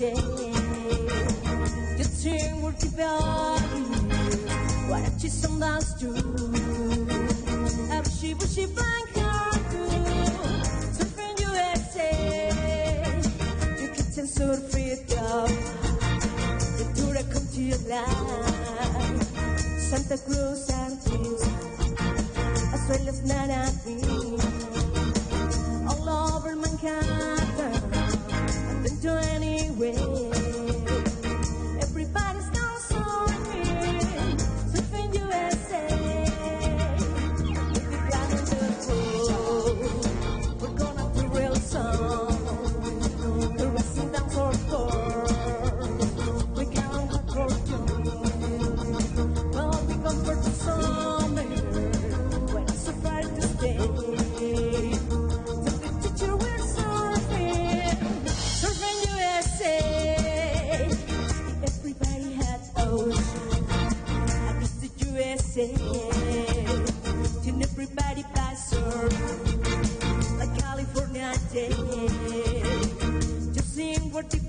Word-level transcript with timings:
때 0.00 0.14
여친을 1.98 2.74
기다리 2.78 3.74
Why 4.88 5.02
don't 5.04 5.20
you 5.20 5.28
somebody 5.28 5.84
do 5.98 6.14
아버지 7.92 8.34
부시 8.34 8.66
반가도 8.74 9.74
슬픈 10.94 11.36
USA 11.42 12.48
그 13.76 13.92
끝엔 13.92 14.26
소리도 14.26 15.12
이제 16.72 16.92
돌아 16.94 17.20
come 17.20 17.46
to 17.52 17.60
your 17.60 17.82
life. 17.86 19.20
Santa 19.90 20.16
Cruz 20.24 20.72
and 20.72 20.96
Teams 21.04 21.42
I 22.72 22.78
swear 22.86 23.04
love 23.04 23.22
not 23.26 23.50
at 23.50 23.74
All 25.90 26.08
over 26.08 26.56
Manhattan 26.56 27.89
can 28.90 28.98
do 29.00 29.08
anyway. 29.08 30.49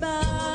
goodbye. 0.02 0.51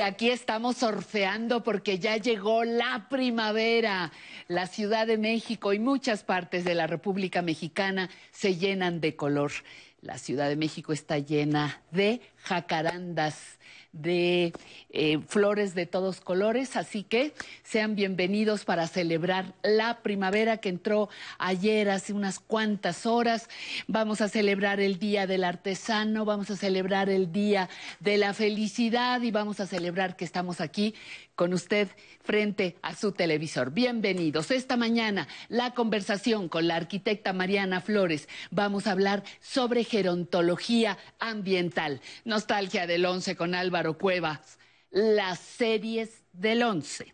Y 0.00 0.02
aquí 0.02 0.30
estamos 0.30 0.78
surfeando 0.78 1.62
porque 1.62 1.98
ya 1.98 2.16
llegó 2.16 2.64
la 2.64 3.06
primavera. 3.10 4.10
La 4.48 4.66
Ciudad 4.66 5.06
de 5.06 5.18
México 5.18 5.74
y 5.74 5.78
muchas 5.78 6.24
partes 6.24 6.64
de 6.64 6.74
la 6.74 6.86
República 6.86 7.42
Mexicana 7.42 8.08
se 8.30 8.56
llenan 8.56 9.02
de 9.02 9.14
color. 9.14 9.52
La 10.00 10.16
Ciudad 10.16 10.48
de 10.48 10.56
México 10.56 10.94
está 10.94 11.18
llena 11.18 11.82
de 11.90 12.22
jacarandas, 12.36 13.58
de 13.92 14.52
eh, 14.90 15.18
flores 15.26 15.74
de 15.74 15.86
todos 15.86 16.20
colores, 16.20 16.76
así 16.76 17.02
que 17.02 17.34
sean 17.64 17.96
bienvenidos 17.96 18.64
para 18.64 18.86
celebrar 18.86 19.54
la 19.62 20.02
primavera 20.02 20.58
que 20.58 20.68
entró 20.68 21.08
ayer 21.38 21.90
hace 21.90 22.12
unas 22.12 22.38
cuantas 22.38 23.04
horas. 23.04 23.48
Vamos 23.88 24.20
a 24.20 24.28
celebrar 24.28 24.80
el 24.80 24.98
Día 24.98 25.26
del 25.26 25.44
Artesano, 25.44 26.24
vamos 26.24 26.50
a 26.50 26.56
celebrar 26.56 27.10
el 27.10 27.32
Día 27.32 27.68
de 27.98 28.16
la 28.16 28.32
Felicidad 28.32 29.20
y 29.22 29.30
vamos 29.30 29.60
a 29.60 29.66
celebrar 29.66 30.16
que 30.16 30.24
estamos 30.24 30.60
aquí 30.60 30.94
con 31.34 31.54
usted 31.54 31.88
frente 32.22 32.76
a 32.82 32.94
su 32.94 33.12
televisor. 33.12 33.72
Bienvenidos. 33.72 34.50
Esta 34.50 34.76
mañana 34.76 35.26
la 35.48 35.72
conversación 35.72 36.48
con 36.48 36.68
la 36.68 36.76
arquitecta 36.76 37.32
Mariana 37.32 37.80
Flores. 37.80 38.28
Vamos 38.50 38.86
a 38.86 38.92
hablar 38.92 39.24
sobre 39.40 39.84
gerontología 39.84 40.98
ambiental. 41.18 42.02
Nostalgia 42.24 42.86
del 42.86 43.06
11 43.06 43.36
con 43.36 43.54
Álvaro 43.54 43.79
Cuevas. 43.98 44.58
Las 44.90 45.38
series 45.38 46.22
del 46.32 46.62
11. 46.62 47.12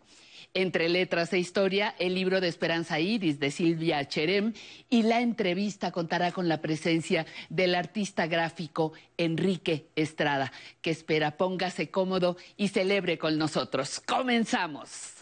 Entre 0.53 0.89
letras 0.89 1.31
e 1.33 1.37
historia, 1.37 1.93
el 1.99 2.15
libro 2.15 2.41
de 2.41 2.47
Esperanza 2.47 2.99
Iris 2.99 3.39
de 3.39 3.51
Silvia 3.51 4.07
Cherem 4.07 4.53
y 4.89 5.03
la 5.03 5.21
entrevista 5.21 5.91
contará 5.91 6.31
con 6.31 6.47
la 6.47 6.61
presencia 6.61 7.25
del 7.49 7.75
artista 7.75 8.25
gráfico 8.25 8.93
Enrique 9.17 9.89
Estrada, 9.95 10.51
que 10.81 10.89
espera 10.89 11.37
póngase 11.37 11.91
cómodo 11.91 12.37
y 12.55 12.69
celebre 12.69 13.17
con 13.17 13.37
nosotros. 13.37 14.01
Comenzamos. 14.05 15.13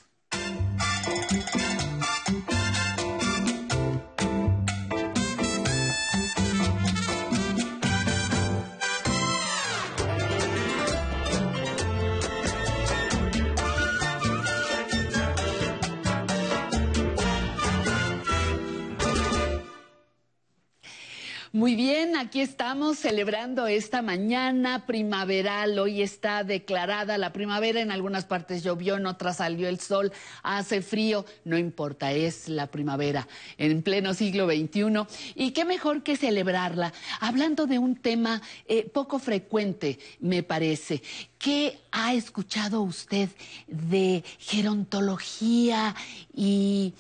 Muy 21.55 21.77
bien, 21.77 22.17
aquí 22.17 22.41
estamos 22.41 22.99
celebrando 22.99 23.65
esta 23.65 24.01
mañana 24.01 24.85
primaveral. 24.85 25.79
Hoy 25.79 26.01
está 26.01 26.43
declarada 26.43 27.17
la 27.17 27.31
primavera. 27.31 27.79
En 27.79 27.91
algunas 27.91 28.25
partes 28.25 28.61
llovió, 28.61 28.97
en 28.97 29.05
otras 29.05 29.37
salió 29.37 29.69
el 29.69 29.79
sol, 29.79 30.11
hace 30.43 30.81
frío. 30.81 31.23
No 31.45 31.57
importa, 31.57 32.11
es 32.11 32.49
la 32.49 32.67
primavera 32.67 33.25
en 33.57 33.83
pleno 33.83 34.13
siglo 34.13 34.47
XXI. 34.47 35.05
Y 35.33 35.51
qué 35.51 35.63
mejor 35.63 36.03
que 36.03 36.17
celebrarla. 36.17 36.91
Hablando 37.21 37.67
de 37.67 37.79
un 37.79 37.95
tema 37.95 38.41
eh, 38.67 38.89
poco 38.89 39.17
frecuente, 39.17 39.97
me 40.19 40.43
parece. 40.43 41.01
¿Qué 41.37 41.79
ha 41.93 42.13
escuchado 42.15 42.81
usted 42.81 43.29
de 43.67 44.25
gerontología 44.39 45.95
y 46.33 46.95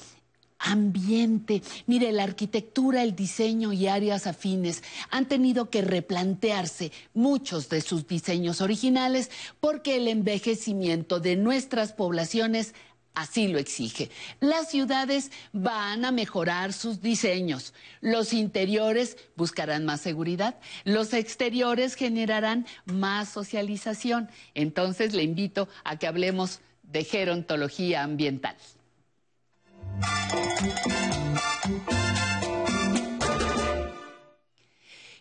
ambiente. 0.59 1.61
Mire, 1.85 2.11
la 2.11 2.23
arquitectura, 2.23 3.03
el 3.03 3.15
diseño 3.15 3.73
y 3.73 3.87
áreas 3.87 4.27
afines 4.27 4.83
han 5.09 5.27
tenido 5.27 5.69
que 5.69 5.81
replantearse 5.81 6.91
muchos 7.13 7.69
de 7.69 7.81
sus 7.81 8.07
diseños 8.07 8.61
originales 8.61 9.29
porque 9.59 9.97
el 9.97 10.07
envejecimiento 10.07 11.19
de 11.19 11.35
nuestras 11.35 11.93
poblaciones 11.93 12.73
así 13.15 13.47
lo 13.47 13.57
exige. 13.57 14.09
Las 14.39 14.69
ciudades 14.69 15.31
van 15.53 16.05
a 16.05 16.11
mejorar 16.11 16.73
sus 16.73 17.01
diseños. 17.01 17.73
Los 18.01 18.33
interiores 18.33 19.17
buscarán 19.35 19.85
más 19.85 20.01
seguridad. 20.01 20.59
Los 20.83 21.13
exteriores 21.13 21.95
generarán 21.95 22.67
más 22.85 23.29
socialización. 23.29 24.29
Entonces 24.53 25.13
le 25.13 25.23
invito 25.23 25.67
a 25.83 25.97
que 25.97 26.07
hablemos 26.07 26.59
de 26.83 27.03
gerontología 27.03 28.03
ambiental. 28.03 28.55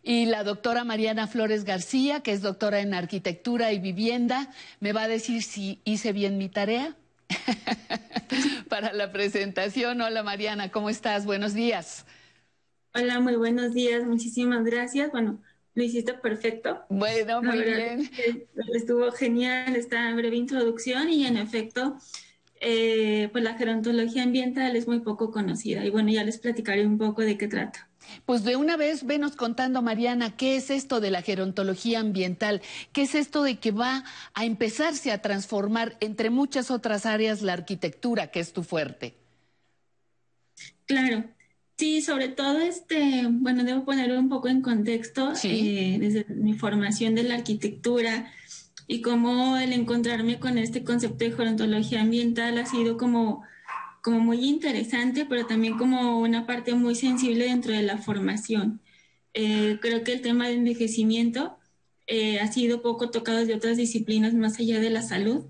Y 0.06 0.26
la 0.26 0.44
doctora 0.44 0.85
Mariana 0.85 1.26
Flores 1.26 1.65
García, 1.65 2.21
que 2.21 2.32
es 2.32 2.43
doctora 2.43 2.81
en 2.81 2.93
arquitectura 2.93 3.73
y 3.73 3.79
vivienda, 3.79 4.53
me 4.79 4.93
va 4.93 5.05
a 5.05 5.09
decir 5.09 5.43
si 5.43 5.81
hice 5.85 6.12
bien 6.12 6.37
mi 6.37 6.50
tarea 6.50 6.94
para 8.69 8.93
la 8.93 9.12
presentación. 9.12 10.03
Hola 10.03 10.23
Mariana, 10.23 10.71
¿cómo 10.71 10.91
estás? 10.91 11.25
Buenos 11.25 11.55
días. 11.55 12.05
Hola, 12.94 13.19
muy 13.19 13.37
buenos 13.37 13.73
días. 13.73 14.05
Muchísimas 14.05 14.62
gracias. 14.65 15.11
Bueno, 15.11 15.41
lo 15.75 15.82
hiciste 15.82 16.15
perfecto. 16.15 16.85
Bueno, 16.88 17.43
muy 17.43 17.62
bien. 17.62 18.11
Estuvo 18.75 19.11
genial 19.11 19.75
esta 19.75 20.15
breve 20.15 20.37
introducción 20.37 21.09
y 21.09 21.26
en 21.26 21.37
efecto, 21.37 21.97
eh, 22.66 23.28
pues 23.31 23.44
la 23.44 23.55
gerontología 23.55 24.22
ambiental 24.22 24.75
es 24.75 24.88
muy 24.88 25.00
poco 25.00 25.31
conocida 25.31 25.84
y 25.84 25.90
bueno, 25.90 26.11
ya 26.11 26.25
les 26.25 26.38
platicaré 26.38 26.87
un 26.87 26.96
poco 26.96 27.20
de 27.20 27.37
qué 27.37 27.46
trata. 27.46 27.88
Pues 28.25 28.43
de 28.43 28.56
una 28.56 28.76
vez 28.76 29.05
venos 29.05 29.37
contando, 29.37 29.82
Mariana, 29.82 30.37
¿qué 30.37 30.56
es 30.56 30.70
esto 30.70 31.00
de 31.00 31.11
la 31.11 31.22
gerontología 31.22 32.00
ambiental? 32.00 32.62
¿Qué 32.93 33.02
es 33.02 33.14
esto 33.14 33.43
de 33.43 33.58
que 33.58 33.70
va 33.70 34.05
a 34.32 34.44
empezarse 34.44 35.12
a 35.12 35.20
transformar 35.20 35.96
entre 36.00 36.31
muchas 36.31 36.70
otras 36.70 37.06
áreas 37.06 37.43
la 37.43 37.52
arquitectura, 37.52 38.28
que 38.28 38.40
es 38.40 38.52
tu 38.52 38.62
fuerte? 38.62 39.14
Claro, 40.87 41.25
sí, 41.76 42.00
sobre 42.00 42.28
todo 42.28 42.58
este, 42.61 43.26
bueno, 43.28 43.64
debo 43.64 43.84
poner 43.84 44.12
un 44.12 44.28
poco 44.28 44.49
en 44.49 44.62
contexto 44.62 45.32
eh, 45.44 45.99
desde 46.00 46.26
mi 46.34 46.55
formación 46.55 47.14
de 47.14 47.25
la 47.25 47.34
arquitectura 47.34 48.32
y 48.87 49.01
cómo 49.01 49.57
el 49.57 49.73
encontrarme 49.73 50.39
con 50.39 50.59
este 50.59 50.85
concepto 50.85 51.25
de 51.25 51.33
gerontología 51.33 52.01
ambiental 52.03 52.59
ha 52.59 52.67
sido 52.67 52.97
como 52.97 53.43
como 54.05 54.21
muy 54.21 54.45
interesante, 54.45 55.25
pero 55.25 55.47
también 55.47 55.79
como 55.79 56.21
una 56.21 56.47
parte 56.47 56.75
muy 56.75 56.95
sensible 56.95 57.47
dentro 57.47 57.73
de 57.73 57.83
la 57.83 57.97
formación. 57.97 58.83
Eh, 59.33 59.79
creo 59.81 60.05
que 60.05 60.13
el 60.13 60.21
tema 60.21 60.47
de 60.47 60.55
envejecimiento 60.57 61.57
eh, 62.07 62.39
ha 62.39 62.53
sido 62.53 62.83
poco 62.83 63.11
tocado 63.11 63.47
de 63.47 63.55
otras 63.55 63.79
disciplinas 63.79 64.35
más 64.35 64.61
allá 64.61 64.79
de 64.79 64.91
la 64.91 65.01
salud 65.01 65.47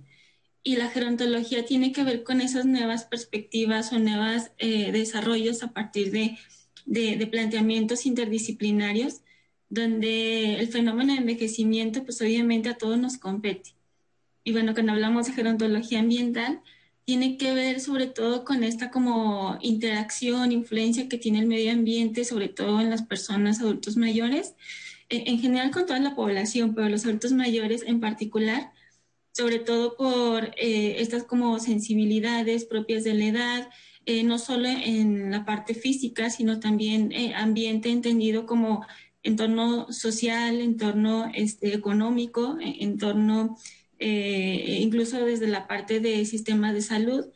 y 0.63 0.77
la 0.77 0.89
gerontología 0.89 1.67
tiene 1.67 1.91
que 1.91 2.05
ver 2.05 2.23
con 2.23 2.41
esas 2.41 2.65
nuevas 2.65 3.05
perspectivas 3.07 3.93
o 3.93 3.99
nuevos 3.99 4.53
eh, 4.59 4.93
desarrollos 4.93 5.65
a 5.65 5.73
partir 5.73 6.13
de, 6.13 6.39
de, 6.87 7.17
de, 7.17 7.27
planteamientos 7.27 8.07
interdisciplinarios 8.07 9.23
donde 9.75 10.55
el 10.61 10.69
fenómeno 10.69 11.12
de 11.12 11.19
envejecimiento 11.19 12.05
pues 12.05 12.21
obviamente 12.23 12.69
a 12.69 12.79
todos 12.79 12.99
nos 12.99 13.19
compete. 13.19 13.75
Y 14.44 14.53
bueno, 14.53 14.75
cuando 14.75 14.93
hablamos 14.93 15.26
de 15.26 15.32
gerontología 15.32 16.00
ambiental, 16.00 16.62
tiene 17.05 17.37
que 17.37 17.53
ver 17.53 17.81
sobre 17.81 18.06
todo 18.06 18.44
con 18.44 18.65
esta 18.65 18.91
como 18.91 19.59
interacción, 19.61 20.53
influencia 20.53 21.09
que 21.09 21.19
tiene 21.19 21.41
el 21.41 21.47
medio 21.47 21.73
ambiente, 21.73 22.25
sobre 22.25 22.49
todo 22.49 22.81
en 22.81 22.91
las 22.91 23.03
personas 23.03 23.61
adultos 23.61 23.97
mayores, 23.97 24.55
eh, 25.11 25.25
en 25.26 25.38
general 25.41 25.71
con 25.71 25.87
toda 25.87 25.99
la 25.99 26.15
población, 26.15 26.75
pero 26.75 26.88
los 26.88 27.05
adultos 27.05 27.32
mayores 27.32 27.82
en 27.87 28.00
particular, 28.00 28.73
sobre 29.32 29.59
todo 29.59 29.97
por 29.97 30.55
eh, 30.56 30.97
estas 31.00 31.25
como 31.25 31.59
sensibilidades 31.59 32.65
propias 32.65 33.05
de 33.05 33.15
la 33.15 33.25
edad, 33.26 33.71
eh, 34.06 34.23
no 34.23 34.38
solo 34.38 34.69
en 34.69 35.31
la 35.31 35.44
parte 35.44 35.75
física, 35.75 36.31
sino 36.31 36.61
también 36.61 37.12
ambiente 37.35 37.91
entendido 37.91 38.47
como 38.47 38.87
entorno 39.25 39.93
social, 39.93 40.61
entorno 40.61 41.31
este, 41.35 41.75
económico, 41.75 42.56
entorno 42.61 43.56
eh, 43.99 44.79
incluso 44.81 45.25
desde 45.25 45.49
la 45.49 45.67
parte 45.67 45.99
de 45.99 46.25
sistemas 46.26 46.75
de 46.75 46.82
salud. 46.82 47.26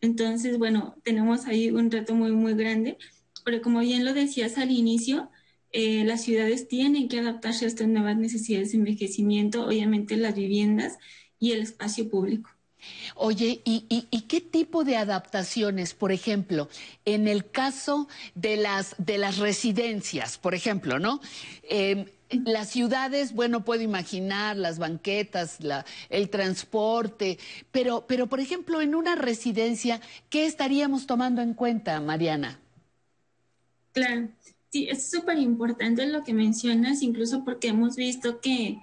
Entonces, 0.00 0.58
bueno, 0.58 0.96
tenemos 1.02 1.46
ahí 1.46 1.70
un 1.70 1.90
reto 1.90 2.14
muy, 2.14 2.32
muy 2.32 2.54
grande, 2.54 2.98
pero 3.44 3.62
como 3.62 3.80
bien 3.80 4.04
lo 4.04 4.14
decías 4.14 4.58
al 4.58 4.70
inicio, 4.70 5.30
eh, 5.72 6.04
las 6.04 6.22
ciudades 6.22 6.68
tienen 6.68 7.08
que 7.08 7.18
adaptarse 7.20 7.64
a 7.64 7.68
estas 7.68 7.88
nuevas 7.88 8.16
necesidades 8.16 8.72
de 8.72 8.78
envejecimiento, 8.78 9.66
obviamente 9.66 10.16
las 10.16 10.34
viviendas 10.34 10.98
y 11.38 11.52
el 11.52 11.60
espacio 11.62 12.08
público. 12.08 12.50
Oye, 13.14 13.60
¿y, 13.64 13.84
y, 13.88 14.20
qué 14.22 14.40
tipo 14.40 14.84
de 14.84 14.96
adaptaciones, 14.96 15.94
por 15.94 16.12
ejemplo, 16.12 16.68
en 17.04 17.26
el 17.28 17.50
caso 17.50 18.08
de 18.34 18.56
las, 18.56 18.94
de 18.98 19.18
las 19.18 19.38
residencias, 19.38 20.38
por 20.38 20.54
ejemplo, 20.54 20.98
¿no? 20.98 21.20
Eh, 21.64 22.06
las 22.30 22.70
ciudades, 22.70 23.32
bueno, 23.32 23.64
puedo 23.64 23.82
imaginar 23.82 24.56
las 24.56 24.78
banquetas, 24.78 25.58
el 26.10 26.30
transporte, 26.30 27.38
pero, 27.72 28.04
pero, 28.06 28.26
por 28.26 28.40
ejemplo, 28.40 28.80
en 28.80 28.94
una 28.94 29.16
residencia, 29.16 30.00
¿qué 30.28 30.44
estaríamos 30.46 31.06
tomando 31.06 31.40
en 31.42 31.54
cuenta, 31.54 32.00
Mariana? 32.00 32.58
Claro, 33.92 34.28
sí, 34.70 34.88
es 34.90 35.10
súper 35.10 35.38
importante 35.38 36.06
lo 36.06 36.22
que 36.22 36.34
mencionas, 36.34 37.02
incluso 37.02 37.44
porque 37.44 37.68
hemos 37.68 37.96
visto 37.96 38.40
que 38.40 38.78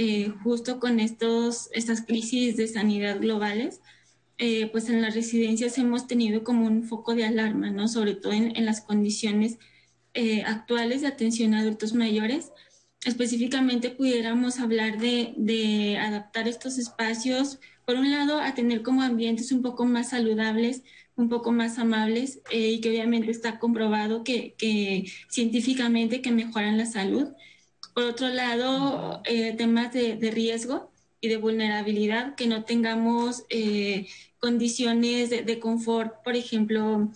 eh, 0.00 0.32
justo 0.42 0.80
con 0.80 1.00
estos, 1.00 1.68
estas 1.72 2.02
crisis 2.02 2.56
de 2.56 2.68
sanidad 2.68 3.20
globales, 3.20 3.80
eh, 4.38 4.68
pues 4.72 4.88
en 4.88 5.02
las 5.02 5.14
residencias 5.14 5.76
hemos 5.78 6.06
tenido 6.06 6.44
como 6.44 6.66
un 6.66 6.84
foco 6.84 7.14
de 7.14 7.26
alarma, 7.26 7.70
¿no? 7.70 7.88
Sobre 7.88 8.14
todo 8.14 8.32
en, 8.32 8.56
en 8.56 8.64
las 8.64 8.80
condiciones 8.80 9.58
eh, 10.14 10.42
actuales 10.44 11.02
de 11.02 11.08
atención 11.08 11.54
a 11.54 11.60
adultos 11.60 11.94
mayores 11.94 12.52
específicamente 13.04 13.90
pudiéramos 13.90 14.60
hablar 14.60 14.98
de, 14.98 15.98
adaptar 16.00 16.48
estos 16.48 16.78
espacios, 16.78 17.58
por 17.86 17.96
un 17.96 18.10
lado, 18.10 18.40
a 18.40 18.54
tener 18.54 18.82
como 18.82 19.02
ambientes 19.02 19.52
un 19.52 19.62
poco 19.62 19.84
más 19.84 20.10
saludables, 20.10 20.82
un 21.16 21.28
poco 21.28 21.52
más 21.52 21.78
amables 21.78 22.40
y 22.50 22.80
que 22.80 22.90
obviamente 22.90 23.30
está 23.30 23.58
comprobado 23.58 24.22
que, 24.24 24.54
científicamente 25.28 26.22
que 26.22 26.30
mejoran 26.30 26.78
la 26.78 26.86
salud. 26.86 27.28
Por 27.94 28.04
otro 28.04 28.28
lado, 28.28 29.22
eh, 29.24 29.54
temas 29.56 29.92
de, 29.92 30.16
riesgo 30.30 30.90
y 31.20 31.28
de 31.28 31.36
vulnerabilidad, 31.36 32.34
que 32.34 32.46
no 32.46 32.64
tengamos 32.64 33.44
eh, 33.50 34.08
condiciones 34.38 35.30
de, 35.30 35.42
de, 35.42 35.58
confort, 35.58 36.22
por 36.22 36.36
ejemplo, 36.36 37.10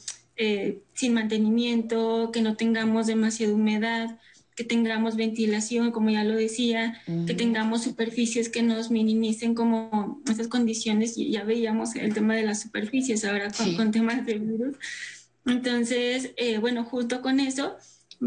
sin 0.94 1.14
mantenimiento, 1.14 2.30
que 2.32 2.42
no 2.42 2.56
tengamos 2.56 3.06
demasiada 3.06 3.54
humedad, 3.54 4.18
que 4.54 4.64
tengamos 4.64 5.16
ventilación, 5.16 5.90
como 5.90 6.10
ya 6.10 6.22
lo 6.22 6.36
decía, 6.36 7.00
que 7.26 7.34
tengamos 7.34 7.82
superficies 7.82 8.48
que 8.48 8.62
nos 8.62 8.90
minimicen 8.90 9.54
como 9.54 10.22
esas 10.30 10.48
condiciones, 10.48 11.16
ya 11.16 11.42
veíamos 11.42 11.96
el 11.96 12.14
tema 12.14 12.36
de 12.36 12.44
las 12.44 12.62
superficies 12.62 13.24
ahora 13.24 13.50
con, 13.76 13.90
temas 13.90 14.24
de 14.24 14.38
virus. 14.38 14.76
Entonces, 15.44 16.32
eh, 16.36 16.58
bueno, 16.58 16.84
junto 16.84 17.20
con 17.20 17.40
eso 17.40 17.76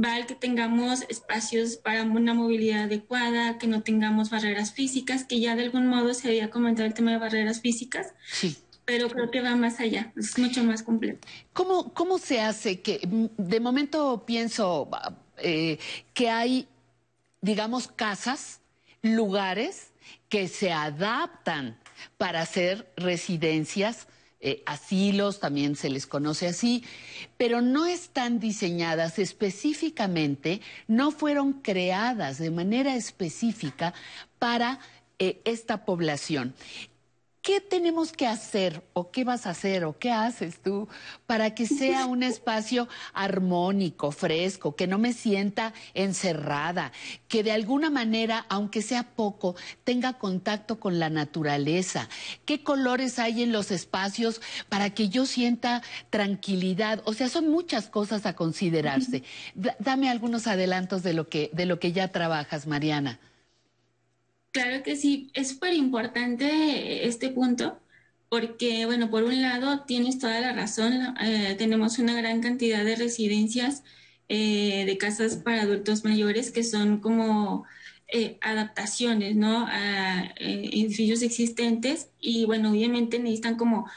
va 0.04 0.18
el 0.18 0.26
que 0.26 0.36
tengamos 0.36 1.04
espacios 1.10 1.78
para 1.78 2.04
una 2.04 2.34
movilidad 2.34 2.84
adecuada, 2.84 3.58
que 3.58 3.68
no 3.68 3.82
tengamos 3.82 4.30
barreras 4.30 4.74
físicas, 4.74 5.24
que 5.24 5.40
ya 5.40 5.56
de 5.56 5.64
algún 5.64 5.88
modo 5.88 6.14
se 6.14 6.28
había 6.28 6.50
comentado 6.50 6.88
el 6.88 6.94
tema 6.94 7.12
de 7.12 7.18
barreras 7.18 7.62
físicas. 7.62 8.14
Sí 8.32 8.58
pero 8.88 9.10
creo 9.10 9.30
que 9.30 9.42
va 9.42 9.54
más 9.58 9.82
allá, 9.82 10.14
es 10.16 10.40
mucho 10.40 10.64
más 10.64 10.82
completo. 10.82 11.28
¿Cómo, 11.52 11.94
cómo 11.94 12.18
se 12.20 12.40
hace 12.40 12.80
que, 12.80 13.02
de 13.04 13.60
momento 13.60 14.24
pienso, 14.26 14.90
eh, 15.40 15.78
que 16.14 16.30
hay, 16.30 16.70
digamos, 17.42 17.90
casas, 17.90 18.62
lugares 19.02 19.92
que 20.30 20.48
se 20.48 20.72
adaptan 20.72 21.78
para 22.18 22.40
hacer 22.40 22.90
residencias, 22.96 24.08
eh, 24.40 24.62
asilos, 24.66 25.40
también 25.40 25.76
se 25.76 25.90
les 25.90 26.06
conoce 26.06 26.48
así, 26.48 26.84
pero 27.38 27.62
no 27.62 27.86
están 27.86 28.40
diseñadas 28.40 29.18
específicamente, 29.18 30.62
no 30.88 31.12
fueron 31.12 31.54
creadas 31.54 32.38
de 32.38 32.52
manera 32.52 32.96
específica 32.96 33.94
para 34.38 34.80
eh, 35.20 35.42
esta 35.44 35.86
población. 35.86 36.54
¿Qué 37.48 37.62
tenemos 37.62 38.12
que 38.12 38.28
hacer 38.28 38.84
o 38.92 39.10
qué 39.10 39.24
vas 39.24 39.48
a 39.48 39.52
hacer 39.52 39.86
o 39.86 39.98
qué 39.98 40.12
haces 40.12 40.62
tú 40.62 40.90
para 41.26 41.56
que 41.56 41.66
sea 41.66 42.06
un 42.06 42.22
espacio 42.22 42.90
armónico, 43.14 44.12
fresco, 44.12 44.76
que 44.76 44.86
no 44.86 44.98
me 44.98 45.14
sienta 45.14 45.74
encerrada, 45.94 46.92
que 47.30 47.44
de 47.44 47.54
alguna 47.54 47.90
manera, 47.90 48.46
aunque 48.50 48.82
sea 48.82 49.16
poco, 49.16 49.56
tenga 49.86 50.18
contacto 50.18 50.82
con 50.82 51.00
la 51.00 51.10
naturaleza? 51.10 52.10
¿Qué 52.44 52.64
colores 52.64 53.18
hay 53.18 53.44
en 53.44 53.54
los 53.54 53.72
espacios 53.72 54.42
para 54.68 54.90
que 54.90 55.08
yo 55.08 55.26
sienta 55.26 55.82
tranquilidad? 56.10 57.02
O 57.06 57.14
sea, 57.14 57.30
son 57.30 57.50
muchas 57.50 57.88
cosas 57.88 58.26
a 58.26 58.36
considerarse. 58.36 59.24
dame 59.80 60.10
algunos 60.10 60.48
adelantos 60.48 61.02
de 61.02 61.14
lo 61.14 61.30
que 61.30 61.50
de 61.54 61.66
lo 61.66 61.80
que 61.80 61.94
ya 61.94 62.10
trabajas, 62.10 62.68
Mariana. 62.68 63.22
Claro 64.52 64.82
que 64.84 64.96
sí, 64.96 65.30
es 65.36 65.50
súper 65.50 65.74
importante 65.74 67.08
este 67.08 67.30
punto 67.30 67.80
porque, 68.30 68.86
bueno, 68.86 69.10
por 69.10 69.24
un 69.24 69.42
lado 69.42 69.84
tienes 69.86 70.18
toda 70.20 70.40
la 70.42 70.52
razón, 70.54 71.16
eh, 71.22 71.56
tenemos 71.58 72.00
una 72.00 72.16
gran 72.16 72.42
cantidad 72.42 72.84
de 72.84 72.96
residencias 72.96 73.84
eh, 74.30 74.84
de 74.86 74.98
casas 74.98 75.38
para 75.38 75.62
adultos 75.62 76.04
mayores 76.04 76.52
que 76.52 76.64
son 76.64 77.00
como 77.00 77.66
eh, 78.08 78.38
adaptaciones, 78.42 79.36
¿no? 79.36 79.66
A 79.70 80.34
edificios 80.40 81.22
existentes 81.22 82.10
y, 82.20 82.46
bueno, 82.46 82.72
obviamente 82.72 83.20
necesitan 83.20 83.58
como 83.58 83.88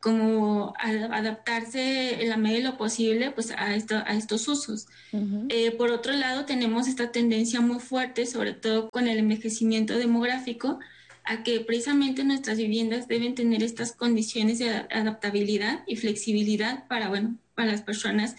como 0.00 0.72
adaptarse 0.78 2.22
en 2.22 2.30
la 2.30 2.38
medida 2.38 2.58
de 2.58 2.64
lo 2.64 2.78
posible 2.78 3.30
pues 3.32 3.50
a, 3.50 3.74
esto, 3.74 3.96
a 4.06 4.14
estos 4.14 4.48
usos. 4.48 4.86
Eh, 5.50 5.72
por 5.72 5.90
otro 5.90 6.14
lado, 6.14 6.46
tenemos 6.46 6.88
esta 6.88 7.12
tendencia 7.12 7.60
muy 7.60 7.80
fuerte, 7.80 8.24
sobre 8.24 8.54
todo 8.54 8.88
con 8.90 9.08
el 9.08 9.18
envejecimiento 9.18 9.98
demográfico, 9.98 10.78
a 11.24 11.42
que 11.42 11.60
precisamente 11.60 12.24
nuestras 12.24 12.56
viviendas 12.56 13.08
deben 13.08 13.34
tener 13.34 13.62
estas 13.62 13.92
condiciones 13.92 14.58
de 14.58 14.70
adaptabilidad 14.70 15.84
y 15.86 15.96
flexibilidad 15.96 16.88
para, 16.88 17.08
bueno, 17.08 17.36
para 17.54 17.70
las 17.70 17.82
personas 17.82 18.36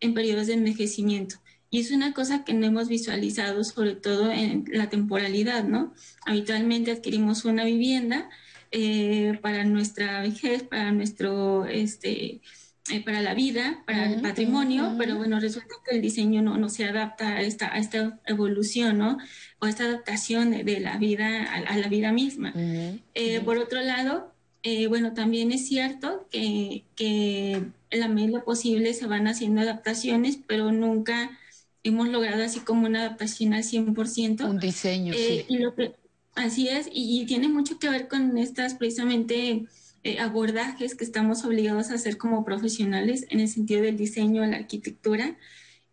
en 0.00 0.14
periodos 0.14 0.48
de 0.48 0.54
envejecimiento. 0.54 1.36
Y 1.70 1.80
es 1.80 1.92
una 1.92 2.12
cosa 2.12 2.44
que 2.44 2.54
no 2.54 2.66
hemos 2.66 2.88
visualizado, 2.88 3.62
sobre 3.62 3.94
todo 3.94 4.32
en 4.32 4.64
la 4.68 4.90
temporalidad, 4.90 5.64
¿no? 5.64 5.92
Habitualmente 6.26 6.90
adquirimos 6.90 7.44
una 7.44 7.64
vivienda 7.64 8.28
eh, 8.76 9.38
para 9.40 9.62
nuestra 9.62 10.20
vejez, 10.20 10.64
para 10.64 10.90
nuestro, 10.90 11.64
este, 11.64 12.40
eh, 12.90 13.04
para 13.04 13.22
la 13.22 13.32
vida, 13.32 13.84
para 13.86 14.12
el 14.12 14.20
patrimonio, 14.20 14.96
pero 14.98 15.16
bueno, 15.16 15.38
resulta 15.38 15.76
que 15.88 15.94
el 15.94 16.02
diseño 16.02 16.42
no, 16.42 16.58
no 16.58 16.68
se 16.68 16.84
adapta 16.84 17.36
a 17.36 17.42
esta, 17.42 17.72
a 17.72 17.78
esta 17.78 18.18
evolución, 18.26 18.98
¿no? 18.98 19.18
O 19.60 19.66
a 19.66 19.70
esta 19.70 19.84
adaptación 19.84 20.50
de, 20.50 20.80
la 20.80 20.98
vida 20.98 21.44
a, 21.44 21.78
la 21.78 21.86
vida 21.86 22.10
misma. 22.10 22.52
Eh, 23.14 23.40
por 23.44 23.58
otro 23.58 23.80
lado, 23.80 24.32
bueno, 24.88 25.14
también 25.14 25.52
es 25.52 25.68
cierto 25.68 26.26
que, 26.32 26.82
que 26.96 27.62
en 27.90 28.00
la 28.00 28.08
medida 28.08 28.42
posible 28.42 28.92
se 28.92 29.06
van 29.06 29.28
haciendo 29.28 29.60
adaptaciones, 29.60 30.36
pero 30.48 30.72
nunca 30.72 31.38
hemos 31.84 32.08
logrado 32.08 32.42
así 32.42 32.58
como 32.58 32.88
una 32.88 33.02
adaptación 33.02 33.54
al 33.54 33.62
100%. 33.62 34.50
Un 34.50 34.58
diseño, 34.58 35.14
sí. 35.14 35.44
Y 35.46 35.58
lo 35.58 35.76
que, 35.76 35.94
Así 36.34 36.68
es, 36.68 36.88
y, 36.92 37.24
tiene 37.26 37.48
mucho 37.48 37.78
que 37.78 37.88
ver 37.88 38.08
con 38.08 38.36
estas 38.38 38.74
precisamente 38.74 39.66
eh, 40.02 40.18
abordajes 40.18 40.94
que 40.96 41.04
estamos 41.04 41.44
obligados 41.44 41.90
a 41.90 41.94
hacer 41.94 42.18
como 42.18 42.44
profesionales 42.44 43.26
en 43.30 43.40
el 43.40 43.48
sentido 43.48 43.82
del 43.82 43.96
diseño, 43.96 44.44
la 44.44 44.56
arquitectura, 44.56 45.36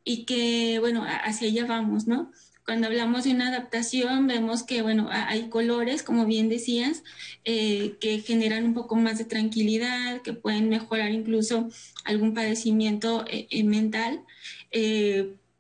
y 0.03 0.25
que, 0.25 0.79
bueno, 0.79 1.05
hacia 1.05 1.48
allá 1.48 1.65
vamos, 1.67 2.07
¿no? 2.07 2.31
Cuando 2.65 2.88
hablamos 2.88 3.24
de 3.24 3.31
una 3.31 3.50
adaptación, 3.50 4.27
vemos 4.27 4.63
que, 4.63 4.81
bueno, 4.81 5.10
hay 5.12 5.50
colores, 5.50 6.03
como 6.03 6.25
bien 6.25 6.50
decías, 6.50 7.03
eh, 7.45 7.98
que 8.00 8.19
generan 8.19 8.65
un 8.65 8.74
poco 8.74 8.95
más 8.95 9.17
de 9.19 9.25
tranquilidad, 9.25 10.21
que 10.21 10.33
pueden 10.33 10.69
mejorar 10.69 11.12
incluso 11.12 11.69
algún 12.03 12.33
padecimiento 12.33 13.25
eh, 13.27 13.63
mental 13.63 14.24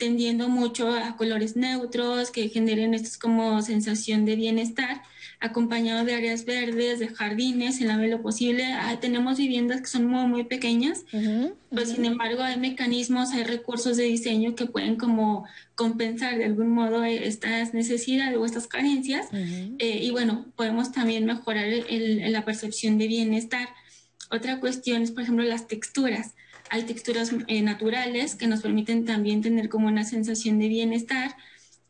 tendiendo 0.01 0.49
mucho 0.49 0.91
a 0.91 1.15
colores 1.15 1.55
neutros 1.55 2.31
que 2.31 2.49
generen 2.49 2.95
esto 2.95 3.19
como 3.21 3.61
sensación 3.61 4.25
de 4.25 4.35
bienestar, 4.35 5.03
acompañado 5.39 6.03
de 6.03 6.15
áreas 6.15 6.43
verdes, 6.43 6.97
de 6.97 7.09
jardines, 7.09 7.79
en 7.79 7.87
la 7.87 7.97
medida 7.97 8.15
lo 8.15 8.23
posible. 8.23 8.63
Ah, 8.73 8.97
tenemos 8.99 9.37
viviendas 9.37 9.79
que 9.81 9.85
son 9.85 10.07
muy, 10.07 10.25
muy 10.25 10.43
pequeñas, 10.43 11.05
pero 11.11 11.85
sin 11.85 12.03
embargo 12.05 12.41
hay 12.41 12.57
mecanismos, 12.57 13.29
hay 13.29 13.43
recursos 13.43 13.95
de 13.95 14.05
diseño 14.05 14.55
que 14.55 14.65
pueden 14.65 14.95
como 14.95 15.45
compensar 15.75 16.39
de 16.39 16.45
algún 16.45 16.69
modo 16.69 17.03
estas 17.03 17.75
necesidades 17.75 18.35
o 18.39 18.43
estas 18.43 18.65
carencias. 18.65 19.27
Eh, 19.31 19.99
y 20.01 20.09
bueno, 20.09 20.47
podemos 20.55 20.91
también 20.91 21.25
mejorar 21.25 21.67
la 21.91 22.43
percepción 22.43 22.97
de 22.97 23.05
bienestar. 23.05 23.69
Otra 24.31 24.59
cuestión 24.59 25.03
es, 25.03 25.11
por 25.11 25.21
ejemplo, 25.21 25.45
las 25.45 25.67
texturas 25.67 26.33
hay 26.71 26.83
texturas 26.83 27.31
eh, 27.47 27.61
naturales 27.61 28.35
que 28.35 28.47
nos 28.47 28.61
permiten 28.61 29.03
también 29.03 29.41
tener 29.41 29.67
como 29.67 29.87
una 29.87 30.05
sensación 30.05 30.57
de 30.57 30.69
bienestar. 30.69 31.35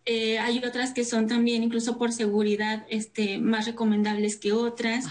Eh, 0.06 0.40
hay 0.40 0.58
otras 0.66 0.92
que 0.92 1.06
son 1.06 1.28
también, 1.28 1.62
incluso 1.62 2.00
por 2.00 2.12
seguridad, 2.12 2.84
este, 2.90 3.38
más 3.38 3.68
recomendables 3.68 4.38
que 4.38 4.54
otras. 4.54 5.06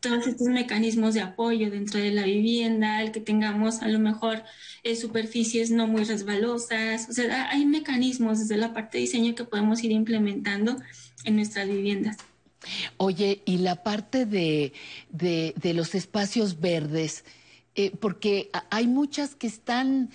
Todos 0.00 0.26
estos 0.26 0.48
mecanismos 0.48 1.14
de 1.14 1.22
apoyo 1.22 1.70
dentro 1.70 1.98
de 1.98 2.10
la 2.10 2.24
vivienda, 2.24 3.00
el 3.00 3.10
que 3.10 3.20
tengamos 3.20 3.80
a 3.80 3.88
lo 3.88 3.98
mejor 3.98 4.42
eh, 4.84 4.94
superficies 4.94 5.70
no 5.70 5.86
muy 5.86 6.04
resbalosas. 6.04 7.08
O 7.08 7.12
sea, 7.14 7.48
hay 7.48 7.64
mecanismos 7.64 8.40
desde 8.40 8.58
la 8.58 8.74
parte 8.74 8.98
de 8.98 9.04
diseño 9.04 9.34
que 9.34 9.44
podemos 9.44 9.82
ir 9.82 9.90
implementando 9.90 10.76
en 11.24 11.36
nuestras 11.36 11.66
viviendas. 11.66 12.18
Oye, 12.98 13.40
y 13.46 13.56
la 13.56 13.82
parte 13.82 14.26
de, 14.26 14.74
de, 15.08 15.54
de 15.56 15.72
los 15.72 15.94
espacios 15.94 16.60
verdes, 16.60 17.24
eh, 17.78 17.92
porque 18.00 18.50
hay 18.70 18.88
muchas 18.88 19.36
que 19.36 19.46
están, 19.46 20.10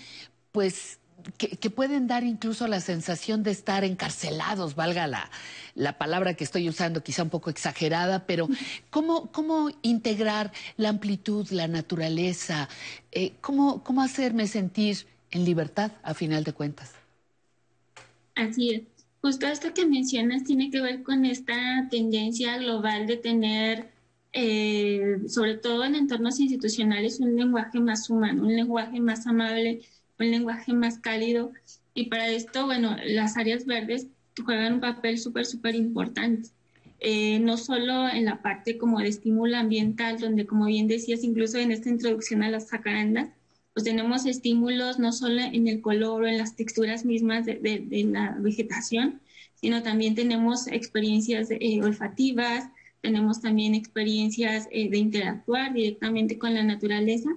pues, 0.52 1.00
que, 1.38 1.70
pueden 1.70 2.08
dar 2.08 2.26
incluso 2.26 2.68
la 2.68 2.82
sensación 2.82 3.42
de 3.42 3.52
estar 3.52 3.86
encarcelados, 3.86 4.76
valga 4.76 5.08
la, 5.08 5.32
la, 5.74 5.98
palabra 5.98 6.34
que 6.34 6.44
estoy 6.44 6.68
usando, 6.68 7.02
quizá 7.04 7.24
un 7.24 7.30
poco 7.30 7.50
exagerada, 7.50 8.26
pero 8.26 8.50
¿cómo, 8.90 9.32
cómo 9.32 9.70
integrar 9.82 10.52
la 10.76 10.90
amplitud, 10.90 11.48
la 11.52 11.70
naturaleza? 11.70 12.68
Eh, 13.14 13.32
¿cómo, 13.40 13.82
¿Cómo 13.82 14.02
hacerme 14.02 14.48
sentir 14.48 15.08
en 15.32 15.46
libertad, 15.46 15.94
a 16.04 16.14
final 16.14 16.44
de 16.44 16.52
cuentas? 16.52 16.92
Así 18.36 18.72
es. 18.72 18.82
Justo 19.22 19.48
esto 19.48 19.74
que 19.74 19.86
mencionas 19.86 20.44
tiene 20.44 20.70
que 20.70 20.82
ver 20.82 21.02
con 21.02 21.24
esta 21.24 21.88
tendencia 21.90 22.58
global 22.58 23.08
de 23.08 23.16
tener 23.16 23.93
eh, 24.34 25.20
sobre 25.28 25.58
todo 25.58 25.86
en 25.86 25.96
entornos 25.96 26.40
institucionales, 26.40 27.20
un 27.20 27.36
lenguaje 27.36 27.80
más 27.80 28.10
humano, 28.10 28.44
un 28.44 28.56
lenguaje 28.56 29.00
más 29.00 29.28
amable, 29.28 29.82
un 30.20 30.32
lenguaje 30.32 30.74
más 30.74 31.00
cálido. 31.00 31.52
Y 31.94 32.06
para 32.10 32.30
esto, 32.30 32.66
bueno, 32.66 32.98
las 33.06 33.38
áreas 33.38 33.66
verdes 33.66 34.08
juegan 34.44 34.74
un 34.74 34.80
papel 34.82 35.20
súper, 35.20 35.46
súper 35.46 35.76
importante. 35.76 36.50
Eh, 37.00 37.40
no 37.40 37.58
solo 37.58 38.08
en 38.10 38.26
la 38.26 38.42
parte 38.42 38.78
como 38.78 39.00
de 39.00 39.10
estímulo 39.10 39.58
ambiental, 39.58 40.20
donde 40.20 40.46
como 40.48 40.66
bien 40.66 40.88
decías, 40.88 41.24
incluso 41.24 41.58
en 41.58 41.72
esta 41.72 41.90
introducción 41.90 42.44
a 42.44 42.50
las 42.50 42.70
jacarandas, 42.70 43.30
pues 43.74 43.84
tenemos 43.84 44.26
estímulos 44.26 45.00
no 45.00 45.12
solo 45.12 45.42
en 45.42 45.68
el 45.68 45.82
color 45.82 46.24
o 46.24 46.28
en 46.28 46.38
las 46.38 46.56
texturas 46.56 47.06
mismas 47.06 47.46
de, 47.46 47.60
la 48.10 48.38
vegetación, 48.40 49.20
sino 49.56 49.84
también 49.84 50.16
tenemos 50.16 50.68
experiencias 50.68 51.50
eh, 51.52 51.82
olfativas, 51.84 52.70
tenemos 53.04 53.42
también 53.42 53.76
experiencias 53.76 54.70
eh, 54.72 54.90
de 54.90 54.98
interactuar 54.98 55.74
directamente 55.74 56.40
con 56.40 56.54
la 56.54 56.64
naturaleza 56.64 57.30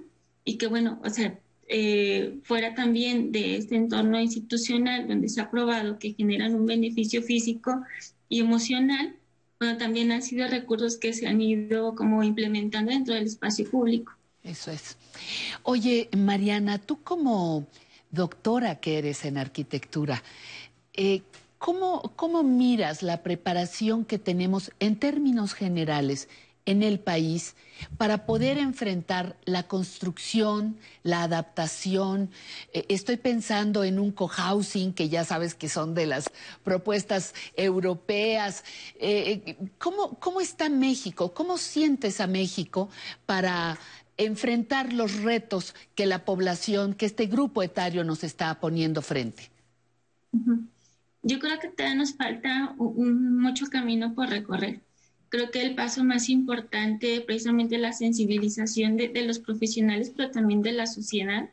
y 0.45 0.57
que, 0.57 0.67
bueno, 0.67 0.97
o 1.03 1.09
sea, 1.09 1.37
eh, 1.67 2.39
fuera 2.43 2.73
también 2.73 3.33
de 3.33 3.57
este 3.57 3.75
entorno 3.75 4.17
institucional 4.17 5.09
donde 5.09 5.27
se 5.27 5.41
ha 5.41 5.51
probado 5.51 5.99
que 5.99 6.13
generan 6.13 6.55
un 6.55 6.65
beneficio 6.65 7.21
físico 7.21 7.83
y 8.29 8.39
emocional, 8.39 9.17
bueno, 9.59 9.77
también 9.77 10.13
han 10.13 10.21
sido 10.21 10.47
recursos 10.47 10.95
que 10.95 11.11
se 11.11 11.27
han 11.27 11.41
ido 11.41 11.95
como 11.95 12.23
implementando 12.23 12.91
dentro 12.91 13.13
del 13.13 13.25
espacio 13.25 13.69
público. 13.69 14.13
Eso 14.45 14.71
es. 14.71 14.95
Oye, 15.63 16.07
Mariana, 16.15 16.77
tú 16.77 17.03
como 17.03 17.67
doctora 18.09 18.79
que 18.79 18.99
eres 18.99 19.25
en 19.25 19.37
arquitectura, 19.37 20.23
eh, 20.93 21.23
¿Cómo, 21.57 22.13
¿Cómo 22.15 22.43
miras 22.43 23.01
la 23.01 23.23
preparación 23.23 24.05
que 24.05 24.19
tenemos 24.19 24.71
en 24.79 24.97
términos 24.97 25.53
generales 25.53 26.27
en 26.67 26.83
el 26.83 26.99
país 26.99 27.55
para 27.97 28.25
poder 28.25 28.57
enfrentar 28.57 29.37
la 29.45 29.63
construcción, 29.63 30.77
la 31.01 31.23
adaptación. 31.23 32.29
Eh, 32.73 32.85
estoy 32.89 33.15
pensando 33.15 33.85
en 33.85 33.97
un 33.97 34.11
cohousing, 34.11 34.93
que 34.93 35.07
ya 35.07 35.23
sabes 35.23 35.55
que 35.55 35.69
son 35.69 35.95
de 35.95 36.05
las 36.05 36.29
propuestas 36.63 37.33
europeas. 37.55 38.65
Eh, 38.99 39.55
¿cómo, 39.77 40.19
¿Cómo 40.19 40.41
está 40.41 40.67
México? 40.67 41.33
¿Cómo 41.33 41.57
sientes 41.57 42.19
a 42.19 42.27
México 42.27 42.89
para 43.25 43.79
enfrentar 44.17 44.91
los 44.91 45.21
retos 45.21 45.73
que 45.95 46.05
la 46.05 46.25
población, 46.25 46.95
que 46.95 47.05
este 47.05 47.27
grupo 47.27 47.63
etario 47.63 48.03
nos 48.03 48.25
está 48.25 48.59
poniendo 48.59 49.01
frente? 49.01 49.51
Yo 51.27 51.39
creo 51.39 51.59
que 51.59 51.67
todavía 51.67 51.97
nos 51.97 52.13
falta 52.13 52.73
mucho 52.77 53.65
camino 53.67 54.15
por 54.15 54.29
recorrer. 54.29 54.79
Creo 55.27 55.51
que 55.51 55.61
el 55.61 55.75
paso 55.75 56.05
más 56.05 56.29
importante 56.29 57.19
precisamente 57.19 57.77
la 57.77 57.91
sensibilización 57.91 58.95
de, 58.95 59.23
los 59.23 59.39
profesionales, 59.39 60.13
pero 60.15 60.31
también 60.31 60.61
de 60.61 60.71
la 60.71 60.87
sociedad. 60.87 61.49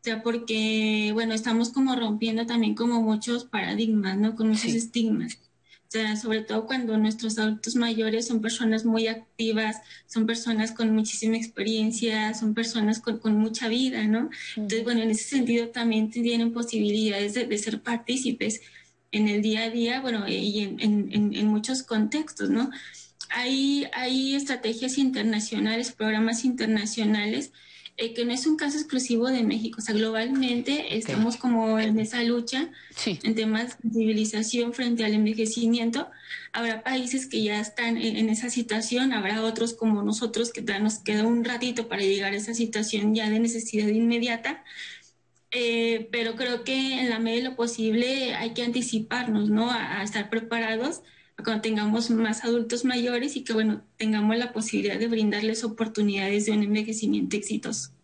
O 0.00 0.02
sea, 0.02 0.22
porque, 0.22 1.10
bueno, 1.12 1.34
estamos 1.34 1.72
como 1.72 1.94
rompiendo 1.94 2.46
también 2.46 2.74
como 2.74 3.02
muchos 3.02 3.44
paradigmas, 3.44 4.16
¿no? 4.16 4.34
Con 4.34 4.48
muchos 4.48 4.72
estigmas. 4.72 5.34
O 5.34 5.90
sea, 5.90 6.16
sobre 6.16 6.40
todo 6.40 6.64
cuando 6.64 6.96
nuestros 6.96 7.38
adultos 7.38 7.76
mayores 7.76 8.26
son 8.26 8.40
personas 8.40 8.86
muy 8.86 9.08
activas, 9.08 9.76
son 10.06 10.24
personas 10.24 10.72
con 10.72 10.94
muchísima 10.94 11.36
experiencia, 11.36 12.32
son 12.32 12.54
personas 12.54 13.00
con, 13.00 13.36
mucha 13.36 13.68
vida, 13.68 14.06
¿no? 14.06 14.30
Entonces, 14.56 14.84
bueno, 14.84 15.02
en 15.02 15.10
ese 15.10 15.24
sentido 15.24 15.68
también 15.68 16.10
tienen 16.10 16.54
posibilidades 16.54 17.34
de, 17.34 17.46
de 17.46 17.58
ser 17.58 17.82
partícipes 17.82 18.62
en 19.12 19.28
el 19.28 19.42
día 19.42 19.64
a 19.64 19.70
día, 19.70 20.00
bueno, 20.00 20.28
y 20.28 20.60
en, 20.60 20.80
en, 20.80 21.34
en 21.34 21.46
muchos 21.46 21.82
contextos, 21.82 22.50
¿no? 22.50 22.70
Hay, 23.30 23.86
hay 23.92 24.34
estrategias 24.34 24.98
internacionales, 24.98 25.92
programas 25.92 26.44
internacionales 26.44 27.52
eh, 27.98 28.12
que 28.12 28.26
no 28.26 28.32
es 28.32 28.46
un 28.46 28.58
caso 28.58 28.76
exclusivo 28.76 29.28
de 29.28 29.42
México, 29.42 29.78
o 29.78 29.80
sea, 29.80 29.94
globalmente 29.94 30.98
estamos 30.98 31.38
como 31.38 31.78
en 31.78 31.98
esa 31.98 32.22
lucha 32.24 32.68
en 33.06 33.34
temas 33.34 33.78
de 33.82 33.90
civilización 33.90 34.74
frente 34.74 35.02
al 35.02 35.14
envejecimiento. 35.14 36.10
Habrá 36.52 36.82
países 36.82 37.26
que 37.26 37.42
ya 37.42 37.58
están 37.58 37.96
en, 37.96 38.28
esa 38.28 38.50
situación, 38.50 39.14
habrá 39.14 39.42
otros 39.42 39.72
como 39.72 40.02
nosotros 40.02 40.52
que 40.52 40.60
nos 40.60 40.98
queda 40.98 41.22
un 41.22 41.42
ratito 41.42 41.88
para 41.88 42.02
llegar 42.02 42.34
a 42.34 42.36
esa 42.36 42.52
situación 42.52 43.14
ya 43.14 43.30
de 43.30 43.40
necesidad 43.40 43.88
inmediata. 43.88 44.62
Eh, 45.50 46.08
pero 46.12 46.34
creo 46.36 46.64
que 46.64 47.00
en 47.00 47.08
la 47.10 47.18
medida 47.18 47.44
de 47.44 47.50
lo 47.50 47.56
posible 47.56 48.34
hay 48.34 48.52
que 48.52 48.62
anticiparnos, 48.62 49.48
¿no? 49.48 49.70
a 49.70 50.02
estar 50.02 50.28
preparados 50.28 51.02
cuando 51.44 51.62
tengamos 51.62 52.10
más 52.10 52.44
adultos 52.44 52.84
mayores 52.84 53.36
y 53.36 53.44
que, 53.44 53.52
bueno, 53.52 53.84
tengamos 53.96 54.36
la 54.36 54.52
posibilidad 54.52 54.98
de 54.98 55.08
brindarles 55.08 55.64
oportunidades 55.64 56.46
de 56.46 56.52
un 56.52 56.62
envejecimiento 56.62 57.36
exitoso. 57.36 57.95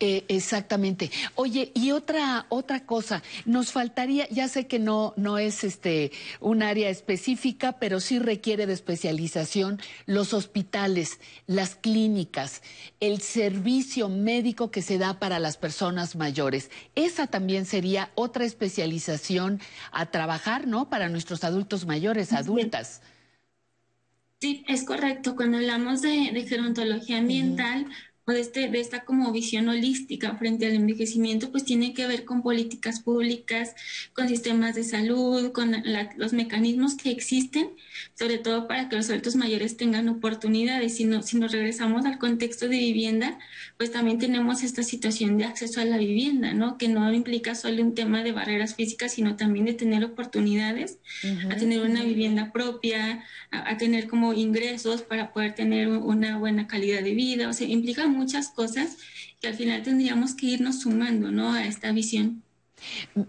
Eh, 0.00 0.24
exactamente. 0.28 1.10
Oye, 1.34 1.72
y 1.74 1.90
otra 1.90 2.46
otra 2.50 2.86
cosa, 2.86 3.22
nos 3.44 3.72
faltaría, 3.72 4.28
ya 4.28 4.46
sé 4.46 4.68
que 4.68 4.78
no 4.78 5.12
no 5.16 5.38
es 5.38 5.64
este 5.64 6.12
un 6.38 6.62
área 6.62 6.88
específica, 6.88 7.72
pero 7.80 7.98
sí 7.98 8.20
requiere 8.20 8.66
de 8.66 8.74
especialización 8.74 9.80
los 10.06 10.34
hospitales, 10.34 11.18
las 11.48 11.74
clínicas, 11.74 12.62
el 13.00 13.20
servicio 13.20 14.08
médico 14.08 14.70
que 14.70 14.82
se 14.82 14.98
da 14.98 15.18
para 15.18 15.40
las 15.40 15.56
personas 15.56 16.14
mayores. 16.14 16.70
Esa 16.94 17.26
también 17.26 17.66
sería 17.66 18.12
otra 18.14 18.44
especialización 18.44 19.60
a 19.90 20.06
trabajar, 20.06 20.68
¿no? 20.68 20.88
Para 20.88 21.08
nuestros 21.08 21.42
adultos 21.42 21.86
mayores, 21.86 22.32
adultas. 22.32 23.02
Sí, 24.40 24.64
es 24.68 24.84
correcto. 24.84 25.34
Cuando 25.34 25.56
hablamos 25.56 26.02
de, 26.02 26.46
gerontología 26.48 27.18
ambiental, 27.18 27.86
de, 28.32 28.40
este, 28.40 28.68
de 28.68 28.80
esta 28.80 29.04
como 29.04 29.32
visión 29.32 29.68
holística 29.68 30.36
frente 30.36 30.66
al 30.66 30.74
envejecimiento, 30.74 31.50
pues 31.50 31.64
tiene 31.64 31.94
que 31.94 32.06
ver 32.06 32.24
con 32.24 32.42
políticas 32.42 33.00
públicas, 33.00 33.74
con 34.12 34.28
sistemas 34.28 34.74
de 34.74 34.84
salud, 34.84 35.52
con 35.52 35.74
los 36.16 36.32
mecanismos 36.32 36.96
que 36.96 37.10
existen, 37.10 37.70
sobre 38.18 38.38
todo 38.38 38.66
para 38.66 38.88
que 38.88 38.96
los 38.96 39.08
adultos 39.10 39.36
mayores 39.36 39.76
tengan 39.76 40.08
oportunidades. 40.08 40.96
Si, 40.96 41.04
no, 41.04 41.22
si 41.22 41.38
nos 41.38 41.52
regresamos 41.52 42.04
al 42.04 42.18
contexto 42.18 42.68
de 42.68 42.76
vivienda, 42.76 43.38
pues 43.76 43.92
también 43.92 44.18
tenemos 44.18 44.64
esta 44.64 44.82
situación 44.82 45.38
de 45.38 45.44
acceso 45.44 45.80
a 45.80 45.84
la 45.84 45.98
vivienda, 45.98 46.52
¿no? 46.52 46.78
Que 46.78 46.88
no 46.88 47.12
implica 47.12 47.54
solo 47.54 47.80
un 47.80 47.94
tema 47.94 48.24
de 48.24 48.32
barreras 48.32 48.74
físicas, 48.74 49.12
sino 49.12 49.36
también 49.36 49.66
de 49.66 49.74
tener 49.74 50.04
oportunidades, 50.04 50.98
a 51.48 51.54
tener 51.54 51.80
una 51.82 52.02
vivienda 52.02 52.50
propia, 52.52 53.24
a, 53.52 53.76
tener 53.76 54.08
como 54.08 54.32
ingresos 54.32 55.02
para 55.02 55.32
poder 55.32 55.54
tener 55.54 55.86
una 55.88 56.38
buena 56.38 56.66
calidad 56.66 57.04
de 57.04 57.14
vida. 57.14 57.48
O 57.48 57.52
sea, 57.52 57.68
implica 57.68 58.08
muchas 58.08 58.48
cosas 58.48 58.96
que 59.40 59.46
al 59.46 59.54
final 59.54 59.84
tendríamos 59.84 60.34
que 60.34 60.46
irnos 60.46 60.80
sumando, 60.80 61.30
¿no? 61.30 61.52
A 61.52 61.66
esta 61.66 61.92
visión. 61.92 62.42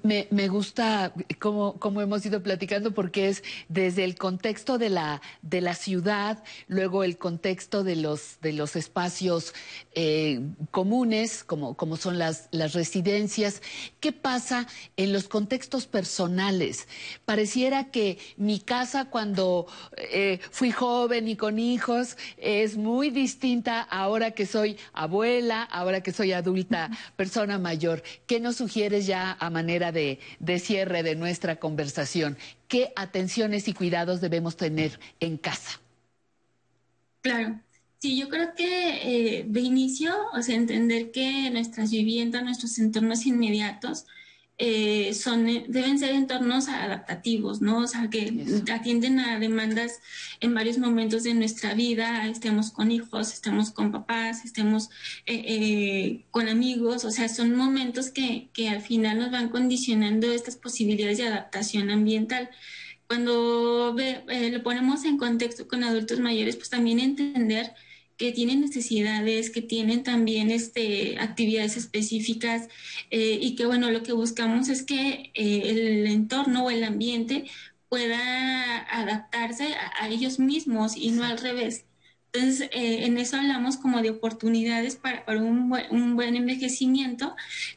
Me, 0.04 0.28
me 0.32 0.48
gusta 0.48 1.14
como, 1.40 1.80
como, 1.80 2.02
hemos 2.02 2.26
ido 2.26 2.42
platicando 2.44 2.94
porque 2.94 3.30
es 3.30 3.44
desde 3.68 4.04
el 4.04 4.16
contexto 4.16 4.78
de 4.78 4.90
la, 4.90 5.22
de 5.42 5.62
la 5.62 5.74
ciudad, 5.74 6.44
luego 6.68 7.04
el 7.04 7.18
contexto 7.18 7.84
de 7.84 7.96
los, 7.96 8.40
de 8.42 8.54
los 8.54 8.76
espacios 8.76 9.54
eh, 9.94 10.42
comunes, 10.72 11.44
como, 11.44 11.76
como 11.76 11.98
son 11.98 12.20
las, 12.20 12.48
las 12.52 12.74
residencias. 12.74 13.62
¿Qué 14.00 14.12
pasa 14.12 14.68
en 14.98 15.14
los 15.14 15.28
contextos 15.28 15.88
personales? 15.88 16.88
Pareciera 17.26 17.92
que 17.92 18.18
mi 18.38 18.60
casa 18.60 19.06
cuando 19.06 19.68
eh, 19.98 20.40
fui 20.52 20.72
joven 20.72 21.28
y 21.28 21.36
con 21.36 21.60
hijos 21.60 22.18
es 22.38 22.78
muy 22.78 23.10
distinta 23.10 23.82
ahora 23.82 24.32
que 24.32 24.46
soy 24.46 24.78
abuela, 24.94 25.64
ahora 25.64 26.02
que 26.02 26.12
soy 26.12 26.34
adulta, 26.34 26.90
persona 27.16 27.58
mayor. 27.58 28.04
¿Qué 28.28 28.40
nos 28.40 28.56
sugieres 28.56 29.06
ya 29.06 29.32
a 29.40 29.50
manera 29.50 29.92
de, 29.92 30.20
cierre 30.60 31.04
de 31.04 31.16
nuestra 31.16 31.58
conversación. 31.58 32.38
¿Qué 32.68 32.92
atenciones 32.96 33.68
y 33.68 33.74
cuidados 33.74 34.22
debemos 34.22 34.58
tener 34.58 35.00
en 35.20 35.38
casa? 35.38 35.80
Claro. 37.22 37.60
Sí, 37.98 38.18
yo 38.18 38.30
creo 38.30 38.54
que 38.56 39.40
eh, 39.40 39.46
de 39.46 39.60
inicio, 39.60 40.16
o 40.34 40.42
sea, 40.42 40.56
entender 40.56 41.12
que 41.12 41.50
nuestras 41.52 41.92
viviendas, 41.92 42.44
nuestros 42.44 42.80
entornos 42.80 43.26
inmediatos, 43.26 44.06
eh, 44.62 45.14
son, 45.14 45.48
eh, 45.48 45.66
deben 45.70 45.98
ser 45.98 46.12
entornos 46.12 46.68
adaptativos, 46.68 47.62
¿no? 47.62 47.80
O 47.80 47.88
sea, 47.88 48.10
que 48.10 48.46
atienden 48.74 49.20
a 49.20 49.40
demandas 49.40 50.02
en 50.42 50.54
varios 50.54 50.78
momentos 50.78 51.24
de 51.24 51.34
nuestra 51.34 51.74
vida, 51.74 52.28
estemos 52.28 52.72
con 52.72 52.92
hijos, 52.92 53.32
estemos 53.32 53.72
con 53.72 53.94
papás, 53.94 54.44
estemos 54.44 54.90
eh, 55.26 56.26
con 56.30 56.50
amigos, 56.50 57.06
o 57.06 57.12
sea, 57.12 57.30
son 57.30 57.56
momentos 57.56 58.12
que, 58.12 58.50
que 58.52 58.68
al 58.68 58.82
final 58.82 59.20
nos 59.20 59.32
van 59.32 59.48
condicionando 59.48 60.30
estas 60.30 60.58
posibilidades 60.58 61.20
de 61.20 61.28
adaptación 61.28 61.90
ambiental 61.90 62.50
cuando 63.08 63.96
lo 63.98 64.64
ponemos 64.64 65.06
en 65.06 65.18
contexto 65.18 65.68
con 65.68 65.84
adultos 65.84 66.20
mayores, 66.20 66.58
pues 66.58 66.70
también 66.70 67.00
entender 67.00 67.74
que 68.20 68.34
tienen 68.34 68.62
necesidades, 68.62 69.50
que 69.50 69.62
tienen 69.64 70.04
también 70.04 70.52
este, 70.52 71.18
actividades 71.20 71.78
específicas 71.78 72.68
eh, 73.12 73.40
y 73.42 73.56
que 73.56 73.66
bueno, 73.66 73.92
lo 73.92 74.04
que 74.04 74.14
buscamos 74.14 74.70
es 74.70 74.84
que 74.84 75.32
eh, 75.36 75.70
el 75.70 76.08
entorno 76.08 76.66
o 76.66 76.70
el 76.70 76.84
ambiente 76.84 77.46
pueda 77.90 78.78
adaptarse 78.92 79.74
a 80.00 80.10
ellos 80.10 80.40
mismos 80.40 80.98
y 80.98 81.12
no 81.12 81.24
al 81.24 81.40
revés. 81.40 81.89
Entonces, 82.32 82.70
eh, 82.74 83.06
en 83.06 83.18
eso 83.18 83.38
hablamos 83.38 83.78
como 83.78 84.04
de 84.04 84.12
oportunidades 84.12 84.96
para, 84.96 85.26
para 85.26 85.42
un, 85.42 85.68
buen, 85.68 85.86
un, 85.90 86.16
buen, 86.16 86.36
envejecimiento 86.36 87.36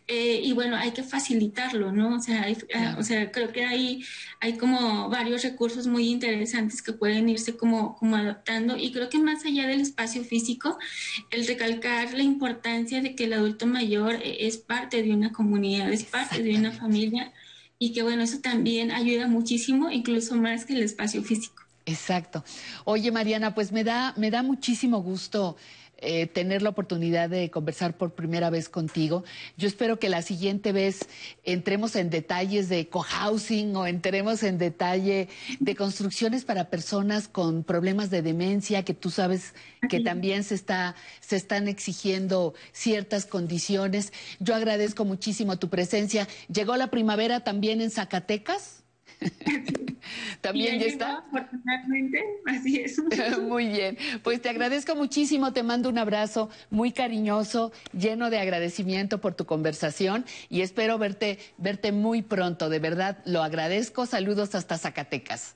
eh, 0.09 0.43
y 0.45 0.53
bueno, 0.53 0.77
hay 0.77 0.91
que 0.91 1.03
facilitarlo, 1.03 1.91
¿no? 1.91 2.17
O 2.17 2.21
sea, 2.21 2.47
ah, 2.75 2.97
o 2.99 3.03
sea 3.03 3.33
creo 3.33 3.51
que 3.51 3.65
hay, 3.65 4.05
hay 4.41 4.59
como 4.59 5.09
varios 5.09 5.43
recursos 5.43 5.87
muy 5.87 6.11
interesantes 6.11 6.83
que 6.83 6.93
pueden 6.93 7.31
irse 7.31 7.57
como, 7.57 7.97
como 7.97 8.17
adaptando 8.17 8.77
y 8.77 8.93
creo 8.93 9.09
que 9.09 9.19
más 9.19 9.47
allá 9.47 9.67
del 9.67 9.81
espacio 9.81 10.23
físico, 10.23 10.79
el 11.31 11.47
recalcar 11.47 12.12
la 12.12 12.23
importancia 12.23 13.01
de 13.01 13.15
que 13.15 13.25
el 13.25 13.33
adulto 13.33 13.67
mayor 13.67 14.17
eh, 14.17 14.47
es 14.47 14.59
parte 14.59 15.03
de 15.03 15.15
una 15.15 15.33
comunidad, 15.33 15.91
es 15.91 16.05
parte 16.05 16.43
de 16.43 16.55
una 16.57 16.73
familia 16.73 17.33
y 17.79 17.93
que 17.95 18.03
bueno, 18.03 18.23
eso 18.23 18.41
también 18.41 18.91
ayuda 18.91 19.29
muchísimo, 19.29 19.91
incluso 19.91 20.37
más 20.37 20.67
que 20.67 20.75
el 20.75 20.83
espacio 20.83 21.23
físico. 21.23 21.62
Exacto. 21.87 22.45
Oye, 22.85 23.11
Mariana, 23.11 23.55
pues 23.55 23.73
me 23.73 23.85
da, 23.85 24.14
me 24.16 24.31
da 24.31 24.42
muchísimo 24.42 25.03
gusto 25.03 25.57
eh, 26.05 26.27
tener 26.27 26.62
la 26.62 26.71
oportunidad 26.71 27.31
de 27.31 27.49
conversar 27.49 27.97
por 27.97 28.14
primera 28.14 28.51
vez 28.51 28.68
contigo. 28.68 29.23
Yo 29.57 29.68
espero 29.68 30.01
que 30.01 30.09
la 30.09 30.23
siguiente 30.23 30.73
vez 30.73 31.09
entremos 31.45 31.95
en 31.95 32.11
detalles 32.11 32.68
de 32.68 32.88
cohousing 32.88 33.77
o 33.77 33.87
entremos 33.87 34.42
en 34.42 34.59
detalle 34.59 35.29
de 35.61 35.77
construcciones 35.77 36.45
para 36.45 36.71
personas 36.71 37.29
con 37.29 37.62
problemas 37.62 38.11
de 38.11 38.21
demencia, 38.21 38.85
que 38.85 38.95
tú 38.95 39.11
sabes 39.11 39.55
que 39.88 40.01
también 40.01 40.42
se, 40.42 40.57
está, 40.57 40.97
se 41.21 41.37
están 41.37 41.68
exigiendo 41.68 42.55
ciertas 42.73 43.25
condiciones. 43.25 44.12
Yo 44.40 44.57
agradezco 44.57 45.05
muchísimo 45.05 45.57
tu 45.61 45.68
presencia. 45.68 46.27
¿Llegó 46.53 46.77
la 46.77 46.90
primavera 46.90 47.45
también 47.45 47.81
en 47.81 47.92
Zacatecas? 47.92 48.82
También 50.41 50.79
ya 50.79 50.87
está. 50.87 51.19
Afortunadamente, 51.19 52.23
así 52.47 52.81
es. 52.81 53.01
muy 53.41 53.69
bien. 53.69 53.97
Pues 54.23 54.43
te 54.43 54.49
agradezco 54.49 54.95
muchísimo, 54.95 55.53
te 55.53 55.63
mando 55.63 55.89
un 55.89 55.99
abrazo 55.99 56.51
muy 56.71 56.93
cariñoso, 56.93 57.73
lleno 57.97 58.31
de 58.31 58.39
agradecimiento 58.39 59.21
por 59.21 59.35
tu 59.35 59.47
conversación 59.47 60.25
y 60.49 60.63
espero 60.63 60.99
verte, 60.99 61.39
verte 61.59 61.93
muy 61.93 62.23
pronto. 62.23 62.69
De 62.69 62.79
verdad, 62.79 63.19
lo 63.25 63.43
agradezco. 63.43 64.07
Saludos 64.07 64.55
hasta 64.55 64.79
Zacatecas. 64.79 65.55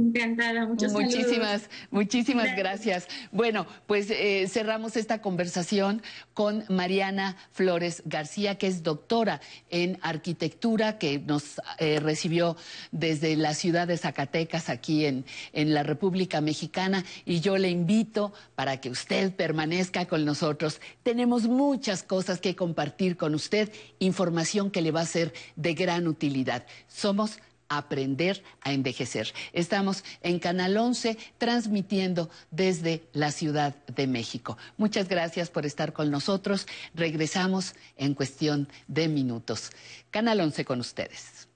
Encantada, 0.00 0.66
muchas 0.66 0.92
Muchísimas, 0.92 1.68
muchísimas 1.90 2.56
gracias. 2.56 3.06
Bueno, 3.32 3.66
pues 3.86 4.10
eh, 4.10 4.46
cerramos 4.48 4.96
esta 4.96 5.20
conversación 5.20 6.02
con 6.32 6.64
Mariana 6.70 7.36
Flores 7.52 8.02
García, 8.06 8.56
que 8.56 8.66
es 8.66 8.82
doctora 8.82 9.42
en 9.68 9.98
arquitectura, 10.00 10.96
que 10.96 11.18
nos 11.18 11.60
eh, 11.78 12.00
recibió 12.00 12.56
desde 12.92 13.36
la 13.36 13.52
ciudad 13.52 13.88
de 13.88 13.98
Zacatecas, 13.98 14.70
aquí 14.70 15.04
en, 15.04 15.26
en 15.52 15.74
la 15.74 15.82
República 15.82 16.40
Mexicana, 16.40 17.04
y 17.26 17.40
yo 17.40 17.58
le 17.58 17.68
invito 17.68 18.32
para 18.54 18.80
que 18.80 18.88
usted 18.88 19.34
permanezca 19.34 20.06
con 20.06 20.24
nosotros. 20.24 20.80
Tenemos 21.02 21.46
muchas 21.46 22.02
cosas 22.02 22.40
que 22.40 22.56
compartir 22.56 23.18
con 23.18 23.34
usted, 23.34 23.70
información 23.98 24.70
que 24.70 24.80
le 24.80 24.92
va 24.92 25.02
a 25.02 25.06
ser 25.06 25.34
de 25.56 25.74
gran 25.74 26.08
utilidad. 26.08 26.64
Somos 26.88 27.38
aprender 27.70 28.42
a 28.60 28.72
envejecer. 28.72 29.32
Estamos 29.54 30.04
en 30.22 30.38
Canal 30.38 30.76
11 30.76 31.16
transmitiendo 31.38 32.28
desde 32.50 33.08
la 33.14 33.30
Ciudad 33.30 33.74
de 33.86 34.06
México. 34.06 34.58
Muchas 34.76 35.08
gracias 35.08 35.48
por 35.48 35.64
estar 35.64 35.94
con 35.94 36.10
nosotros. 36.10 36.66
Regresamos 36.94 37.74
en 37.96 38.14
cuestión 38.14 38.68
de 38.88 39.08
minutos. 39.08 39.70
Canal 40.10 40.40
11 40.40 40.64
con 40.66 40.80
ustedes. 40.80 41.48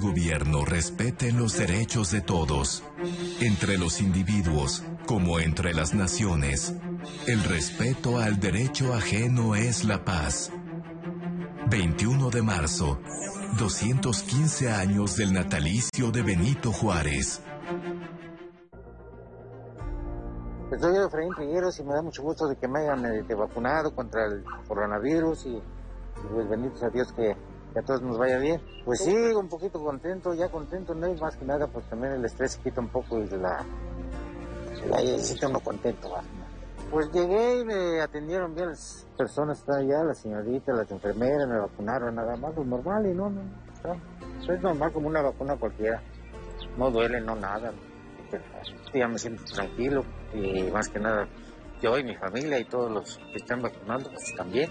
Gobierno 0.00 0.64
respeten 0.64 1.36
los 1.36 1.58
derechos 1.58 2.10
de 2.10 2.22
todos, 2.22 2.82
entre 3.40 3.76
los 3.76 4.00
individuos 4.00 4.82
como 5.06 5.40
entre 5.40 5.74
las 5.74 5.94
naciones. 5.94 6.74
El 7.26 7.42
respeto 7.44 8.18
al 8.18 8.40
derecho 8.40 8.94
ajeno 8.94 9.54
es 9.54 9.84
la 9.84 10.04
paz. 10.06 10.50
21 11.68 12.30
de 12.30 12.42
marzo, 12.42 12.98
215 13.58 14.72
años 14.72 15.16
del 15.16 15.34
natalicio 15.34 16.10
de 16.10 16.22
Benito 16.22 16.72
Juárez. 16.72 17.42
Pues 20.70 20.80
soy 20.80 20.96
Efraín 20.96 21.34
Trigueros 21.34 21.78
y 21.78 21.84
me 21.84 21.92
da 21.92 22.00
mucho 22.00 22.22
gusto 22.22 22.48
de 22.48 22.56
que 22.56 22.66
me 22.68 22.80
hayan 22.80 23.04
eh, 23.04 23.34
vacunado 23.34 23.94
contra 23.94 24.24
el 24.24 24.42
coronavirus 24.66 25.46
y, 25.46 25.62
pues 26.32 26.48
benditos 26.48 26.82
a 26.82 26.88
Dios 26.88 27.12
que, 27.12 27.36
a 27.78 27.82
todos 27.82 28.02
nos 28.02 28.18
vaya 28.18 28.38
bien. 28.38 28.60
Pues 28.84 29.00
sí, 29.00 29.14
un 29.14 29.48
poquito 29.48 29.80
contento, 29.80 30.34
ya 30.34 30.48
contento, 30.48 30.94
no 30.94 31.06
es 31.06 31.20
más 31.20 31.36
que 31.36 31.44
nada, 31.44 31.66
pues 31.66 31.88
también 31.88 32.14
el 32.14 32.24
estrés 32.24 32.56
quita 32.58 32.80
un 32.80 32.88
poco 32.88 33.18
y 33.18 33.26
de 33.26 33.38
la... 33.38 33.64
la 34.88 35.48
uno 35.48 35.60
contento. 35.60 36.10
Pues 36.90 37.10
llegué 37.12 37.60
y 37.60 37.64
me 37.64 38.00
atendieron 38.00 38.54
bien 38.54 38.68
las 38.68 39.06
personas, 39.18 39.58
está 39.58 39.78
allá, 39.78 40.04
la 40.04 40.14
señorita, 40.14 40.72
las 40.72 40.90
enfermeras, 40.90 41.48
me 41.48 41.58
vacunaron 41.58 42.14
nada 42.14 42.36
más, 42.36 42.54
lo 42.54 42.64
normal 42.64 43.06
y 43.06 43.14
no, 43.14 43.28
no, 43.28 43.42
es 44.48 44.62
normal 44.62 44.92
como 44.92 45.08
una 45.08 45.22
vacuna 45.22 45.56
cualquiera. 45.56 46.00
No 46.78 46.90
duele, 46.90 47.20
no 47.20 47.34
nada. 47.34 47.72
Ya 48.94 49.08
me 49.08 49.18
siento 49.18 49.44
tranquilo 49.44 50.04
y 50.32 50.70
más 50.70 50.88
que 50.88 50.98
nada 50.98 51.28
yo 51.80 51.98
y 51.98 52.04
mi 52.04 52.16
familia 52.16 52.58
y 52.58 52.64
todos 52.64 52.90
los 52.90 53.18
que 53.18 53.36
están 53.36 53.62
vacunando 53.62 54.10
pues 54.10 54.34
también. 54.36 54.70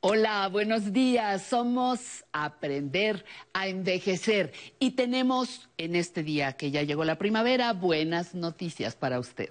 Hola, 0.00 0.48
buenos 0.48 0.92
días. 0.92 1.42
Somos 1.42 2.24
Aprender 2.32 3.24
a 3.52 3.66
Envejecer 3.66 4.52
y 4.78 4.92
tenemos 4.92 5.68
en 5.78 5.96
este 5.96 6.22
día 6.22 6.52
que 6.52 6.70
ya 6.70 6.82
llegó 6.82 7.04
la 7.04 7.18
primavera 7.18 7.72
buenas 7.72 8.34
noticias 8.34 8.94
para 8.94 9.18
usted. 9.18 9.50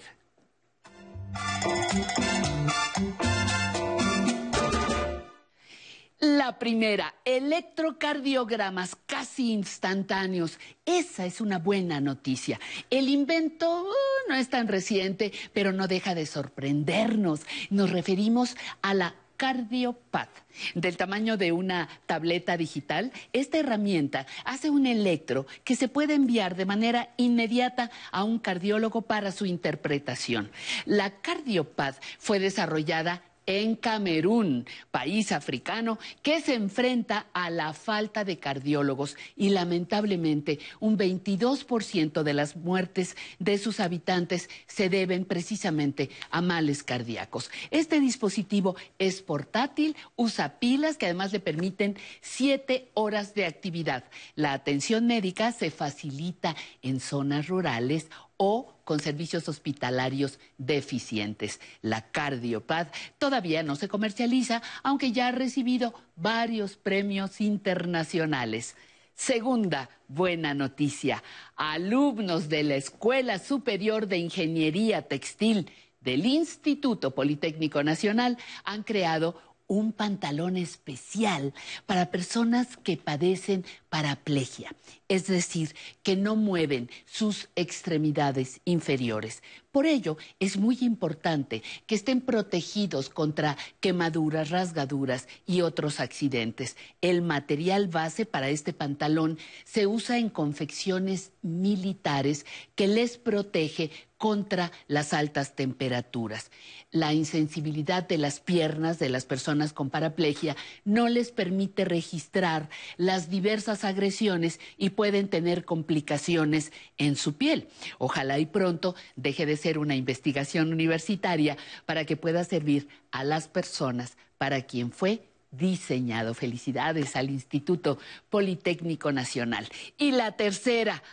La 6.45 6.59
primera, 6.59 7.15
electrocardiogramas 7.25 8.95
casi 9.07 9.51
instantáneos. 9.51 10.59
Esa 10.85 11.25
es 11.25 11.41
una 11.41 11.57
buena 11.57 11.99
noticia. 11.99 12.59
El 12.91 13.09
invento 13.09 13.81
uh, 13.81 14.29
no 14.29 14.35
es 14.35 14.47
tan 14.47 14.67
reciente, 14.67 15.31
pero 15.53 15.71
no 15.71 15.87
deja 15.87 16.13
de 16.13 16.27
sorprendernos. 16.27 17.41
Nos 17.71 17.89
referimos 17.89 18.55
a 18.83 18.93
la 18.93 19.15
Cardiopad. 19.37 20.27
Del 20.75 20.97
tamaño 20.97 21.35
de 21.35 21.51
una 21.51 21.89
tableta 22.05 22.57
digital, 22.57 23.11
esta 23.33 23.57
herramienta 23.57 24.27
hace 24.43 24.69
un 24.69 24.85
electro 24.85 25.47
que 25.63 25.75
se 25.75 25.87
puede 25.87 26.13
enviar 26.13 26.55
de 26.55 26.67
manera 26.67 27.09
inmediata 27.17 27.89
a 28.11 28.23
un 28.23 28.37
cardiólogo 28.37 29.01
para 29.01 29.31
su 29.31 29.47
interpretación. 29.47 30.51
La 30.85 31.09
Cardiopad 31.09 31.95
fue 32.19 32.37
desarrollada 32.37 33.23
en 33.45 33.75
Camerún, 33.75 34.65
país 34.91 35.31
africano 35.31 35.99
que 36.21 36.41
se 36.41 36.55
enfrenta 36.55 37.27
a 37.33 37.49
la 37.49 37.73
falta 37.73 38.23
de 38.23 38.39
cardiólogos 38.39 39.15
y 39.35 39.49
lamentablemente 39.49 40.59
un 40.79 40.97
22% 40.97 42.23
de 42.23 42.33
las 42.33 42.55
muertes 42.55 43.15
de 43.39 43.57
sus 43.57 43.79
habitantes 43.79 44.49
se 44.67 44.89
deben 44.89 45.25
precisamente 45.25 46.09
a 46.29 46.41
males 46.41 46.83
cardíacos. 46.83 47.51
Este 47.71 47.99
dispositivo 47.99 48.75
es 48.99 49.21
portátil, 49.21 49.95
usa 50.15 50.59
pilas 50.59 50.97
que 50.97 51.05
además 51.05 51.31
le 51.31 51.39
permiten 51.39 51.97
siete 52.21 52.89
horas 52.93 53.33
de 53.33 53.45
actividad. 53.45 54.05
La 54.35 54.53
atención 54.53 55.07
médica 55.07 55.51
se 55.51 55.71
facilita 55.71 56.55
en 56.81 56.99
zonas 56.99 57.47
rurales 57.47 58.07
o 58.37 58.74
con 58.85 59.01
servicios 59.01 59.49
hospitalarios 59.49 60.39
deficientes. 60.57 61.59
La 61.81 62.09
Cardiopad 62.11 62.87
todavía 63.17 63.63
no 63.63 63.75
se 63.75 63.89
comercializa, 63.89 64.61
aunque 64.83 65.11
ya 65.11 65.27
ha 65.27 65.31
recibido 65.33 65.93
varios 66.15 66.77
premios 66.77 67.41
internacionales. 67.41 68.75
Segunda 69.15 69.89
buena 70.07 70.53
noticia, 70.53 71.23
alumnos 71.55 72.47
de 72.47 72.63
la 72.63 72.75
Escuela 72.75 73.39
Superior 73.39 74.07
de 74.07 74.17
Ingeniería 74.17 75.01
Textil 75.01 75.69
del 76.01 76.25
Instituto 76.25 77.11
Politécnico 77.11 77.81
Nacional 77.83 78.37
han 78.63 78.83
creado 78.83 79.41
un 79.67 79.93
pantalón 79.93 80.57
especial 80.57 81.53
para 81.85 82.11
personas 82.11 82.77
que 82.77 82.97
padecen 82.97 83.65
paraplegia, 83.89 84.75
es 85.07 85.27
decir, 85.27 85.75
que 86.03 86.15
no 86.15 86.35
mueven 86.35 86.89
sus 87.05 87.49
extremidades 87.55 88.61
inferiores. 88.65 89.41
Por 89.71 89.85
ello, 89.85 90.17
es 90.39 90.57
muy 90.57 90.77
importante 90.81 91.63
que 91.85 91.95
estén 91.95 92.21
protegidos 92.21 93.09
contra 93.09 93.57
quemaduras, 93.79 94.49
rasgaduras 94.49 95.27
y 95.45 95.61
otros 95.61 95.99
accidentes. 95.99 96.77
El 97.01 97.21
material 97.21 97.87
base 97.87 98.25
para 98.25 98.49
este 98.49 98.71
pantalón 98.71 99.37
se 99.65 99.87
usa 99.87 100.17
en 100.17 100.29
confecciones 100.29 101.31
militares 101.41 102.45
que 102.75 102.87
les 102.87 103.17
protege 103.17 103.91
contra 104.25 104.71
las 104.87 105.13
altas 105.13 105.55
temperaturas. 105.55 106.49
La 106.89 107.13
insensibilidad 107.13 108.07
de 108.07 108.17
las 108.17 108.39
piernas 108.39 108.97
de 108.97 109.09
las 109.09 109.23
personas 109.23 109.71
con 109.71 109.91
paraplegia 109.91 110.55
no 110.83 111.09
les 111.09 111.29
permite 111.29 111.85
registrar 111.85 112.67
las 112.97 113.29
diversas 113.29 113.83
agresiones 113.83 114.59
y 114.79 114.89
pueden 114.89 115.27
tener 115.27 115.63
complicaciones 115.63 116.71
en 116.97 117.17
su 117.17 117.35
piel. 117.35 117.67
Ojalá 117.99 118.39
y 118.39 118.47
pronto 118.47 118.95
deje 119.15 119.45
de 119.45 119.57
ser 119.57 119.77
una 119.77 119.95
investigación 119.95 120.73
universitaria 120.73 121.55
para 121.85 122.05
que 122.05 122.17
pueda 122.17 122.43
servir 122.45 122.87
a 123.11 123.23
las 123.23 123.47
personas 123.47 124.17
para 124.39 124.63
quien 124.63 124.91
fue 124.91 125.21
diseñado. 125.51 126.33
Felicidades 126.33 127.15
al 127.15 127.29
Instituto 127.29 127.99
Politécnico 128.31 129.11
Nacional. 129.11 129.67
Y 129.99 130.13
la 130.13 130.31
tercera, 130.31 131.03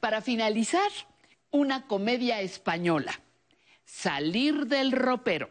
para 0.00 0.20
finalizar, 0.20 0.90
una 1.56 1.86
comedia 1.86 2.42
española. 2.42 3.20
Salir 3.84 4.66
del 4.66 4.92
ropero, 4.92 5.48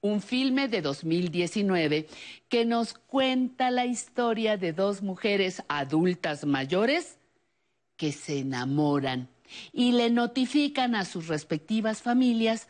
un 0.00 0.22
filme 0.22 0.68
de 0.68 0.80
2019 0.80 2.06
que 2.48 2.64
nos 2.64 2.94
cuenta 2.94 3.70
la 3.70 3.84
historia 3.84 4.56
de 4.56 4.72
dos 4.72 5.02
mujeres 5.02 5.62
adultas 5.68 6.44
mayores 6.44 7.18
que 7.96 8.12
se 8.12 8.38
enamoran 8.38 9.28
y 9.72 9.92
le 9.92 10.10
notifican 10.10 10.94
a 10.94 11.04
sus 11.04 11.26
respectivas 11.26 12.00
familias 12.00 12.68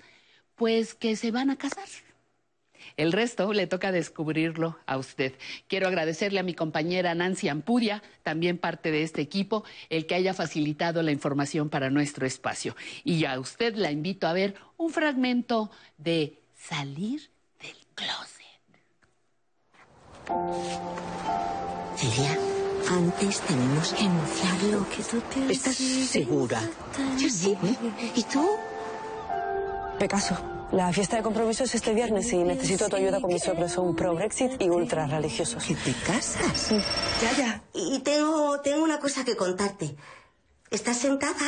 pues 0.55 0.95
que 0.95 1.16
se 1.16 1.31
van 1.31 1.51
a 1.51 1.57
casar. 1.57 1.88
El 2.96 3.12
resto 3.12 3.53
le 3.53 3.66
toca 3.66 3.92
descubrirlo 3.92 4.79
a 4.87 4.96
usted. 4.98 5.35
Quiero 5.68 5.88
agradecerle 5.88 6.40
a 6.40 6.44
mi 6.44 6.55
compañera 6.55 7.14
Nancy 7.14 7.48
Ampudia, 7.48 8.03
también 8.22 8.59
parte 8.59 8.90
de 8.90 9.03
este 9.03 9.20
equipo, 9.22 9.64
el 9.88 10.07
que 10.07 10.14
haya 10.14 10.35
facilitado 10.35 11.03
la 11.03 11.12
información 11.12 11.68
para 11.70 11.90
nuestro 11.90 12.26
espacio. 12.26 12.76
Y 13.05 13.24
a 13.24 13.38
usted 13.38 13.74
la 13.74 13.90
invito 13.90 14.26
a 14.26 14.33
ver 14.33 14.55
un 14.76 14.90
fragmento 14.90 15.70
de 15.98 16.38
Salir 16.57 17.31
del 17.61 17.76
Closet. 17.94 18.40
Celia, 21.96 22.38
antes 22.90 23.40
tenemos 23.40 23.92
que 23.92 24.05
anunciarlo. 24.05 24.87
¿Estás 25.48 25.76
segura? 25.76 26.61
Yo 27.18 27.29
sí. 27.29 27.57
¿Y 28.14 28.22
tú? 28.24 28.48
Pecaso. 29.98 30.60
La 30.72 30.92
fiesta 30.92 31.16
de 31.16 31.22
compromiso 31.24 31.64
es 31.64 31.74
este 31.74 31.92
viernes 31.94 32.33
y 32.33 32.38
necesito 32.38 32.88
tu 32.88 32.94
ayuda 32.94 33.20
con 33.20 33.33
mis 33.33 33.42
suegros. 33.42 33.72
Son 33.72 33.96
pro-Brexit 33.96 34.62
y 34.62 34.68
ultra 34.68 35.04
religiosos. 35.09 35.64
¿Que 35.64 35.74
te 35.74 35.92
casas? 36.06 36.56
Sí. 36.56 36.76
Ya, 37.20 37.37
ya. 37.37 37.62
Y 37.74 37.98
tengo, 38.00 38.61
tengo 38.61 38.85
una 38.85 39.00
cosa 39.00 39.24
que 39.24 39.35
contarte. 39.35 39.96
¿Estás 40.70 40.98
sentada? 40.98 41.44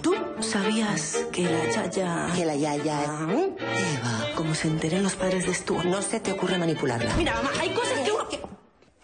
¿Tú 0.00 0.14
sabías 0.40 1.18
que 1.32 1.42
la 1.42 1.70
Yaya... 1.70 2.28
Que 2.34 2.46
la 2.46 2.56
Yaya... 2.56 3.04
Eva, 3.04 4.34
como 4.36 4.54
se 4.54 4.68
enteren 4.68 5.02
los 5.02 5.14
padres 5.14 5.44
de 5.44 5.52
Stuart... 5.52 5.84
No 5.84 6.00
se 6.00 6.18
te 6.20 6.32
ocurre 6.32 6.56
manipularla. 6.56 7.14
Mira, 7.16 7.34
mamá, 7.34 7.50
hay 7.60 7.74
cosas 7.74 7.98
que 7.98 8.10
uno 8.10 8.26
que... 8.26 8.40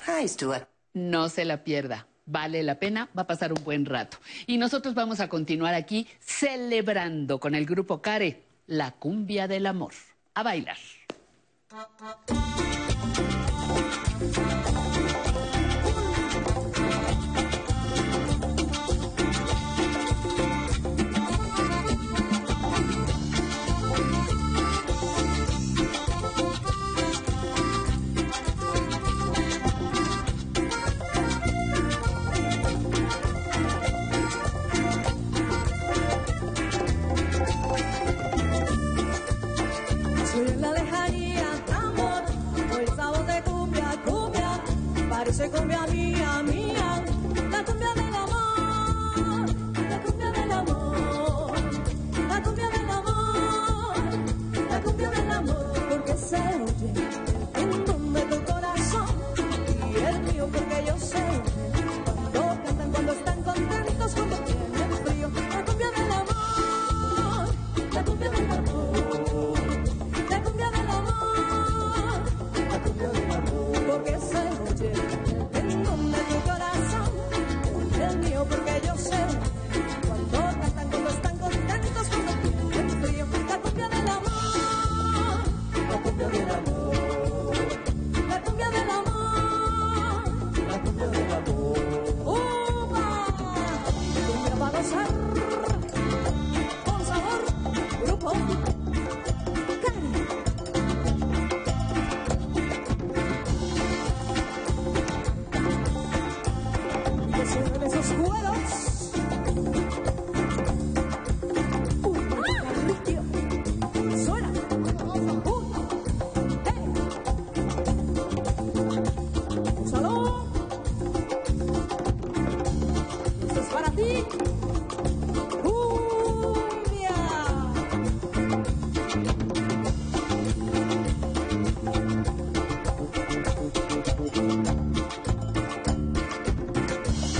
Ay, 0.06 0.28
Stuart. 0.28 0.66
No 0.94 1.28
se 1.28 1.44
la 1.44 1.62
pierda. 1.62 2.06
Vale 2.24 2.62
la 2.62 2.78
pena, 2.78 3.10
va 3.16 3.22
a 3.22 3.26
pasar 3.26 3.52
un 3.52 3.62
buen 3.64 3.84
rato. 3.84 4.16
Y 4.46 4.56
nosotros 4.56 4.94
vamos 4.94 5.20
a 5.20 5.28
continuar 5.28 5.74
aquí 5.74 6.08
celebrando 6.20 7.38
con 7.38 7.54
el 7.54 7.66
grupo 7.66 8.00
Care 8.00 8.47
la 8.68 8.92
cumbia 8.92 9.48
del 9.48 9.66
amor. 9.66 9.94
A 10.34 10.42
bailar. 10.42 10.76
Parece 45.38 45.56
cumbia 45.56 45.86
mía, 45.86 46.42
mía, 46.42 47.04
la 47.50 47.64
cumbia 47.64 47.94
del 47.94 48.14
amor, 48.16 49.46
la 49.88 50.00
cumbia 50.02 50.30
del 50.32 50.52
amor, 50.52 51.52
la 52.28 52.42
cumbia 52.42 52.68
del 52.70 52.90
amor, 52.90 53.96
la 54.70 54.80
cumbia 54.80 55.10
del 55.10 55.30
amor, 55.30 55.88
porque 55.88 56.16
se 56.16 56.67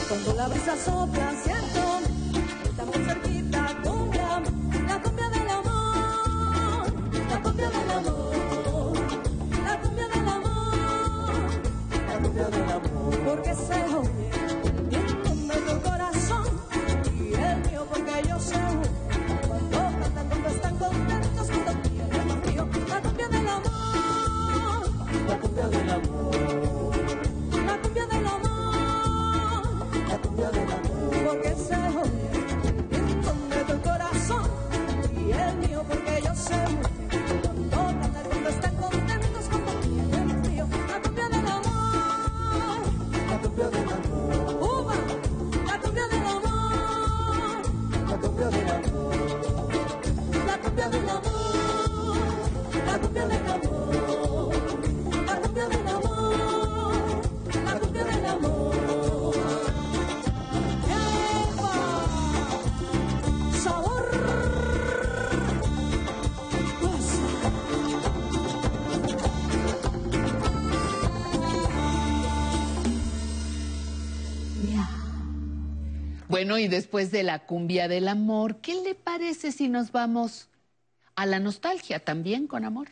Cuando 0.09 0.33
la 0.33 0.49
brisa 0.49 0.75
sopla, 0.77 1.33
cierto, 1.45 1.81
estamos 2.65 2.97
cerquita, 2.97 3.77
cumbia, 3.85 4.43
la 4.87 5.03
cumbia 5.03 5.29
del 5.29 5.51
amor, 5.51 6.93
la 7.29 7.43
cumbia 7.43 7.69
del 7.69 7.91
amor, 7.91 8.97
la 9.63 9.81
cumbia 9.81 10.09
del 10.09 10.29
amor, 10.29 11.33
la 12.07 12.19
cumbia 12.23 12.47
del 12.49 12.71
amor, 12.71 13.19
porque 13.27 13.55
se 13.55 13.85
oye 13.95 14.31
el 14.93 15.09
ritmo 15.09 15.53
de 15.53 15.61
tu 15.61 15.83
corazón 15.83 16.47
y 17.21 17.35
el 17.35 17.71
mío 17.71 17.87
porque 17.91 18.23
yo 18.27 18.41
sé 18.41 18.57
Bueno, 76.49 76.65
y 76.65 76.69
después 76.69 77.11
de 77.11 77.25
la 77.25 77.41
cumbia 77.41 77.89
del 77.89 78.09
amor, 78.09 78.63
¿qué 78.63 78.75
le 78.83 78.95
parece 78.95 79.53
si 79.53 79.69
nos 79.69 79.93
vamos 79.93 80.49
a 81.15 81.27
la 81.27 81.41
nostalgia 81.41 82.03
también 82.03 82.47
con 82.47 82.65
amor? 82.65 82.89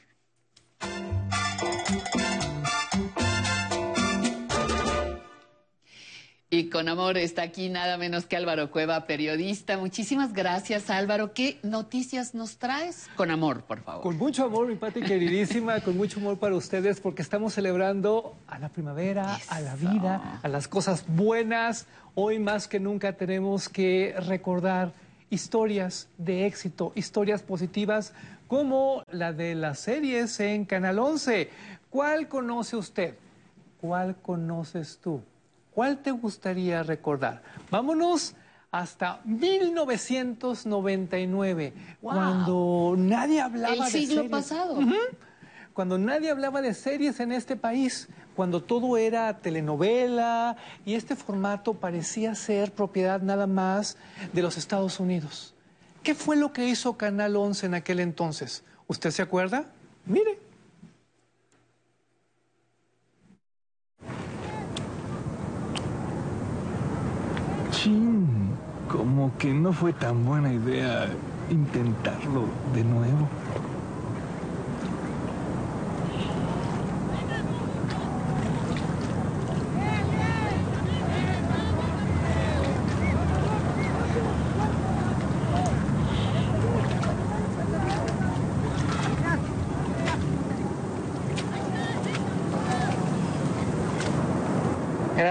Y 6.49 6.69
con 6.69 6.87
con 6.87 6.89
amor 6.91 7.17
está 7.17 7.43
aquí 7.43 7.69
nada 7.71 7.97
menos 7.97 8.27
que 8.27 8.37
Álvaro 8.37 8.71
Cueva, 8.71 9.07
periodista. 9.07 9.79
Muchísimas 9.79 10.33
gracias, 10.33 10.91
Álvaro. 10.91 11.33
¿Qué 11.33 11.59
noticias 11.63 12.35
nos 12.35 12.59
traes? 12.59 13.09
Con 13.17 13.31
amor, 13.31 13.65
por 13.65 13.81
favor. 13.81 14.03
Con 14.03 14.17
mucho 14.17 14.45
amor, 14.45 14.69
mi 14.69 14.77
Pati 14.77 15.01
queridísima, 15.01 15.81
con 15.81 15.97
mucho 15.97 16.21
amor 16.21 16.39
para 16.39 16.55
ustedes, 16.55 17.01
porque 17.01 17.23
estamos 17.23 17.55
celebrando 17.55 18.37
a 18.47 18.59
la 18.59 18.69
primavera, 18.69 19.39
a 19.49 19.61
la 19.61 19.75
vida, 19.75 20.41
a 20.43 20.49
las 20.49 20.69
cosas 20.69 21.05
buenas. 21.09 21.87
Hoy 22.19 22.39
más 22.39 22.67
que 22.67 22.81
nunca 22.81 23.13
tenemos 23.13 23.69
que 23.69 24.15
recordar 24.27 24.91
historias 25.29 26.09
de 26.17 26.47
éxito, 26.47 26.93
historias 26.95 27.43
positivas, 27.43 28.15
como 28.49 29.03
la 29.11 29.35
de 29.35 29.55
las 29.55 29.81
series 29.81 30.41
en 30.41 30.65
Canal 30.65 30.99
11. 30.99 31.51
¿Cuál 31.91 32.27
conoce 32.27 32.75
usted? 32.75 33.17
¿Cuál 33.83 34.17
conoces 34.17 34.99
tú? 35.03 35.21
¿Cuál 35.75 35.99
te 35.99 36.11
gustaría 36.11 36.83
recordar? 36.83 37.43
Vámonos 37.71 38.33
hasta 38.71 39.21
1999, 39.27 41.75
cuando 42.01 42.95
nadie 42.97 43.43
hablaba 43.43 43.75
El 43.75 43.81
de 43.81 43.91
siglo 43.91 44.23
series. 44.23 44.31
pasado. 44.31 44.79
Cuando 45.75 45.99
nadie 45.99 46.31
hablaba 46.31 46.63
de 46.63 46.73
series 46.73 47.21
en 47.21 47.33
este 47.33 47.57
país, 47.57 48.09
cuando 48.37 48.63
todo 48.63 48.99
era 48.99 49.39
telenovela 49.39 50.57
y 50.85 50.95
este 50.95 51.17
formato 51.17 51.73
parecía 51.75 52.35
ser 52.35 52.71
propiedad 52.71 53.23
nada 53.23 53.47
más 53.47 53.97
de 54.33 54.43
los 54.43 54.59
Estados 54.59 55.01
Unidos. 55.01 55.55
¿Qué 56.03 56.15
fue 56.15 56.37
lo 56.37 56.53
que 56.53 56.69
hizo 56.69 56.97
Canal 56.99 57.35
11 57.35 57.67
en 57.67 57.75
aquel 57.75 57.99
entonces? 57.99 58.63
¿Usted 58.87 59.11
se 59.11 59.23
acuerda? 59.23 59.65
Mire. 60.05 60.39
Chin, 67.71 68.51
como 68.89 69.37
que 69.39 69.53
no 69.53 69.73
fue 69.73 69.93
tan 69.95 70.25
buena 70.25 70.53
idea 70.53 71.09
intentarlo 71.51 72.45
de 72.75 72.85
nuevo. 72.85 73.29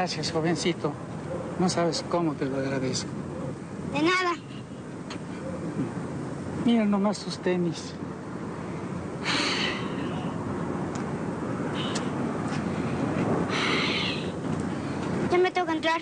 Gracias, 0.05 0.31
jovencito. 0.31 0.93
No 1.57 1.67
sabes 1.67 2.05
cómo 2.07 2.35
te 2.35 2.45
lo 2.45 2.57
agradezco. 2.57 3.09
De 3.91 4.03
nada. 4.03 4.35
Mira 6.63 6.85
nomás 6.85 7.17
tus 7.25 7.39
tenis. 7.39 7.95
Ya 15.31 15.37
me 15.39 15.49
tengo 15.49 15.65
que 15.65 15.73
entrar. 15.73 16.01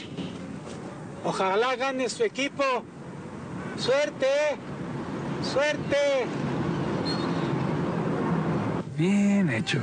Ojalá 1.24 1.74
gane 1.78 2.10
su 2.10 2.26
equipo. 2.26 2.66
Suerte. 3.78 4.28
Suerte. 5.50 5.98
Bien 8.98 9.50
hecho. 9.50 9.80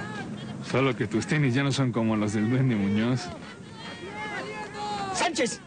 Solo 0.70 0.94
que 0.94 1.06
tus 1.06 1.26
tenis 1.26 1.54
ya 1.54 1.62
no 1.62 1.72
son 1.72 1.90
como 1.90 2.16
los 2.16 2.34
del 2.34 2.50
Duende 2.50 2.76
Muñoz. 2.76 3.30
Sánchez, 5.20 5.60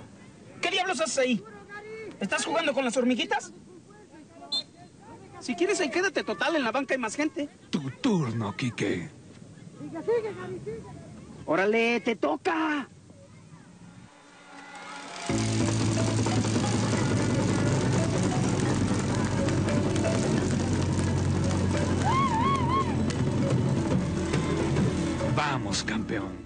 ¿qué 0.63 0.71
diablos 0.71 0.99
haces 0.99 1.19
ahí? 1.19 1.43
¿Estás 2.19 2.43
jugando 2.43 2.73
con 2.73 2.83
las 2.83 2.97
hormiguitas? 2.97 3.53
Si 5.39 5.53
quieres 5.53 5.79
ahí 5.79 5.91
quédate 5.91 6.23
total, 6.23 6.55
en 6.55 6.63
la 6.63 6.71
banca 6.71 6.95
hay 6.95 6.99
más 6.99 7.15
gente. 7.15 7.47
Tu 7.69 7.91
turno, 8.01 8.55
Quique. 8.55 9.11
Órale, 11.45 11.99
te 11.99 12.15
toca. 12.15 12.89
Vamos, 25.35 25.83
campeón. 25.83 26.42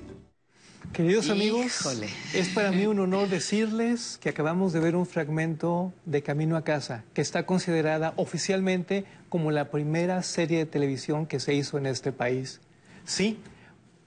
Queridos 0.94 1.30
amigos, 1.30 1.82
Híjole. 1.82 2.10
es 2.34 2.50
para 2.50 2.72
mí 2.72 2.88
un 2.88 3.00
honor 3.00 3.30
decirles 3.30 4.18
que 4.20 4.30
acabamos 4.30 4.74
de 4.74 4.80
ver 4.80 4.96
un 4.96 5.06
fragmento 5.06 5.94
de 6.06 6.24
Camino 6.24 6.58
a 6.58 6.64
Casa, 6.64 7.04
que 7.14 7.22
está 7.22 7.46
considerada 7.46 8.14
oficialmente 8.16 9.06
como 9.30 9.52
la 9.52 9.70
primera 9.70 10.24
serie 10.24 10.58
de 10.58 10.66
televisión 10.66 11.28
que 11.28 11.40
se 11.40 11.54
hizo 11.54 11.78
en 11.78 11.86
este 11.86 12.12
país. 12.12 12.62
Sí, 13.06 13.38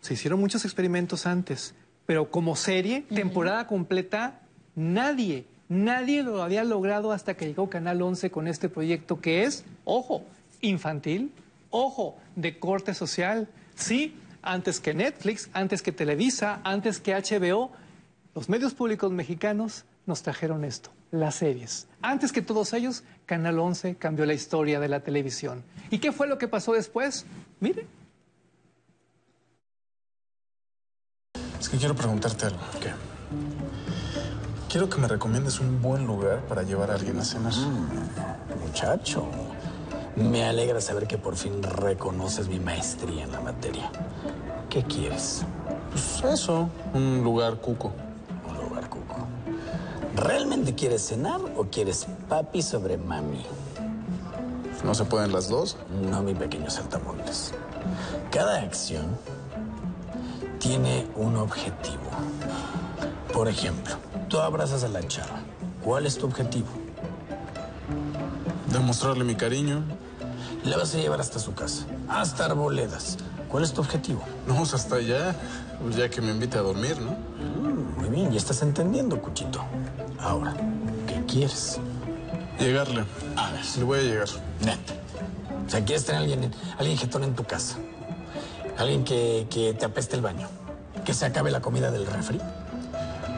se 0.01 0.15
hicieron 0.15 0.41
muchos 0.41 0.65
experimentos 0.65 1.27
antes, 1.27 1.75
pero 2.07 2.29
como 2.31 2.57
serie, 2.57 3.03
temporada 3.03 3.69
completa, 3.69 4.41
nadie, 4.75 5.45
nadie 5.69 6.25
lo 6.25 6.43
había 6.43 6.65
logrado 6.65 7.13
hasta 7.13 7.35
que 7.35 7.47
llegó 7.47 7.71
Canal 7.71 8.03
11 8.03 8.33
con 8.33 8.49
este 8.49 8.69
proyecto 8.69 9.21
que 9.21 9.45
es, 9.45 9.65
ojo, 9.85 10.25
infantil, 10.61 11.31
ojo, 11.71 12.17
de 12.35 12.59
corte 12.59 12.95
social. 12.95 13.49
Sí, 13.77 14.17
antes 14.43 14.81
que 14.81 14.95
Netflix, 14.95 15.51
antes 15.53 15.83
que 15.83 15.93
Televisa, 15.93 16.61
antes 16.65 17.01
que 17.01 17.15
HBO, 17.15 17.71
los 18.35 18.49
medios 18.49 18.75
públicos 18.75 19.11
mexicanos 19.11 19.85
nos 20.07 20.23
trajeron 20.23 20.65
esto, 20.65 20.91
las 21.11 21.37
series. 21.37 21.87
Antes 22.03 22.33
que 22.33 22.43
todos 22.43 22.73
ellos, 22.73 23.03
Canal 23.27 23.59
11 23.59 23.97
cambió 23.97 24.27
la 24.27 24.35
historia 24.35 24.81
de 24.81 24.89
la 24.89 25.01
televisión. 25.01 25.63
¿Y 25.91 25.99
qué 25.99 26.13
fue 26.13 26.27
lo 26.27 26.39
que 26.39 26.49
pasó 26.49 26.73
después? 26.73 27.27
Mire. 27.61 27.87
Es 31.59 31.69
que 31.69 31.77
quiero 31.77 31.95
preguntarte 31.95 32.47
algo. 32.47 32.61
¿Qué? 32.81 32.91
Quiero 34.71 34.89
que 34.89 34.99
me 34.99 35.09
recomiendes 35.09 35.59
un 35.59 35.83
buen 35.83 36.07
lugar 36.07 36.41
para 36.43 36.63
llevar 36.63 36.93
a 36.93 36.95
alguien 36.95 37.19
a 37.19 37.25
cenar. 37.25 37.53
Muchacho, 38.65 39.29
me 40.21 40.45
alegra 40.45 40.81
saber 40.81 41.07
que 41.07 41.19
por 41.19 41.37
fin 41.37 41.63
reconoces 41.63 42.49
mi 42.49 42.61
maestría 42.61 43.25
en 43.25 43.33
la 43.33 43.41
materia. 43.41 43.91
¿Qué 44.69 44.85
quieres? 44.85 45.43
Pues 45.91 46.23
eso, 46.33 46.69
un 46.95 47.23
lugar 47.25 47.57
cuco. 47.57 47.93
Un 48.49 48.69
lugar 48.69 48.89
cuco. 48.89 49.17
¿Realmente 50.15 50.75
quieres 50.75 51.07
cenar 51.07 51.41
o 51.57 51.65
quieres 51.65 52.07
papi 52.29 52.63
sobre 52.63 52.97
mami? 52.99 53.45
¿No 54.85 54.95
se 54.95 55.05
pueden 55.05 55.33
las 55.33 55.49
dos? 55.49 55.77
No, 56.11 56.23
mi 56.23 56.35
pequeño 56.35 56.71
saltamontes. 56.71 57.53
Cada 58.31 58.61
acción 58.61 59.07
tiene 60.59 61.07
un 61.17 61.37
objetivo. 61.37 61.97
Por 63.33 63.49
ejemplo, 63.49 63.95
tú 64.29 64.39
abrazas 64.39 64.85
a 64.85 64.89
la 64.89 65.07
chava. 65.07 65.41
¿Cuál 65.85 66.07
es 66.07 66.19
tu 66.19 66.27
objetivo? 66.27 66.69
Demostrarle 68.73 69.25
mi 69.25 69.35
cariño. 69.35 69.83
La 70.65 70.77
vas 70.77 70.95
a 70.95 70.99
llevar 70.99 71.21
hasta 71.21 71.39
su 71.39 71.55
casa, 71.55 71.85
hasta 72.09 72.45
Arboledas. 72.45 73.17
¿Cuál 73.49 73.65
es 73.65 73.73
tu 73.73 73.81
objetivo? 73.81 74.23
No, 74.47 74.63
hasta 74.63 74.97
allá, 74.97 75.35
pues 75.83 75.97
ya 75.97 76.09
que 76.09 76.21
me 76.21 76.31
invite 76.31 76.59
a 76.59 76.63
dormir, 76.63 77.01
¿no? 77.01 77.17
muy 77.97 78.09
bien, 78.09 78.31
ya 78.31 78.39
estás 78.39 78.63
entendiendo, 78.63 79.21
Cuchito. 79.21 79.63
Ahora, 80.19 80.55
¿qué 81.07 81.25
quieres? 81.27 81.79
Llegarle. 82.59 83.05
A 83.37 83.51
ver. 83.53 83.61
Le 83.79 83.85
voy 83.85 83.99
a 83.99 84.03
llegar. 84.03 84.29
Neta. 84.61 84.95
O 85.67 85.71
sea, 85.71 85.85
quieres 85.85 86.05
tener 86.05 86.21
a 86.21 86.25
alguien, 86.25 86.53
alguien 86.79 86.99
jetón 86.99 87.25
en 87.25 87.35
tu 87.35 87.45
casa. 87.45 87.77
Alguien 88.79 89.05
que, 89.05 89.47
que 89.51 89.75
te 89.75 89.85
apeste 89.85 90.17
el 90.17 90.23
baño. 90.23 90.49
Que 91.05 91.15
se 91.15 91.27
acabe 91.27 91.51
la 91.51 91.61
comida 91.61 91.91
del 91.91 92.07
refri. 92.07 92.41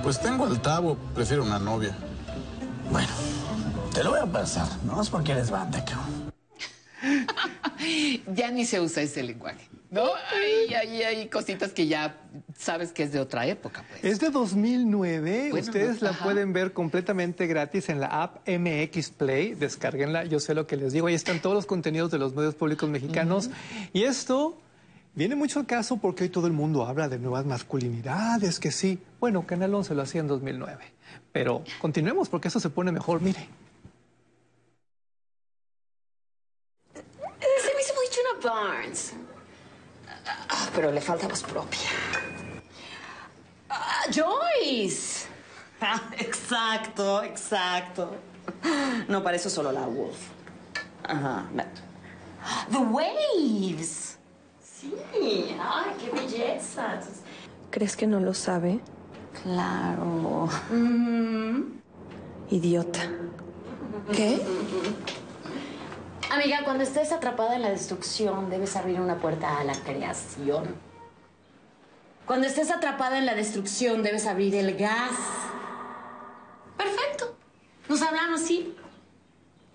Pues 0.02 0.20
tengo 0.20 0.46
al 0.46 0.60
tabo, 0.60 0.96
prefiero 1.14 1.44
una 1.44 1.58
novia. 1.58 1.96
Bueno, 2.90 3.08
te 3.94 4.02
lo 4.02 4.10
voy 4.10 4.20
a 4.20 4.26
pasar. 4.26 4.66
No 4.84 5.00
es 5.00 5.08
porque 5.08 5.32
eres 5.32 5.50
banda, 5.50 5.84
cabrón. 5.84 6.11
Ya 8.34 8.50
ni 8.50 8.64
se 8.64 8.80
usa 8.80 9.02
ese 9.02 9.22
lenguaje, 9.22 9.68
¿no? 9.90 10.04
Hay, 10.32 10.74
hay, 10.74 11.02
hay 11.02 11.28
cositas 11.28 11.72
que 11.72 11.86
ya 11.86 12.20
sabes 12.58 12.92
que 12.92 13.04
es 13.04 13.12
de 13.12 13.20
otra 13.20 13.46
época, 13.46 13.84
pues. 13.88 14.04
Es 14.04 14.20
de 14.20 14.30
2009. 14.30 15.48
Bueno, 15.50 15.66
Ustedes 15.66 16.02
no, 16.02 16.08
la 16.08 16.10
ajá. 16.10 16.24
pueden 16.24 16.52
ver 16.52 16.72
completamente 16.72 17.46
gratis 17.46 17.88
en 17.88 18.00
la 18.00 18.06
app 18.06 18.48
MX 18.48 19.10
Play. 19.10 19.54
Descárguenla. 19.54 20.24
Yo 20.24 20.40
sé 20.40 20.54
lo 20.54 20.66
que 20.66 20.76
les 20.76 20.92
digo. 20.92 21.06
Ahí 21.06 21.14
están 21.14 21.40
todos 21.40 21.54
los 21.54 21.66
contenidos 21.66 22.10
de 22.10 22.18
los 22.18 22.34
medios 22.34 22.54
públicos 22.54 22.88
mexicanos. 22.88 23.50
Y 23.92 24.02
esto 24.04 24.58
viene 25.14 25.34
mucho 25.34 25.60
al 25.60 25.66
caso 25.66 25.98
porque 25.98 26.24
hoy 26.24 26.30
todo 26.30 26.46
el 26.46 26.52
mundo 26.52 26.86
habla 26.86 27.08
de 27.08 27.18
nuevas 27.18 27.44
masculinidades, 27.46 28.58
que 28.58 28.70
sí. 28.72 28.98
Bueno, 29.20 29.46
Canal 29.46 29.74
11 29.74 29.94
lo 29.94 30.02
hacía 30.02 30.20
en 30.20 30.28
2009. 30.28 30.84
Pero 31.32 31.62
continuemos 31.80 32.28
porque 32.28 32.48
eso 32.48 32.60
se 32.60 32.70
pone 32.70 32.92
mejor. 32.92 33.20
Mire. 33.20 33.48
Se 36.94 37.74
me 37.74 37.80
hizo 37.80 37.94
muy 37.94 38.06
Chuna 38.10 38.31
Barnes. 38.42 39.12
Ah, 40.48 40.68
pero 40.74 40.90
le 40.90 41.00
falta 41.00 41.28
voz 41.28 41.42
propia. 41.42 41.90
Ah, 43.68 44.04
Joyce. 44.10 45.26
exacto, 46.18 47.22
exacto. 47.22 48.16
No, 49.08 49.22
para 49.22 49.36
eso 49.36 49.50
solo 49.50 49.72
la 49.72 49.86
Wolf. 49.86 50.18
Ajá. 51.04 51.44
The 52.70 52.78
Waves. 52.78 54.18
Sí, 54.62 54.92
ay, 55.60 55.94
qué 56.00 56.10
belleza. 56.10 57.00
¿Crees 57.70 57.96
que 57.96 58.06
no 58.06 58.20
lo 58.20 58.34
sabe? 58.34 58.80
Claro. 59.42 60.48
Idiota. 62.50 63.00
¿Qué? 64.12 64.40
Amiga, 66.32 66.60
cuando 66.64 66.82
estés 66.82 67.12
atrapada 67.12 67.56
en 67.56 67.60
la 67.60 67.68
destrucción, 67.68 68.48
debes 68.48 68.74
abrir 68.74 68.98
una 68.98 69.18
puerta 69.18 69.58
a 69.58 69.64
la 69.64 69.74
creación. 69.74 70.74
Cuando 72.24 72.46
estés 72.46 72.70
atrapada 72.70 73.18
en 73.18 73.26
la 73.26 73.34
destrucción, 73.34 74.02
debes 74.02 74.26
abrir 74.26 74.54
el 74.54 74.74
gas. 74.78 75.12
Perfecto. 76.78 77.36
Nos 77.86 78.00
hablamos, 78.00 78.40
¿sí? 78.40 78.74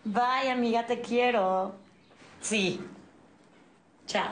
Bye, 0.03 0.49
amiga, 0.49 0.87
te 0.87 0.99
quiero. 0.99 1.75
Sí. 2.41 2.81
Chao. 4.07 4.31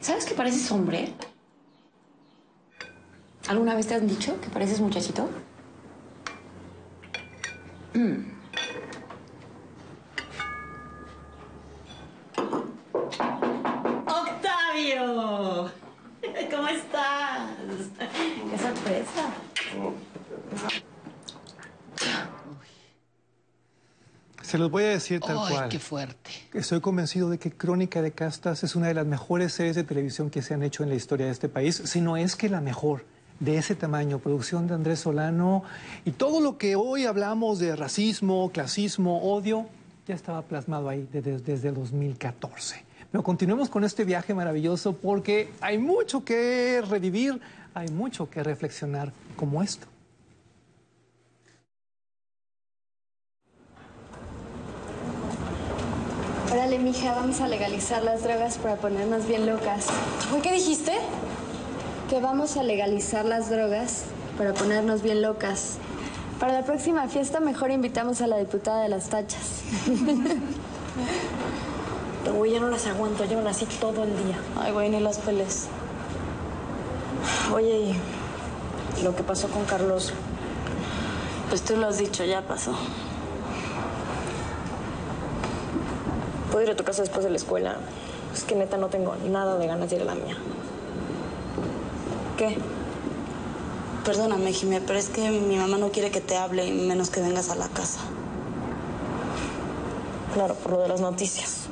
¿Sabes 0.00 0.24
que 0.24 0.34
pareces 0.34 0.68
hombre? 0.72 1.14
¿Alguna 3.46 3.76
vez 3.76 3.86
te 3.86 3.94
han 3.94 4.08
dicho 4.08 4.40
que 4.40 4.48
pareces 4.48 4.80
muchachito? 4.80 5.30
Mm. 7.94 8.31
Estás? 16.72 17.50
Qué 18.50 18.58
sorpresa. 18.58 19.30
Se 24.42 24.58
los 24.58 24.70
voy 24.70 24.84
a 24.84 24.88
decir 24.88 25.20
tal 25.20 25.38
Ay, 25.38 25.54
cual. 25.54 25.68
qué 25.68 25.78
fuerte. 25.78 26.30
Estoy 26.52 26.80
convencido 26.80 27.30
de 27.30 27.38
que 27.38 27.52
Crónica 27.52 28.02
de 28.02 28.12
Castas 28.12 28.62
es 28.64 28.76
una 28.76 28.88
de 28.88 28.94
las 28.94 29.06
mejores 29.06 29.52
series 29.54 29.76
de 29.76 29.84
televisión 29.84 30.28
que 30.30 30.42
se 30.42 30.52
han 30.52 30.62
hecho 30.62 30.82
en 30.82 30.90
la 30.90 30.94
historia 30.94 31.26
de 31.26 31.32
este 31.32 31.48
país, 31.48 31.80
si 31.84 32.00
no 32.00 32.16
es 32.16 32.36
que 32.36 32.48
la 32.48 32.60
mejor 32.60 33.04
de 33.40 33.56
ese 33.56 33.74
tamaño, 33.74 34.18
producción 34.18 34.66
de 34.66 34.74
Andrés 34.74 35.00
Solano 35.00 35.64
y 36.04 36.12
todo 36.12 36.40
lo 36.40 36.58
que 36.58 36.76
hoy 36.76 37.06
hablamos 37.06 37.60
de 37.60 37.74
racismo, 37.76 38.50
clasismo, 38.52 39.22
odio, 39.22 39.66
ya 40.06 40.14
estaba 40.14 40.42
plasmado 40.42 40.88
ahí 40.88 41.08
desde, 41.10 41.38
desde 41.38 41.68
el 41.68 41.74
2014. 41.74 42.84
Pero 43.12 43.22
continuemos 43.22 43.68
con 43.68 43.84
este 43.84 44.04
viaje 44.04 44.32
maravilloso 44.32 44.94
porque 44.94 45.52
hay 45.60 45.76
mucho 45.76 46.24
que 46.24 46.82
revivir, 46.88 47.38
hay 47.74 47.88
mucho 47.88 48.30
que 48.30 48.42
reflexionar 48.42 49.12
como 49.36 49.62
esto. 49.62 49.86
Órale, 56.50 56.78
mija, 56.78 57.14
vamos 57.14 57.42
a 57.42 57.48
legalizar 57.48 58.02
las 58.02 58.22
drogas 58.24 58.56
para 58.56 58.76
ponernos 58.76 59.26
bien 59.28 59.44
locas. 59.44 59.88
¿Qué 60.42 60.52
dijiste? 60.52 60.92
Que 62.08 62.18
vamos 62.20 62.56
a 62.56 62.62
legalizar 62.62 63.26
las 63.26 63.50
drogas 63.50 64.04
para 64.38 64.54
ponernos 64.54 65.02
bien 65.02 65.20
locas. 65.20 65.76
Para 66.40 66.54
la 66.54 66.64
próxima 66.64 67.06
fiesta 67.08 67.40
mejor 67.40 67.70
invitamos 67.70 68.22
a 68.22 68.26
la 68.26 68.38
diputada 68.38 68.82
de 68.82 68.88
las 68.88 69.10
tachas. 69.10 69.62
Güey, 72.30 72.52
ya 72.52 72.60
no 72.60 72.68
las 72.68 72.86
aguanto, 72.86 73.24
llevan 73.24 73.46
así 73.46 73.66
todo 73.66 74.04
el 74.04 74.10
día. 74.24 74.38
Ay, 74.60 74.72
güey, 74.72 74.88
ni 74.88 75.00
las 75.00 75.18
peles. 75.18 75.66
Oye, 77.52 77.94
y 78.98 79.02
lo 79.02 79.14
que 79.14 79.22
pasó 79.22 79.48
con 79.48 79.64
Carlos, 79.64 80.12
Pues 81.48 81.62
tú 81.62 81.76
lo 81.76 81.86
has 81.86 81.98
dicho, 81.98 82.24
ya 82.24 82.42
pasó. 82.42 82.74
¿puedo 86.52 86.66
ir 86.66 86.70
a 86.70 86.76
tu 86.76 86.84
casa 86.84 87.00
después 87.00 87.24
de 87.24 87.30
la 87.30 87.36
escuela? 87.36 87.76
Es 88.34 88.44
que 88.44 88.54
neta 88.54 88.76
no 88.76 88.88
tengo 88.88 89.16
nada 89.28 89.56
de 89.56 89.66
ganas 89.66 89.88
de 89.90 89.96
ir 89.96 90.02
a 90.02 90.04
la 90.04 90.14
mía. 90.14 90.36
¿Qué? 92.36 92.56
Perdóname, 94.04 94.52
Jimé, 94.52 94.80
pero 94.80 94.98
es 94.98 95.08
que 95.08 95.30
mi 95.30 95.56
mamá 95.56 95.78
no 95.78 95.90
quiere 95.90 96.10
que 96.10 96.20
te 96.20 96.36
hable 96.36 96.70
menos 96.70 97.10
que 97.10 97.20
vengas 97.20 97.50
a 97.50 97.54
la 97.54 97.68
casa. 97.68 98.00
Claro, 100.34 100.54
por 100.54 100.72
lo 100.72 100.80
de 100.80 100.88
las 100.88 101.00
noticias. 101.00 101.68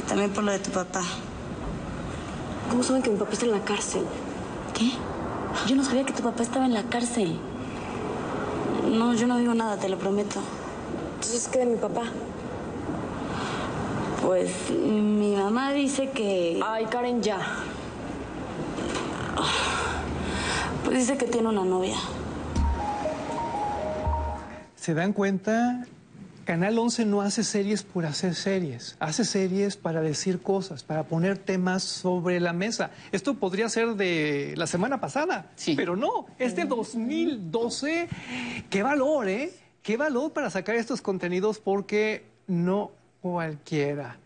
Y 0.00 0.02
también 0.02 0.30
por 0.30 0.44
lo 0.44 0.52
de 0.52 0.58
tu 0.58 0.70
papá. 0.70 1.02
¿Cómo 2.70 2.82
saben 2.82 3.02
que 3.02 3.10
mi 3.10 3.18
papá 3.18 3.32
está 3.34 3.44
en 3.44 3.52
la 3.52 3.60
cárcel? 3.60 4.06
¿Qué? 4.72 4.92
Yo 5.68 5.76
no 5.76 5.84
sabía 5.84 6.04
que 6.04 6.14
tu 6.14 6.22
papá 6.22 6.42
estaba 6.42 6.64
en 6.64 6.72
la 6.72 6.84
cárcel. 6.84 7.38
No, 8.90 9.12
yo 9.12 9.26
no 9.26 9.36
digo 9.36 9.52
nada, 9.52 9.76
te 9.76 9.90
lo 9.90 9.98
prometo. 9.98 10.40
Entonces, 11.16 11.48
¿qué 11.48 11.58
de 11.58 11.66
mi 11.66 11.76
papá? 11.76 12.04
Pues 14.22 14.70
mi 14.70 15.36
mamá 15.36 15.72
dice 15.72 16.08
que... 16.10 16.62
Ay, 16.64 16.86
Karen, 16.86 17.22
ya. 17.22 17.38
Pues 20.82 20.96
dice 20.96 21.18
que 21.18 21.26
tiene 21.26 21.48
una 21.48 21.62
novia. 21.62 21.98
¿Se 24.76 24.94
dan 24.94 25.12
cuenta? 25.12 25.84
Canal 26.44 26.78
11 26.78 27.04
no 27.04 27.20
hace 27.20 27.44
series 27.44 27.82
por 27.82 28.06
hacer 28.06 28.34
series, 28.34 28.96
hace 28.98 29.24
series 29.24 29.76
para 29.76 30.00
decir 30.00 30.40
cosas, 30.40 30.82
para 30.82 31.04
poner 31.04 31.38
temas 31.38 31.82
sobre 31.82 32.40
la 32.40 32.52
mesa. 32.52 32.90
Esto 33.12 33.34
podría 33.34 33.68
ser 33.68 33.94
de 33.94 34.54
la 34.56 34.66
semana 34.66 35.00
pasada, 35.00 35.50
pero 35.76 35.96
no, 35.96 36.26
es 36.38 36.56
de 36.56 36.64
2012. 36.64 38.08
Qué 38.68 38.82
valor, 38.82 39.28
¿eh? 39.28 39.52
Qué 39.82 39.96
valor 39.96 40.32
para 40.32 40.50
sacar 40.50 40.76
estos 40.76 41.02
contenidos 41.02 41.58
porque 41.58 42.24
no 42.46 42.90
cualquiera. 43.20 44.18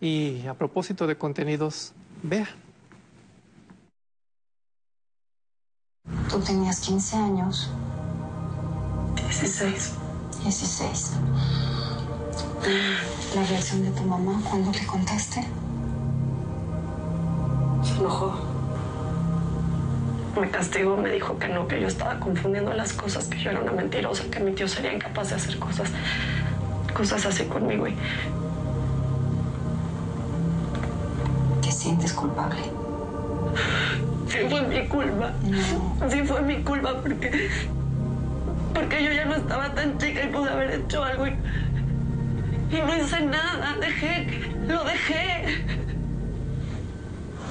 Y 0.00 0.46
a 0.46 0.54
propósito 0.54 1.06
de 1.06 1.16
contenidos, 1.16 1.92
vea. 2.22 2.48
Tú 6.28 6.40
tenías 6.40 6.80
15 6.80 7.16
años. 7.16 7.70
16. 9.16 9.94
16. 10.42 11.12
La 13.34 13.42
reacción 13.42 13.82
de 13.82 13.90
tu 13.90 14.04
mamá 14.04 14.40
cuando 14.48 14.70
le 14.70 14.86
contaste. 14.86 15.44
Se 17.82 17.98
enojó. 17.98 18.38
Me 20.40 20.48
castigó, 20.48 20.96
me 20.96 21.10
dijo 21.10 21.36
que 21.38 21.48
no, 21.48 21.66
que 21.66 21.80
yo 21.80 21.88
estaba 21.88 22.20
confundiendo 22.20 22.72
las 22.72 22.92
cosas, 22.92 23.26
que 23.26 23.38
yo 23.40 23.50
era 23.50 23.60
una 23.60 23.72
mentirosa, 23.72 24.24
que 24.30 24.38
mi 24.38 24.52
tío 24.52 24.68
sería 24.68 24.92
incapaz 24.92 25.30
de 25.30 25.34
hacer 25.34 25.58
cosas, 25.58 25.90
cosas 26.94 27.26
así 27.26 27.44
conmigo. 27.46 27.88
Y 27.88 27.96
¿Te 31.62 31.72
sientes 31.72 32.12
culpable? 32.12 32.62
sí 34.28 34.38
fue 34.48 34.62
mi 34.62 34.86
culpa. 34.86 35.32
Sí 36.08 36.22
fue 36.22 36.42
mi 36.42 36.62
culpa 36.62 37.02
porque, 37.02 37.50
porque 38.72 39.04
yo 39.04 39.12
ya 39.12 39.24
no 39.24 39.34
estaba 39.34 39.74
tan 39.74 39.98
chica 39.98 40.22
y 40.22 40.28
pude 40.28 40.48
haber 40.48 40.70
hecho 40.70 41.02
algo 41.04 41.26
y, 41.26 41.36
y 42.72 42.80
no 42.80 42.96
hice 42.96 43.20
nada. 43.20 43.76
Dejé, 43.80 44.26
lo 44.66 44.84
dejé. 44.84 45.64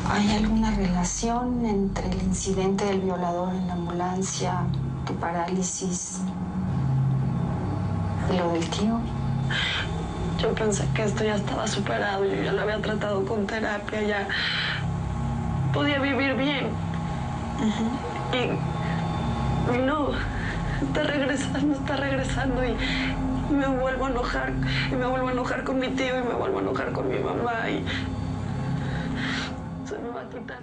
¿Hay 0.10 0.32
alguna 0.36 0.72
relación 0.72 1.66
entre 1.66 2.10
el 2.10 2.22
incidente 2.24 2.86
del 2.86 3.02
violador 3.02 3.54
en 3.54 3.68
la 3.68 3.74
ambulancia, 3.74 4.64
tu 5.06 5.14
parálisis 5.16 6.22
y 8.32 8.38
lo 8.38 8.52
del 8.52 8.68
tío? 8.70 9.00
Yo 10.40 10.54
pensé 10.56 10.88
que 10.96 11.04
esto 11.04 11.24
ya 11.24 11.36
estaba 11.36 11.68
superado, 11.68 12.26
yo 12.26 12.44
ya 12.44 12.52
lo 12.52 12.62
había 12.62 12.82
tratado 12.82 13.24
con 13.26 13.46
terapia, 13.46 14.02
ya 14.02 14.28
podía 15.72 16.00
vivir 16.00 16.34
bien. 16.36 16.70
y, 18.34 19.76
y 19.76 19.78
no, 19.86 20.10
está 20.82 21.04
regresando, 21.04 21.76
está 21.76 21.96
regresando 21.96 22.66
y, 22.66 22.76
y 23.52 23.54
me 23.54 23.68
vuelvo 23.68 24.06
a 24.06 24.10
enojar, 24.10 24.54
y 24.92 24.96
me 24.96 25.06
vuelvo 25.06 25.28
a 25.28 25.32
enojar 25.32 25.64
con 25.64 25.80
mi 25.80 25.90
tío 25.90 26.18
y 26.20 26.24
me 26.24 26.34
vuelvo 26.34 26.60
a 26.60 26.62
enojar 26.62 26.92
con 26.92 27.10
mi 27.10 27.20
mamá 27.20 27.70
y 27.70 27.84
se 29.88 29.98
me 29.98 30.10
va 30.10 30.22
a 30.22 30.30
quitar. 30.30 30.60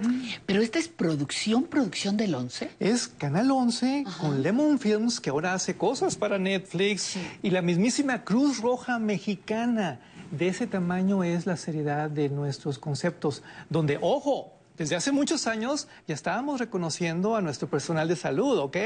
Pero 0.46 0.62
esta 0.62 0.78
es 0.78 0.88
producción, 0.88 1.64
producción 1.64 2.16
del 2.16 2.34
11. 2.34 2.70
Es 2.80 3.08
Canal 3.08 3.50
11 3.50 4.04
con 4.20 4.42
Lemon 4.42 4.78
Films, 4.78 5.20
que 5.20 5.30
ahora 5.30 5.52
hace 5.52 5.76
cosas 5.76 6.16
para 6.16 6.38
Netflix, 6.38 7.16
y 7.42 7.50
la 7.50 7.60
mismísima 7.60 8.24
Cruz 8.24 8.60
Roja 8.60 8.98
Mexicana. 8.98 10.00
De 10.30 10.48
ese 10.48 10.66
tamaño 10.66 11.24
es 11.24 11.46
la 11.46 11.56
seriedad 11.56 12.10
de 12.10 12.28
nuestros 12.28 12.78
conceptos, 12.78 13.42
donde, 13.70 13.98
ojo, 14.00 14.57
desde 14.78 14.94
hace 14.94 15.12
muchos 15.12 15.46
años 15.46 15.88
ya 16.06 16.14
estábamos 16.14 16.60
reconociendo 16.60 17.34
a 17.34 17.42
nuestro 17.42 17.68
personal 17.68 18.06
de 18.06 18.16
salud, 18.16 18.58
¿ok? 18.58 18.76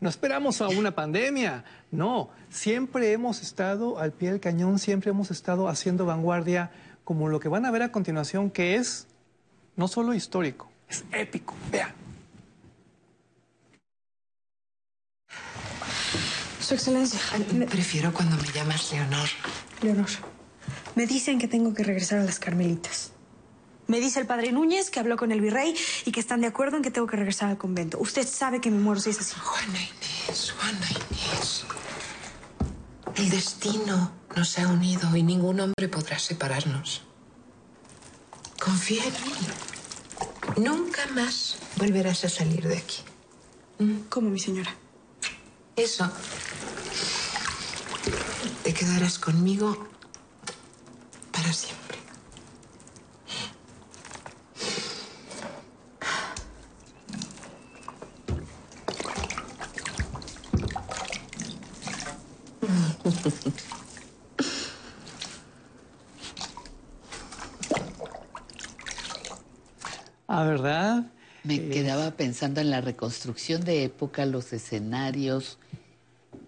No 0.00 0.08
esperamos 0.08 0.60
a 0.60 0.68
una 0.68 0.94
pandemia, 0.94 1.64
no, 1.90 2.28
siempre 2.50 3.12
hemos 3.12 3.40
estado 3.40 3.98
al 3.98 4.12
pie 4.12 4.30
del 4.30 4.40
cañón, 4.40 4.78
siempre 4.78 5.10
hemos 5.10 5.30
estado 5.30 5.68
haciendo 5.68 6.04
vanguardia, 6.04 6.70
como 7.04 7.28
lo 7.28 7.40
que 7.40 7.48
van 7.48 7.64
a 7.64 7.70
ver 7.70 7.82
a 7.82 7.90
continuación, 7.90 8.50
que 8.50 8.76
es 8.76 9.06
no 9.74 9.88
solo 9.88 10.12
histórico, 10.12 10.70
es 10.88 11.04
épico. 11.12 11.54
Vean. 11.70 11.92
Su 16.60 16.74
excelencia. 16.74 17.18
Prefiero 17.68 18.12
cuando 18.12 18.36
me 18.36 18.48
llamas 18.52 18.92
Leonor. 18.92 19.28
Leonor, 19.82 20.06
me 20.94 21.06
dicen 21.06 21.38
que 21.38 21.48
tengo 21.48 21.74
que 21.74 21.82
regresar 21.82 22.20
a 22.20 22.24
las 22.24 22.38
Carmelitas. 22.38 23.12
Me 23.92 24.00
dice 24.00 24.20
el 24.20 24.26
padre 24.26 24.52
Núñez 24.52 24.88
que 24.88 25.00
habló 25.00 25.18
con 25.18 25.32
el 25.32 25.42
virrey 25.42 25.76
y 26.06 26.12
que 26.12 26.20
están 26.20 26.40
de 26.40 26.46
acuerdo 26.46 26.78
en 26.78 26.82
que 26.82 26.90
tengo 26.90 27.06
que 27.06 27.18
regresar 27.18 27.50
al 27.50 27.58
convento. 27.58 27.98
Usted 27.98 28.26
sabe 28.26 28.58
que 28.58 28.70
me 28.70 28.78
muero 28.78 28.98
si 28.98 29.10
es 29.10 29.20
así. 29.20 29.34
Juana 29.38 29.78
Inés, 29.78 30.54
Juana 30.58 30.86
Inés. 30.88 31.64
El 33.16 33.28
destino 33.28 34.10
nos 34.34 34.58
ha 34.58 34.66
unido 34.68 35.14
y 35.14 35.22
ningún 35.22 35.60
hombre 35.60 35.88
podrá 35.90 36.18
separarnos. 36.18 37.02
Confía 38.58 39.04
en 39.04 39.12
mí. 39.12 40.64
Nunca 40.64 41.06
más 41.08 41.58
volverás 41.76 42.24
a 42.24 42.30
salir 42.30 42.66
de 42.66 42.78
aquí. 42.78 43.02
¿Cómo, 44.08 44.30
mi 44.30 44.38
señora? 44.38 44.74
Eso. 45.76 46.10
Te 48.64 48.72
quedarás 48.72 49.18
conmigo 49.18 49.86
para 51.30 51.52
siempre. 51.52 51.81
Ah, 70.34 70.44
¿verdad? 70.44 71.04
Me 71.44 71.68
quedaba 71.68 72.12
pensando 72.12 72.62
en 72.62 72.70
la 72.70 72.80
reconstrucción 72.80 73.64
de 73.64 73.84
época, 73.84 74.24
los 74.24 74.52
escenarios. 74.54 75.58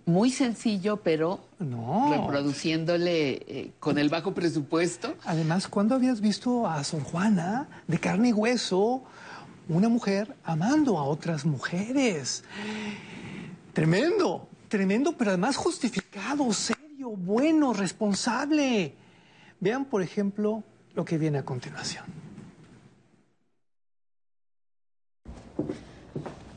Muy 0.06 0.30
sencillo, 0.30 1.02
pero 1.02 1.40
reproduciéndole 1.58 3.32
eh, 3.32 3.72
con 3.80 3.98
el 3.98 4.08
bajo 4.08 4.32
presupuesto. 4.32 5.14
Además, 5.24 5.68
¿cuándo 5.68 5.94
habías 5.94 6.22
visto 6.22 6.66
a 6.66 6.82
Sor 6.82 7.02
Juana 7.02 7.68
de 7.86 7.98
carne 7.98 8.30
y 8.30 8.32
hueso, 8.32 9.02
una 9.68 9.90
mujer 9.90 10.34
amando 10.44 10.98
a 10.98 11.04
otras 11.04 11.44
mujeres? 11.44 12.44
Tremendo, 13.74 14.48
tremendo, 14.74 15.12
pero 15.16 15.30
además 15.30 15.54
justificado, 15.54 16.52
serio, 16.52 17.10
bueno, 17.10 17.72
responsable. 17.72 18.92
Vean, 19.60 19.84
por 19.84 20.02
ejemplo, 20.02 20.64
lo 20.94 21.04
que 21.04 21.16
viene 21.16 21.38
a 21.38 21.44
continuación. 21.44 22.04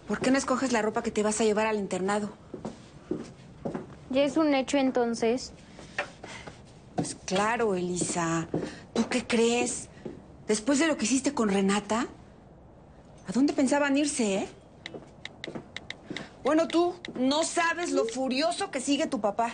¿Por 0.07 0.19
qué 0.19 0.31
no 0.31 0.37
escoges 0.39 0.71
la 0.71 0.81
ropa 0.81 1.03
que 1.03 1.11
te 1.11 1.21
vas 1.21 1.39
a 1.41 1.43
llevar 1.43 1.67
al 1.67 1.77
internado? 1.77 2.31
¿Ya 4.09 4.23
es 4.23 4.35
un 4.35 4.55
hecho 4.55 4.79
entonces? 4.79 5.53
Pues 6.95 7.13
claro, 7.13 7.75
Elisa. 7.75 8.47
¿Tú 8.95 9.07
qué 9.09 9.27
crees? 9.27 9.89
Después 10.47 10.79
de 10.79 10.87
lo 10.87 10.97
que 10.97 11.05
hiciste 11.05 11.35
con 11.35 11.49
Renata, 11.49 12.07
¿a 13.27 13.31
dónde 13.31 13.53
pensaban 13.53 13.95
irse, 13.95 14.37
eh? 14.37 14.47
Bueno, 16.47 16.69
tú 16.69 16.95
no 17.15 17.43
sabes 17.43 17.91
lo 17.91 18.05
furioso 18.05 18.71
que 18.71 18.79
sigue 18.79 19.05
tu 19.05 19.19
papá. 19.19 19.51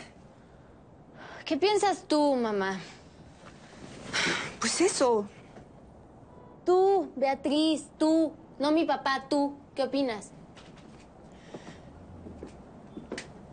¿Qué 1.43 1.57
piensas 1.57 2.03
tú, 2.07 2.35
mamá? 2.35 2.79
Pues 4.59 4.79
eso. 4.79 5.27
Tú, 6.63 7.11
Beatriz, 7.15 7.85
tú, 7.97 8.33
no 8.59 8.71
mi 8.71 8.85
papá, 8.85 9.25
tú. 9.27 9.55
¿Qué 9.73 9.81
opinas? 9.81 10.29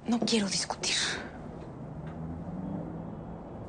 No 0.06 0.20
quiero 0.20 0.46
discutir. 0.46 0.96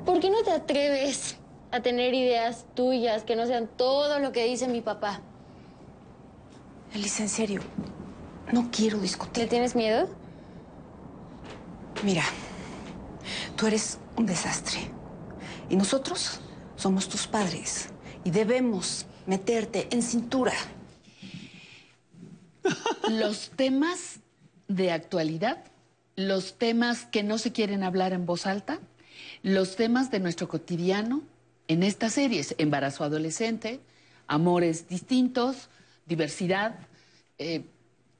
¿Por 0.04 0.20
qué 0.20 0.28
no 0.28 0.42
te 0.42 0.50
atreves 0.50 1.38
a 1.70 1.80
tener 1.80 2.12
ideas 2.12 2.66
tuyas 2.74 3.22
que 3.22 3.36
no 3.36 3.46
sean 3.46 3.68
todo 3.68 4.18
lo 4.18 4.32
que 4.32 4.44
dice 4.44 4.68
mi 4.68 4.82
papá? 4.82 5.22
Elisa, 6.92 7.22
en 7.22 7.30
serio, 7.30 7.62
no 8.50 8.70
quiero 8.70 8.98
discutir. 8.98 9.44
¿Le 9.44 9.48
tienes 9.48 9.74
miedo? 9.74 10.08
Mira, 12.02 12.24
tú 13.56 13.66
eres 13.66 13.98
un 14.16 14.26
desastre. 14.26 14.80
Y 15.70 15.76
nosotros 15.76 16.40
somos 16.76 17.08
tus 17.08 17.26
padres. 17.26 17.88
Y 18.24 18.30
debemos 18.30 19.06
meterte 19.26 19.88
en 19.90 20.02
cintura. 20.02 20.52
Los 23.08 23.50
temas 23.50 24.20
de 24.68 24.92
actualidad, 24.92 25.64
los 26.16 26.58
temas 26.58 27.04
que 27.06 27.22
no 27.22 27.38
se 27.38 27.52
quieren 27.52 27.82
hablar 27.82 28.12
en 28.12 28.26
voz 28.26 28.46
alta, 28.46 28.80
los 29.42 29.76
temas 29.76 30.10
de 30.10 30.20
nuestro 30.20 30.48
cotidiano 30.48 31.22
en 31.68 31.82
estas 31.82 32.14
series, 32.14 32.54
embarazo 32.58 33.04
adolescente, 33.04 33.80
amores 34.26 34.88
distintos, 34.88 35.68
diversidad, 36.06 36.76
eh, 37.38 37.64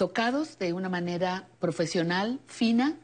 tocados 0.03 0.59
de 0.59 0.72
una 0.72 0.88
manera 0.88 1.46
profesional, 1.61 2.40
fina, 2.48 2.96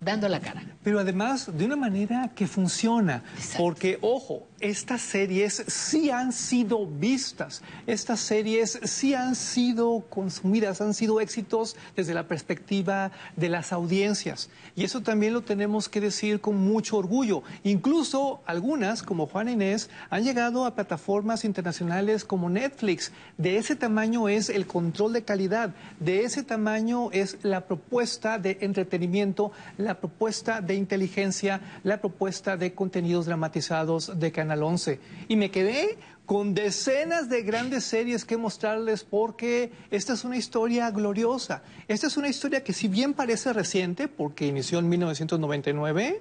dando 0.00 0.28
la 0.28 0.40
cara. 0.40 0.64
Pero 0.82 0.98
además 0.98 1.56
de 1.56 1.64
una 1.64 1.76
manera 1.76 2.32
que 2.34 2.48
funciona, 2.48 3.22
porque 3.56 3.96
ojo, 4.00 4.48
estas 4.60 5.02
series 5.02 5.64
sí 5.66 6.10
han 6.10 6.32
sido 6.32 6.86
vistas, 6.86 7.62
estas 7.86 8.20
series 8.20 8.80
sí 8.84 9.12
han 9.12 9.34
sido 9.34 10.04
consumidas, 10.08 10.80
han 10.80 10.94
sido 10.94 11.20
éxitos 11.20 11.76
desde 11.94 12.14
la 12.14 12.26
perspectiva 12.26 13.10
de 13.36 13.50
las 13.50 13.72
audiencias. 13.72 14.48
Y 14.74 14.84
eso 14.84 15.02
también 15.02 15.34
lo 15.34 15.42
tenemos 15.42 15.88
que 15.88 16.00
decir 16.00 16.40
con 16.40 16.56
mucho 16.56 16.96
orgullo. 16.96 17.42
Incluso 17.64 18.40
algunas, 18.46 19.02
como 19.02 19.26
Juan 19.26 19.50
Inés, 19.50 19.90
han 20.08 20.24
llegado 20.24 20.64
a 20.64 20.74
plataformas 20.74 21.44
internacionales 21.44 22.24
como 22.24 22.48
Netflix. 22.48 23.12
De 23.36 23.58
ese 23.58 23.76
tamaño 23.76 24.28
es 24.28 24.48
el 24.48 24.66
control 24.66 25.12
de 25.12 25.22
calidad, 25.22 25.74
de 26.00 26.24
ese 26.24 26.42
tamaño 26.42 27.10
es 27.12 27.38
la 27.42 27.66
propuesta 27.66 28.38
de 28.38 28.58
entretenimiento, 28.62 29.52
la 29.76 29.98
propuesta 30.00 30.60
de 30.62 30.74
inteligencia, 30.74 31.60
la 31.82 32.00
propuesta 32.00 32.56
de 32.56 32.74
contenidos 32.74 33.26
dramatizados 33.26 34.18
de 34.18 34.32
Canal 34.32 34.45
11. 34.50 35.00
Y 35.28 35.36
me 35.36 35.50
quedé 35.50 35.98
con 36.26 36.54
decenas 36.54 37.28
de 37.28 37.42
grandes 37.42 37.84
series 37.84 38.24
que 38.24 38.36
mostrarles 38.36 39.04
porque 39.04 39.70
esta 39.90 40.12
es 40.12 40.24
una 40.24 40.36
historia 40.36 40.90
gloriosa. 40.90 41.62
Esta 41.86 42.08
es 42.08 42.16
una 42.16 42.28
historia 42.28 42.64
que 42.64 42.72
si 42.72 42.88
bien 42.88 43.14
parece 43.14 43.52
reciente, 43.52 44.08
porque 44.08 44.46
inició 44.46 44.80
en 44.80 44.88
1999, 44.88 46.20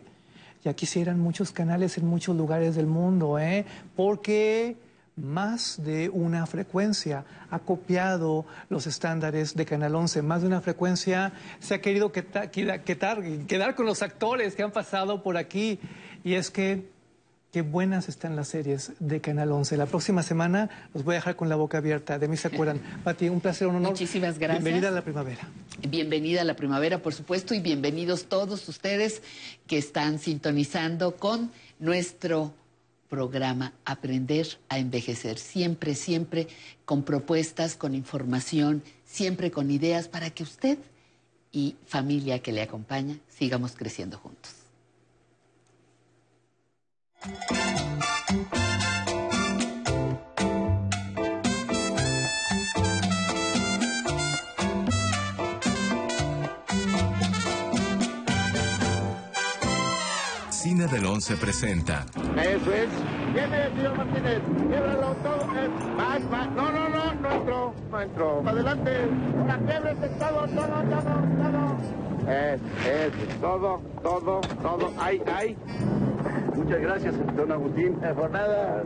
ya 0.64 0.74
quisieran 0.74 1.20
muchos 1.20 1.52
canales 1.52 1.98
en 1.98 2.06
muchos 2.06 2.36
lugares 2.36 2.76
del 2.76 2.86
mundo, 2.86 3.40
¿eh? 3.40 3.66
porque 3.96 4.78
más 5.16 5.82
de 5.84 6.10
una 6.10 6.46
frecuencia 6.46 7.24
ha 7.50 7.60
copiado 7.60 8.46
los 8.70 8.86
estándares 8.86 9.56
de 9.56 9.66
Canal 9.66 9.96
11, 9.96 10.22
más 10.22 10.42
de 10.42 10.48
una 10.48 10.62
frecuencia 10.62 11.32
se 11.60 11.76
ha 11.76 11.82
querido 11.82 12.12
quedar, 12.12 12.52
quedar 12.52 13.76
con 13.76 13.86
los 13.86 14.02
actores 14.02 14.56
que 14.56 14.64
han 14.64 14.72
pasado 14.72 15.24
por 15.24 15.38
aquí. 15.38 15.80
Y 16.24 16.34
es 16.34 16.52
que 16.52 16.95
qué 17.56 17.62
buenas 17.62 18.10
están 18.10 18.36
las 18.36 18.50
series 18.50 18.92
de 19.00 19.22
Canal 19.22 19.50
11. 19.50 19.78
La 19.78 19.86
próxima 19.86 20.24
semana 20.24 20.70
los 20.94 21.06
voy 21.06 21.14
a 21.14 21.20
dejar 21.20 21.38
con 21.38 21.48
la 21.48 21.56
boca 21.56 21.78
abierta. 21.78 22.20
De 22.20 22.28
mí 22.28 22.36
se 22.36 22.50
acuerdan. 22.50 22.82
Pati, 23.06 23.30
un 23.30 23.40
placer, 23.40 23.66
un 23.70 23.78
honor. 23.78 23.92
Muchísimas 23.92 24.38
gracias. 24.38 24.62
Bienvenida 24.62 24.90
a 24.90 24.92
la 24.92 25.02
primavera. 25.02 25.48
Bienvenida 25.88 26.42
a 26.42 26.44
la 26.44 26.58
primavera, 26.58 27.02
por 27.02 27.14
supuesto, 27.14 27.54
y 27.54 27.62
bienvenidos 27.62 28.26
todos 28.26 28.68
ustedes 28.68 29.22
que 29.68 29.78
están 29.78 30.20
sintonizando 30.20 31.16
con 31.16 31.50
nuestro 31.80 32.54
programa 33.08 33.72
Aprender 33.86 34.48
a 34.68 34.78
Envejecer. 34.78 35.38
Siempre, 35.38 35.96
siempre 35.96 36.50
con 36.84 37.04
propuestas, 37.04 37.78
con 37.78 37.96
información, 37.96 38.84
siempre 39.06 39.50
con 39.50 39.72
ideas 39.72 40.10
para 40.10 40.30
que 40.30 40.44
usted 40.44 40.78
y 41.54 41.78
familia 41.86 42.40
que 42.40 42.52
le 42.52 42.64
acompaña 42.64 43.16
sigamos 43.30 43.78
creciendo 43.78 44.18
juntos. 44.18 44.55
Cine 60.50 60.88
del 60.88 61.06
11 61.06 61.38
presenta 61.38 62.06
Eso 62.38 62.72
es. 62.74 62.90
Viene, 63.34 63.70
señor 63.76 63.98
Martínez. 63.98 64.42
Quiebralo 64.70 65.16
todo. 65.16 65.48
No, 66.56 66.72
no, 66.72 66.90
no, 66.90 67.14
no 67.16 67.32
entró. 67.32 67.74
No 67.90 68.02
entró. 68.02 68.44
Adelante. 68.48 68.92
Ahora 69.40 69.60
quiebrese 69.66 70.10
todo, 70.20 70.48
todo, 70.48 70.68
todo, 70.68 71.02
todo. 71.42 72.32
Es, 72.32 72.62
es, 72.86 73.40
todo, 73.42 73.82
todo, 74.04 74.42
todo. 74.62 74.94
Ay, 75.00 75.22
ay. 75.34 75.58
Muchas 76.56 76.80
gracias, 76.82 77.36
don 77.36 77.52
Agustín. 77.52 77.98
Eh, 78.04 78.14
por 78.16 78.32
nada. 78.32 78.84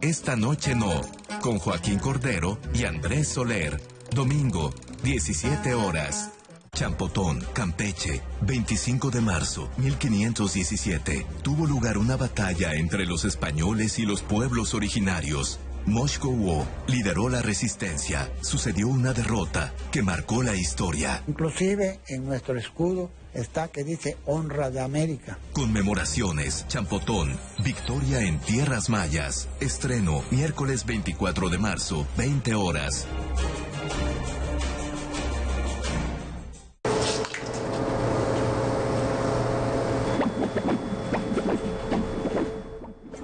Esta 0.00 0.36
noche 0.36 0.74
no, 0.74 1.00
con 1.40 1.58
Joaquín 1.58 1.98
Cordero 1.98 2.58
y 2.72 2.84
Andrés 2.84 3.28
Soler. 3.28 3.80
Domingo, 4.14 4.72
17 5.02 5.74
horas. 5.74 6.32
Champotón, 6.72 7.44
Campeche, 7.52 8.22
25 8.42 9.10
de 9.10 9.20
marzo 9.20 9.68
1517. 9.78 11.26
Tuvo 11.42 11.66
lugar 11.66 11.98
una 11.98 12.16
batalla 12.16 12.74
entre 12.74 13.06
los 13.06 13.24
españoles 13.24 13.98
y 13.98 14.06
los 14.06 14.22
pueblos 14.22 14.74
originarios. 14.74 15.58
Moshko 15.88 16.66
lideró 16.86 17.28
la 17.28 17.40
resistencia. 17.40 18.30
Sucedió 18.42 18.88
una 18.88 19.14
derrota 19.14 19.72
que 19.90 20.02
marcó 20.02 20.42
la 20.42 20.54
historia. 20.54 21.22
Inclusive 21.26 22.00
en 22.08 22.26
nuestro 22.26 22.58
escudo 22.58 23.10
está 23.32 23.68
que 23.68 23.84
dice 23.84 24.18
honra 24.26 24.70
de 24.70 24.80
América. 24.80 25.38
Conmemoraciones, 25.52 26.66
Champotón, 26.68 27.38
victoria 27.64 28.20
en 28.20 28.38
tierras 28.38 28.90
mayas. 28.90 29.48
Estreno 29.60 30.22
miércoles 30.30 30.84
24 30.84 31.48
de 31.48 31.58
marzo, 31.58 32.06
20 32.16 32.54
horas. 32.54 33.06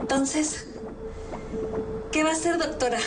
Entonces, 0.00 0.74
¿qué 2.55 2.59
va 2.59 2.64
a 2.64 2.68
hacer, 2.68 2.70
doctora? 2.70 2.98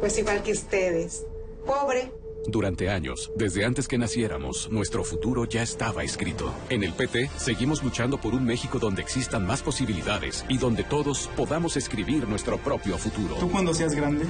Pues 0.00 0.18
igual 0.18 0.42
que 0.42 0.52
ustedes. 0.52 1.26
Pobre. 1.64 2.12
Durante 2.44 2.90
años, 2.90 3.30
desde 3.36 3.64
antes 3.64 3.86
que 3.86 3.98
naciéramos, 3.98 4.68
nuestro 4.72 5.04
futuro 5.04 5.44
ya 5.44 5.62
estaba 5.62 6.02
escrito. 6.02 6.52
En 6.70 6.82
el 6.82 6.92
PT, 6.92 7.30
seguimos 7.36 7.84
luchando 7.84 8.20
por 8.20 8.34
un 8.34 8.44
México 8.44 8.80
donde 8.80 9.00
existan 9.00 9.46
más 9.46 9.62
posibilidades 9.62 10.44
y 10.48 10.58
donde 10.58 10.82
todos 10.82 11.30
podamos 11.36 11.76
escribir 11.76 12.28
nuestro 12.28 12.58
propio 12.58 12.98
futuro. 12.98 13.36
Tú 13.36 13.48
cuando 13.48 13.72
seas 13.72 13.94
grande, 13.94 14.24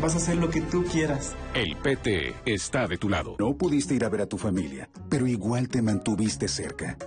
vas 0.00 0.14
a 0.14 0.16
hacer 0.16 0.38
lo 0.38 0.50
que 0.50 0.60
tú 0.60 0.82
quieras. 0.90 1.36
El 1.54 1.76
PT 1.76 2.34
está 2.46 2.88
de 2.88 2.98
tu 2.98 3.08
lado. 3.08 3.36
No 3.38 3.56
pudiste 3.56 3.94
ir 3.94 4.04
a 4.04 4.08
ver 4.08 4.22
a 4.22 4.26
tu 4.26 4.38
familia, 4.38 4.90
pero 5.08 5.28
igual 5.28 5.68
te 5.68 5.82
mantuviste 5.82 6.48
cerca. 6.48 6.98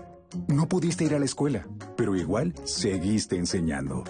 No 0.48 0.70
pudiste 0.70 1.04
ir 1.04 1.16
a 1.16 1.20
la 1.20 1.26
escuela, 1.26 1.68
pero 1.98 2.16
igual 2.16 2.54
seguiste 2.64 3.36
enseñando. 3.36 4.06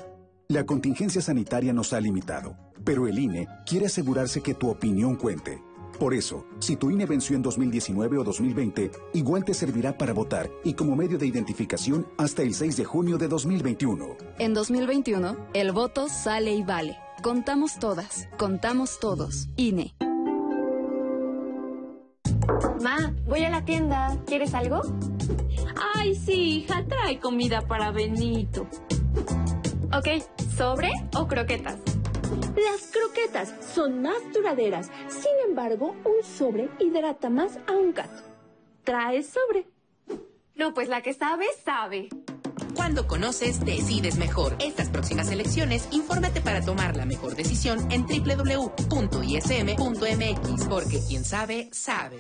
La 0.48 0.64
contingencia 0.64 1.22
sanitaria 1.24 1.74
nos 1.74 1.92
ha 1.94 2.00
limitado, 2.00 2.56
pero 2.84 3.08
el 3.08 3.18
INE 3.18 3.48
quiere 3.66 3.88
asegurarse 3.88 4.42
que 4.42 4.54
tu 4.54 4.70
opinión 4.70 5.16
cuente. 5.16 5.60
Por 6.00 6.14
eso, 6.14 6.46
si 6.60 6.76
tu 6.76 6.92
INE 6.92 7.08
venció 7.08 7.36
en 7.36 7.42
2019 7.42 8.20
o 8.20 8.24
2020, 8.24 8.92
igual 9.14 9.44
te 9.44 9.56
servirá 9.56 9.98
para 9.98 10.14
votar 10.14 10.52
y 10.64 10.74
como 10.74 10.96
medio 10.96 11.18
de 11.18 11.26
identificación 11.26 12.06
hasta 12.20 12.44
el 12.44 12.54
6 12.54 12.78
de 12.78 12.86
junio 12.86 13.18
de 13.18 13.28
2021. 13.28 14.18
En 14.38 14.54
2021, 14.54 15.36
el 15.56 15.72
voto 15.72 16.10
sale 16.10 16.54
y 16.54 16.62
vale. 16.62 16.96
Contamos 17.24 17.80
todas, 17.80 18.28
contamos 18.38 19.00
todos. 19.00 19.50
INE. 19.56 19.96
Ma, 22.84 23.16
voy 23.26 23.46
a 23.46 23.50
la 23.50 23.66
tienda. 23.66 24.16
¿Quieres 24.28 24.54
algo? 24.54 24.82
Ay, 25.96 26.14
sí, 26.14 26.58
hija, 26.60 26.86
trae 26.88 27.20
comida 27.20 27.68
para 27.68 27.90
Benito. 27.90 28.68
Ok, 29.94 30.08
¿sobre 30.58 30.92
o 31.16 31.28
croquetas? 31.28 31.78
Las 32.56 32.92
croquetas 32.92 33.54
son 33.74 34.02
más 34.02 34.18
duraderas. 34.34 34.90
Sin 35.10 35.50
embargo, 35.50 35.96
un 36.04 36.24
sobre 36.24 36.70
hidrata 36.80 37.30
más 37.30 37.58
a 37.68 37.74
un 37.74 37.94
gato. 37.94 38.24
Trae 38.84 39.24
sobre. 39.24 39.68
No, 40.56 40.74
pues 40.74 40.88
la 40.90 41.02
que 41.02 41.14
sabe, 41.14 41.46
sabe. 41.64 42.10
Cuando 42.76 43.08
conoces, 43.08 43.64
decides 43.64 44.18
mejor. 44.18 44.56
Estas 44.60 44.90
próximas 44.90 45.32
elecciones, 45.32 45.88
infórmate 45.92 46.42
para 46.42 46.62
tomar 46.62 46.96
la 46.96 47.06
mejor 47.06 47.36
decisión 47.36 47.92
en 47.92 48.06
www.ism.mx, 48.06 48.68
porque 50.68 51.00
quien 51.08 51.24
sabe, 51.24 51.70
sabe. 51.72 52.18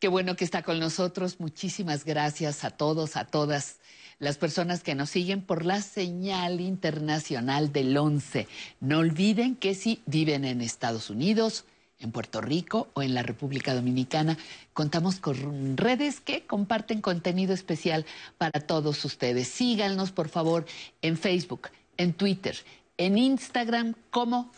Qué 0.00 0.08
bueno 0.08 0.34
que 0.34 0.46
está 0.46 0.62
con 0.62 0.80
nosotros. 0.80 1.40
Muchísimas 1.40 2.06
gracias 2.06 2.64
a 2.64 2.70
todos, 2.70 3.16
a 3.16 3.26
todas 3.26 3.80
las 4.18 4.38
personas 4.38 4.82
que 4.82 4.94
nos 4.94 5.10
siguen 5.10 5.42
por 5.42 5.66
la 5.66 5.82
señal 5.82 6.62
internacional 6.62 7.70
del 7.70 7.94
11. 7.94 8.48
No 8.80 9.00
olviden 9.00 9.56
que 9.56 9.74
si 9.74 10.00
viven 10.06 10.46
en 10.46 10.62
Estados 10.62 11.10
Unidos, 11.10 11.66
en 11.98 12.12
Puerto 12.12 12.40
Rico 12.40 12.88
o 12.94 13.02
en 13.02 13.12
la 13.12 13.22
República 13.22 13.74
Dominicana, 13.74 14.38
contamos 14.72 15.20
con 15.20 15.76
redes 15.76 16.20
que 16.20 16.46
comparten 16.46 17.02
contenido 17.02 17.52
especial 17.52 18.06
para 18.38 18.60
todos 18.60 19.04
ustedes. 19.04 19.48
Síganos, 19.48 20.12
por 20.12 20.30
favor, 20.30 20.64
en 21.02 21.18
Facebook, 21.18 21.68
en 21.98 22.14
Twitter, 22.14 22.56
en 22.96 23.18
Instagram 23.18 23.94
como 24.10 24.50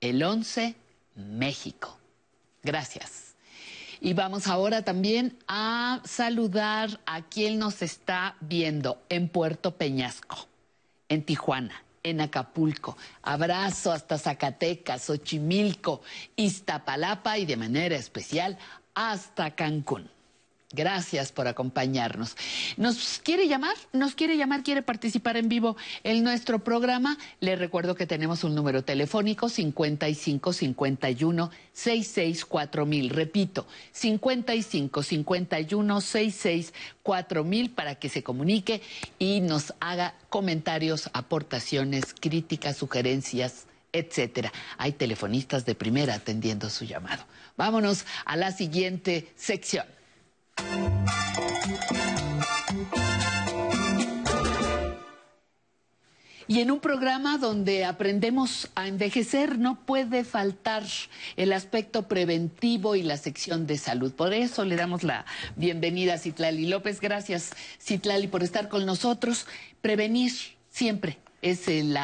el 0.00 0.22
11 0.22 0.76
México. 1.16 1.98
Gracias. 2.62 3.23
Y 4.04 4.12
vamos 4.12 4.48
ahora 4.48 4.82
también 4.82 5.38
a 5.48 6.02
saludar 6.04 7.00
a 7.06 7.22
quien 7.22 7.58
nos 7.58 7.80
está 7.80 8.36
viendo 8.38 9.02
en 9.08 9.30
Puerto 9.30 9.76
Peñasco, 9.78 10.46
en 11.08 11.24
Tijuana, 11.24 11.82
en 12.02 12.20
Acapulco. 12.20 12.98
Abrazo 13.22 13.92
hasta 13.92 14.18
Zacatecas, 14.18 15.04
Xochimilco, 15.04 16.02
Iztapalapa 16.36 17.38
y 17.38 17.46
de 17.46 17.56
manera 17.56 17.96
especial 17.96 18.58
hasta 18.94 19.54
Cancún. 19.54 20.10
Gracias 20.74 21.30
por 21.30 21.46
acompañarnos. 21.46 22.36
¿Nos 22.76 23.20
quiere 23.22 23.46
llamar? 23.46 23.76
¿Nos 23.92 24.14
quiere 24.14 24.36
llamar? 24.36 24.62
¿Quiere 24.62 24.82
participar 24.82 25.36
en 25.36 25.48
vivo 25.48 25.76
en 26.02 26.24
nuestro 26.24 26.64
programa? 26.64 27.16
Le 27.40 27.56
recuerdo 27.56 27.94
que 27.94 28.06
tenemos 28.06 28.42
un 28.44 28.54
número 28.54 28.82
telefónico 28.82 29.48
55 29.48 30.52
51 30.52 31.50
66 31.72 32.44
4000. 32.44 33.10
Repito, 33.10 33.66
55 33.92 35.02
51 35.02 36.00
66 36.00 36.74
4000 37.02 37.70
para 37.70 37.94
que 37.94 38.08
se 38.08 38.22
comunique 38.22 38.82
y 39.18 39.40
nos 39.40 39.74
haga 39.80 40.14
comentarios, 40.28 41.10
aportaciones, 41.12 42.14
críticas, 42.18 42.76
sugerencias 42.76 43.66
etcétera. 43.94 44.52
Hay 44.76 44.92
telefonistas 44.92 45.64
de 45.64 45.76
primera 45.76 46.14
atendiendo 46.14 46.68
su 46.68 46.84
llamado. 46.84 47.24
Vámonos 47.56 48.04
a 48.24 48.36
la 48.36 48.50
siguiente 48.50 49.32
sección. 49.36 49.86
Y 56.46 56.60
en 56.60 56.70
un 56.70 56.78
programa 56.78 57.38
donde 57.38 57.84
aprendemos 57.84 58.70
a 58.74 58.86
envejecer 58.86 59.58
no 59.58 59.80
puede 59.84 60.22
faltar 60.22 60.84
el 61.36 61.52
aspecto 61.52 62.06
preventivo 62.06 62.94
y 62.94 63.02
la 63.02 63.16
sección 63.16 63.66
de 63.66 63.78
salud. 63.78 64.12
Por 64.12 64.32
eso 64.32 64.64
le 64.64 64.76
damos 64.76 65.02
la 65.02 65.24
bienvenida 65.56 66.14
a 66.14 66.18
Citlali 66.18 66.68
López. 66.68 67.00
Gracias, 67.00 67.50
Citlali, 67.80 68.28
por 68.28 68.44
estar 68.44 68.68
con 68.68 68.86
nosotros. 68.86 69.46
Prevenir 69.80 70.32
siempre 70.70 71.23
es 71.44 71.68
el, 71.68 71.96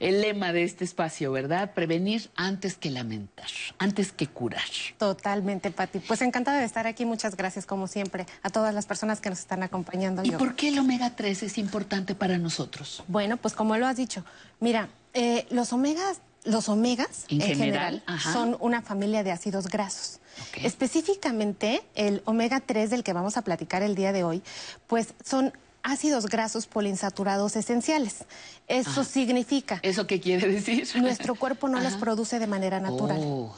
el 0.00 0.20
lema 0.20 0.52
de 0.52 0.62
este 0.62 0.84
espacio, 0.84 1.32
¿verdad? 1.32 1.72
Prevenir 1.72 2.30
antes 2.36 2.76
que 2.76 2.90
lamentar, 2.90 3.48
antes 3.78 4.12
que 4.12 4.26
curar. 4.26 4.62
Totalmente, 4.98 5.70
Pati. 5.70 5.98
Pues 6.00 6.20
encantada 6.20 6.58
de 6.58 6.66
estar 6.66 6.86
aquí. 6.86 7.06
Muchas 7.06 7.36
gracias, 7.36 7.64
como 7.64 7.88
siempre, 7.88 8.26
a 8.42 8.50
todas 8.50 8.74
las 8.74 8.84
personas 8.84 9.20
que 9.20 9.30
nos 9.30 9.38
están 9.38 9.62
acompañando. 9.62 10.22
¿Y 10.24 10.30
por 10.32 10.54
qué 10.54 10.68
el 10.68 10.78
omega 10.78 11.16
3 11.16 11.44
es 11.44 11.58
importante 11.58 12.14
para 12.14 12.36
nosotros? 12.36 13.02
Bueno, 13.08 13.38
pues 13.38 13.54
como 13.54 13.76
lo 13.78 13.86
has 13.86 13.96
dicho, 13.96 14.24
mira, 14.60 14.90
eh, 15.14 15.46
los 15.50 15.72
omegas 15.72 16.20
los 16.44 16.68
omegas 16.68 17.24
en, 17.28 17.40
general, 17.40 18.04
son 18.32 18.56
una 18.60 18.80
familia 18.80 19.24
de 19.24 19.32
ácidos 19.32 19.66
grasos. 19.66 20.20
Específicamente 20.62 21.82
el 21.96 22.22
omega 22.24 22.60
3 22.60 22.90
del 22.90 23.02
que 23.02 23.12
vamos 23.12 23.36
a 23.36 23.42
platicar 23.42 23.82
el 23.82 23.96
día 23.96 24.12
de 24.12 24.22
hoy, 24.22 24.42
pues 24.86 25.14
son 25.24 25.52
ácidos 25.86 26.26
grasos 26.26 26.66
poliinsaturados 26.66 27.54
esenciales. 27.56 28.24
Eso 28.66 29.04
significa... 29.04 29.78
¿Eso 29.82 30.06
qué 30.06 30.20
quiere 30.20 30.48
decir? 30.48 30.86
Nuestro 31.00 31.36
cuerpo 31.36 31.68
no 31.68 31.80
los 31.80 31.94
produce 31.94 32.38
de 32.38 32.46
manera 32.46 32.80
natural. 32.80 33.20
Oh, 33.22 33.54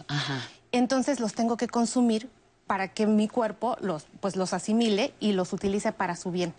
Entonces 0.71 1.21
los 1.21 1.33
tengo 1.33 1.57
que 1.57 1.69
consumir 1.69 2.29
para 2.67 2.89
que 2.89 3.07
mi 3.07 3.29
cuerpo 3.29 3.79
los, 3.81 4.07
pues, 4.21 4.37
los 4.37 4.53
asimile 4.53 5.15
y 5.21 5.33
los 5.33 5.55
utilice 5.55 5.91
para 5.91 6.17
su 6.17 6.31
bien. 6.31 6.53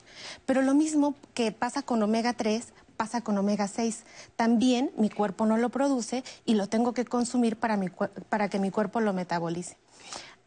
Pero 0.48 0.64
lo 0.64 0.74
mismo 0.74 1.14
que 1.36 1.52
pasa 1.52 1.84
con 1.84 2.02
omega 2.02 2.34
3, 2.34 2.74
pasa 2.98 3.22
con 3.22 3.38
omega 3.38 3.68
6. 3.68 4.06
También 4.36 4.92
mi 4.98 5.12
cuerpo 5.12 5.46
no 5.46 5.56
lo 5.58 5.70
produce 5.70 6.24
y 6.46 6.56
lo 6.56 6.68
tengo 6.68 6.94
que 6.94 7.06
consumir 7.06 7.58
para, 7.58 7.78
mi, 7.78 7.90
para 8.30 8.50
que 8.50 8.58
mi 8.58 8.72
cuerpo 8.72 9.02
lo 9.02 9.14
metabolice 9.14 9.78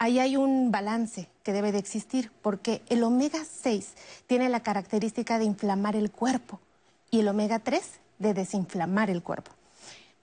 ahí 0.02 0.18
hay 0.18 0.36
un 0.36 0.72
balance 0.72 1.28
que 1.44 1.52
debe 1.52 1.70
de 1.70 1.78
existir, 1.78 2.32
porque 2.42 2.82
el 2.88 3.04
omega 3.04 3.38
6 3.62 3.92
tiene 4.26 4.48
la 4.48 4.60
característica 4.60 5.38
de 5.38 5.44
inflamar 5.44 5.94
el 5.94 6.10
cuerpo 6.10 6.58
y 7.10 7.20
el 7.20 7.28
omega 7.28 7.60
3 7.60 7.80
de 8.18 8.34
desinflamar 8.34 9.10
el 9.10 9.22
cuerpo. 9.22 9.52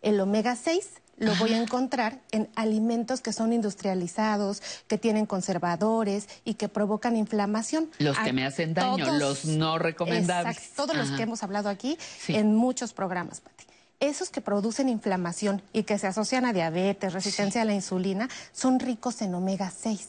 El 0.02 0.20
omega 0.20 0.58
6 0.58 0.90
lo 1.18 1.34
voy 1.36 1.54
a 1.54 1.62
encontrar 1.62 2.20
en 2.32 2.50
alimentos 2.56 3.22
que 3.22 3.32
son 3.34 3.52
industrializados, 3.54 4.62
que 4.88 4.98
tienen 4.98 5.26
conservadores 5.26 6.28
y 6.44 6.56
que 6.56 6.68
provocan 6.70 7.16
inflamación. 7.16 7.90
Los 8.00 8.18
que 8.18 8.30
A 8.30 8.34
me 8.34 8.46
hacen 8.46 8.74
daño, 8.74 9.06
todos- 9.06 9.20
los 9.20 9.46
no 9.46 9.78
recomendables. 9.80 10.58
Exacto, 10.58 10.84
todos 10.88 10.98
los 10.98 11.12
que 11.12 11.24
hemos 11.24 11.42
hablado 11.44 11.70
aquí 11.70 11.98
en 12.28 12.54
muchos 12.56 12.92
programas, 12.94 13.40
Pati. 13.42 13.66
Esos 14.00 14.30
que 14.30 14.40
producen 14.40 14.88
inflamación 14.88 15.62
y 15.74 15.84
que 15.84 15.98
se 15.98 16.08
asocian 16.08 16.46
a 16.46 16.54
diabetes, 16.54 17.12
resistencia 17.12 17.62
a 17.62 17.66
la 17.66 17.74
insulina, 17.74 18.30
son 18.54 18.80
ricos 18.80 19.22
en 19.22 19.36
omega 19.36 19.70
6. 19.70 20.08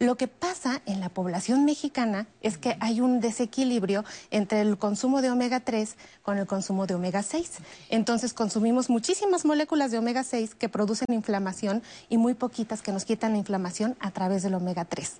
Lo 0.00 0.16
que 0.16 0.26
pasa 0.26 0.82
en 0.86 0.98
la 0.98 1.08
población 1.08 1.64
mexicana 1.64 2.26
es 2.40 2.58
que 2.58 2.76
hay 2.80 3.00
un 3.00 3.20
desequilibrio 3.20 4.04
entre 4.32 4.60
el 4.60 4.76
consumo 4.76 5.22
de 5.22 5.30
omega 5.30 5.60
3 5.60 5.96
con 6.22 6.38
el 6.38 6.48
consumo 6.48 6.88
de 6.88 6.94
omega 6.94 7.22
6. 7.22 7.58
Entonces 7.90 8.34
consumimos 8.34 8.90
muchísimas 8.90 9.44
moléculas 9.44 9.92
de 9.92 9.98
omega 9.98 10.24
6 10.24 10.56
que 10.56 10.68
producen 10.68 11.06
inflamación 11.14 11.84
y 12.08 12.18
muy 12.18 12.34
poquitas 12.34 12.82
que 12.82 12.90
nos 12.90 13.04
quitan 13.04 13.32
la 13.32 13.38
inflamación 13.38 13.96
a 14.00 14.10
través 14.10 14.42
del 14.42 14.54
omega 14.54 14.84
3. 14.84 15.12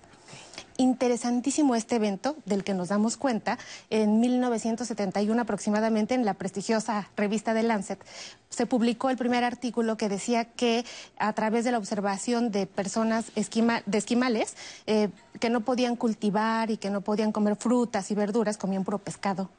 Interesantísimo 0.77 1.75
este 1.75 1.97
evento 1.97 2.37
del 2.45 2.64
que 2.64 2.75
nos 2.75 2.89
damos 2.89 3.16
cuenta 3.16 3.59
en 3.91 4.20
1971 4.20 5.41
aproximadamente 5.43 6.14
en 6.14 6.25
la 6.25 6.35
prestigiosa 6.35 7.09
revista 7.16 7.55
de 7.55 7.62
Lancet 7.62 8.03
se 8.51 8.66
publicó 8.66 9.09
el 9.09 9.16
primer 9.16 9.45
artículo 9.45 9.97
que 9.97 10.09
decía 10.11 10.45
que 10.45 10.85
a 11.18 11.33
través 11.33 11.64
de 11.64 11.73
la 11.73 11.79
observación 11.79 12.51
de 12.51 12.66
personas 12.66 13.33
esquima- 13.35 13.83
de 13.87 13.97
esquimales 13.99 14.57
eh, 14.87 15.09
que 15.41 15.49
no 15.51 15.61
podían 15.62 15.97
cultivar 15.97 16.70
y 16.70 16.77
que 16.77 16.91
no 16.91 17.01
podían 17.01 17.33
comer 17.33 17.57
frutas 17.57 18.11
y 18.11 18.14
verduras 18.14 18.59
comían 18.59 18.85
puro 18.85 18.99
pescado 18.99 19.51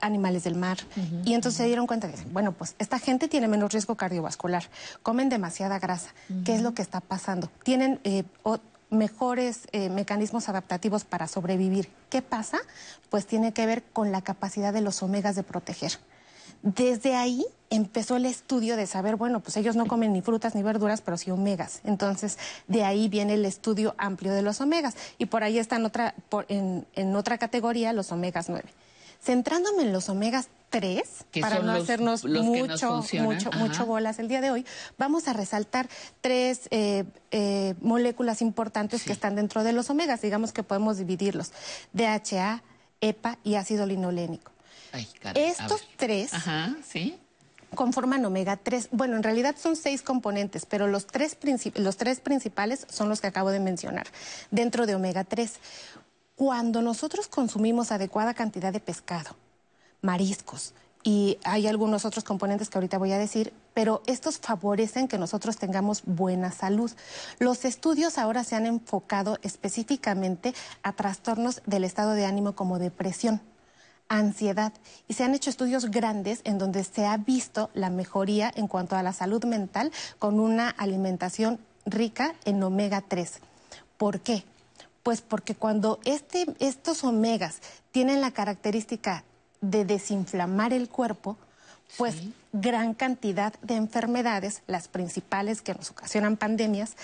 animales 0.00 0.42
del 0.44 0.56
mar. 0.56 0.78
Y 1.24 1.32
entonces 1.34 1.58
se 1.58 1.64
dieron 1.66 1.86
cuenta 1.86 2.08
de, 2.08 2.14
bueno, 2.32 2.50
pues 2.52 2.74
esta 2.78 2.98
gente 2.98 3.28
tiene 3.28 3.46
menos 3.46 3.72
riesgo 3.72 3.94
cardiovascular, 3.94 4.64
comen 5.02 5.28
demasiada 5.28 5.78
grasa. 5.78 6.10
¿Qué 6.44 6.54
es 6.56 6.62
lo 6.62 6.74
que 6.74 6.82
está 6.82 7.00
pasando? 7.00 7.48
Tienen 7.62 8.00
eh, 8.04 8.24
o- 8.42 8.58
mejores 8.98 9.68
eh, 9.72 9.88
mecanismos 9.88 10.48
adaptativos 10.48 11.04
para 11.04 11.28
sobrevivir. 11.28 11.88
¿Qué 12.10 12.22
pasa? 12.22 12.58
Pues 13.10 13.26
tiene 13.26 13.52
que 13.52 13.66
ver 13.66 13.82
con 13.92 14.12
la 14.12 14.22
capacidad 14.22 14.72
de 14.72 14.80
los 14.80 15.02
omegas 15.02 15.36
de 15.36 15.42
proteger. 15.42 15.92
Desde 16.62 17.14
ahí 17.14 17.44
empezó 17.70 18.16
el 18.16 18.26
estudio 18.26 18.76
de 18.76 18.86
saber, 18.86 19.16
bueno, 19.16 19.40
pues 19.40 19.56
ellos 19.56 19.76
no 19.76 19.86
comen 19.86 20.12
ni 20.12 20.22
frutas 20.22 20.54
ni 20.54 20.62
verduras, 20.62 21.00
pero 21.00 21.16
sí 21.16 21.30
omegas. 21.30 21.80
Entonces, 21.84 22.38
de 22.66 22.84
ahí 22.84 23.08
viene 23.08 23.34
el 23.34 23.44
estudio 23.44 23.94
amplio 23.98 24.32
de 24.32 24.42
los 24.42 24.60
omegas. 24.60 24.94
Y 25.18 25.26
por 25.26 25.44
ahí 25.44 25.58
están 25.58 25.84
otra, 25.84 26.14
en 26.48 27.16
otra 27.16 27.38
categoría 27.38 27.92
los 27.92 28.10
omegas 28.10 28.48
9. 28.48 28.68
Centrándome 29.22 29.82
en 29.82 29.92
los 29.92 30.08
omegas 30.08 30.48
3, 30.70 31.02
Que 31.30 31.40
para 31.40 31.60
no 31.60 31.74
los- 31.74 31.82
hacernos 31.84 32.24
los 32.24 32.44
que 32.44 32.62
nos 32.62 32.68
mucho, 32.82 33.22
mucho, 33.22 33.48
Ajá. 33.50 33.58
mucho 33.58 33.86
bolas 33.86 34.18
el 34.18 34.28
día 34.28 34.40
de 34.40 34.50
hoy, 34.50 34.66
vamos 34.98 35.28
a 35.28 35.32
resaltar 35.32 35.88
tres 36.20 36.68
eh, 36.70 37.04
eh, 37.30 37.74
moléculas 37.80 38.42
importantes 38.42 39.04
que 39.04 39.12
están 39.12 39.36
dentro 39.36 39.62
de 39.64 39.72
los 39.72 39.88
omegas. 39.90 40.20
Digamos 40.22 40.52
que 40.52 40.62
podemos 40.62 40.98
dividirlos. 40.98 41.52
DHA, 41.92 42.62
EPA 43.00 43.38
y 43.44 43.54
ácido 43.54 43.86
linolénico. 43.86 44.50
Ay, 44.92 45.06
caray, 45.20 45.42
a 45.44 45.48
Estos 45.48 45.82
tres 45.96 46.32
Ajá, 46.34 46.74
sí. 46.86 47.18
conforman 47.74 48.24
omega 48.24 48.56
3. 48.56 48.88
Bueno, 48.92 49.16
en 49.16 49.22
realidad 49.22 49.54
son 49.58 49.76
seis 49.76 50.02
componentes, 50.02 50.64
pero 50.66 50.86
los 50.88 51.06
tres, 51.06 51.36
los 51.74 51.96
tres 51.96 52.20
principales 52.20 52.86
son 52.90 53.08
los 53.08 53.20
que 53.20 53.26
acabo 53.26 53.50
de 53.50 53.60
mencionar 53.60 54.06
dentro 54.50 54.86
de 54.86 54.94
omega 54.94 55.24
3. 55.24 55.54
Cuando 56.34 56.82
nosotros 56.82 57.28
consumimos 57.28 57.92
adecuada 57.92 58.34
cantidad 58.34 58.72
de 58.72 58.80
pescado, 58.80 59.36
mariscos, 60.06 60.72
y 61.06 61.38
hay 61.44 61.68
algunos 61.68 62.04
otros 62.04 62.24
componentes 62.24 62.68
que 62.68 62.78
ahorita 62.78 62.98
voy 62.98 63.12
a 63.12 63.18
decir, 63.18 63.52
pero 63.74 64.02
estos 64.06 64.38
favorecen 64.38 65.06
que 65.06 65.18
nosotros 65.18 65.56
tengamos 65.56 66.02
buena 66.04 66.50
salud. 66.50 66.90
Los 67.38 67.64
estudios 67.64 68.18
ahora 68.18 68.42
se 68.42 68.56
han 68.56 68.66
enfocado 68.66 69.38
específicamente 69.42 70.52
a 70.82 70.92
trastornos 70.94 71.62
del 71.64 71.84
estado 71.84 72.10
de 72.10 72.26
ánimo 72.26 72.56
como 72.56 72.80
depresión 72.80 73.40
ansiedad 74.08 74.72
y 75.06 75.14
se 75.14 75.22
han 75.22 75.34
hecho 75.34 75.48
estudios 75.48 75.92
grandes 75.92 76.40
en 76.42 76.58
donde 76.58 76.82
se 76.82 77.06
ha 77.06 77.16
visto 77.16 77.70
la 77.72 77.88
mejoría 77.88 78.52
en 78.56 78.66
cuanto 78.66 78.96
a 78.96 79.02
la 79.04 79.12
salud 79.12 79.44
mental 79.44 79.92
con 80.18 80.40
una 80.40 80.70
alimentación 80.70 81.60
rica 81.84 82.34
en 82.44 82.60
omega 82.64 83.00
3. 83.00 83.40
¿Por 83.96 84.20
qué? 84.20 84.44
Pues 85.04 85.22
porque 85.22 85.54
cuando 85.54 86.00
este, 86.04 86.46
estos 86.58 87.04
omegas 87.04 87.60
tienen 87.92 88.20
la 88.20 88.32
característica 88.32 89.22
de 89.70 89.84
desinflamar 89.84 90.72
el 90.72 90.88
cuerpo, 90.88 91.36
pues 91.96 92.16
gran 92.52 92.94
cantidad 92.94 93.52
de 93.62 93.76
enfermedades, 93.76 94.62
las 94.66 94.88
principales 94.88 95.62
que 95.62 95.74
nos 95.74 95.90
ocasionan 95.90 96.36
pandemias, 96.36 96.96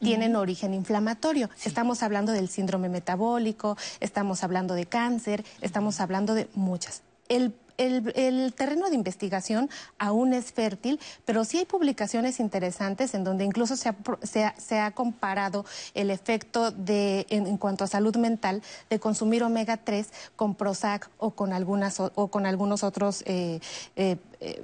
tienen 0.00 0.36
origen 0.36 0.74
inflamatorio. 0.74 1.50
Estamos 1.64 2.02
hablando 2.02 2.32
del 2.32 2.48
síndrome 2.48 2.88
metabólico, 2.88 3.76
estamos 4.00 4.44
hablando 4.44 4.74
de 4.74 4.86
cáncer, 4.86 5.44
estamos 5.60 6.00
hablando 6.00 6.34
de 6.34 6.48
muchas. 6.54 7.02
El, 7.28 7.54
el- 7.78 8.52
terreno 8.52 8.90
de 8.90 8.96
investigación 8.96 9.70
aún 9.98 10.32
es 10.34 10.52
fértil, 10.52 11.00
pero 11.24 11.44
sí 11.44 11.58
hay 11.58 11.64
publicaciones 11.64 12.40
interesantes 12.40 13.14
en 13.14 13.24
donde 13.24 13.44
incluso 13.44 13.76
se 13.76 13.88
ha, 13.88 13.96
se 14.22 14.44
ha- 14.44 14.54
se 14.58 14.78
ha 14.80 14.90
comparado 14.90 15.64
el 15.94 16.10
efecto 16.10 16.70
de, 16.70 17.26
en, 17.30 17.56
cuanto 17.56 17.84
a 17.84 17.86
salud 17.86 18.16
mental 18.16 18.62
de 18.90 18.98
consumir 18.98 19.42
omega 19.42 19.76
3 19.78 20.08
con 20.36 20.54
Prozac 20.54 21.08
o 21.18 21.30
con, 21.30 21.52
algunas, 21.52 22.00
o 22.00 22.28
con 22.28 22.44
algunos 22.46 22.82
otros 22.82 23.22
eh, 23.26 23.60
eh, 23.96 24.16
eh, 24.40 24.62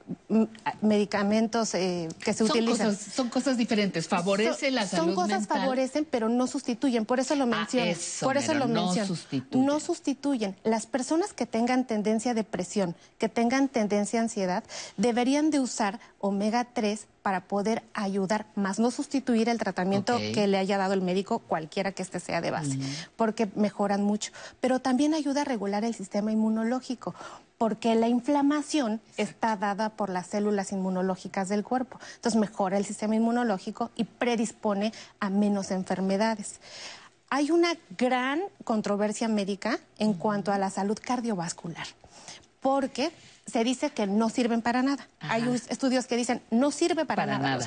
medicamentos 0.80 1.74
eh, 1.74 2.08
que 2.22 2.32
se 2.32 2.46
Son 2.46 2.50
utilizan. 2.50 2.88
cosas, 2.94 3.12
son 3.14 3.28
cosas 3.28 3.56
diferentes. 3.56 4.08
Favorece 4.08 4.66
Son- 4.66 4.74
la 4.74 4.86
salud 4.86 5.04
Son 5.06 5.14
cosas 5.14 5.40
mental. 5.40 5.58
favorecen, 5.60 6.06
pero 6.10 6.28
no 6.28 6.46
sustituyen. 6.46 7.04
Por 7.04 7.20
eso 7.20 7.34
lo 7.34 7.46
menciono. 7.46 7.86
eso, 7.90 8.26
por 8.26 8.36
eso 8.36 8.52
mero, 8.52 8.66
lo 8.66 8.72
no 8.72 8.84
menciono. 8.86 9.06
sustituyen. 9.08 9.66
No 9.66 9.80
sustituyen. 9.80 10.56
Las 10.64 10.86
personas 10.86 11.32
que 11.32 11.46
tengan 11.46 11.86
tendencia 11.86 12.32
a 12.32 12.34
depresión, 12.34 12.94
que 13.18 13.28
tengan 13.28 13.68
tendencia 13.68 14.20
a 14.20 14.22
ansiedad, 14.22 14.64
deberían 14.96 15.50
de 15.50 15.60
usar 15.60 16.00
omega 16.20 16.64
3 16.64 17.06
para 17.22 17.40
poder 17.44 17.82
ayudar, 17.94 18.46
más 18.54 18.78
no 18.78 18.90
sustituir 18.90 19.48
el 19.48 19.58
tratamiento 19.58 20.18
que 20.18 20.46
le 20.46 20.58
haya 20.58 20.76
dado 20.76 20.92
el 20.92 21.00
médico, 21.00 21.38
cualquiera 21.38 21.92
que 21.92 22.02
este 22.02 22.20
sea 22.20 22.42
de 22.42 22.50
base, 22.50 22.78
porque 23.16 23.48
mejoran 23.54 24.02
mucho. 24.02 24.30
Pero 24.60 24.78
también 24.80 25.14
ayuda 25.14 25.40
a 25.40 25.44
regular 25.44 25.84
el 25.84 25.94
sistema 25.94 26.32
inmunológico, 26.32 27.14
porque 27.64 27.94
la 27.94 28.08
inflamación 28.08 29.00
está 29.16 29.56
dada 29.56 29.88
por 29.88 30.10
las 30.10 30.26
células 30.26 30.70
inmunológicas 30.70 31.48
del 31.48 31.64
cuerpo. 31.64 31.98
Entonces 32.16 32.38
mejora 32.38 32.76
el 32.76 32.84
sistema 32.84 33.16
inmunológico 33.16 33.90
y 33.96 34.04
predispone 34.04 34.92
a 35.18 35.30
menos 35.30 35.70
enfermedades. 35.70 36.60
Hay 37.30 37.50
una 37.50 37.74
gran 37.96 38.42
controversia 38.64 39.28
médica 39.28 39.78
en 39.98 40.12
cuanto 40.12 40.52
a 40.52 40.58
la 40.58 40.68
salud 40.68 40.98
cardiovascular, 41.02 41.86
porque 42.60 43.12
se 43.46 43.62
dice 43.62 43.90
que 43.90 44.06
no 44.06 44.30
sirven 44.30 44.62
para 44.62 44.82
nada. 44.82 45.06
Hay 45.20 45.44
estudios 45.68 46.06
que 46.06 46.16
dicen 46.16 46.40
no 46.50 46.70
sirve 46.70 47.04
para, 47.04 47.24
Para 47.26 47.38
nada. 47.38 47.66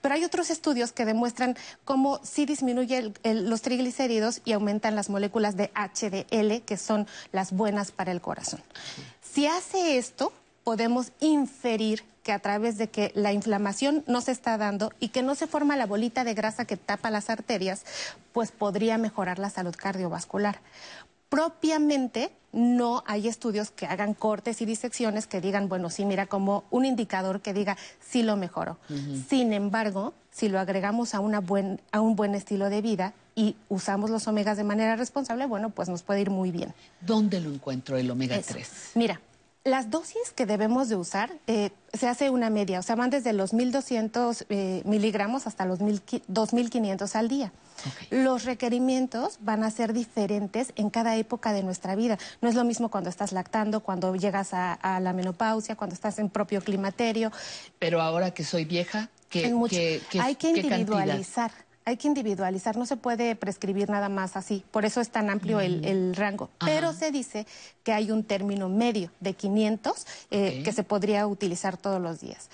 pero 0.00 0.14
hay 0.14 0.24
otros 0.24 0.48
estudios 0.50 0.92
que 0.92 1.04
demuestran 1.04 1.56
cómo 1.84 2.20
sí 2.22 2.46
disminuye 2.46 2.98
el- 2.98 3.14
el- 3.24 3.50
los 3.50 3.62
triglicéridos 3.62 4.40
y 4.44 4.52
aumentan 4.52 4.94
las 4.94 5.10
moléculas 5.10 5.56
de 5.56 5.70
HDL, 5.74 6.60
que 6.62 6.76
son 6.76 7.06
las 7.32 7.52
buenas 7.52 7.90
para 7.90 8.12
el 8.12 8.20
corazón. 8.20 8.62
Si 9.22 9.46
hace 9.46 9.98
esto, 9.98 10.32
podemos 10.64 11.10
inferir 11.20 12.04
que 12.22 12.30
a 12.30 12.38
través 12.38 12.78
de 12.78 12.88
que 12.88 13.10
la 13.16 13.32
inflamación 13.32 14.04
no 14.06 14.20
se 14.20 14.30
está 14.30 14.56
dando 14.56 14.92
y 15.00 15.08
que 15.08 15.22
no 15.24 15.34
se 15.34 15.48
forma 15.48 15.76
la 15.76 15.86
bolita 15.86 16.22
de 16.22 16.34
grasa 16.34 16.64
que 16.64 16.76
tapa 16.76 17.10
las 17.10 17.28
arterias, 17.28 17.82
pues 18.32 18.52
podría 18.52 18.96
mejorar 18.96 19.40
la 19.40 19.50
salud 19.50 19.74
cardiovascular. 19.76 20.60
Propiamente 21.32 22.30
no 22.52 23.02
hay 23.06 23.26
estudios 23.26 23.70
que 23.70 23.86
hagan 23.86 24.12
cortes 24.12 24.60
y 24.60 24.66
disecciones 24.66 25.26
que 25.26 25.40
digan, 25.40 25.66
bueno, 25.66 25.88
sí, 25.88 26.04
mira, 26.04 26.26
como 26.26 26.64
un 26.70 26.84
indicador 26.84 27.40
que 27.40 27.54
diga, 27.54 27.78
sí 28.06 28.22
lo 28.22 28.36
mejoró. 28.36 28.76
Sin 29.30 29.54
embargo, 29.54 30.12
si 30.30 30.50
lo 30.50 30.60
agregamos 30.60 31.14
a, 31.14 31.20
una 31.20 31.40
buen, 31.40 31.80
a 31.90 32.02
un 32.02 32.16
buen 32.16 32.34
estilo 32.34 32.68
de 32.68 32.82
vida 32.82 33.14
y 33.34 33.56
usamos 33.70 34.10
los 34.10 34.28
omegas 34.28 34.58
de 34.58 34.64
manera 34.64 34.94
responsable, 34.96 35.46
bueno, 35.46 35.70
pues 35.70 35.88
nos 35.88 36.02
puede 36.02 36.20
ir 36.20 36.28
muy 36.28 36.50
bien. 36.50 36.74
¿Dónde 37.00 37.40
lo 37.40 37.50
encuentro 37.50 37.96
el 37.96 38.10
omega 38.10 38.36
Eso. 38.36 38.52
3? 38.52 38.90
Mira, 38.96 39.18
las 39.64 39.90
dosis 39.90 40.32
que 40.34 40.44
debemos 40.44 40.88
de 40.88 40.96
usar 40.96 41.30
eh, 41.46 41.70
se 41.92 42.08
hace 42.08 42.30
una 42.30 42.50
media, 42.50 42.80
o 42.80 42.82
sea, 42.82 42.96
van 42.96 43.10
desde 43.10 43.32
los 43.32 43.52
1.200 43.54 44.46
eh, 44.48 44.82
miligramos 44.84 45.46
hasta 45.46 45.64
los 45.66 45.78
1.000 45.80 46.00
qui- 46.04 46.22
2.500 46.26 47.14
al 47.14 47.28
día. 47.28 47.52
Los 48.10 48.44
requerimientos 48.44 49.38
van 49.40 49.62
a 49.62 49.70
ser 49.70 49.92
diferentes 49.92 50.72
en 50.76 50.90
cada 50.90 51.16
época 51.16 51.52
de 51.52 51.62
nuestra 51.62 51.94
vida. 51.94 52.18
No 52.40 52.48
es 52.48 52.54
lo 52.54 52.64
mismo 52.64 52.90
cuando 52.90 53.08
estás 53.10 53.32
lactando, 53.32 53.80
cuando 53.80 54.14
llegas 54.16 54.52
a, 54.52 54.72
a 54.74 54.98
la 55.00 55.12
menopausia, 55.12 55.76
cuando 55.76 55.94
estás 55.94 56.18
en 56.18 56.28
propio 56.28 56.60
climaterio. 56.60 57.30
Pero 57.78 58.00
ahora 58.00 58.32
que 58.32 58.44
soy 58.44 58.64
vieja, 58.64 59.10
¿qué, 59.28 59.46
En 59.46 59.54
mucho. 59.54 59.76
qué- 59.76 60.00
qué- 60.10 60.20
hay 60.20 60.34
que 60.34 60.52
cantidad? 60.68 61.56
Hay 61.84 61.96
que 61.96 62.06
individualizar, 62.06 62.76
no 62.76 62.86
se 62.86 62.96
puede 62.96 63.34
prescribir 63.34 63.90
nada 63.90 64.08
más 64.08 64.36
así. 64.36 64.64
Por 64.70 64.84
eso 64.84 65.00
es 65.00 65.10
tan 65.10 65.30
amplio 65.30 65.60
el, 65.60 65.80
Mm. 65.80 65.84
el 65.84 66.14
rango. 66.16 66.48
Pero 66.64 66.92
se 66.92 67.10
dice 67.10 67.46
que 67.82 67.92
hay 67.92 68.10
un 68.12 68.22
término 68.22 68.68
medio 68.68 69.10
de 69.20 69.34
500 69.34 70.06
eh, 70.30 70.62
que 70.64 70.72
se 70.72 70.84
podría 70.84 71.26
utilizar 71.26 71.76
todos 71.76 72.00
los 72.00 72.20
días. 72.20 72.48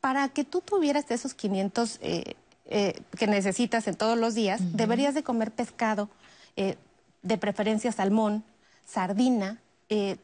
para 0.00 0.28
que 0.28 0.44
tú 0.44 0.60
tuvieras 0.60 1.10
esos 1.10 1.34
500 1.34 1.98
eh, 2.00 2.34
eh, 2.66 3.00
que 3.18 3.26
necesitas 3.26 3.88
en 3.88 3.96
todos 3.96 4.16
los 4.16 4.34
días, 4.34 4.60
deberías 4.76 5.14
de 5.14 5.24
comer 5.24 5.50
pescado, 5.50 6.08
de 6.54 7.38
preferencia 7.38 7.90
salmón, 7.90 8.44
sardina, 8.86 9.58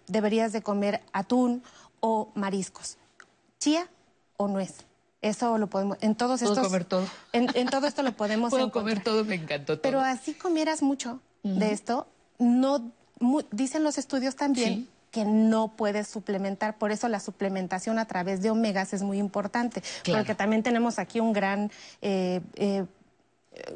deberías 0.07 0.53
de 0.53 0.63
comer 0.63 1.01
atún 1.13 1.65
o 1.99 2.31
mariscos, 2.37 2.97
chía 3.59 3.89
o 4.37 4.47
nuez. 4.47 4.85
Eso 5.23 5.57
lo 5.57 5.69
podemos, 5.69 5.99
en 6.01 6.17
todos 6.17 6.41
¿Puedo 6.41 6.53
estos... 6.53 6.67
comer 6.67 6.85
todo? 6.85 7.07
En, 7.33 7.69
todo 7.69 7.87
esto 7.87 8.03
lo 8.03 8.13
podemos 8.13 8.51
Puedo 8.51 8.73
comer 8.73 9.03
todo, 9.03 9.25
me 9.25 9.37
encantó 9.37 9.79
todo. 9.79 9.83
Pero 9.83 10.01
así 10.01 10.35
comieras 10.35 10.83
mucho 10.83 11.21
de 11.45 11.73
esto, 11.73 12.07
no, 12.39 12.93
dicen 13.51 13.83
los 13.83 13.99
estudios 13.99 14.37
también 14.37 14.89
que 15.13 15.25
no 15.25 15.69
puedes 15.77 16.09
suplementar. 16.09 16.79
Por 16.79 16.91
eso 16.91 17.07
la 17.07 17.21
suplementación 17.21 17.99
a 17.99 18.07
través 18.07 18.43
de 18.43 18.51
omegas 18.51 18.95
es 18.95 19.03
muy 19.03 19.19
importante. 19.19 19.83
Porque 20.11 20.35
también 20.35 20.63
tenemos 20.63 20.99
aquí 20.99 21.21
un 21.21 21.33
gran... 21.33 21.71
Eh, 22.01 22.41
eh, 22.55 22.85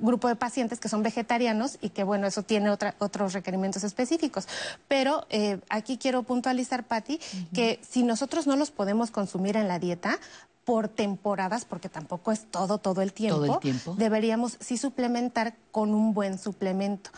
grupo 0.00 0.28
de 0.28 0.36
pacientes 0.36 0.80
que 0.80 0.88
son 0.88 1.02
vegetarianos 1.02 1.76
y 1.82 1.90
que, 1.90 2.02
bueno, 2.02 2.26
eso 2.26 2.42
tiene 2.42 2.70
otros 2.70 3.34
requerimientos 3.34 3.84
específicos. 3.84 4.48
Pero 4.88 5.26
eh, 5.28 5.60
aquí 5.68 5.98
quiero 5.98 6.22
puntualizar, 6.22 6.84
Patti, 6.84 7.20
que 7.52 7.78
si 7.86 8.02
nosotros 8.02 8.46
no 8.46 8.56
los 8.56 8.70
podemos 8.70 9.10
consumir 9.10 9.54
en 9.54 9.68
la 9.68 9.78
dieta, 9.78 10.18
por 10.66 10.88
temporadas, 10.88 11.64
porque 11.64 11.88
tampoco 11.88 12.32
es 12.32 12.44
todo, 12.50 12.78
todo 12.78 13.00
el 13.00 13.12
tiempo, 13.12 13.36
¿Todo 13.46 13.54
el 13.54 13.60
tiempo? 13.60 13.94
deberíamos 13.96 14.58
sí 14.60 14.76
suplementar 14.76 15.54
con 15.70 15.94
un 15.94 16.12
buen 16.12 16.38
suplemento 16.38 17.10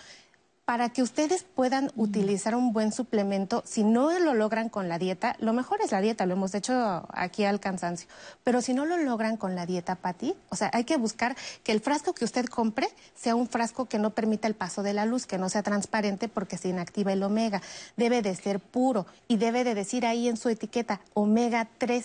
para 0.68 0.90
que 0.90 1.00
ustedes 1.00 1.46
puedan 1.54 1.90
utilizar 1.96 2.54
un 2.54 2.74
buen 2.74 2.92
suplemento, 2.92 3.62
si 3.64 3.84
no 3.84 4.18
lo 4.18 4.34
logran 4.34 4.68
con 4.68 4.86
la 4.86 4.98
dieta, 4.98 5.34
lo 5.38 5.54
mejor 5.54 5.80
es 5.80 5.92
la 5.92 6.02
dieta, 6.02 6.26
lo 6.26 6.34
hemos 6.34 6.54
hecho 6.54 7.08
aquí 7.08 7.44
al 7.44 7.58
cansancio, 7.58 8.06
pero 8.44 8.60
si 8.60 8.74
no 8.74 8.84
lo 8.84 8.98
logran 8.98 9.38
con 9.38 9.54
la 9.54 9.64
dieta, 9.64 9.94
Pati, 9.94 10.34
o 10.50 10.56
sea, 10.56 10.70
hay 10.74 10.84
que 10.84 10.98
buscar 10.98 11.38
que 11.62 11.72
el 11.72 11.80
frasco 11.80 12.12
que 12.12 12.26
usted 12.26 12.44
compre 12.44 12.90
sea 13.14 13.34
un 13.34 13.48
frasco 13.48 13.86
que 13.86 13.98
no 13.98 14.10
permita 14.10 14.46
el 14.46 14.52
paso 14.52 14.82
de 14.82 14.92
la 14.92 15.06
luz, 15.06 15.24
que 15.24 15.38
no 15.38 15.48
sea 15.48 15.62
transparente 15.62 16.28
porque 16.28 16.58
se 16.58 16.68
inactiva 16.68 17.14
el 17.14 17.22
omega, 17.22 17.62
debe 17.96 18.20
de 18.20 18.34
ser 18.34 18.60
puro 18.60 19.06
y 19.26 19.38
debe 19.38 19.64
de 19.64 19.74
decir 19.74 20.04
ahí 20.04 20.28
en 20.28 20.36
su 20.36 20.50
etiqueta 20.50 21.00
omega 21.14 21.66
3, 21.78 22.04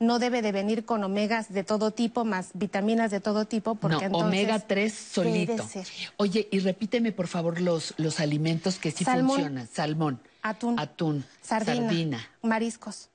no 0.00 0.18
debe 0.18 0.42
de 0.42 0.50
venir 0.50 0.84
con 0.84 1.04
omegas 1.04 1.52
de 1.52 1.62
todo 1.62 1.92
tipo 1.92 2.24
más 2.24 2.48
vitaminas 2.54 3.12
de 3.12 3.20
todo 3.20 3.44
tipo 3.44 3.76
porque 3.76 4.08
no, 4.08 4.18
omega 4.18 4.58
3 4.58 4.92
solito. 4.92 5.64
Oye, 6.16 6.48
y 6.50 6.58
repíteme 6.58 7.12
por 7.12 7.28
favor 7.28 7.60
los 7.60 7.94
los 8.00 8.18
alimentos 8.20 8.78
que 8.78 8.90
sí 8.90 9.04
funcionan. 9.04 9.68
Salmón. 9.72 10.20
Atún. 10.42 10.78
Atún. 10.78 11.24
Sardina. 11.42 12.26
Mariscos. 12.42 13.08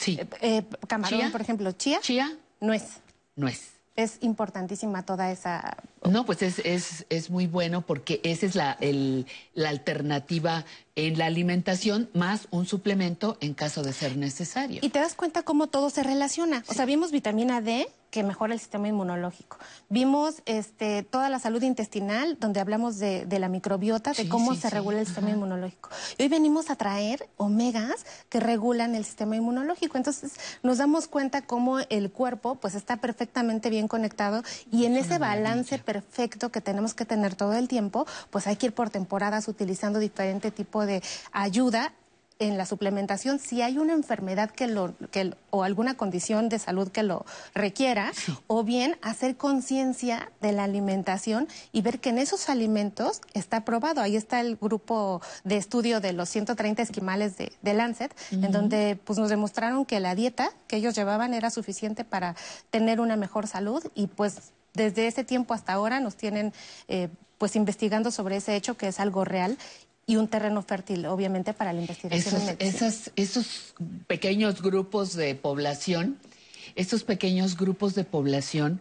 Sí. 0.00 0.18
Eh, 0.18 0.26
eh, 0.40 0.64
camarón, 0.88 1.30
por 1.30 1.40
ejemplo. 1.40 1.72
Chía. 1.72 2.00
Chía. 2.00 2.36
Nuez. 2.60 3.00
Nuez. 3.36 3.74
Es 3.96 4.18
importantísima 4.22 5.04
toda 5.04 5.30
esa... 5.30 5.76
No, 6.02 6.26
pues 6.26 6.42
es, 6.42 6.58
es, 6.58 7.06
es 7.10 7.30
muy 7.30 7.46
bueno 7.46 7.82
porque 7.82 8.20
esa 8.24 8.46
es 8.46 8.56
la, 8.56 8.76
el, 8.80 9.26
la 9.54 9.68
alternativa 9.68 10.64
en 10.96 11.16
la 11.16 11.26
alimentación 11.26 12.10
más 12.12 12.48
un 12.50 12.66
suplemento 12.66 13.38
en 13.40 13.54
caso 13.54 13.84
de 13.84 13.92
ser 13.92 14.16
necesario. 14.16 14.80
Y 14.82 14.88
te 14.88 14.98
das 14.98 15.14
cuenta 15.14 15.44
cómo 15.44 15.68
todo 15.68 15.90
se 15.90 16.02
relaciona. 16.02 16.64
O 16.66 16.74
sea, 16.74 16.86
vimos 16.86 17.12
vitamina 17.12 17.60
D, 17.60 17.88
que 18.14 18.22
mejora 18.22 18.54
el 18.54 18.60
sistema 18.60 18.86
inmunológico. 18.86 19.58
Vimos 19.88 20.40
este, 20.46 21.02
toda 21.02 21.28
la 21.28 21.40
salud 21.40 21.60
intestinal, 21.62 22.38
donde 22.38 22.60
hablamos 22.60 23.00
de, 23.00 23.26
la 23.40 23.48
microbiota, 23.48 24.12
de 24.12 24.28
cómo 24.28 24.54
se 24.54 24.70
regula 24.70 25.00
el 25.00 25.06
sistema 25.06 25.30
inmunológico. 25.30 25.90
Y 26.16 26.22
hoy 26.22 26.28
venimos 26.28 26.70
a 26.70 26.76
traer 26.76 27.28
omegas 27.38 28.06
que 28.28 28.38
regulan 28.38 28.94
el 28.94 29.04
sistema 29.04 29.34
inmunológico. 29.34 29.96
Entonces 29.96 30.34
nos 30.62 30.78
damos 30.78 31.08
cuenta 31.08 31.42
cómo 31.42 31.80
el 31.80 32.12
cuerpo 32.12 32.54
pues 32.54 32.76
está 32.76 32.98
perfectamente 32.98 33.68
bien 33.68 33.88
conectado 33.88 34.44
y 34.70 34.84
en 34.84 34.96
ese 34.96 35.18
balance 35.18 35.80
perfecto 35.80 36.50
que 36.52 36.60
tenemos 36.60 36.94
que 36.94 37.04
tener 37.04 37.34
todo 37.34 37.54
el 37.54 37.66
tiempo, 37.66 38.06
pues 38.30 38.46
hay 38.46 38.54
que 38.54 38.66
ir 38.66 38.74
por 38.74 38.90
temporadas 38.90 39.48
utilizando 39.48 39.98
diferente 39.98 40.52
tipo 40.52 40.86
de 40.86 41.02
ayuda 41.32 41.92
en 42.38 42.58
la 42.58 42.66
suplementación 42.66 43.38
si 43.38 43.62
hay 43.62 43.78
una 43.78 43.92
enfermedad 43.92 44.50
que 44.50 44.66
lo, 44.66 44.94
que, 45.10 45.34
o 45.50 45.62
alguna 45.62 45.96
condición 45.96 46.48
de 46.48 46.58
salud 46.58 46.88
que 46.90 47.02
lo 47.02 47.24
requiera, 47.54 48.12
o 48.46 48.64
bien 48.64 48.96
hacer 49.02 49.36
conciencia 49.36 50.30
de 50.40 50.52
la 50.52 50.64
alimentación 50.64 51.48
y 51.72 51.82
ver 51.82 52.00
que 52.00 52.10
en 52.10 52.18
esos 52.18 52.48
alimentos 52.48 53.20
está 53.34 53.64
probado. 53.64 54.00
Ahí 54.00 54.16
está 54.16 54.40
el 54.40 54.56
grupo 54.56 55.20
de 55.44 55.56
estudio 55.56 56.00
de 56.00 56.12
los 56.12 56.28
130 56.28 56.82
esquimales 56.82 57.36
de, 57.36 57.74
Lancet, 57.74 58.14
en 58.30 58.52
donde 58.52 58.98
pues, 59.04 59.18
nos 59.18 59.30
demostraron 59.30 59.84
que 59.84 59.98
la 60.00 60.14
dieta 60.14 60.50
que 60.68 60.76
ellos 60.76 60.94
llevaban 60.94 61.34
era 61.34 61.50
suficiente 61.50 62.04
para 62.04 62.36
tener 62.70 63.00
una 63.00 63.16
mejor 63.16 63.46
salud 63.46 63.84
y 63.94 64.06
pues 64.06 64.52
desde 64.74 65.06
ese 65.06 65.24
tiempo 65.24 65.54
hasta 65.54 65.72
ahora 65.72 66.00
nos 66.00 66.16
tienen 66.16 66.52
eh, 66.88 67.08
pues 67.38 67.56
investigando 67.56 68.10
sobre 68.10 68.36
ese 68.36 68.56
hecho 68.56 68.76
que 68.76 68.88
es 68.88 69.00
algo 69.00 69.24
real 69.24 69.58
y 70.06 70.16
un 70.16 70.28
terreno 70.28 70.62
fértil, 70.62 71.06
obviamente, 71.06 71.52
para 71.52 71.72
la 71.72 71.80
investigación. 71.80 72.56
Esos, 72.58 73.10
esos 73.16 73.74
pequeños 74.06 74.62
grupos 74.62 75.14
de 75.14 75.34
población, 75.34 76.18
esos 76.74 77.04
pequeños 77.04 77.56
grupos 77.56 77.94
de 77.94 78.04
población, 78.04 78.80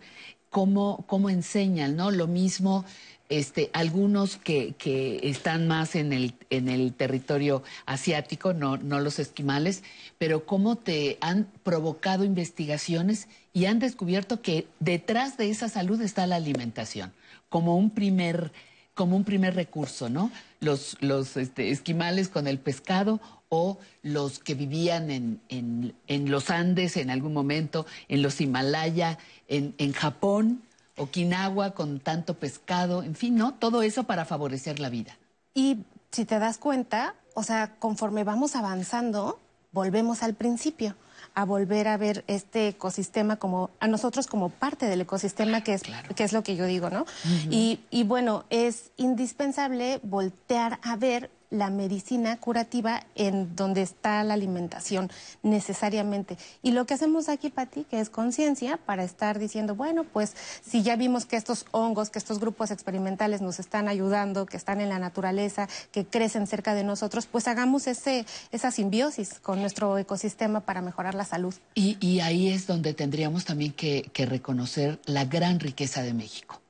cómo, 0.49 1.03
cómo 1.07 1.29
enseñan, 1.29 1.95
¿no? 1.95 2.11
Lo 2.11 2.27
mismo, 2.27 2.85
este, 3.29 3.69
algunos 3.73 4.37
que, 4.37 4.75
que 4.77 5.19
están 5.23 5.67
más 5.67 5.95
en 5.95 6.13
el, 6.13 6.35
en 6.49 6.67
el 6.67 6.93
territorio 6.93 7.63
asiático, 7.85 8.53
no, 8.53 8.77
no 8.77 8.99
los 8.99 9.17
esquimales, 9.17 9.83
pero 10.17 10.45
cómo 10.45 10.75
te 10.75 11.17
han 11.21 11.47
provocado 11.63 12.23
investigaciones 12.23 13.27
y 13.53 13.65
han 13.65 13.79
descubierto 13.79 14.41
que 14.41 14.67
detrás 14.79 15.37
de 15.37 15.49
esa 15.49 15.69
salud 15.69 16.01
está 16.01 16.27
la 16.27 16.35
alimentación, 16.35 17.13
como 17.49 17.77
un 17.77 17.89
primer 17.89 18.51
como 18.93 19.15
un 19.15 19.23
primer 19.23 19.55
recurso, 19.55 20.09
¿no? 20.09 20.31
Los, 20.59 20.97
los 21.01 21.37
este, 21.37 21.71
esquimales 21.71 22.29
con 22.29 22.47
el 22.47 22.59
pescado 22.59 23.19
o 23.49 23.77
los 24.01 24.39
que 24.39 24.55
vivían 24.55 25.11
en, 25.11 25.41
en, 25.49 26.31
los 26.31 26.49
Andes 26.49 26.97
en 26.97 27.09
algún 27.09 27.33
momento, 27.33 27.85
en 28.07 28.21
los 28.21 28.41
Himalaya, 28.41 29.19
en, 29.47 29.75
en 29.77 29.93
Japón, 29.93 30.63
Okinawa 30.97 31.71
con 31.71 31.99
tanto 31.99 32.35
pescado, 32.35 33.03
en 33.03 33.15
fin, 33.15 33.35
¿no? 33.35 33.53
Todo 33.55 33.81
eso 33.83 34.03
para 34.03 34.25
favorecer 34.25 34.79
la 34.79 34.89
vida. 34.89 35.17
Y 35.53 35.79
si 36.11 36.25
te 36.25 36.39
das 36.39 36.57
cuenta, 36.57 37.15
o 37.33 37.43
sea, 37.43 37.75
conforme 37.79 38.23
vamos 38.23 38.55
avanzando, 38.55 39.39
volvemos 39.71 40.23
al 40.23 40.33
principio 40.35 40.95
a 41.35 41.45
volver 41.45 41.87
a 41.87 41.97
ver 41.97 42.23
este 42.27 42.69
ecosistema 42.69 43.37
como 43.37 43.71
a 43.79 43.87
nosotros 43.87 44.27
como 44.27 44.49
parte 44.49 44.85
del 44.85 45.01
ecosistema 45.01 45.61
que 45.61 45.73
es 45.73 45.83
que 46.15 46.23
es 46.23 46.33
lo 46.33 46.43
que 46.43 46.55
yo 46.55 46.65
digo, 46.65 46.89
¿no? 46.89 47.05
y, 47.49 47.79
y 47.89 48.03
bueno, 48.03 48.45
es 48.49 48.91
indispensable 48.97 49.99
voltear 50.03 50.79
a 50.83 50.95
ver 50.95 51.29
la 51.53 51.69
medicina 51.69 52.37
curativa 52.37 53.05
en 53.13 53.55
donde 53.55 53.83
está 53.83 54.23
la 54.23 54.33
alimentación 54.33 55.11
necesariamente. 55.43 56.37
Y 56.63 56.71
lo 56.71 56.85
que 56.85 56.95
hacemos 56.95 57.29
aquí, 57.29 57.51
Pati, 57.51 57.83
que 57.83 57.99
es 57.99 58.09
conciencia 58.09 58.77
para 58.77 59.03
estar 59.03 59.37
diciendo, 59.37 59.75
bueno, 59.75 60.03
pues 60.03 60.33
si 60.65 60.81
ya 60.81 60.95
vimos 60.95 61.25
que 61.25 61.35
estos 61.35 61.67
hongos, 61.71 62.09
que 62.09 62.17
estos 62.17 62.39
grupos 62.39 62.71
experimentales 62.71 63.41
nos 63.41 63.59
están 63.59 63.87
ayudando, 63.87 64.47
que 64.47 64.57
están 64.57 64.81
en 64.81 64.89
la 64.89 64.97
naturaleza, 64.97 65.69
que 65.91 66.05
crecen 66.05 66.47
cerca 66.47 66.73
de 66.73 66.83
nosotros, 66.83 67.27
pues 67.27 67.47
hagamos 67.47 67.85
ese, 67.85 68.25
esa 68.51 68.71
simbiosis 68.71 69.39
con 69.39 69.61
nuestro 69.61 69.99
ecosistema 69.99 70.61
para 70.61 70.81
mejorar 70.81 71.13
la 71.13 71.23
salud. 71.23 71.53
Y, 71.75 72.19
ahí 72.21 72.49
es 72.49 72.65
donde 72.65 72.93
tendríamos 72.93 73.45
también 73.45 73.73
que, 73.73 74.09
que 74.13 74.25
reconocer 74.25 74.99
la 75.05 75.25
gran 75.25 75.59
riqueza 75.59 76.01
de 76.01 76.13
México. 76.13 76.61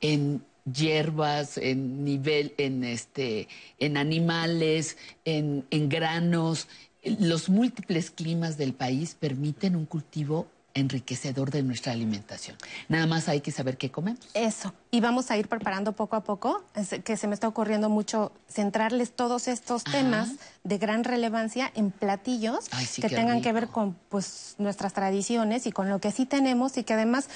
En 0.00 0.42
hierbas, 0.72 1.58
en 1.58 2.04
nivel, 2.04 2.54
en 2.58 2.84
este, 2.84 3.48
en 3.78 3.96
animales, 3.96 4.96
en, 5.24 5.66
en 5.70 5.88
granos. 5.88 6.68
Los 7.04 7.48
múltiples 7.48 8.10
climas 8.10 8.56
del 8.56 8.74
país 8.74 9.16
permiten 9.18 9.76
un 9.76 9.86
cultivo 9.86 10.46
enriquecedor 10.76 11.50
de 11.50 11.62
nuestra 11.62 11.92
alimentación. 11.92 12.56
Nada 12.88 13.06
más 13.06 13.28
hay 13.28 13.40
que 13.40 13.50
saber 13.50 13.78
qué 13.78 13.90
comemos. 13.90 14.20
Eso. 14.34 14.74
Y 14.90 15.00
vamos 15.00 15.30
a 15.30 15.38
ir 15.38 15.48
preparando 15.48 15.92
poco 15.92 16.16
a 16.16 16.22
poco, 16.22 16.64
que 17.02 17.16
se 17.16 17.26
me 17.26 17.34
está 17.34 17.48
ocurriendo 17.48 17.88
mucho 17.88 18.30
centrarles 18.48 19.12
todos 19.12 19.48
estos 19.48 19.84
temas 19.84 20.32
de 20.64 20.78
gran 20.78 21.02
relevancia 21.02 21.72
en 21.74 21.90
platillos 21.90 22.68
que 23.00 23.08
tengan 23.08 23.40
que 23.40 23.52
ver 23.52 23.68
con 23.68 23.96
pues 24.10 24.54
nuestras 24.58 24.92
tradiciones 24.92 25.66
y 25.66 25.72
con 25.72 25.88
lo 25.88 25.98
que 25.98 26.12
sí 26.12 26.26
tenemos 26.26 26.76
y 26.76 26.84
que 26.84 26.92
además 26.92 27.28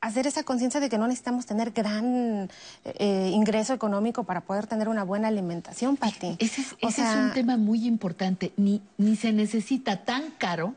hacer 0.00 0.26
esa 0.26 0.42
conciencia 0.44 0.80
de 0.80 0.88
que 0.88 0.98
no 0.98 1.06
necesitamos 1.06 1.46
tener 1.46 1.72
gran 1.72 2.48
eh, 2.84 3.30
ingreso 3.32 3.74
económico 3.74 4.24
para 4.24 4.42
poder 4.42 4.66
tener 4.66 4.88
una 4.88 5.04
buena 5.04 5.28
alimentación, 5.28 5.96
Pati. 5.96 6.36
Ese, 6.38 6.62
es, 6.62 6.76
ese 6.80 7.02
es 7.02 7.16
un 7.16 7.32
tema 7.32 7.56
muy 7.56 7.86
importante. 7.86 8.52
Ni, 8.56 8.82
ni 8.96 9.16
se 9.16 9.32
necesita 9.32 10.04
tan 10.04 10.30
caro, 10.32 10.74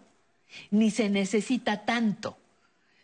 ni 0.72 0.92
se 0.92 1.10
necesita 1.10 1.86
tanto. 1.86 2.38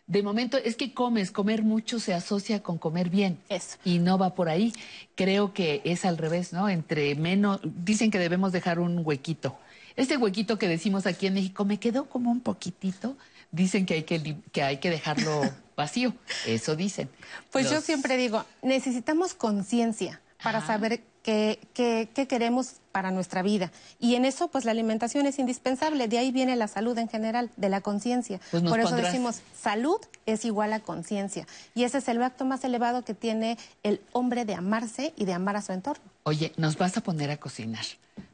De 0.06 0.24
momento 0.24 0.58
es 0.58 0.74
que 0.74 0.92
comes, 0.92 1.30
comer 1.30 1.62
mucho 1.62 2.00
se 2.00 2.12
asocia 2.12 2.62
con 2.64 2.78
comer 2.78 3.10
bien. 3.10 3.38
Eso. 3.48 3.78
Y 3.84 4.00
no 4.00 4.18
va 4.18 4.34
por 4.34 4.48
ahí. 4.48 4.72
Creo 5.14 5.54
que 5.54 5.82
es 5.84 6.04
al 6.04 6.18
revés, 6.18 6.52
¿no? 6.52 6.68
Entre 6.68 7.14
menos, 7.14 7.60
dicen 7.62 8.10
que 8.10 8.18
debemos 8.18 8.50
dejar 8.50 8.80
un 8.80 9.02
huequito. 9.04 9.56
Este 9.94 10.16
huequito 10.16 10.58
que 10.58 10.66
decimos 10.66 11.06
aquí 11.06 11.28
en 11.28 11.34
México 11.34 11.64
me 11.64 11.78
quedó 11.78 12.08
como 12.08 12.30
un 12.30 12.40
poquitito 12.40 13.16
dicen 13.52 13.86
que 13.86 13.94
hay 13.94 14.02
que, 14.04 14.36
que, 14.52 14.62
hay 14.62 14.78
que 14.78 14.90
dejarlo 14.90 15.42
vacío. 15.76 16.14
Eso 16.46 16.76
dicen. 16.76 17.08
Pues 17.50 17.70
yo 17.70 17.80
siempre 17.80 18.16
digo, 18.16 18.44
necesitamos 18.62 19.34
conciencia 19.34 20.20
para 20.42 20.64
saber 20.64 21.02
qué, 21.22 21.60
qué, 21.74 22.08
qué, 22.14 22.26
queremos 22.26 22.80
para 22.92 23.10
nuestra 23.10 23.42
vida. 23.42 23.70
Y 23.98 24.14
en 24.14 24.24
eso, 24.24 24.48
pues 24.48 24.64
la 24.64 24.70
alimentación 24.70 25.26
es 25.26 25.38
indispensable. 25.38 26.08
De 26.08 26.18
ahí 26.18 26.32
viene 26.32 26.56
la 26.56 26.68
salud 26.68 26.96
en 26.98 27.08
general, 27.08 27.50
de 27.56 27.68
la 27.68 27.80
conciencia. 27.80 28.40
Pues 28.50 28.62
Por 28.62 28.80
eso 28.80 28.96
decimos, 28.96 29.40
salud 29.58 29.98
es 30.26 30.44
igual 30.44 30.72
a 30.72 30.80
conciencia. 30.80 31.46
Y 31.74 31.84
ese 31.84 31.98
es 31.98 32.08
el 32.08 32.22
acto 32.22 32.44
más 32.44 32.64
elevado 32.64 33.04
que 33.04 33.14
tiene 33.14 33.58
el 33.82 34.00
hombre 34.12 34.44
de 34.44 34.54
amarse 34.54 35.12
y 35.16 35.24
de 35.24 35.34
amar 35.34 35.56
a 35.56 35.62
su 35.62 35.72
entorno. 35.72 36.04
Oye, 36.22 36.52
nos 36.56 36.76
vas 36.76 36.96
a 36.96 37.02
poner 37.02 37.30
a 37.30 37.36
cocinar. 37.36 37.84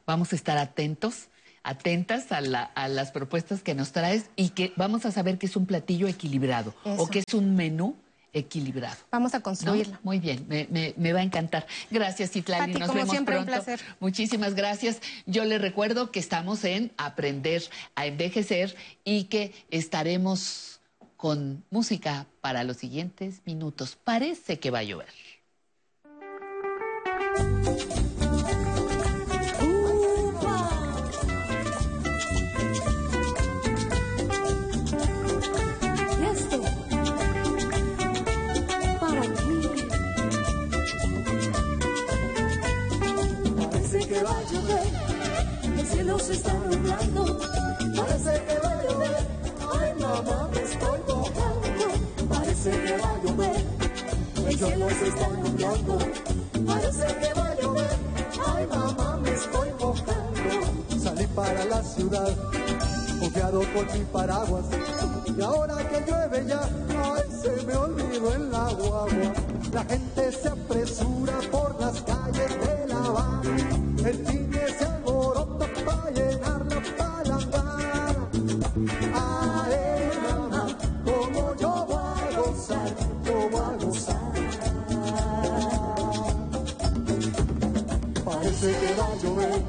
Vamos 0.05 0.33
a 0.33 0.35
estar 0.35 0.57
atentos 0.57 1.27
atentas 1.67 2.31
a, 2.31 2.39
la, 2.39 2.63
a, 2.63 2.87
las 2.87 3.11
propuestas 3.11 3.61
que 3.61 3.75
nos 3.75 3.91
traes 3.91 4.29
y 4.37 4.49
que 4.49 4.71
vamos 4.77 5.05
a 5.05 5.11
saber 5.11 5.37
que 5.37 5.47
es 5.47 5.55
un 5.57 5.65
platillo 5.65 6.07
equilibrado 6.07 6.73
Eso. 6.85 7.03
o 7.03 7.07
que 7.09 7.19
es 7.19 7.33
un 7.33 7.55
menú 7.55 7.97
equilibrado. 8.31 8.95
Vamos 9.11 9.33
a 9.33 9.41
construirlo. 9.41 9.93
¿No? 9.95 9.99
Muy 10.03 10.19
bien, 10.19 10.45
me, 10.47 10.67
me, 10.71 10.93
me, 10.95 11.11
va 11.11 11.19
a 11.19 11.23
encantar. 11.23 11.67
Gracias, 11.91 12.31
Citlali. 12.31 12.71
Nos 12.73 12.83
como 12.83 12.93
vemos 12.93 13.11
siempre, 13.11 13.35
pronto. 13.35 13.51
un 13.51 13.55
placer. 13.57 13.81
Muchísimas 13.99 14.55
gracias. 14.55 15.01
Yo 15.25 15.43
le 15.43 15.57
recuerdo 15.57 16.09
que 16.11 16.19
estamos 16.19 16.63
en 16.63 16.93
Aprender 16.97 17.63
a 17.95 18.05
Envejecer 18.05 18.73
y 19.03 19.25
que 19.25 19.53
estaremos 19.69 20.79
con 21.17 21.65
música 21.69 22.27
para 22.39 22.63
los 22.63 22.77
siguientes 22.77 23.41
minutos. 23.45 23.97
Parece 24.01 24.59
que 24.59 24.71
va 24.71 24.79
a 24.79 24.83
llover. 24.83 25.09
El 54.57 54.65
cielo 54.65 54.89
se 54.89 55.07
está 55.07 55.27
nublando, 55.29 55.99
parece 56.65 57.05
que 57.19 57.33
va 57.33 57.45
a 57.45 57.55
llover, 57.61 57.97
ay 58.47 58.67
mamá 58.67 59.17
me 59.17 59.29
estoy 59.31 59.69
mojando. 59.79 60.99
Salí 60.99 61.27
para 61.27 61.65
la 61.65 61.83
ciudad, 61.83 62.35
confiado 63.19 63.61
con 63.73 63.99
mi 63.99 64.05
paraguas, 64.05 64.65
y 65.25 65.41
ahora 65.41 65.75
que 65.87 66.11
llueve 66.11 66.45
ya, 66.47 66.61
ay 67.03 67.23
se 67.39 67.65
me 67.67 67.75
olvidó 67.75 68.33
el 68.33 68.55
agua, 68.55 69.05
la 69.71 69.83
gente 69.85 70.31
se 70.31 70.47
apresura 70.49 71.39
por 71.51 71.79
las 71.79 72.01
calles 72.01 72.49
de 72.59 72.87
La 72.87 73.03
Habana. 73.03 73.41
El 74.05 74.25
llover, 89.21 89.61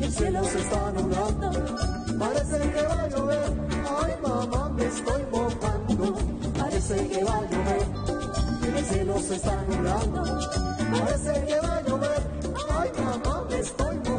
el 0.00 0.12
cielo 0.12 0.44
se 0.44 0.58
está 0.60 0.92
nublando. 0.92 1.50
Parece 2.18 2.70
que 2.70 2.82
va 2.82 3.02
a 3.02 3.08
llover, 3.08 3.52
ay 4.00 4.14
mamá, 4.22 4.68
me 4.70 4.84
estoy 4.84 5.22
mojando. 5.30 6.16
Parece 6.58 7.08
que 7.08 7.24
va 7.24 7.36
a 7.36 7.42
llover, 7.50 8.76
el 8.76 8.84
cielo 8.84 9.18
se 9.20 9.34
está 9.36 9.62
nublando. 9.68 10.24
Parece 10.92 11.46
que 11.46 11.60
va 11.60 11.76
a 11.76 11.82
llover, 11.82 12.22
ay 12.78 12.90
mamá, 13.02 13.44
me 13.48 13.58
estoy 13.58 13.96
mojando. 13.96 14.11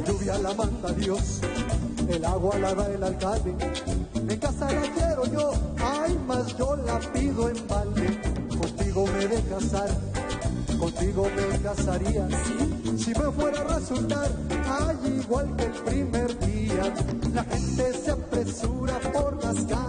La 0.00 0.06
lluvia 0.06 0.38
la 0.38 0.54
manda 0.54 0.92
Dios, 0.92 1.40
el 2.08 2.24
agua 2.24 2.56
la 2.58 2.74
da 2.74 2.86
el 2.90 3.04
alcalde. 3.04 3.54
En 4.14 4.38
casa 4.38 4.72
la 4.72 4.80
quiero 4.80 5.26
yo, 5.26 5.52
ay, 5.78 6.18
más 6.26 6.56
yo 6.56 6.74
la 6.74 6.98
pido 7.12 7.50
en 7.50 7.68
balde. 7.68 8.18
Contigo 8.48 9.04
me 9.06 9.26
de 9.26 9.42
casar, 9.42 9.90
contigo 10.78 11.26
me 11.36 11.58
casaría. 11.58 12.26
Si 12.96 13.10
me 13.10 13.30
fuera 13.30 13.60
a 13.60 13.76
resultar, 13.76 14.30
ay, 14.66 15.20
igual 15.22 15.54
que 15.56 15.64
el 15.64 15.72
primer 15.72 16.38
día. 16.46 16.94
La 17.34 17.44
gente 17.44 17.92
se 18.02 18.10
apresura 18.10 18.98
por 19.12 19.44
las 19.44 19.56
calles 19.66 19.79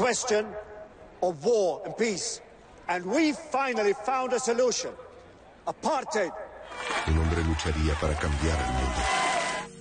question 0.00 0.46
of 1.22 1.44
war 1.44 1.82
and 1.84 1.94
peace. 1.96 2.40
And 2.88 3.04
we 3.04 3.32
finally 3.32 3.92
found 3.92 4.32
a 4.32 4.40
solution. 4.40 4.92
Apartheid. 5.66 6.32
Un 7.06 7.18
hombre 7.18 7.44
lucharía 7.44 7.94
para 8.00 8.14
cambiar 8.14 8.56
el 8.56 8.72
mundo. 8.72 9.00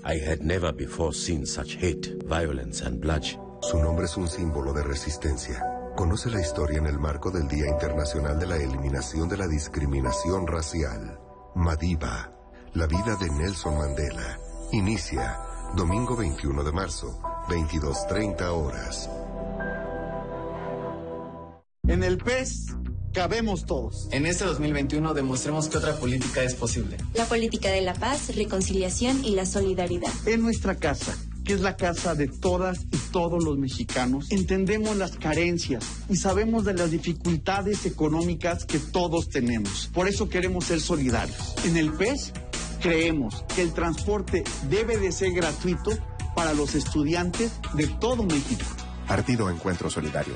I 0.03 0.20
had 0.20 0.41
never 0.41 0.74
before 0.74 1.13
seen 1.13 1.45
such 1.45 1.76
hate, 1.76 2.22
violence 2.26 2.82
and 2.82 2.99
bloodshed. 2.99 3.39
Su 3.61 3.78
nombre 3.78 4.05
es 4.05 4.17
un 4.17 4.28
símbolo 4.28 4.74
de 4.74 4.84
resistencia. 4.84 5.63
Conoce 5.95 6.30
la 6.30 6.41
historia 6.41 6.80
en 6.80 6.88
el 6.88 6.99
marco 6.99 7.32
del 7.32 7.47
Día 7.47 7.67
Internacional 7.67 8.39
de 8.39 8.45
la 8.45 8.57
Eliminación 8.57 9.30
de 9.30 9.38
la 9.38 9.47
Discriminación 9.47 10.47
Racial. 10.47 11.17
Madiba, 11.55 12.32
la 12.74 12.88
vida 12.88 13.15
de 13.15 13.30
Nelson 13.30 13.78
Mandela. 13.78 14.38
Inicia 14.72 15.39
domingo 15.76 16.15
21 16.15 16.63
de 16.63 16.72
marzo, 16.72 17.20
22.30 17.47 18.41
horas. 18.49 19.09
En 21.89 22.03
el 22.03 22.19
PES 22.19 22.67
cabemos 23.13 23.65
todos. 23.65 24.09
En 24.11 24.27
este 24.27 24.45
2021 24.45 25.15
demostremos 25.15 25.69
que 25.69 25.77
otra 25.79 25.95
política 25.95 26.43
es 26.43 26.53
posible. 26.53 26.97
La 27.15 27.25
política 27.25 27.69
de 27.69 27.81
la 27.81 27.95
paz, 27.95 28.35
reconciliación 28.35 29.25
y 29.25 29.31
la 29.31 29.47
solidaridad. 29.47 30.11
En 30.27 30.43
nuestra 30.43 30.75
casa 30.75 31.17
que 31.43 31.53
es 31.53 31.61
la 31.61 31.77
casa 31.77 32.13
de 32.13 32.27
todas 32.27 32.83
y 32.91 32.97
todos 33.11 33.43
los 33.43 33.57
mexicanos, 33.57 34.27
entendemos 34.29 34.97
las 34.97 35.17
carencias 35.17 35.83
y 36.07 36.17
sabemos 36.17 36.63
de 36.63 36.75
las 36.75 36.91
dificultades 36.91 37.87
económicas 37.87 38.65
que 38.65 38.77
todos 38.77 39.29
tenemos. 39.29 39.89
Por 39.91 40.07
eso 40.07 40.29
queremos 40.29 40.65
ser 40.65 40.79
solidarios. 40.79 41.55
En 41.65 41.75
el 41.75 41.91
PES 41.91 42.33
creemos 42.83 43.43
que 43.55 43.63
el 43.63 43.73
transporte 43.73 44.43
debe 44.69 44.97
de 44.97 45.11
ser 45.11 45.31
gratuito 45.31 45.97
para 46.35 46.53
los 46.53 46.75
estudiantes 46.75 47.51
de 47.73 47.87
todo 47.87 48.21
México. 48.21 48.65
Partido 49.07 49.49
Encuentro 49.49 49.89
Solidario. 49.89 50.35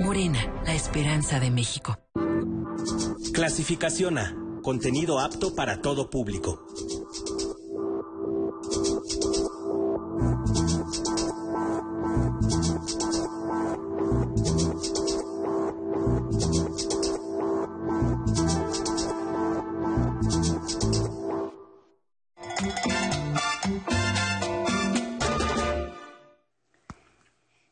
Morena, 0.00 0.40
la 0.64 0.74
esperanza 0.74 1.38
de 1.38 1.50
México. 1.50 1.96
Clasificación 3.32 4.18
A. 4.18 4.34
Contenido 4.62 5.20
apto 5.20 5.54
para 5.54 5.80
todo 5.80 6.10
público. 6.10 6.66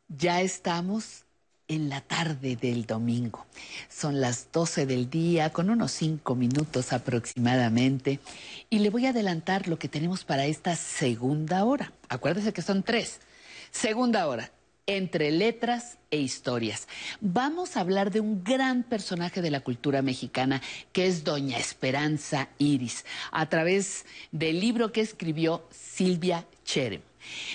Ya 0.09 0.41
estamos 0.41 1.25
en 1.69 1.89
la 1.89 2.01
tarde 2.01 2.57
del 2.57 2.87
domingo. 2.87 3.47
Son 3.89 4.21
las 4.21 4.49
12 4.53 4.87
del 4.87 5.09
día, 5.11 5.51
con 5.51 5.71
unos 5.71 5.93
5 5.93 6.35
minutos 6.35 6.93
aproximadamente. 6.93 8.21
Y 8.71 8.81
le 8.81 8.91
voy 8.91 9.07
a 9.07 9.11
adelantar 9.11 9.69
lo 9.69 9.79
que 9.79 9.89
tenemos 9.89 10.25
para 10.25 10.47
esta 10.47 10.77
segunda 10.77 11.65
hora. 11.65 11.93
Acuérdese 12.09 12.53
que 12.53 12.63
son 12.63 12.83
tres. 12.83 13.21
Segunda 13.71 14.27
hora, 14.27 14.53
entre 14.87 15.31
letras 15.31 15.99
e 16.11 16.19
historias. 16.19 16.89
Vamos 17.21 17.77
a 17.77 17.81
hablar 17.81 18.11
de 18.11 18.21
un 18.21 18.43
gran 18.45 18.83
personaje 18.83 19.41
de 19.41 19.51
la 19.51 19.61
cultura 19.61 20.03
mexicana 20.03 20.61
que 20.93 21.07
es 21.07 21.25
Doña 21.25 21.59
Esperanza 21.59 22.49
Iris, 22.59 23.05
a 23.31 23.49
través 23.49 24.05
del 24.31 24.61
libro 24.61 24.93
que 24.93 25.01
escribió 25.01 25.67
Silvia 25.71 26.47
Cherem. 26.65 27.01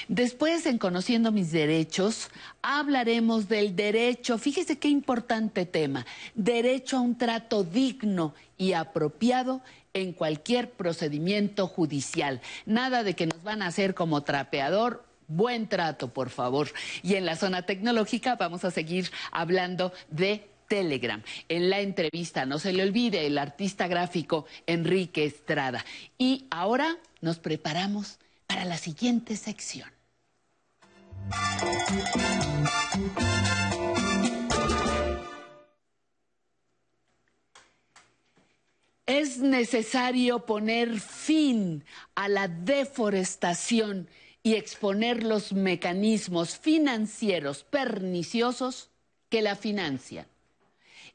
Después, 0.07 0.65
en 0.65 0.77
Conociendo 0.77 1.31
mis 1.31 1.51
derechos, 1.51 2.29
hablaremos 2.61 3.47
del 3.49 3.75
derecho, 3.75 4.37
fíjese 4.37 4.77
qué 4.77 4.87
importante 4.87 5.65
tema, 5.65 6.05
derecho 6.35 6.97
a 6.97 7.01
un 7.01 7.17
trato 7.17 7.63
digno 7.63 8.33
y 8.57 8.73
apropiado 8.73 9.61
en 9.93 10.13
cualquier 10.13 10.71
procedimiento 10.71 11.67
judicial. 11.67 12.41
Nada 12.65 13.03
de 13.03 13.15
que 13.15 13.27
nos 13.27 13.43
van 13.43 13.61
a 13.61 13.67
hacer 13.67 13.93
como 13.93 14.23
trapeador 14.23 15.07
Buen 15.29 15.67
trato, 15.67 16.13
por 16.13 16.29
favor. 16.29 16.69
Y 17.03 17.15
en 17.15 17.25
la 17.25 17.35
zona 17.35 17.63
tecnológica 17.63 18.37
vamos 18.37 18.63
a 18.63 18.71
seguir 18.71 19.11
hablando 19.31 19.91
de 20.09 20.49
Telegram. 20.69 21.21
En 21.49 21.69
la 21.69 21.81
entrevista, 21.81 22.45
no 22.45 22.59
se 22.59 22.71
le 22.71 22.83
olvide, 22.83 23.27
el 23.27 23.37
artista 23.37 23.87
gráfico 23.87 24.45
Enrique 24.67 25.25
Estrada. 25.25 25.83
Y 26.17 26.45
ahora 26.49 26.97
nos 27.19 27.39
preparamos 27.39 28.19
para 28.47 28.65
la 28.65 28.77
siguiente 28.77 29.35
sección. 29.35 29.91
Es 39.05 39.37
necesario 39.37 40.45
poner 40.45 40.99
fin 40.99 41.85
a 42.15 42.27
la 42.27 42.47
deforestación 42.47 44.09
y 44.43 44.55
exponer 44.55 45.23
los 45.23 45.53
mecanismos 45.53 46.57
financieros 46.57 47.63
perniciosos 47.63 48.89
que 49.29 49.41
la 49.41 49.55
financian. 49.55 50.25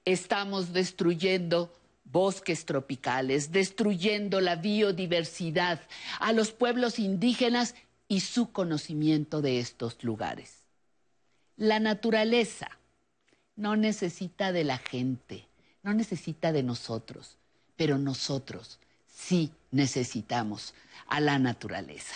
Estamos 0.04 0.72
destruyendo 0.72 1.72
bosques 2.12 2.66
tropicales, 2.66 3.50
destruyendo 3.50 4.40
la 4.40 4.56
biodiversidad, 4.56 5.80
a 6.20 6.32
los 6.32 6.52
pueblos 6.52 6.98
indígenas 6.98 7.74
y 8.06 8.20
su 8.20 8.52
conocimiento 8.52 9.40
de 9.40 9.58
estos 9.58 10.04
lugares. 10.04 10.58
La 11.56 11.80
naturaleza 11.80 12.68
no 13.56 13.76
necesita 13.76 14.52
de 14.52 14.64
la 14.64 14.78
gente, 14.78 15.46
no 15.82 15.94
necesita 15.94 16.52
de 16.52 16.62
nosotros, 16.62 17.38
pero 17.76 17.98
nosotros 17.98 18.78
sí 19.12 19.50
necesitamos 19.70 20.74
a 21.08 21.20
la 21.20 21.38
naturaleza. 21.38 22.14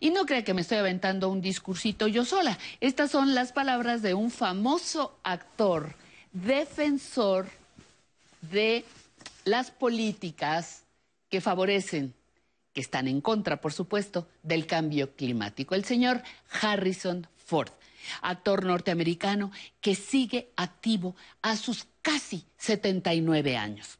Y 0.00 0.10
no 0.10 0.26
crea 0.26 0.44
que 0.44 0.54
me 0.54 0.62
estoy 0.62 0.78
aventando 0.78 1.28
un 1.28 1.40
discursito 1.40 2.06
yo 2.08 2.24
sola. 2.24 2.58
Estas 2.80 3.10
son 3.10 3.34
las 3.34 3.52
palabras 3.52 4.02
de 4.02 4.14
un 4.14 4.30
famoso 4.30 5.18
actor, 5.22 5.94
defensor 6.32 7.48
de 8.42 8.84
las 9.48 9.70
políticas 9.70 10.84
que 11.28 11.40
favorecen, 11.40 12.14
que 12.72 12.80
están 12.80 13.08
en 13.08 13.20
contra, 13.20 13.60
por 13.60 13.72
supuesto, 13.72 14.28
del 14.42 14.66
cambio 14.66 15.14
climático. 15.16 15.74
El 15.74 15.84
señor 15.84 16.22
Harrison 16.60 17.26
Ford, 17.36 17.70
actor 18.22 18.64
norteamericano 18.64 19.50
que 19.80 19.94
sigue 19.94 20.50
activo 20.56 21.16
a 21.42 21.56
sus 21.56 21.86
casi 22.02 22.44
79 22.58 23.56
años. 23.56 23.98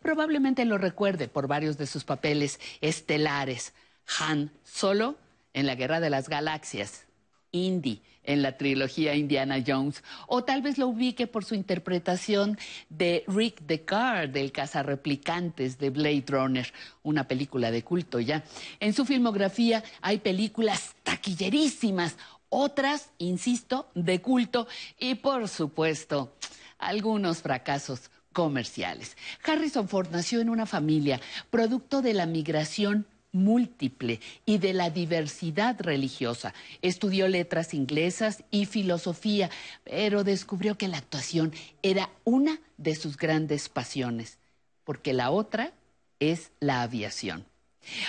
Probablemente 0.00 0.64
lo 0.64 0.78
recuerde 0.78 1.28
por 1.28 1.46
varios 1.46 1.76
de 1.76 1.86
sus 1.86 2.04
papeles 2.04 2.58
estelares. 2.80 3.74
Han 4.18 4.50
Solo 4.64 5.16
en 5.52 5.66
la 5.66 5.74
Guerra 5.74 6.00
de 6.00 6.10
las 6.10 6.28
Galaxias, 6.28 7.04
Indy 7.52 8.02
en 8.26 8.42
la 8.42 8.56
trilogía 8.56 9.14
Indiana 9.14 9.62
Jones, 9.66 10.02
o 10.26 10.44
tal 10.44 10.62
vez 10.62 10.78
lo 10.78 10.88
ubique 10.88 11.26
por 11.26 11.44
su 11.44 11.54
interpretación 11.54 12.58
de 12.88 13.24
Rick 13.26 13.62
Deckard 13.62 14.30
del 14.30 14.52
Cazarreplicantes 14.52 15.78
de 15.78 15.90
Blade 15.90 16.24
Runner, 16.28 16.72
una 17.02 17.26
película 17.26 17.70
de 17.70 17.82
culto 17.82 18.20
ya. 18.20 18.44
En 18.80 18.92
su 18.92 19.04
filmografía 19.04 19.82
hay 20.00 20.18
películas 20.18 20.94
taquillerísimas, 21.02 22.16
otras, 22.48 23.10
insisto, 23.18 23.88
de 23.94 24.20
culto 24.20 24.66
y 24.98 25.16
por 25.16 25.48
supuesto, 25.48 26.34
algunos 26.78 27.42
fracasos 27.42 28.10
comerciales. 28.32 29.16
Harrison 29.44 29.88
Ford 29.88 30.08
nació 30.10 30.40
en 30.40 30.50
una 30.50 30.66
familia 30.66 31.20
producto 31.50 32.02
de 32.02 32.12
la 32.12 32.26
migración 32.26 33.06
múltiple 33.32 34.20
y 34.44 34.58
de 34.58 34.72
la 34.72 34.90
diversidad 34.90 35.80
religiosa. 35.80 36.54
Estudió 36.82 37.28
letras 37.28 37.74
inglesas 37.74 38.44
y 38.50 38.66
filosofía, 38.66 39.50
pero 39.84 40.24
descubrió 40.24 40.78
que 40.78 40.88
la 40.88 40.98
actuación 40.98 41.52
era 41.82 42.10
una 42.24 42.60
de 42.76 42.94
sus 42.94 43.16
grandes 43.16 43.68
pasiones, 43.68 44.38
porque 44.84 45.12
la 45.12 45.30
otra 45.30 45.72
es 46.18 46.50
la 46.60 46.82
aviación. 46.82 47.44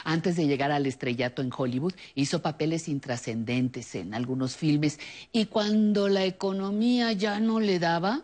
Antes 0.03 0.35
de 0.35 0.47
llegar 0.47 0.71
al 0.71 0.85
estrellato 0.85 1.41
en 1.41 1.51
Hollywood, 1.55 1.93
hizo 2.15 2.41
papeles 2.41 2.87
intrascendentes 2.87 3.93
en 3.95 4.13
algunos 4.13 4.55
filmes 4.55 4.99
y 5.31 5.45
cuando 5.45 6.09
la 6.09 6.25
economía 6.25 7.11
ya 7.11 7.39
no 7.39 7.59
le 7.59 7.79
daba, 7.79 8.23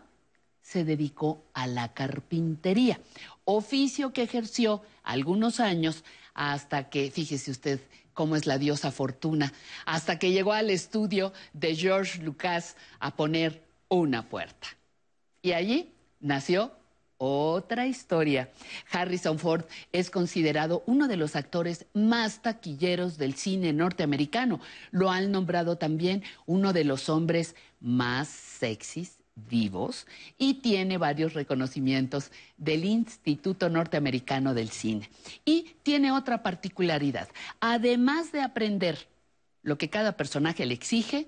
se 0.61 0.83
dedicó 0.83 1.43
a 1.53 1.67
la 1.67 1.93
carpintería, 1.93 2.99
oficio 3.45 4.13
que 4.13 4.23
ejerció 4.23 4.81
algunos 5.03 5.59
años 5.59 6.03
hasta 6.34 6.89
que, 6.89 7.11
fíjese 7.11 7.51
usted 7.51 7.80
cómo 8.14 8.35
es 8.35 8.45
la 8.45 8.57
diosa 8.57 8.91
Fortuna, 8.91 9.53
hasta 9.85 10.19
que 10.19 10.31
llegó 10.31 10.53
al 10.53 10.69
estudio 10.69 11.34
de 11.53 11.76
George 11.76 12.22
Lucas 12.22 12.76
a 12.99 13.15
poner 13.15 13.64
una 13.89 14.30
puerta. 14.30 14.68
Y 15.41 15.53
allí 15.53 15.91
nació 16.19 16.72
otra 17.18 17.88
historia. 17.88 18.51
Harrison 18.91 19.39
Ford 19.39 19.65
es 19.91 20.10
considerado 20.10 20.84
uno 20.85 21.07
de 21.07 21.18
los 21.18 21.35
actores 21.35 21.85
más 21.93 22.41
taquilleros 22.41 23.18
del 23.18 23.35
cine 23.35 23.72
norteamericano. 23.73 24.60
Lo 24.91 25.10
han 25.10 25.31
nombrado 25.31 25.77
también 25.77 26.23
uno 26.45 26.73
de 26.73 26.84
los 26.84 27.10
hombres 27.10 27.55
más 27.80 28.27
sexys 28.27 29.22
vivos 29.35 30.07
y 30.38 30.55
tiene 30.55 30.97
varios 30.97 31.34
reconocimientos 31.34 32.31
del 32.57 32.85
Instituto 32.85 33.69
Norteamericano 33.69 34.53
del 34.53 34.69
Cine. 34.69 35.10
Y 35.45 35.76
tiene 35.84 36.11
otra 36.11 36.43
particularidad. 36.43 37.27
Además 37.60 38.31
de 38.31 38.41
aprender 38.41 39.07
lo 39.61 39.77
que 39.77 39.89
cada 39.89 40.18
personaje 40.18 40.65
le 40.65 40.73
exige, 40.73 41.27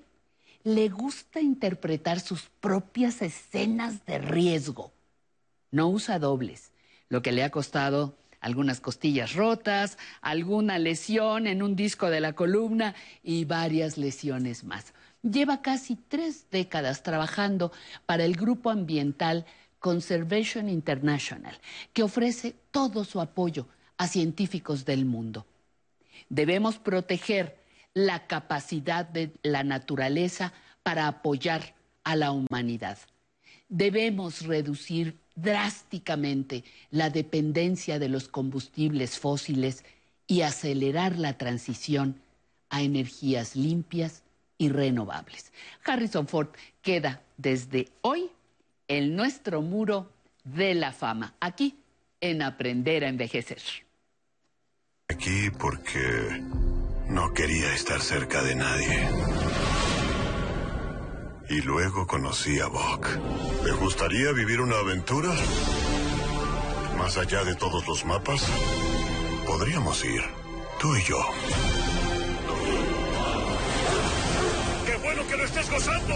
le 0.62 0.88
gusta 0.88 1.40
interpretar 1.40 2.20
sus 2.20 2.42
propias 2.60 3.22
escenas 3.22 4.04
de 4.04 4.18
riesgo. 4.18 4.92
No 5.70 5.88
usa 5.88 6.18
dobles, 6.18 6.72
lo 7.08 7.22
que 7.22 7.32
le 7.32 7.44
ha 7.44 7.50
costado 7.50 8.16
algunas 8.40 8.80
costillas 8.80 9.34
rotas, 9.34 9.98
alguna 10.20 10.78
lesión 10.78 11.46
en 11.46 11.62
un 11.62 11.74
disco 11.74 12.10
de 12.10 12.20
la 12.20 12.34
columna 12.34 12.94
y 13.22 13.44
varias 13.44 13.96
lesiones 13.96 14.64
más. 14.64 14.92
Lleva 15.30 15.60
casi 15.60 15.96
tres 15.96 16.46
décadas 16.52 17.02
trabajando 17.02 17.72
para 18.06 18.24
el 18.24 18.36
grupo 18.36 18.70
ambiental 18.70 19.44
Conservation 19.80 20.68
International, 20.68 21.58
que 21.92 22.04
ofrece 22.04 22.54
todo 22.70 23.02
su 23.02 23.20
apoyo 23.20 23.66
a 23.98 24.06
científicos 24.06 24.84
del 24.84 25.04
mundo. 25.04 25.44
Debemos 26.28 26.78
proteger 26.78 27.56
la 27.92 28.28
capacidad 28.28 29.04
de 29.04 29.32
la 29.42 29.64
naturaleza 29.64 30.52
para 30.84 31.08
apoyar 31.08 31.74
a 32.04 32.14
la 32.14 32.30
humanidad. 32.30 32.96
Debemos 33.68 34.42
reducir 34.42 35.18
drásticamente 35.34 36.62
la 36.92 37.10
dependencia 37.10 37.98
de 37.98 38.08
los 38.08 38.28
combustibles 38.28 39.18
fósiles 39.18 39.84
y 40.28 40.42
acelerar 40.42 41.18
la 41.18 41.36
transición 41.36 42.20
a 42.70 42.82
energías 42.82 43.56
limpias 43.56 44.22
y 44.58 44.68
renovables. 44.68 45.52
Harrison 45.84 46.26
Ford 46.26 46.48
queda 46.82 47.22
desde 47.36 47.88
hoy 48.02 48.30
en 48.88 49.16
nuestro 49.16 49.62
muro 49.62 50.10
de 50.44 50.74
la 50.74 50.92
fama, 50.92 51.34
aquí 51.40 51.76
en 52.20 52.42
Aprender 52.42 53.04
a 53.04 53.08
Envejecer. 53.08 53.62
Aquí 55.08 55.50
porque 55.50 56.42
no 57.08 57.32
quería 57.32 57.72
estar 57.74 58.00
cerca 58.00 58.42
de 58.42 58.54
nadie. 58.54 59.08
Y 61.48 61.60
luego 61.62 62.06
conocí 62.06 62.58
a 62.58 62.66
Buck. 62.66 63.06
¿Te 63.64 63.72
gustaría 63.72 64.32
vivir 64.32 64.60
una 64.60 64.78
aventura? 64.78 65.32
Más 66.98 67.16
allá 67.18 67.44
de 67.44 67.54
todos 67.54 67.86
los 67.86 68.04
mapas, 68.04 68.44
podríamos 69.46 70.04
ir, 70.04 70.22
tú 70.80 70.96
y 70.96 71.02
yo. 71.04 71.18
Gozando! 75.70 76.14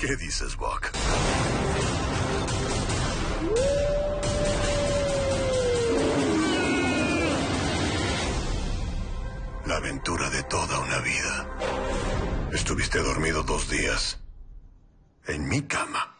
¿Qué 0.00 0.16
dices, 0.16 0.56
Buck? 0.56 0.90
La 9.66 9.76
aventura 9.76 10.30
de 10.30 10.42
toda 10.44 10.80
una 10.80 10.98
vida. 11.00 11.48
Estuviste 12.52 12.98
dormido 12.98 13.42
dos 13.42 13.70
días. 13.70 14.18
En 15.26 15.48
mi 15.48 15.62
cama. 15.62 16.16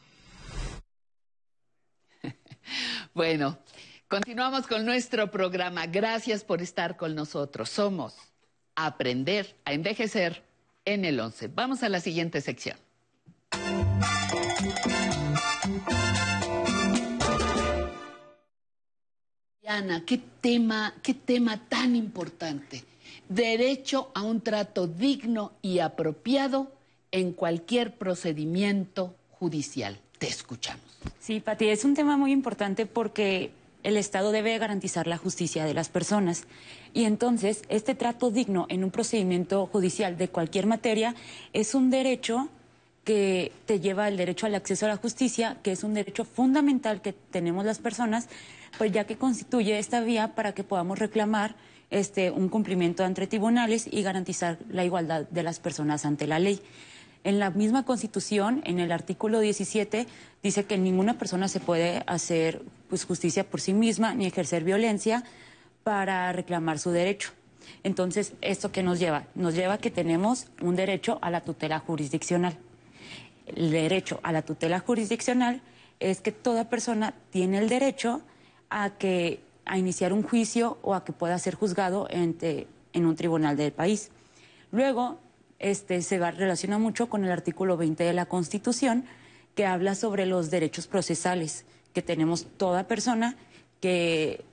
Bueno, 3.12 3.58
continuamos 4.06 4.68
con 4.68 4.86
nuestro 4.86 5.32
programa. 5.32 5.86
Gracias 5.86 6.44
por 6.44 6.62
estar 6.62 6.96
con 6.96 7.16
nosotros. 7.16 7.68
Somos 7.68 8.14
Aprender 8.76 9.56
a 9.64 9.72
Envejecer 9.72 10.49
en 10.84 11.04
el 11.04 11.20
11. 11.20 11.48
Vamos 11.48 11.82
a 11.82 11.88
la 11.88 12.00
siguiente 12.00 12.40
sección. 12.40 12.76
Ana, 19.66 20.04
qué 20.04 20.20
tema, 20.40 20.94
qué 21.00 21.14
tema 21.14 21.68
tan 21.68 21.94
importante. 21.94 22.82
Derecho 23.28 24.10
a 24.14 24.22
un 24.22 24.40
trato 24.40 24.88
digno 24.88 25.52
y 25.62 25.78
apropiado 25.78 26.72
en 27.12 27.32
cualquier 27.32 27.96
procedimiento 27.96 29.14
judicial. 29.30 30.00
Te 30.18 30.26
escuchamos. 30.26 30.84
Sí, 31.20 31.38
Pati, 31.40 31.68
es 31.68 31.84
un 31.84 31.94
tema 31.94 32.16
muy 32.16 32.32
importante 32.32 32.84
porque 32.84 33.52
el 33.82 33.96
Estado 33.96 34.32
debe 34.32 34.58
garantizar 34.58 35.06
la 35.06 35.16
justicia 35.16 35.64
de 35.64 35.74
las 35.74 35.88
personas. 35.88 36.44
Y 36.92 37.04
entonces, 37.04 37.62
este 37.68 37.94
trato 37.94 38.30
digno 38.30 38.66
en 38.68 38.84
un 38.84 38.90
procedimiento 38.90 39.66
judicial 39.66 40.16
de 40.18 40.28
cualquier 40.28 40.66
materia 40.66 41.14
es 41.52 41.74
un 41.74 41.90
derecho 41.90 42.48
que 43.04 43.52
te 43.66 43.80
lleva 43.80 44.08
el 44.08 44.16
derecho 44.16 44.46
al 44.46 44.54
acceso 44.54 44.86
a 44.86 44.90
la 44.90 44.96
justicia, 44.96 45.56
que 45.62 45.72
es 45.72 45.84
un 45.84 45.94
derecho 45.94 46.24
fundamental 46.24 47.00
que 47.00 47.12
tenemos 47.12 47.64
las 47.64 47.78
personas, 47.78 48.28
pues 48.78 48.92
ya 48.92 49.04
que 49.04 49.16
constituye 49.16 49.78
esta 49.78 50.00
vía 50.00 50.34
para 50.34 50.52
que 50.52 50.64
podamos 50.64 50.98
reclamar 50.98 51.56
este, 51.90 52.30
un 52.30 52.48
cumplimiento 52.48 53.04
entre 53.04 53.26
tribunales 53.26 53.88
y 53.90 54.02
garantizar 54.02 54.58
la 54.68 54.84
igualdad 54.84 55.26
de 55.30 55.42
las 55.42 55.58
personas 55.58 56.04
ante 56.04 56.26
la 56.26 56.38
ley. 56.38 56.60
En 57.22 57.38
la 57.38 57.50
misma 57.50 57.84
Constitución, 57.84 58.62
en 58.64 58.78
el 58.78 58.92
artículo 58.92 59.40
17, 59.40 60.06
dice 60.42 60.64
que 60.64 60.78
ninguna 60.78 61.18
persona 61.18 61.48
se 61.48 61.60
puede 61.60 62.02
hacer 62.06 62.62
pues, 62.88 63.04
justicia 63.04 63.44
por 63.44 63.60
sí 63.60 63.74
misma 63.74 64.14
ni 64.14 64.26
ejercer 64.26 64.64
violencia 64.64 65.22
para 65.82 66.32
reclamar 66.32 66.78
su 66.78 66.90
derecho. 66.90 67.32
Entonces, 67.82 68.32
¿esto 68.40 68.72
qué 68.72 68.82
nos 68.82 68.98
lleva? 68.98 69.24
Nos 69.34 69.54
lleva 69.54 69.74
a 69.74 69.78
que 69.78 69.90
tenemos 69.90 70.46
un 70.62 70.76
derecho 70.76 71.18
a 71.20 71.30
la 71.30 71.42
tutela 71.42 71.78
jurisdiccional. 71.78 72.56
El 73.46 73.70
derecho 73.70 74.20
a 74.22 74.32
la 74.32 74.42
tutela 74.42 74.80
jurisdiccional 74.80 75.60
es 75.98 76.22
que 76.22 76.32
toda 76.32 76.70
persona 76.70 77.14
tiene 77.30 77.58
el 77.58 77.68
derecho 77.68 78.22
a, 78.70 78.90
que, 78.90 79.40
a 79.66 79.76
iniciar 79.76 80.14
un 80.14 80.22
juicio 80.22 80.78
o 80.80 80.94
a 80.94 81.04
que 81.04 81.12
pueda 81.12 81.38
ser 81.38 81.54
juzgado 81.54 82.08
en 82.10 83.06
un 83.06 83.16
tribunal 83.16 83.58
del 83.58 83.72
país. 83.72 84.10
Luego, 84.72 85.18
este, 85.60 86.02
se 86.02 86.18
va, 86.18 86.32
relaciona 86.32 86.78
mucho 86.78 87.08
con 87.08 87.24
el 87.24 87.30
artículo 87.30 87.76
20 87.76 88.02
de 88.02 88.12
la 88.12 88.26
Constitución, 88.26 89.04
que 89.54 89.66
habla 89.66 89.94
sobre 89.94 90.26
los 90.26 90.50
derechos 90.50 90.86
procesales 90.86 91.64
que 91.92 92.02
tenemos 92.02 92.46
toda 92.56 92.88
persona 92.88 93.36
que 93.80 94.44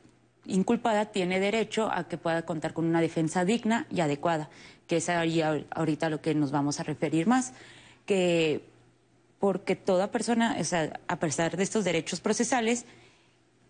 inculpada 0.46 1.06
tiene 1.06 1.40
derecho 1.40 1.90
a 1.92 2.08
que 2.08 2.18
pueda 2.18 2.44
contar 2.44 2.74
con 2.74 2.86
una 2.86 3.02
defensa 3.02 3.46
digna 3.46 3.86
y 3.90 4.02
adecuada, 4.02 4.50
que 4.88 4.98
es 4.98 5.10
ahorita 5.10 6.10
lo 6.10 6.22
que 6.22 6.36
nos 6.36 6.52
vamos 6.52 6.80
a 6.80 6.84
referir 6.84 7.28
más, 7.28 7.54
que 8.06 8.62
porque 9.40 9.76
toda 9.76 10.12
persona, 10.12 10.58
a 11.08 11.20
pesar 11.20 11.58
de 11.58 11.64
estos 11.64 11.84
derechos 11.84 12.20
procesales, 12.22 12.86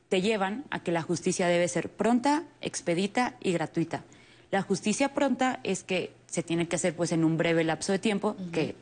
te 0.10 0.22
llevan 0.22 0.64
a 0.70 0.80
que 0.80 0.92
la 0.92 1.02
justicia 1.02 1.48
debe 1.48 1.68
ser 1.68 1.90
pronta, 1.90 2.44
expedita 2.62 3.36
y 3.42 3.52
gratuita. 3.52 4.04
La 4.52 4.62
justicia 4.62 5.14
pronta 5.14 5.60
es 5.64 5.84
que 5.84 6.14
se 6.28 6.44
tiene 6.44 6.68
que 6.68 6.76
hacer 6.76 6.96
pues 6.96 7.12
en 7.12 7.24
un 7.24 7.38
breve 7.38 7.64
lapso 7.64 7.94
de 7.94 8.00
tiempo, 8.00 8.36
que 8.52 8.76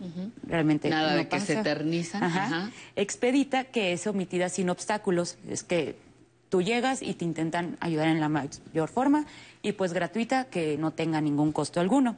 realmente 0.48 0.90
Nada 0.90 1.12
no 1.12 1.18
de 1.18 1.28
que 1.28 1.40
se 1.40 1.60
eternizan. 1.60 2.24
Ajá. 2.24 2.72
Expedita, 2.96 3.66
que 3.66 3.94
es 3.94 4.08
omitida 4.08 4.50
sin 4.50 4.70
obstáculos, 4.70 5.38
es 5.48 5.64
que 5.64 5.96
tú 6.50 6.62
llegas 6.62 7.02
y 7.02 7.14
te 7.14 7.24
intentan 7.24 7.78
ayudar 7.80 8.08
en 8.08 8.20
la 8.20 8.30
mayor 8.30 8.90
forma, 8.90 9.26
y 9.62 9.74
pues 9.74 9.94
gratuita, 9.94 10.46
que 10.46 10.78
no 10.78 10.92
tenga 10.92 11.22
ningún 11.22 11.52
costo 11.52 11.80
alguno. 11.80 12.18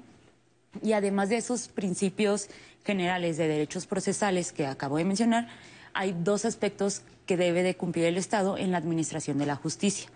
Y 0.81 0.93
además 0.93 1.29
de 1.29 1.37
esos 1.37 1.67
principios 1.67 2.47
generales 2.85 3.37
de 3.37 3.47
derechos 3.47 3.85
procesales 3.85 4.53
que 4.53 4.65
acabo 4.65 4.97
de 4.97 5.05
mencionar, 5.05 5.49
hay 5.93 6.15
dos 6.23 6.45
aspectos 6.45 7.01
que 7.25 7.35
debe 7.35 7.63
de 7.63 7.75
cumplir 7.75 8.05
el 8.05 8.17
Estado 8.17 8.57
en 8.57 8.71
la 8.71 8.77
administración 8.77 9.37
de 9.37 9.45
la 9.45 9.55
justicia, 9.55 10.09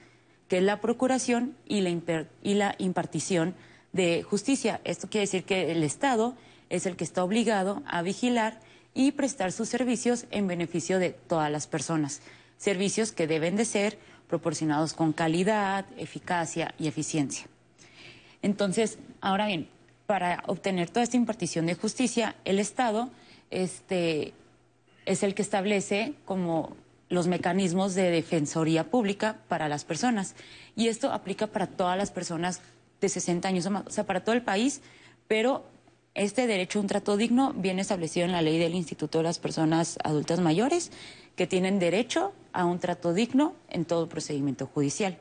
que 0.48 0.60
es 0.60 0.64
la 0.64 0.80
procuración 0.80 1.56
y 1.66 1.82
la, 1.82 2.26
y 2.44 2.54
la 2.54 2.76
impartición 2.78 3.56
de 3.94 4.24
justicia. 4.24 4.82
Esto 4.84 5.10
quiere 5.10 5.26
decir 5.26 5.44
que 5.44 5.72
el 5.72 5.84
Estado 5.84 6.36
es 6.70 6.86
el 6.86 6.96
que 6.96 7.04
está 7.04 7.24
obligado 7.24 7.84
a 7.86 8.02
vigilar 8.02 8.60
y 8.94 9.12
prestar 9.12 9.52
sus 9.52 9.70
servicios 9.70 10.26
en 10.32 10.48
beneficio 10.48 11.00
de 11.00 11.12
todas 11.12 11.52
las 11.52 11.68
personas. 11.68 12.22
Servicios 12.58 13.12
que 13.12 13.28
deben 13.28 13.56
de 13.56 13.66
ser 13.66 13.98
proporcionados 14.28 14.94
con 14.94 15.14
calidad, 15.14 15.86
eficacia 15.98 16.74
y 16.80 16.88
eficiencia. 16.88 17.48
Entonces, 18.42 18.98
ahora 19.20 19.48
bien, 19.48 19.68
para 20.06 20.44
obtener 20.48 20.90
toda 20.90 21.04
esta 21.04 21.18
impartición 21.18 21.66
de 21.66 21.76
justicia, 21.76 22.36
el 22.46 22.60
Estado 22.60 23.10
este, 23.50 24.34
es 25.06 25.24
el 25.24 25.36
que 25.36 25.42
establece 25.42 26.14
como 26.26 26.76
los 27.10 27.28
mecanismos 27.28 27.94
de 27.94 28.10
defensoría 28.10 28.90
pública 28.90 29.38
para 29.50 29.68
las 29.68 29.84
personas. 29.84 30.36
Y 30.76 30.88
esto 30.88 31.12
aplica 31.12 31.48
para 31.48 31.68
todas 31.68 31.98
las 31.98 32.10
personas 32.10 32.62
de 33.02 33.10
60 33.10 33.48
años 33.48 33.66
o 33.66 33.72
más, 33.72 33.88
o 33.88 33.90
sea, 33.90 34.06
para 34.06 34.24
todo 34.24 34.36
el 34.36 34.44
país, 34.44 34.82
pero 35.28 35.66
este 36.14 36.48
derecho 36.48 36.80
a 36.80 36.82
un 36.82 36.88
trato 36.88 37.18
digno 37.18 37.54
viene 37.54 37.82
establecido 37.82 38.26
en 38.26 38.32
la 38.32 38.42
ley 38.42 38.60
del 38.60 38.76
Instituto 38.76 39.18
de 39.18 39.24
las 39.26 39.40
Personas 39.40 39.98
Adultas 40.04 40.40
Mayores, 40.40 40.92
que 41.36 41.48
tienen 41.48 41.80
derecho 41.80 42.34
a 42.54 42.66
un 42.66 42.80
trato 42.80 43.14
digno 43.14 43.56
en 43.70 43.86
todo 43.86 44.08
procedimiento 44.08 44.68
judicial. 44.68 45.18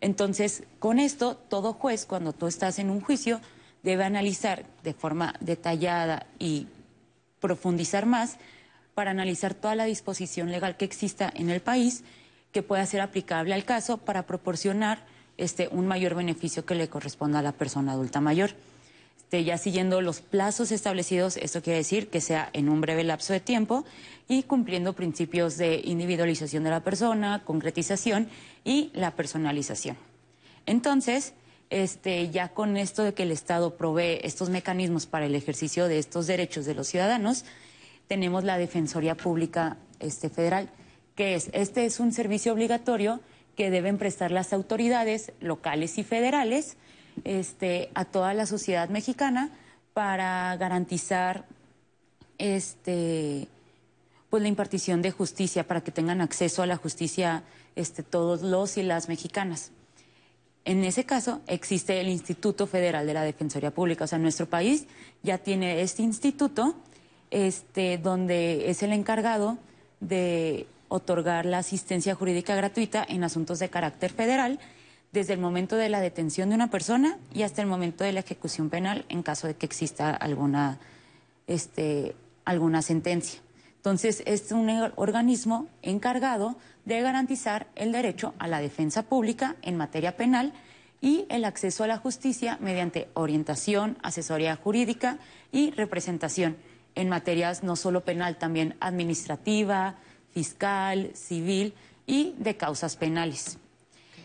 Entonces, 0.00 0.64
con 0.78 0.98
esto, 0.98 1.36
todo 1.36 1.74
juez, 1.74 2.06
cuando 2.06 2.32
tú 2.32 2.46
estás 2.46 2.78
en 2.78 2.90
un 2.90 3.00
juicio, 3.00 3.40
debe 3.82 4.04
analizar 4.04 4.64
de 4.82 4.94
forma 4.94 5.34
detallada 5.40 6.26
y 6.38 6.66
profundizar 7.40 8.06
más 8.06 8.38
para 8.94 9.10
analizar 9.10 9.54
toda 9.54 9.74
la 9.74 9.84
disposición 9.84 10.50
legal 10.50 10.76
que 10.76 10.84
exista 10.84 11.30
en 11.34 11.50
el 11.50 11.60
país 11.60 12.04
que 12.52 12.62
pueda 12.62 12.84
ser 12.86 13.00
aplicable 13.00 13.54
al 13.54 13.64
caso 13.64 13.98
para 13.98 14.26
proporcionar 14.26 15.04
este, 15.42 15.68
un 15.72 15.86
mayor 15.86 16.14
beneficio 16.14 16.64
que 16.64 16.74
le 16.74 16.88
corresponda 16.88 17.40
a 17.40 17.42
la 17.42 17.52
persona 17.52 17.92
adulta 17.92 18.20
mayor. 18.20 18.50
este, 19.32 19.44
ya 19.44 19.56
siguiendo 19.56 20.02
los 20.02 20.20
plazos 20.20 20.70
establecidos, 20.72 21.38
esto 21.38 21.62
quiere 21.62 21.78
decir 21.78 22.08
que 22.08 22.20
sea 22.20 22.50
en 22.52 22.68
un 22.68 22.82
breve 22.82 23.02
lapso 23.02 23.32
de 23.32 23.40
tiempo 23.40 23.84
y 24.28 24.42
cumpliendo 24.42 24.92
principios 24.92 25.56
de 25.56 25.80
individualización 25.84 26.64
de 26.64 26.70
la 26.70 26.80
persona, 26.80 27.42
concretización 27.44 28.28
y 28.62 28.90
la 28.92 29.12
personalización. 29.12 29.96
Entonces, 30.66 31.32
este, 31.70 32.28
ya 32.28 32.50
con 32.50 32.76
esto 32.76 33.02
de 33.02 33.14
que 33.14 33.22
el 33.22 33.32
Estado 33.32 33.76
provee 33.76 34.20
estos 34.22 34.50
mecanismos 34.50 35.06
para 35.06 35.24
el 35.24 35.34
ejercicio 35.34 35.88
de 35.88 35.98
estos 35.98 36.26
derechos 36.26 36.66
de 36.66 36.74
los 36.74 36.86
ciudadanos, 36.86 37.46
tenemos 38.06 38.44
la 38.44 38.58
Defensoría 38.58 39.16
Pública 39.16 39.78
este, 39.98 40.28
Federal, 40.28 40.68
que 41.16 41.34
es, 41.34 41.48
este 41.54 41.86
es 41.86 42.00
un 42.00 42.12
servicio 42.12 42.52
obligatorio 42.52 43.20
que 43.56 43.70
deben 43.70 43.98
prestar 43.98 44.30
las 44.30 44.52
autoridades 44.52 45.32
locales 45.40 45.98
y 45.98 46.04
federales 46.04 46.76
este, 47.24 47.90
a 47.94 48.04
toda 48.04 48.34
la 48.34 48.46
sociedad 48.46 48.88
mexicana 48.88 49.50
para 49.92 50.56
garantizar 50.56 51.44
este, 52.38 53.48
pues 54.30 54.42
la 54.42 54.48
impartición 54.48 55.02
de 55.02 55.10
justicia, 55.10 55.66
para 55.66 55.82
que 55.82 55.92
tengan 55.92 56.20
acceso 56.20 56.62
a 56.62 56.66
la 56.66 56.76
justicia 56.76 57.42
este, 57.76 58.02
todos 58.02 58.42
los 58.42 58.76
y 58.78 58.82
las 58.82 59.08
mexicanas. 59.08 59.70
En 60.64 60.84
ese 60.84 61.04
caso 61.04 61.40
existe 61.46 62.00
el 62.00 62.08
Instituto 62.08 62.66
Federal 62.66 63.06
de 63.06 63.14
la 63.14 63.22
Defensoría 63.22 63.72
Pública. 63.72 64.04
O 64.04 64.06
sea, 64.06 64.18
nuestro 64.18 64.46
país 64.46 64.86
ya 65.22 65.38
tiene 65.38 65.82
este 65.82 66.02
instituto 66.02 66.76
este, 67.30 67.98
donde 67.98 68.70
es 68.70 68.82
el 68.82 68.92
encargado 68.92 69.58
de 70.00 70.66
otorgar 70.92 71.46
la 71.46 71.58
asistencia 71.58 72.14
jurídica 72.14 72.54
gratuita 72.54 73.04
en 73.08 73.24
asuntos 73.24 73.58
de 73.58 73.70
carácter 73.70 74.12
federal 74.12 74.60
desde 75.10 75.32
el 75.32 75.40
momento 75.40 75.76
de 75.76 75.88
la 75.88 76.00
detención 76.00 76.50
de 76.50 76.54
una 76.54 76.70
persona 76.70 77.18
y 77.32 77.42
hasta 77.42 77.62
el 77.62 77.68
momento 77.68 78.04
de 78.04 78.12
la 78.12 78.20
ejecución 78.20 78.68
penal 78.68 79.06
en 79.08 79.22
caso 79.22 79.46
de 79.46 79.54
que 79.54 79.64
exista 79.64 80.10
alguna, 80.10 80.78
este, 81.46 82.14
alguna 82.44 82.82
sentencia. 82.82 83.40
Entonces, 83.76 84.22
es 84.26 84.52
un 84.52 84.68
organismo 84.96 85.66
encargado 85.80 86.56
de 86.84 87.00
garantizar 87.00 87.66
el 87.74 87.90
derecho 87.90 88.34
a 88.38 88.46
la 88.46 88.60
defensa 88.60 89.02
pública 89.02 89.56
en 89.62 89.76
materia 89.76 90.16
penal 90.16 90.52
y 91.00 91.24
el 91.30 91.44
acceso 91.44 91.84
a 91.84 91.88
la 91.88 91.96
justicia 91.96 92.58
mediante 92.60 93.08
orientación, 93.14 93.96
asesoría 94.02 94.56
jurídica 94.56 95.18
y 95.50 95.70
representación 95.72 96.56
en 96.94 97.08
materias 97.08 97.62
no 97.62 97.76
solo 97.76 98.04
penal, 98.04 98.36
también 98.36 98.76
administrativa, 98.80 99.96
fiscal, 100.32 101.10
civil 101.14 101.74
y 102.06 102.34
de 102.38 102.56
causas 102.56 102.96
penales. 102.96 103.58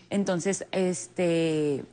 Entonces, 0.10 0.66
este 0.72 1.84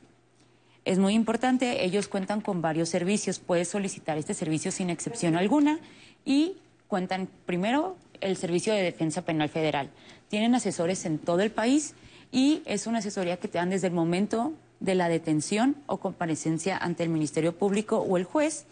es 0.85 0.99
muy 0.99 1.13
importante, 1.13 1.83
ellos 1.83 2.07
cuentan 2.07 2.41
con 2.41 2.61
varios 2.61 2.89
servicios, 2.89 3.39
puedes 3.39 3.67
solicitar 3.69 4.17
este 4.17 4.33
servicio 4.33 4.71
sin 4.71 4.89
excepción 4.89 5.35
alguna 5.35 5.79
y 6.23 6.57
cuentan 6.87 7.27
primero 7.45 7.97
el 8.21 8.37
Servicio 8.37 8.73
de 8.73 8.83
Defensa 8.83 9.23
Penal 9.23 9.49
Federal. 9.49 9.89
Tienen 10.29 10.55
asesores 10.55 11.05
en 11.05 11.17
todo 11.17 11.41
el 11.41 11.51
país 11.51 11.95
y 12.31 12.61
es 12.65 12.87
una 12.87 12.99
asesoría 12.99 13.37
que 13.37 13.47
te 13.47 13.57
dan 13.57 13.71
desde 13.71 13.87
el 13.87 13.93
momento 13.93 14.53
de 14.79 14.95
la 14.95 15.09
detención 15.09 15.75
o 15.87 15.97
comparecencia 15.97 16.77
ante 16.77 17.03
el 17.03 17.09
Ministerio 17.09 17.57
Público 17.57 17.97
o 17.97 18.17
el 18.17 18.23
juez 18.23 18.65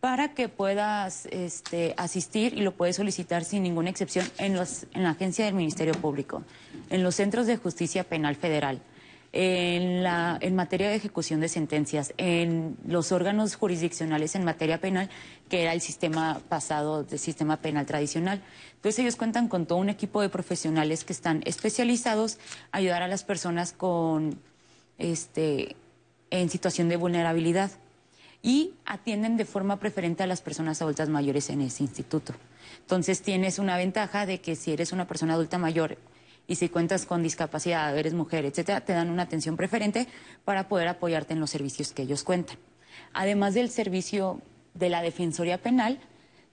para 0.00 0.34
que 0.34 0.48
puedas 0.48 1.26
este, 1.26 1.94
asistir 1.96 2.54
y 2.54 2.60
lo 2.60 2.72
puedes 2.72 2.96
solicitar 2.96 3.44
sin 3.44 3.62
ninguna 3.62 3.90
excepción 3.90 4.26
en, 4.38 4.54
los, 4.54 4.86
en 4.94 5.02
la 5.02 5.10
agencia 5.10 5.44
del 5.44 5.54
Ministerio 5.54 5.94
Público, 5.94 6.42
en 6.90 7.02
los 7.02 7.16
centros 7.16 7.46
de 7.46 7.56
justicia 7.56 8.04
penal 8.04 8.36
federal, 8.36 8.80
en, 9.32 10.04
la, 10.04 10.38
en 10.40 10.54
materia 10.54 10.88
de 10.88 10.94
ejecución 10.94 11.40
de 11.40 11.48
sentencias, 11.48 12.14
en 12.16 12.76
los 12.86 13.10
órganos 13.10 13.56
jurisdiccionales 13.56 14.36
en 14.36 14.44
materia 14.44 14.80
penal, 14.80 15.10
que 15.48 15.62
era 15.62 15.72
el 15.72 15.80
sistema 15.80 16.40
pasado 16.48 17.02
del 17.02 17.18
sistema 17.18 17.56
penal 17.56 17.84
tradicional. 17.84 18.40
Entonces 18.76 19.00
ellos 19.00 19.16
cuentan 19.16 19.48
con 19.48 19.66
todo 19.66 19.78
un 19.78 19.88
equipo 19.88 20.22
de 20.22 20.28
profesionales 20.28 21.04
que 21.04 21.12
están 21.12 21.42
especializados 21.44 22.38
a 22.70 22.78
ayudar 22.78 23.02
a 23.02 23.08
las 23.08 23.24
personas 23.24 23.72
con, 23.72 24.38
este, 24.96 25.74
en 26.30 26.48
situación 26.50 26.88
de 26.88 26.96
vulnerabilidad 26.96 27.72
y 28.42 28.74
atienden 28.84 29.36
de 29.36 29.44
forma 29.44 29.78
preferente 29.78 30.22
a 30.22 30.26
las 30.26 30.40
personas 30.40 30.80
adultas 30.80 31.08
mayores 31.08 31.50
en 31.50 31.60
ese 31.60 31.82
instituto. 31.82 32.34
Entonces 32.80 33.22
tienes 33.22 33.58
una 33.58 33.76
ventaja 33.76 34.26
de 34.26 34.40
que 34.40 34.56
si 34.56 34.72
eres 34.72 34.92
una 34.92 35.06
persona 35.06 35.34
adulta 35.34 35.58
mayor 35.58 35.98
y 36.46 36.54
si 36.54 36.68
cuentas 36.68 37.04
con 37.04 37.22
discapacidad, 37.22 37.96
eres 37.96 38.14
mujer, 38.14 38.44
etcétera, 38.44 38.80
te 38.80 38.92
dan 38.92 39.10
una 39.10 39.24
atención 39.24 39.56
preferente 39.56 40.06
para 40.44 40.68
poder 40.68 40.88
apoyarte 40.88 41.34
en 41.34 41.40
los 41.40 41.50
servicios 41.50 41.92
que 41.92 42.02
ellos 42.02 42.24
cuentan. 42.24 42.56
Además 43.12 43.54
del 43.54 43.70
servicio 43.70 44.40
de 44.74 44.88
la 44.88 45.02
Defensoría 45.02 45.60
Penal, 45.60 46.00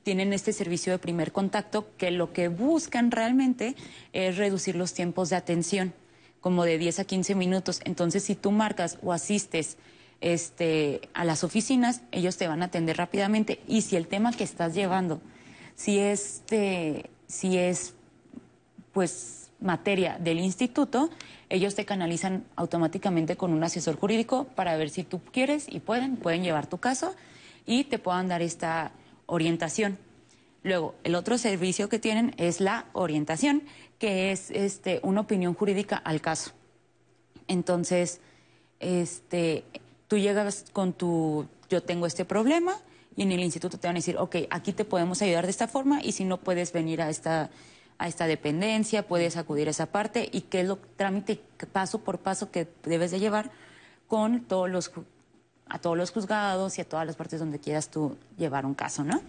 tienen 0.03 0.33
este 0.33 0.53
servicio 0.53 0.91
de 0.91 0.99
primer 0.99 1.31
contacto 1.31 1.87
que 1.97 2.11
lo 2.11 2.31
que 2.31 2.47
buscan 2.47 3.09
realmente 3.09 3.75
es 4.13 4.37
reducir 4.37 4.75
los 4.75 4.93
tiempos 4.93 5.29
de 5.29 5.35
atención, 5.35 5.93
como 6.41 6.63
de 6.63 6.77
10 6.77 6.99
a 6.99 7.05
15 7.05 7.33
minutos. 7.33 7.81
Entonces, 7.85 8.23
si 8.23 8.35
tú 8.35 8.51
marcas 8.51 8.99
o 9.01 9.13
asistes 9.13 9.77
este, 10.21 11.01
a 11.13 11.23
las 11.25 11.43
oficinas, 11.43 12.01
ellos 12.11 12.37
te 12.37 12.47
van 12.47 12.61
a 12.61 12.65
atender 12.65 12.97
rápidamente. 12.97 13.59
Y 13.67 13.81
si 13.81 13.95
el 13.95 14.07
tema 14.07 14.31
que 14.31 14.43
estás 14.43 14.73
llevando, 14.73 15.21
si 15.75 15.99
es, 15.99 16.43
si 17.27 17.57
es 17.57 17.93
pues 18.93 19.51
materia 19.59 20.17
del 20.19 20.39
instituto, 20.39 21.09
ellos 21.49 21.75
te 21.75 21.85
canalizan 21.85 22.45
automáticamente 22.55 23.35
con 23.35 23.53
un 23.53 23.63
asesor 23.63 23.97
jurídico 23.97 24.45
para 24.55 24.77
ver 24.77 24.89
si 24.89 25.03
tú 25.03 25.21
quieres 25.31 25.67
y 25.69 25.79
pueden, 25.79 26.17
pueden 26.17 26.43
llevar 26.43 26.67
tu 26.67 26.77
caso 26.77 27.15
y 27.65 27.85
te 27.85 27.99
puedan 27.99 28.27
dar 28.27 28.41
esta 28.41 28.91
orientación. 29.25 29.97
Luego, 30.63 30.95
el 31.03 31.13
otro 31.15 31.37
servicio 31.37 31.89
que 31.89 31.99
tienen 31.99 32.33
es 32.37 32.59
la 32.59 32.85
orientación, 32.93 33.63
que 33.99 34.31
es 34.31 34.49
este, 34.49 34.99
una 35.03 35.21
opinión 35.21 35.53
jurídica 35.53 35.97
al 35.97 36.21
caso. 36.21 36.51
Entonces, 37.47 38.19
este, 38.79 39.63
tú 40.07 40.17
llegas 40.17 40.65
con 40.73 40.93
tu, 40.93 41.47
yo 41.69 41.83
tengo 41.83 42.05
este 42.05 42.25
problema, 42.25 42.75
y 43.15 43.23
en 43.23 43.31
el 43.31 43.41
instituto 43.41 43.77
te 43.77 43.87
van 43.87 43.95
a 43.95 43.99
decir, 43.99 44.17
ok, 44.17 44.35
aquí 44.49 44.73
te 44.73 44.85
podemos 44.85 45.21
ayudar 45.21 45.45
de 45.45 45.51
esta 45.51 45.67
forma, 45.67 46.01
y 46.03 46.11
si 46.11 46.25
no 46.25 46.37
puedes 46.37 46.73
venir 46.73 47.01
a 47.01 47.09
esta, 47.09 47.49
a 47.97 48.07
esta 48.07 48.27
dependencia, 48.27 49.07
puedes 49.07 49.37
acudir 49.37 49.67
a 49.67 49.71
esa 49.71 49.85
parte, 49.87 50.29
y 50.31 50.41
qué 50.41 50.61
es 50.61 50.67
lo 50.67 50.77
trámite 50.77 51.41
paso 51.71 51.99
por 51.99 52.19
paso 52.19 52.51
que 52.51 52.67
debes 52.83 53.11
de 53.11 53.19
llevar 53.19 53.51
con 54.07 54.41
todos 54.41 54.69
los, 54.69 54.91
a 55.67 55.79
todos 55.79 55.97
los 55.97 56.11
juzgados 56.11 56.77
y 56.77 56.81
a 56.81 56.85
todas 56.85 57.05
las 57.05 57.15
partes 57.15 57.39
donde 57.39 57.59
quieras 57.59 57.89
tú 57.89 58.17
llevar 58.37 58.65
un 58.65 58.75
caso, 58.75 59.03
¿no? 59.03 59.21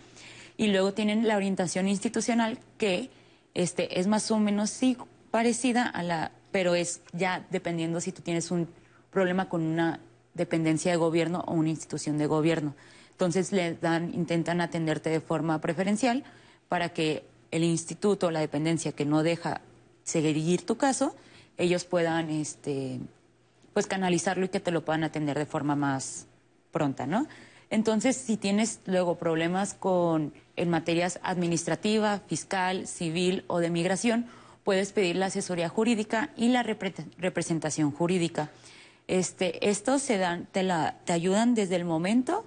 Y 0.56 0.68
luego 0.68 0.92
tienen 0.92 1.28
la 1.28 1.36
orientación 1.36 1.86
institucional 1.86 2.58
que 2.78 3.10
este, 3.54 4.00
es 4.00 4.06
más 4.06 4.30
o 4.30 4.38
menos 4.38 4.70
sí 4.70 4.96
parecida 5.30 5.86
a 5.86 6.02
la, 6.02 6.32
pero 6.50 6.74
es 6.74 7.02
ya 7.12 7.46
dependiendo 7.50 8.00
si 8.00 8.12
tú 8.12 8.22
tienes 8.22 8.50
un 8.50 8.68
problema 9.10 9.48
con 9.48 9.62
una 9.62 10.00
dependencia 10.36 10.90
de 10.90 10.96
gobierno 10.96 11.44
o 11.46 11.54
una 11.54 11.70
institución 11.70 12.18
de 12.18 12.26
gobierno. 12.26 12.74
Entonces 13.10 13.52
le 13.52 13.74
dan, 13.74 14.14
intentan 14.14 14.60
atenderte 14.60 15.10
de 15.10 15.20
forma 15.20 15.60
preferencial 15.60 16.24
para 16.68 16.90
que 16.90 17.24
el 17.50 17.64
instituto 17.64 18.26
o 18.26 18.30
la 18.30 18.40
dependencia 18.40 18.92
que 18.92 19.04
no 19.04 19.22
deja 19.22 19.60
seguir 20.04 20.66
tu 20.66 20.76
caso, 20.76 21.14
ellos 21.56 21.84
puedan 21.84 22.30
este, 22.30 23.00
pues 23.72 23.86
canalizarlo 23.86 24.44
y 24.44 24.48
que 24.48 24.60
te 24.60 24.70
lo 24.70 24.84
puedan 24.84 25.04
atender 25.04 25.38
de 25.38 25.46
forma 25.46 25.74
más 25.74 26.26
pronta, 26.70 27.06
¿no? 27.06 27.26
Entonces, 27.70 28.16
si 28.16 28.36
tienes 28.36 28.80
luego 28.86 29.16
problemas 29.16 29.74
con 29.74 30.32
en 30.54 30.70
materias 30.70 31.18
administrativa, 31.22 32.20
fiscal, 32.26 32.86
civil 32.86 33.44
o 33.48 33.58
de 33.58 33.70
migración, 33.70 34.26
puedes 34.64 34.92
pedir 34.92 35.16
la 35.16 35.26
asesoría 35.26 35.68
jurídica 35.68 36.30
y 36.36 36.48
la 36.48 36.62
representación 36.62 37.90
jurídica. 37.90 38.50
Este, 39.08 39.68
estos 39.68 40.02
se 40.02 40.18
dan, 40.18 40.46
te, 40.46 40.62
la, 40.62 40.98
te 41.04 41.12
ayudan 41.12 41.54
desde 41.54 41.76
el 41.76 41.84
momento 41.84 42.44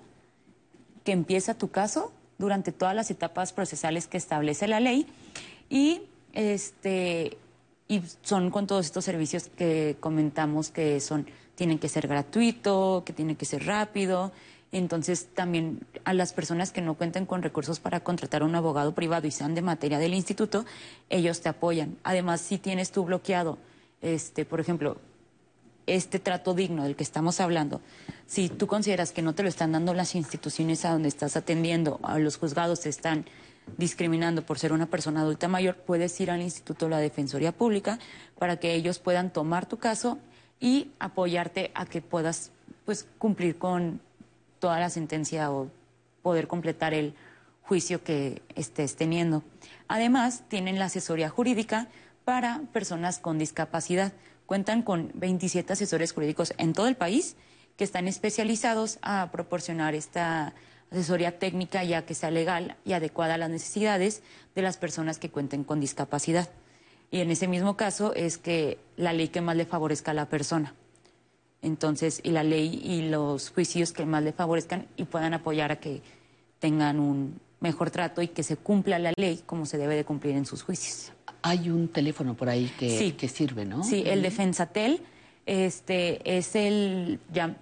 que 1.03 1.13
empieza 1.13 1.53
tu 1.53 1.69
caso, 1.69 2.11
durante 2.37 2.71
todas 2.71 2.95
las 2.95 3.11
etapas 3.11 3.51
procesales 3.53 4.07
que 4.07 4.17
establece 4.17 4.67
la 4.67 4.79
ley, 4.79 5.07
y, 5.69 6.01
este, 6.33 7.37
y 7.87 8.01
son 8.21 8.49
con 8.49 8.67
todos 8.67 8.85
estos 8.85 9.05
servicios 9.05 9.49
que 9.57 9.97
comentamos 9.99 10.69
que 10.69 10.99
son, 10.99 11.25
tienen 11.55 11.79
que 11.79 11.89
ser 11.89 12.07
gratuito, 12.07 13.03
que 13.05 13.13
tienen 13.13 13.35
que 13.35 13.45
ser 13.45 13.65
rápido. 13.65 14.31
Entonces, 14.71 15.29
también 15.33 15.79
a 16.03 16.13
las 16.13 16.31
personas 16.31 16.71
que 16.71 16.81
no 16.81 16.93
cuenten 16.93 17.25
con 17.25 17.41
recursos 17.41 17.79
para 17.79 18.01
contratar 18.01 18.43
a 18.43 18.45
un 18.45 18.55
abogado 18.55 18.93
privado 18.93 19.25
y 19.25 19.31
sean 19.31 19.55
de 19.55 19.61
materia 19.61 19.97
del 19.97 20.13
instituto, 20.13 20.65
ellos 21.09 21.41
te 21.41 21.49
apoyan. 21.49 21.97
Además, 22.03 22.41
si 22.41 22.59
tienes 22.59 22.91
tú 22.91 23.03
bloqueado, 23.05 23.57
este, 24.01 24.45
por 24.45 24.59
ejemplo, 24.59 24.97
este 25.95 26.19
trato 26.19 26.53
digno 26.53 26.83
del 26.83 26.95
que 26.95 27.03
estamos 27.03 27.39
hablando, 27.39 27.81
si 28.27 28.49
tú 28.49 28.67
consideras 28.67 29.11
que 29.11 29.21
no 29.21 29.33
te 29.33 29.43
lo 29.43 29.49
están 29.49 29.71
dando 29.71 29.93
las 29.93 30.15
instituciones 30.15 30.85
a 30.85 30.91
donde 30.91 31.09
estás 31.09 31.35
atendiendo, 31.35 31.99
a 32.03 32.19
los 32.19 32.37
juzgados 32.37 32.81
te 32.81 32.89
están 32.89 33.25
discriminando 33.77 34.45
por 34.45 34.59
ser 34.59 34.73
una 34.73 34.87
persona 34.87 35.21
adulta 35.21 35.47
mayor, 35.47 35.75
puedes 35.75 36.19
ir 36.19 36.31
al 36.31 36.41
Instituto 36.41 36.85
de 36.85 36.91
la 36.91 36.99
Defensoría 36.99 37.51
Pública 37.51 37.99
para 38.37 38.57
que 38.57 38.73
ellos 38.73 38.99
puedan 38.99 39.31
tomar 39.31 39.67
tu 39.67 39.77
caso 39.77 40.17
y 40.59 40.91
apoyarte 40.99 41.71
a 41.73 41.85
que 41.85 42.01
puedas 42.01 42.51
pues 42.85 43.07
cumplir 43.17 43.57
con 43.57 44.01
toda 44.59 44.79
la 44.79 44.89
sentencia 44.89 45.51
o 45.51 45.69
poder 46.21 46.47
completar 46.47 46.93
el 46.93 47.13
juicio 47.61 48.03
que 48.03 48.41
estés 48.55 48.95
teniendo. 48.95 49.43
Además, 49.87 50.43
tienen 50.47 50.79
la 50.79 50.85
asesoría 50.85 51.29
jurídica 51.29 51.87
para 52.25 52.61
personas 52.73 53.19
con 53.19 53.37
discapacidad. 53.37 54.13
Cuentan 54.49 54.81
con 54.81 55.11
27 55.13 55.73
asesores 55.73 56.11
jurídicos 56.11 56.55
en 56.57 56.73
todo 56.73 56.87
el 56.87 56.95
país 56.95 57.35
que 57.77 57.83
están 57.83 58.07
especializados 58.07 58.97
a 59.03 59.29
proporcionar 59.31 59.93
esta 59.93 60.55
asesoría 60.89 61.37
técnica 61.37 61.83
ya 61.83 62.03
que 62.07 62.15
sea 62.15 62.31
legal 62.31 62.75
y 62.83 62.93
adecuada 62.93 63.35
a 63.35 63.37
las 63.37 63.51
necesidades 63.51 64.23
de 64.55 64.63
las 64.63 64.77
personas 64.77 65.19
que 65.19 65.29
cuenten 65.29 65.63
con 65.63 65.79
discapacidad. 65.79 66.49
Y 67.11 67.19
en 67.19 67.29
ese 67.29 67.47
mismo 67.47 67.77
caso 67.77 68.15
es 68.15 68.39
que 68.39 68.79
la 68.97 69.13
ley 69.13 69.27
que 69.27 69.41
más 69.41 69.55
le 69.55 69.67
favorezca 69.67 70.09
a 70.09 70.15
la 70.15 70.25
persona. 70.25 70.73
Entonces, 71.61 72.19
y 72.23 72.31
la 72.31 72.41
ley 72.41 72.81
y 72.83 73.07
los 73.07 73.51
juicios 73.51 73.91
que 73.91 74.07
más 74.07 74.23
le 74.23 74.33
favorezcan 74.33 74.87
y 74.97 75.03
puedan 75.03 75.35
apoyar 75.35 75.71
a 75.71 75.79
que 75.79 76.01
tengan 76.57 76.99
un 76.99 77.39
mejor 77.59 77.91
trato 77.91 78.23
y 78.23 78.29
que 78.29 78.41
se 78.41 78.57
cumpla 78.57 78.97
la 78.97 79.13
ley 79.15 79.43
como 79.45 79.67
se 79.67 79.77
debe 79.77 79.95
de 79.95 80.05
cumplir 80.05 80.35
en 80.35 80.47
sus 80.47 80.63
juicios. 80.63 81.11
Hay 81.41 81.69
un 81.69 81.87
teléfono 81.87 82.35
por 82.35 82.49
ahí 82.49 82.71
que, 82.77 83.15
que 83.15 83.27
sirve, 83.27 83.65
¿no? 83.65 83.83
Sí, 83.83 84.03
el 84.05 84.21
Defensatel 84.21 85.01
este, 85.45 86.37
es 86.37 86.55
el, 86.55 87.19
ya 87.31 87.55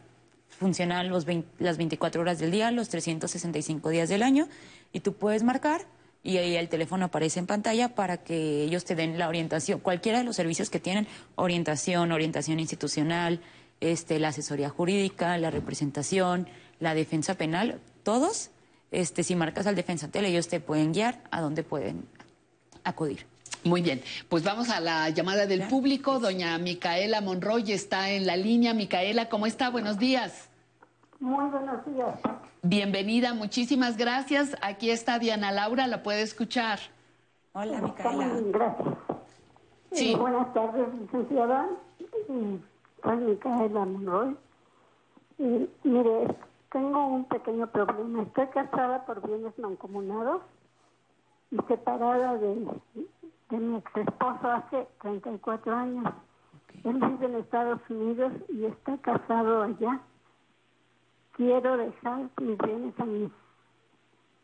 funciona 0.50 1.04
los 1.04 1.26
las 1.60 1.78
24 1.78 2.22
horas 2.22 2.40
del 2.40 2.52
día, 2.52 2.72
los 2.72 2.90
365 2.90 3.90
días 3.90 4.10
del 4.10 4.24
año, 4.24 4.48
y 4.92 5.02
tú 5.02 5.14
puedes 5.14 5.44
marcar 5.44 5.82
y 6.24 6.38
ahí 6.38 6.56
el 6.56 6.68
teléfono 6.68 7.06
aparece 7.06 7.40
en 7.40 7.46
pantalla 7.46 7.96
para 7.96 8.18
que 8.18 8.64
ellos 8.64 8.84
te 8.84 8.96
den 8.96 9.18
la 9.18 9.30
orientación, 9.30 9.80
cualquiera 9.80 10.18
de 10.18 10.24
los 10.24 10.36
servicios 10.36 10.70
que 10.70 10.80
tienen, 10.80 11.08
orientación, 11.36 12.12
orientación 12.12 12.60
institucional, 12.60 13.40
este, 13.80 14.20
la 14.20 14.30
asesoría 14.30 14.70
jurídica, 14.70 15.38
la 15.38 15.52
representación, 15.52 16.48
la 16.80 16.96
defensa 16.96 17.36
penal, 17.36 17.80
todos 18.04 18.50
este, 18.92 19.24
si 19.24 19.36
marcas 19.36 19.68
al 19.68 19.76
defensa 19.76 20.08
tele, 20.08 20.30
ellos 20.30 20.48
te 20.48 20.60
pueden 20.60 20.94
guiar 20.94 21.22
a 21.32 21.42
dónde 21.42 21.64
pueden 21.64 22.06
acudir. 22.84 23.26
Muy 23.68 23.82
bien, 23.82 24.02
pues 24.30 24.44
vamos 24.44 24.70
a 24.70 24.80
la 24.80 25.10
llamada 25.10 25.46
del 25.46 25.68
público. 25.68 26.20
Doña 26.20 26.58
Micaela 26.58 27.20
Monroy 27.20 27.74
está 27.74 28.12
en 28.12 28.26
la 28.26 28.38
línea. 28.38 28.74
Micaela, 28.74 29.28
¿cómo 29.28 29.46
está? 29.46 29.70
Buenos 29.70 30.00
días. 30.00 30.50
Muy 31.20 31.50
buenos 31.50 31.86
días. 31.86 32.18
Bienvenida, 32.62 33.34
muchísimas 33.34 33.98
gracias. 33.98 34.56
Aquí 34.62 34.90
está 34.90 35.20
Diana 35.20 35.52
Laura, 35.52 35.86
la 35.88 36.02
puede 36.02 36.22
escuchar. 36.22 36.80
Hola, 37.52 37.82
Micaela. 37.82 38.40
Gracias. 38.54 38.88
Sí. 39.92 40.16
Buenas 40.16 40.54
tardes, 40.54 40.88
licenciada. 41.02 41.68
Soy 42.28 43.18
Micaela 43.18 43.86
Monroy. 43.86 44.38
Y, 45.40 45.70
mire, 45.84 46.36
tengo 46.72 47.08
un 47.08 47.26
pequeño 47.26 47.68
problema. 47.68 48.24
Estoy 48.24 48.48
casada 48.48 49.06
por 49.06 49.28
bienes 49.28 49.60
mancomunados 49.60 50.42
y 51.52 51.58
separada 51.68 52.38
de, 52.38 52.66
mi 53.56 53.78
ex 53.78 53.96
esposo 53.96 54.52
hace 54.52 54.88
34 55.02 55.76
años. 55.76 56.14
Él 56.84 56.94
vive 56.94 57.26
en 57.26 57.36
Estados 57.36 57.80
Unidos 57.90 58.34
y 58.50 58.66
está 58.66 58.98
casado 58.98 59.64
allá. 59.64 60.00
Quiero 61.34 61.78
dejar 61.78 62.30
mis 62.42 62.58
bienes 62.58 63.00
a 63.00 63.06
mis 63.06 63.32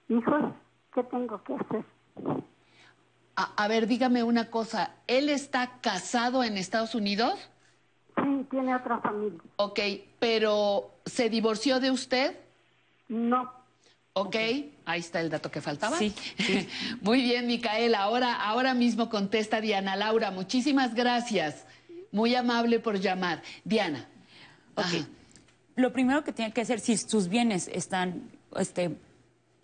hijos. 0.09 0.43
¿Qué 0.93 1.03
tengo 1.03 1.43
que 1.43 1.55
hacer? 1.55 1.85
A, 3.35 3.63
a 3.63 3.67
ver, 3.67 3.87
dígame 3.87 4.23
una 4.23 4.49
cosa. 4.49 4.95
¿Él 5.07 5.29
está 5.29 5.79
casado 5.81 6.43
en 6.43 6.57
Estados 6.57 6.95
Unidos? 6.95 7.49
Sí, 8.15 8.47
tiene 8.51 8.75
otra 8.75 8.99
familia. 8.99 9.39
Ok, 9.57 9.79
pero 10.19 10.91
¿se 11.05 11.29
divorció 11.29 11.79
de 11.79 11.91
usted? 11.91 12.39
No. 13.09 13.62
Ok, 14.13 14.35
ahí 14.85 14.99
está 14.99 15.21
el 15.21 15.29
dato 15.29 15.49
que 15.49 15.59
faltaba. 15.59 15.97
Sí. 15.97 16.13
Muy 17.01 17.21
bien, 17.21 17.47
Micaela. 17.47 17.99
Ahora, 17.99 18.35
ahora 18.35 18.73
mismo 18.73 19.09
contesta 19.09 19.59
Diana 19.59 19.95
Laura. 19.95 20.29
Muchísimas 20.29 20.93
gracias. 20.93 21.65
Muy 22.11 22.35
amable 22.35 22.79
por 22.79 22.99
llamar. 22.99 23.41
Diana. 23.63 24.07
Ok. 24.75 25.07
Lo 25.75 25.91
primero 25.91 26.23
que 26.23 26.31
tiene 26.31 26.53
que 26.53 26.61
hacer, 26.61 26.79
si 26.79 26.95
sus 26.97 27.27
bienes 27.27 27.67
están 27.73 28.29
este, 28.55 28.95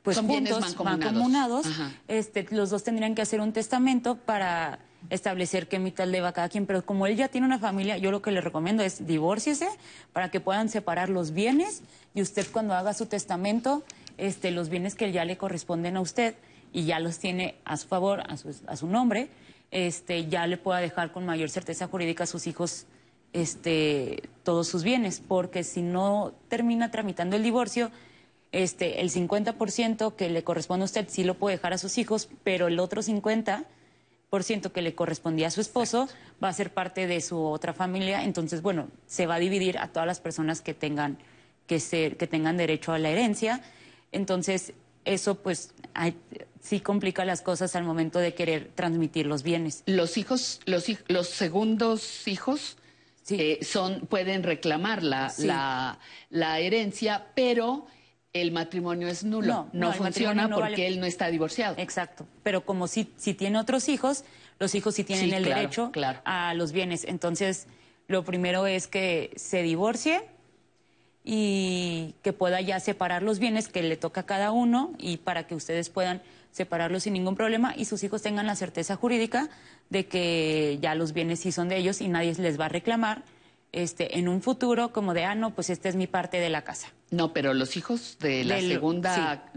pues 0.01 0.17
Son 0.17 0.27
juntos, 0.27 0.59
bienes 0.59 0.79
mancomunados. 0.79 1.67
este, 2.07 2.47
los 2.49 2.71
dos 2.71 2.83
tendrían 2.83 3.13
que 3.13 3.21
hacer 3.21 3.41
un 3.41 3.53
testamento 3.53 4.15
para 4.15 4.79
establecer 5.09 5.67
qué 5.67 5.79
mitad 5.79 6.07
le 6.07 6.21
va 6.21 6.29
a 6.29 6.33
cada 6.33 6.49
quien, 6.49 6.65
pero 6.65 6.85
como 6.85 7.05
él 7.05 7.15
ya 7.15 7.27
tiene 7.27 7.45
una 7.45 7.59
familia, 7.59 7.97
yo 7.97 8.11
lo 8.11 8.21
que 8.21 8.31
le 8.31 8.41
recomiendo 8.41 8.83
es 8.83 9.05
divórciese 9.05 9.69
para 10.11 10.29
que 10.29 10.39
puedan 10.39 10.69
separar 10.69 11.09
los 11.09 11.31
bienes 11.31 11.83
y 12.13 12.21
usted 12.21 12.47
cuando 12.51 12.73
haga 12.73 12.93
su 12.93 13.05
testamento, 13.05 13.83
este, 14.19 14.51
los 14.51 14.69
bienes 14.69 14.95
que 14.95 15.11
ya 15.11 15.25
le 15.25 15.37
corresponden 15.37 15.97
a 15.97 16.01
usted 16.01 16.35
y 16.71 16.85
ya 16.85 16.99
los 16.99 17.19
tiene 17.19 17.55
a 17.65 17.77
su 17.77 17.87
favor, 17.87 18.21
a 18.27 18.37
su, 18.37 18.55
a 18.67 18.75
su 18.75 18.87
nombre, 18.87 19.29
este, 19.71 20.27
ya 20.27 20.47
le 20.47 20.57
pueda 20.57 20.79
dejar 20.79 21.11
con 21.11 21.25
mayor 21.25 21.49
certeza 21.49 21.87
jurídica 21.87 22.23
a 22.23 22.27
sus 22.27 22.47
hijos 22.47 22.85
este, 23.33 24.23
todos 24.43 24.67
sus 24.67 24.83
bienes, 24.83 25.21
porque 25.25 25.63
si 25.63 25.81
no 25.81 26.33
termina 26.47 26.91
tramitando 26.91 27.35
el 27.35 27.43
divorcio, 27.43 27.91
este, 28.51 29.01
el 29.01 29.11
50% 29.11 30.15
que 30.15 30.29
le 30.29 30.43
corresponde 30.43 30.83
a 30.83 30.85
usted 30.85 31.07
sí 31.07 31.23
lo 31.23 31.35
puede 31.35 31.57
dejar 31.57 31.73
a 31.73 31.77
sus 31.77 31.97
hijos, 31.97 32.29
pero 32.43 32.67
el 32.67 32.79
otro 32.79 33.01
50% 33.01 33.65
por 34.29 34.43
ciento 34.43 34.71
que 34.71 34.83
le 34.83 34.93
correspondía 34.93 35.47
a 35.47 35.51
su 35.51 35.59
esposo 35.59 36.07
va 36.43 36.49
a 36.49 36.53
ser 36.53 36.71
parte 36.71 37.07
de 37.07 37.19
su 37.19 37.43
otra 37.43 37.73
familia, 37.73 38.23
entonces 38.23 38.61
bueno, 38.61 38.87
se 39.07 39.25
va 39.25 39.35
a 39.35 39.39
dividir 39.39 39.79
a 39.79 39.87
todas 39.87 40.05
las 40.05 40.19
personas 40.19 40.61
que 40.61 40.75
tengan 40.75 41.17
que 41.65 41.79
ser 41.79 42.17
que 42.17 42.27
tengan 42.27 42.57
derecho 42.57 42.93
a 42.93 42.99
la 42.99 43.09
herencia. 43.09 43.61
Entonces, 44.11 44.73
eso 45.05 45.35
pues 45.35 45.73
sí 46.61 46.79
complica 46.79 47.25
las 47.25 47.41
cosas 47.41 47.75
al 47.75 47.83
momento 47.83 48.19
de 48.19 48.33
querer 48.33 48.71
transmitir 48.75 49.25
los 49.25 49.43
bienes. 49.43 49.83
Los 49.85 50.17
hijos, 50.17 50.59
los, 50.65 50.85
los 51.07 51.27
segundos 51.29 52.27
hijos 52.27 52.77
eh, 53.29 53.59
son, 53.61 54.01
pueden 54.01 54.43
reclamar 54.43 55.03
la, 55.03 55.31
la, 55.39 55.99
la 56.29 56.59
herencia, 56.59 57.27
pero 57.35 57.85
el 58.33 58.51
matrimonio 58.51 59.07
es 59.07 59.23
nulo. 59.23 59.67
No, 59.73 59.93
funciona 59.93 60.49
porque 60.49 60.87
él 60.87 60.99
no 60.99 61.05
está 61.05 61.29
divorciado. 61.29 61.75
Exacto. 61.77 62.27
Pero 62.43 62.65
como 62.65 62.87
si, 62.87 63.11
si 63.17 63.33
tiene 63.33 63.59
otros 63.59 63.89
hijos, 63.89 64.23
los 64.59 64.75
hijos 64.75 64.95
sí 64.95 65.03
tienen 65.03 65.33
el 65.33 65.43
derecho 65.43 65.91
a 66.25 66.53
los 66.53 66.71
bienes. 66.71 67.05
Entonces, 67.05 67.67
lo 68.07 68.23
primero 68.23 68.67
es 68.67 68.87
que 68.87 69.31
se 69.35 69.63
divorcie 69.63 70.21
y 71.31 72.15
que 72.23 72.33
pueda 72.33 72.59
ya 72.59 72.79
separar 72.79 73.21
los 73.21 73.37
bienes 73.37 73.67
que 73.67 73.83
le 73.83 73.97
toca 73.97 74.21
a 74.21 74.25
cada 74.25 74.51
uno 74.51 74.93
y 74.97 75.17
para 75.17 75.45
que 75.45 75.53
ustedes 75.53 75.91
puedan 75.91 76.23
separarlos 76.51 77.03
sin 77.03 77.13
ningún 77.13 77.35
problema 77.35 77.75
y 77.77 77.85
sus 77.85 78.03
hijos 78.03 78.23
tengan 78.23 78.47
la 78.47 78.55
certeza 78.55 78.95
jurídica 78.95 79.47
de 79.91 80.07
que 80.07 80.79
ya 80.81 80.95
los 80.95 81.13
bienes 81.13 81.41
sí 81.41 81.51
son 81.51 81.69
de 81.69 81.77
ellos 81.77 82.01
y 82.01 82.07
nadie 82.07 82.33
les 82.33 82.59
va 82.59 82.65
a 82.65 82.69
reclamar 82.69 83.21
este, 83.73 84.17
en 84.17 84.27
un 84.27 84.41
futuro 84.41 84.91
como 84.91 85.13
de, 85.13 85.25
ah, 85.25 85.35
no, 85.35 85.53
pues 85.53 85.69
esta 85.69 85.87
es 85.87 85.95
mi 85.95 86.07
parte 86.07 86.39
de 86.39 86.49
la 86.49 86.63
casa. 86.63 86.87
No, 87.11 87.31
pero 87.31 87.53
los 87.53 87.77
hijos 87.77 88.17
de 88.19 88.43
la 88.43 88.59
segunda 88.59 89.51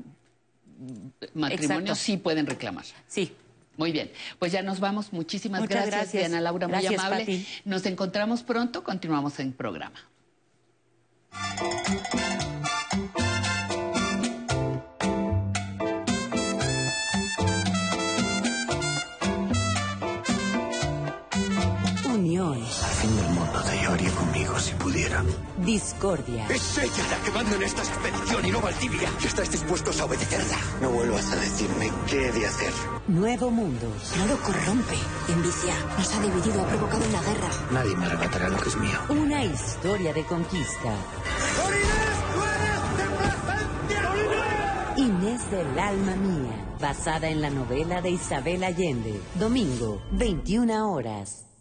matrimonio 1.33 1.95
sí 1.95 2.19
pueden 2.19 2.45
reclamar. 2.45 2.85
Sí. 3.09 3.33
Muy 3.79 3.93
bien, 3.93 4.11
pues 4.39 4.53
ya 4.53 4.61
nos 4.61 4.79
vamos. 4.79 5.15
Muchísimas 5.15 5.67
gracias, 5.67 6.13
Diana 6.13 6.43
Laura, 6.43 6.69
muy 6.69 6.85
amable. 6.85 7.47
Nos 7.65 7.87
encontramos 7.87 8.43
pronto, 8.43 8.85
continuamos 8.85 9.41
en 9.41 9.55
programa. 9.55 10.12
Pudiera. 22.03 22.82
Discordia. 25.65 26.47
Es 26.49 26.79
ella 26.79 27.07
la 27.11 27.25
que 27.25 27.31
manda 27.31 27.57
en 27.57 27.63
esta 27.63 27.83
expedición 27.83 28.45
y 28.45 28.51
no 28.51 28.61
Valdivia. 28.61 29.09
Y 29.23 29.27
estáis 29.27 29.51
dispuestos 29.51 30.01
a 30.01 30.05
obedecerla. 30.07 30.57
No 30.81 30.91
vuelvas 30.91 31.31
a 31.33 31.37
decirme 31.37 31.91
qué 32.09 32.29
he 32.29 32.33
de 32.33 32.47
hacer. 32.47 32.73
Nuevo 33.07 33.51
mundo. 33.51 33.87
No 34.19 34.27
lo 34.27 34.37
corrompe. 34.43 34.97
Envicia. 35.29 35.75
Nos 35.97 36.13
ha 36.13 36.21
dividido, 36.21 36.63
ha 36.63 36.67
provocado 36.67 37.05
una 37.09 37.23
guerra. 37.23 37.49
Nadie 37.71 37.97
me 37.97 38.07
arrebatará 38.07 38.49
lo 38.49 38.59
que 38.59 38.69
es 38.69 38.77
mío. 38.77 38.99
Una 39.09 39.45
historia 39.45 40.13
de 40.13 40.25
conquista. 40.25 40.95
Inés 44.97 45.51
del 45.51 45.79
alma 45.79 46.17
mía. 46.17 46.77
Basada 46.81 47.29
en 47.29 47.41
la 47.41 47.51
novela 47.51 48.03
de 48.03 48.11
Isabel 48.11 48.65
Allende. 48.65 49.21
Domingo, 49.37 50.03
21 50.13 50.93
horas. 50.93 51.52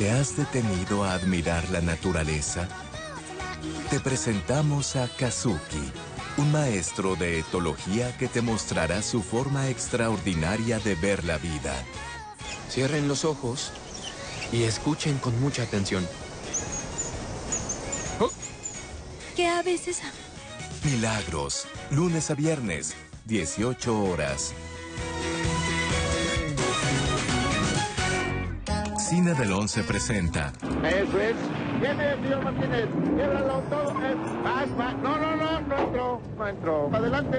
¿Te 0.00 0.10
has 0.10 0.34
detenido 0.34 1.04
a 1.04 1.12
admirar 1.12 1.68
la 1.68 1.82
naturaleza? 1.82 2.66
Te 3.90 4.00
presentamos 4.00 4.96
a 4.96 5.06
Kazuki, 5.14 5.92
un 6.38 6.50
maestro 6.50 7.16
de 7.16 7.38
etología 7.38 8.16
que 8.16 8.26
te 8.26 8.40
mostrará 8.40 9.02
su 9.02 9.22
forma 9.22 9.68
extraordinaria 9.68 10.78
de 10.78 10.94
ver 10.94 11.22
la 11.26 11.36
vida. 11.36 11.74
Cierren 12.70 13.08
los 13.08 13.26
ojos 13.26 13.72
y 14.50 14.62
escuchen 14.62 15.18
con 15.18 15.38
mucha 15.38 15.64
atención. 15.64 16.08
que 19.36 19.48
a 19.48 19.62
veces... 19.62 20.00
Milagros, 20.82 21.66
lunes 21.90 22.30
a 22.30 22.34
viernes, 22.34 22.94
18 23.26 24.02
horas. 24.02 24.54
Cine 29.10 29.34
del 29.34 29.50
11 29.50 29.82
presenta 29.82 30.52
Eso 30.84 31.18
es. 31.20 31.34
Viene, 31.80 32.14
señor 32.22 32.44
Martínez. 32.44 32.86
Quiebralo 33.16 33.60
todo. 33.68 33.92
Es 34.06 34.70
más. 34.76 34.96
No, 35.02 35.18
no, 35.18 35.36
no. 35.36 35.60
No 35.62 35.76
entró. 35.76 36.20
No 36.38 36.46
entró. 36.46 36.90
Adelante. 36.94 37.38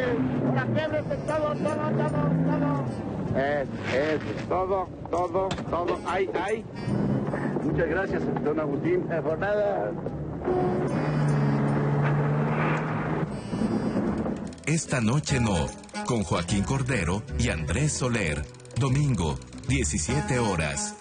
Ahora 0.49 0.65
quiebrese 0.65 1.15
todo, 1.26 1.56
todo, 1.56 1.91
todo, 1.95 2.27
todo. 2.49 3.39
Es, 3.39 3.69
es. 3.95 4.48
Todo, 4.49 4.89
todo, 5.10 5.48
todo. 5.69 5.99
Ay, 6.06 6.30
ay. 6.45 6.65
Muchas 7.64 7.88
gracias, 7.88 8.43
don 8.43 8.60
Agustín. 8.60 9.07
Eh, 9.10 9.22
Por 9.23 9.39
nada. 9.39 9.91
Esta 14.65 14.99
noche 14.99 15.39
no, 15.39 15.68
con 16.06 16.23
Joaquín 16.23 16.65
Cordero 16.65 17.23
y 17.39 17.48
Andrés 17.48 17.93
Soler. 17.93 18.43
Domingo, 18.77 19.39
17 19.69 20.38
horas. 20.39 21.01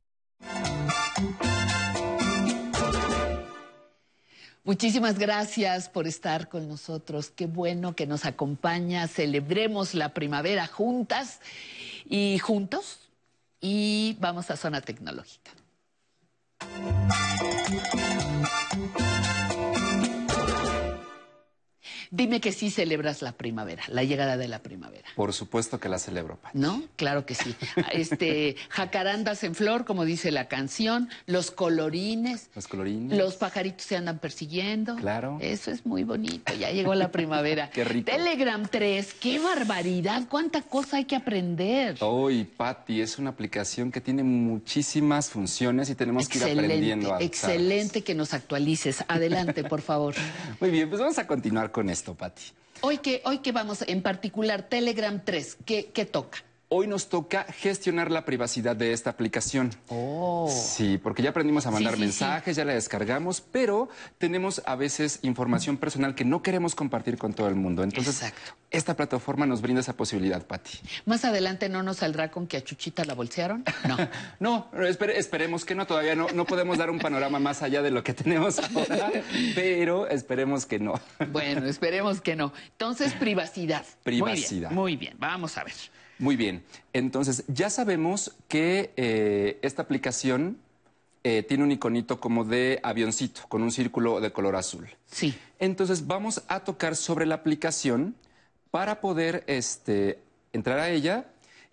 Muchísimas 4.63 5.17
gracias 5.17 5.89
por 5.89 6.07
estar 6.07 6.47
con 6.47 6.69
nosotros. 6.69 7.29
Qué 7.29 7.47
bueno 7.47 7.95
que 7.95 8.05
nos 8.05 8.25
acompaña. 8.25 9.07
Celebremos 9.07 9.95
la 9.95 10.13
primavera 10.13 10.67
juntas 10.67 11.39
y 12.05 12.37
juntos. 12.37 13.09
Y 13.59 14.17
vamos 14.19 14.51
a 14.51 14.57
zona 14.57 14.81
tecnológica. 14.81 15.51
Dime 22.13 22.41
que 22.41 22.51
sí 22.51 22.69
celebras 22.69 23.21
la 23.21 23.31
primavera, 23.31 23.83
la 23.87 24.03
llegada 24.03 24.35
de 24.35 24.49
la 24.49 24.59
primavera. 24.59 25.07
Por 25.15 25.31
supuesto 25.31 25.79
que 25.79 25.87
la 25.87 25.97
celebro, 25.97 26.35
Pati. 26.35 26.59
¿No? 26.59 26.83
Claro 26.97 27.25
que 27.25 27.35
sí. 27.35 27.55
Este, 27.93 28.57
jacarandas 28.69 29.43
en 29.43 29.55
flor, 29.55 29.85
como 29.85 30.03
dice 30.03 30.29
la 30.31 30.49
canción, 30.49 31.09
los 31.25 31.51
colorines. 31.51 32.49
Los 32.53 32.67
colorines. 32.67 33.17
Los 33.17 33.35
pajaritos 33.35 33.85
se 33.85 33.95
andan 33.95 34.19
persiguiendo. 34.19 34.95
Claro. 34.97 35.37
Eso 35.41 35.71
es 35.71 35.85
muy 35.85 36.03
bonito. 36.03 36.53
Ya 36.53 36.71
llegó 36.71 36.95
la 36.95 37.11
primavera. 37.11 37.69
Qué 37.73 37.83
rico. 37.83 38.11
Telegram 38.11 38.65
3, 38.69 39.13
qué 39.19 39.39
barbaridad, 39.39 40.23
cuánta 40.29 40.61
cosa 40.61 40.97
hay 40.97 41.05
que 41.05 41.15
aprender. 41.15 41.97
Hoy, 42.01 42.43
Patti, 42.43 43.01
es 43.01 43.19
una 43.19 43.29
aplicación 43.29 43.91
que 43.91 44.01
tiene 44.01 44.23
muchísimas 44.23 45.29
funciones 45.29 45.89
y 45.89 45.95
tenemos 45.95 46.27
que 46.27 46.39
ir 46.39 46.43
aprendiendo 46.43 47.13
a 47.13 47.21
Excelente 47.21 48.03
que 48.03 48.15
nos 48.15 48.33
actualices. 48.33 49.03
Adelante, 49.07 49.63
por 49.63 49.81
favor. 49.81 50.15
Muy 50.59 50.71
bien, 50.71 50.89
pues 50.89 50.99
vamos 50.99 51.17
a 51.19 51.27
continuar 51.27 51.71
con 51.71 51.89
esto, 51.89 52.00
Patti. 52.03 52.43
Hoy 52.81 52.97
que, 52.97 53.21
hoy 53.25 53.39
que 53.39 53.51
vamos, 53.51 53.83
en 53.87 54.01
particular, 54.01 54.63
Telegram 54.67 55.21
3, 55.23 55.57
¿qué, 55.65 55.91
qué 55.93 56.05
toca? 56.05 56.43
Hoy 56.73 56.87
nos 56.87 57.09
toca 57.09 57.43
gestionar 57.59 58.09
la 58.11 58.23
privacidad 58.23 58.77
de 58.77 58.93
esta 58.93 59.09
aplicación. 59.09 59.71
Oh. 59.89 60.49
Sí, 60.49 60.97
porque 60.97 61.21
ya 61.21 61.31
aprendimos 61.31 61.65
a 61.65 61.71
mandar 61.71 61.95
Sí, 61.95 61.97
sí, 61.99 62.03
mensajes, 62.05 62.55
ya 62.55 62.63
la 62.63 62.73
descargamos, 62.73 63.41
pero 63.41 63.89
tenemos 64.17 64.61
a 64.65 64.77
veces 64.77 65.19
información 65.23 65.75
personal 65.75 66.15
que 66.15 66.23
no 66.23 66.41
queremos 66.41 66.73
compartir 66.73 67.17
con 67.17 67.33
todo 67.33 67.49
el 67.49 67.55
mundo. 67.55 67.83
Entonces, 67.83 68.23
esta 68.69 68.95
plataforma 68.95 69.45
nos 69.45 69.61
brinda 69.61 69.81
esa 69.81 69.97
posibilidad, 69.97 70.47
Patti. 70.47 70.79
Más 71.05 71.25
adelante 71.25 71.67
no 71.67 71.83
nos 71.83 71.97
saldrá 71.97 72.31
con 72.31 72.47
que 72.47 72.55
a 72.55 72.63
Chuchita 72.63 73.03
la 73.03 73.15
bolsearon. 73.15 73.65
No. 73.85 73.97
No, 74.39 74.71
espere- 74.71 75.17
esperemos 75.17 75.65
que 75.65 75.75
no, 75.75 75.85
todavía 75.85 76.15
no, 76.15 76.27
no 76.33 76.45
podemos 76.45 76.77
dar 76.77 76.89
un 76.89 76.99
panorama 76.99 77.37
más 77.37 77.61
allá 77.63 77.81
de 77.81 77.91
lo 77.91 78.01
que 78.01 78.13
tenemos 78.13 78.59
ahora, 78.59 79.11
pero 79.55 80.07
esperemos 80.07 80.65
que 80.65 80.79
no. 80.79 80.93
Bueno, 81.33 81.65
esperemos 81.65 82.21
que 82.21 82.37
no. 82.37 82.53
Entonces, 82.71 83.11
privacidad. 83.13 83.85
Privacidad. 84.03 84.71
Muy 84.71 84.95
bien, 84.95 84.95
muy 84.95 84.95
bien. 84.95 85.15
Vamos 85.19 85.57
a 85.57 85.65
ver. 85.65 85.73
Muy 86.21 86.35
bien. 86.35 86.63
Entonces, 86.93 87.43
ya 87.47 87.69
sabemos 87.71 88.35
que 88.47 88.93
eh, 88.95 89.57
esta 89.63 89.81
aplicación 89.81 90.59
eh, 91.23 91.43
tiene 91.43 91.63
un 91.63 91.71
iconito 91.71 92.19
como 92.19 92.45
de 92.45 92.79
avioncito, 92.83 93.41
con 93.49 93.63
un 93.63 93.71
círculo 93.71 94.21
de 94.21 94.31
color 94.31 94.55
azul. 94.55 94.87
Sí. 95.07 95.35
Entonces, 95.57 96.05
vamos 96.05 96.43
a 96.47 96.59
tocar 96.59 96.95
sobre 96.95 97.25
la 97.25 97.35
aplicación 97.35 98.15
para 98.69 99.01
poder 99.01 99.43
este, 99.47 100.19
entrar 100.53 100.77
a 100.77 100.89
ella. 100.89 101.25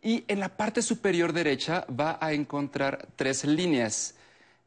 Y 0.03 0.25
en 0.29 0.41
la 0.41 0.57
parte 0.57 0.81
superior 0.81 1.35
derecha 1.35 1.85
va 1.89 2.19
a 2.21 2.33
encontrar 2.33 3.07
tres 3.17 3.45
líneas. 3.45 4.15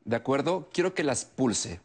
¿De 0.06 0.16
acuerdo? 0.16 0.70
Quiero 0.72 0.94
que 0.94 1.04
las 1.04 1.26
pulse. 1.26 1.80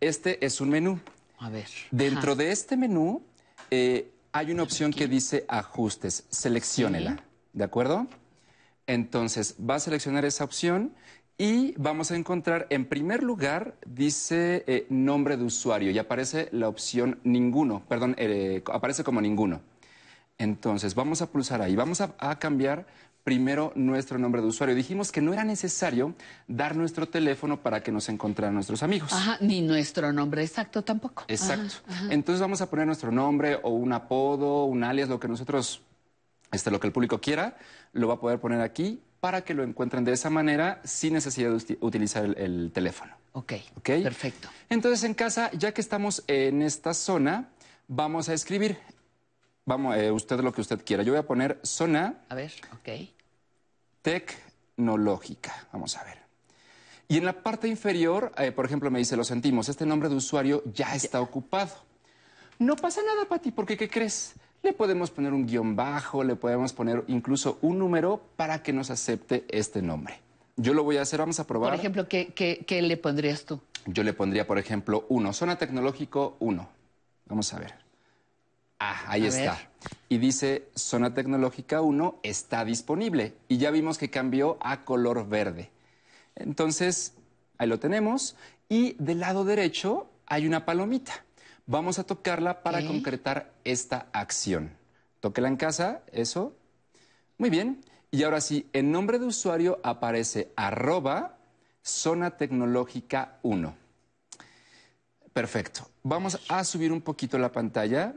Este 0.00 0.44
es 0.46 0.60
un 0.60 0.68
menú. 0.68 1.00
A 1.38 1.50
ver. 1.50 1.66
Dentro 1.90 2.32
Ajá. 2.32 2.42
de 2.42 2.52
este 2.52 2.76
menú 2.76 3.22
eh, 3.72 4.10
hay 4.32 4.50
una 4.50 4.62
opción 4.62 4.92
que 4.92 5.08
dice 5.08 5.44
ajustes. 5.48 6.24
Selecciónela. 6.28 7.23
¿De 7.54 7.64
acuerdo? 7.64 8.06
Entonces 8.86 9.56
va 9.58 9.76
a 9.76 9.80
seleccionar 9.80 10.24
esa 10.26 10.44
opción 10.44 10.92
y 11.38 11.72
vamos 11.78 12.10
a 12.10 12.16
encontrar 12.16 12.66
en 12.70 12.84
primer 12.84 13.22
lugar 13.22 13.76
dice 13.86 14.64
eh, 14.66 14.86
nombre 14.90 15.36
de 15.36 15.44
usuario 15.44 15.90
y 15.90 15.98
aparece 15.98 16.48
la 16.52 16.68
opción 16.68 17.18
ninguno. 17.24 17.82
Perdón, 17.88 18.14
eh, 18.18 18.62
aparece 18.72 19.02
como 19.02 19.20
ninguno. 19.20 19.62
Entonces 20.36 20.94
vamos 20.94 21.22
a 21.22 21.30
pulsar 21.30 21.62
ahí. 21.62 21.74
Vamos 21.74 22.00
a, 22.00 22.14
a 22.18 22.38
cambiar 22.38 22.86
primero 23.24 23.72
nuestro 23.74 24.18
nombre 24.18 24.42
de 24.42 24.48
usuario. 24.48 24.74
Dijimos 24.74 25.10
que 25.10 25.22
no 25.22 25.32
era 25.32 25.44
necesario 25.44 26.14
dar 26.46 26.76
nuestro 26.76 27.08
teléfono 27.08 27.62
para 27.62 27.82
que 27.82 27.90
nos 27.90 28.08
encontraran 28.10 28.54
nuestros 28.54 28.82
amigos. 28.82 29.12
Ajá, 29.12 29.38
ni 29.40 29.62
nuestro 29.62 30.12
nombre 30.12 30.42
exacto 30.42 30.82
tampoco. 30.82 31.24
Exacto. 31.28 31.74
Ajá, 31.88 32.04
ajá. 32.04 32.14
Entonces 32.14 32.40
vamos 32.40 32.60
a 32.60 32.68
poner 32.68 32.86
nuestro 32.86 33.10
nombre 33.10 33.58
o 33.62 33.70
un 33.70 33.92
apodo, 33.92 34.66
un 34.66 34.84
alias, 34.84 35.08
lo 35.08 35.18
que 35.18 35.26
nosotros, 35.26 35.82
este, 36.54 36.70
lo 36.70 36.80
que 36.80 36.86
el 36.86 36.92
público 36.92 37.20
quiera, 37.20 37.56
lo 37.92 38.08
va 38.08 38.14
a 38.14 38.20
poder 38.20 38.40
poner 38.40 38.60
aquí 38.60 39.02
para 39.20 39.42
que 39.42 39.54
lo 39.54 39.62
encuentren 39.62 40.04
de 40.04 40.12
esa 40.12 40.30
manera 40.30 40.80
sin 40.84 41.14
necesidad 41.14 41.50
de 41.50 41.78
utilizar 41.80 42.24
el, 42.24 42.36
el 42.38 42.72
teléfono. 42.72 43.14
Ok, 43.32 43.52
¿Ok? 43.76 43.90
perfecto. 44.02 44.48
Entonces 44.68 45.02
en 45.04 45.14
casa, 45.14 45.50
ya 45.52 45.72
que 45.72 45.80
estamos 45.80 46.22
en 46.26 46.62
esta 46.62 46.94
zona, 46.94 47.48
vamos 47.88 48.28
a 48.28 48.34
escribir. 48.34 48.78
Vamos, 49.66 49.96
eh, 49.96 50.10
usted 50.10 50.40
lo 50.40 50.52
que 50.52 50.60
usted 50.60 50.84
quiera. 50.84 51.02
Yo 51.02 51.12
voy 51.12 51.20
a 51.20 51.26
poner 51.26 51.58
zona 51.62 52.18
A 52.28 52.34
ver, 52.34 52.52
ok. 52.74 53.08
tecnológica. 54.02 55.66
Vamos 55.72 55.96
a 55.96 56.04
ver. 56.04 56.18
Y 57.08 57.18
en 57.18 57.24
la 57.24 57.42
parte 57.42 57.68
inferior, 57.68 58.32
eh, 58.38 58.52
por 58.52 58.64
ejemplo, 58.66 58.90
me 58.90 58.98
dice, 58.98 59.16
lo 59.16 59.24
sentimos, 59.24 59.68
este 59.68 59.86
nombre 59.86 60.08
de 60.08 60.14
usuario 60.16 60.62
ya 60.72 60.94
está 60.94 61.20
ocupado. 61.20 61.72
No 62.58 62.76
pasa 62.76 63.02
nada, 63.02 63.26
Pati, 63.26 63.50
porque 63.50 63.76
¿qué 63.76 63.88
crees? 63.88 64.34
Le 64.64 64.72
podemos 64.72 65.10
poner 65.10 65.34
un 65.34 65.44
guion 65.44 65.76
bajo, 65.76 66.24
le 66.24 66.36
podemos 66.36 66.72
poner 66.72 67.04
incluso 67.06 67.58
un 67.60 67.78
número 67.78 68.22
para 68.36 68.62
que 68.62 68.72
nos 68.72 68.88
acepte 68.90 69.44
este 69.50 69.82
nombre. 69.82 70.20
Yo 70.56 70.72
lo 70.72 70.82
voy 70.84 70.96
a 70.96 71.02
hacer, 71.02 71.18
vamos 71.20 71.38
a 71.38 71.46
probar. 71.46 71.70
Por 71.72 71.78
ejemplo, 71.78 72.08
¿qué, 72.08 72.28
qué, 72.34 72.64
qué 72.66 72.80
le 72.80 72.96
pondrías 72.96 73.44
tú? 73.44 73.60
Yo 73.84 74.02
le 74.02 74.14
pondría, 74.14 74.46
por 74.46 74.58
ejemplo, 74.58 75.04
1. 75.10 75.34
Zona 75.34 75.58
tecnológico 75.58 76.36
1. 76.40 76.66
Vamos 77.26 77.52
a 77.52 77.58
ver. 77.58 77.74
Ah, 78.78 79.02
ahí 79.08 79.26
A 79.26 79.28
está. 79.28 79.52
ver. 79.52 79.68
Y 80.08 80.16
dice, 80.16 80.68
zona 80.74 81.12
tecnológica 81.12 81.82
1 81.82 82.20
está 82.22 82.64
disponible. 82.64 83.34
Y 83.48 83.58
ya 83.58 83.70
vimos 83.70 83.98
que 83.98 84.08
cambió 84.08 84.56
a 84.62 84.86
color 84.86 85.28
verde. 85.28 85.70
Entonces, 86.36 87.12
ahí 87.58 87.68
lo 87.68 87.78
tenemos. 87.78 88.34
Y 88.70 88.96
del 88.98 89.20
lado 89.20 89.44
derecho 89.44 90.06
hay 90.24 90.46
una 90.46 90.64
palomita. 90.64 91.23
Vamos 91.66 91.98
a 91.98 92.04
tocarla 92.04 92.62
para 92.62 92.86
concretar 92.86 93.52
esta 93.64 94.08
acción. 94.12 94.76
Tóquela 95.20 95.48
en 95.48 95.56
casa, 95.56 96.02
eso. 96.12 96.54
Muy 97.38 97.48
bien. 97.48 97.82
Y 98.10 98.22
ahora 98.22 98.40
sí, 98.40 98.68
en 98.72 98.92
nombre 98.92 99.18
de 99.18 99.24
usuario 99.24 99.80
aparece 99.82 100.52
arroba 100.56 101.38
zona 101.82 102.36
tecnológica 102.36 103.38
1. 103.42 103.74
Perfecto. 105.32 105.88
Vamos 106.02 106.38
a 106.48 106.62
subir 106.64 106.92
un 106.92 107.00
poquito 107.00 107.38
la 107.38 107.50
pantalla 107.50 108.14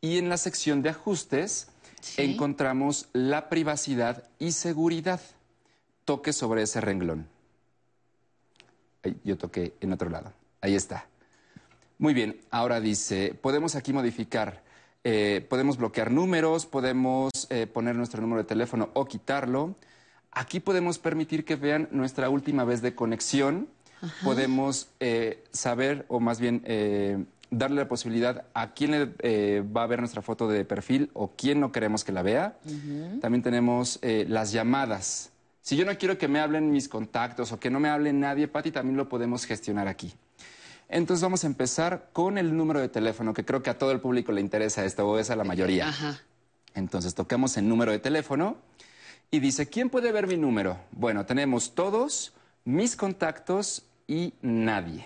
y 0.00 0.18
en 0.18 0.28
la 0.28 0.36
sección 0.36 0.80
de 0.80 0.90
ajustes 0.90 1.68
encontramos 2.16 3.08
la 3.12 3.48
privacidad 3.48 4.28
y 4.38 4.52
seguridad. 4.52 5.20
Toque 6.04 6.32
sobre 6.32 6.62
ese 6.62 6.80
renglón. 6.80 7.28
yo 9.24 9.36
toqué 9.36 9.74
en 9.80 9.92
otro 9.92 10.10
lado. 10.10 10.32
Ahí 10.60 10.74
está. 10.74 11.06
Muy 12.04 12.12
bien, 12.12 12.36
ahora 12.50 12.82
dice, 12.82 13.34
podemos 13.40 13.76
aquí 13.76 13.94
modificar, 13.94 14.60
eh, 15.04 15.42
podemos 15.48 15.78
bloquear 15.78 16.10
números, 16.10 16.66
podemos 16.66 17.30
eh, 17.48 17.66
poner 17.66 17.96
nuestro 17.96 18.20
número 18.20 18.42
de 18.42 18.46
teléfono 18.46 18.90
o 18.92 19.06
quitarlo. 19.06 19.74
Aquí 20.30 20.60
podemos 20.60 20.98
permitir 20.98 21.46
que 21.46 21.56
vean 21.56 21.88
nuestra 21.92 22.28
última 22.28 22.64
vez 22.64 22.82
de 22.82 22.94
conexión. 22.94 23.68
Podemos 24.22 24.88
eh, 25.00 25.42
saber, 25.50 26.04
o 26.08 26.20
más 26.20 26.40
bien 26.40 26.62
darle 27.50 27.80
la 27.80 27.88
posibilidad 27.88 28.44
a 28.52 28.74
quién 28.74 28.90
le, 28.90 29.62
va 29.62 29.84
a 29.84 29.86
ver 29.86 30.00
nuestra 30.00 30.20
foto 30.20 30.46
de 30.46 30.62
perfil 30.66 31.10
o 31.14 31.32
quién 31.34 31.58
no 31.58 31.72
queremos 31.72 32.04
que 32.04 32.12
la 32.12 32.20
vea. 32.20 32.58
También 33.22 33.42
tenemos 33.42 33.98
las 34.02 34.52
llamadas. 34.52 35.30
Si 35.62 35.74
yo 35.74 35.86
no 35.86 35.96
quiero 35.96 36.18
que 36.18 36.28
me 36.28 36.40
hablen 36.40 36.70
mis 36.70 36.86
contactos 36.86 37.50
o 37.52 37.58
que 37.58 37.70
no 37.70 37.80
me 37.80 37.88
hable 37.88 38.12
nadie, 38.12 38.46
Pati, 38.46 38.72
también 38.72 38.98
lo 38.98 39.08
podemos 39.08 39.46
gestionar 39.46 39.88
aquí. 39.88 40.12
Entonces 40.94 41.24
vamos 41.24 41.42
a 41.42 41.48
empezar 41.48 42.10
con 42.12 42.38
el 42.38 42.56
número 42.56 42.78
de 42.78 42.88
teléfono, 42.88 43.34
que 43.34 43.44
creo 43.44 43.64
que 43.64 43.68
a 43.68 43.76
todo 43.76 43.90
el 43.90 43.98
público 43.98 44.30
le 44.30 44.40
interesa 44.40 44.84
esto, 44.84 45.04
o 45.08 45.18
es 45.18 45.28
a 45.28 45.34
la 45.34 45.42
mayoría. 45.42 45.92
Entonces 46.72 47.16
tocamos 47.16 47.56
el 47.56 47.68
número 47.68 47.90
de 47.90 47.98
teléfono 47.98 48.56
y 49.28 49.40
dice, 49.40 49.68
¿quién 49.68 49.90
puede 49.90 50.12
ver 50.12 50.28
mi 50.28 50.36
número? 50.36 50.78
Bueno, 50.92 51.26
tenemos 51.26 51.74
todos, 51.74 52.32
mis 52.64 52.94
contactos 52.94 53.86
y 54.06 54.34
nadie. 54.40 55.04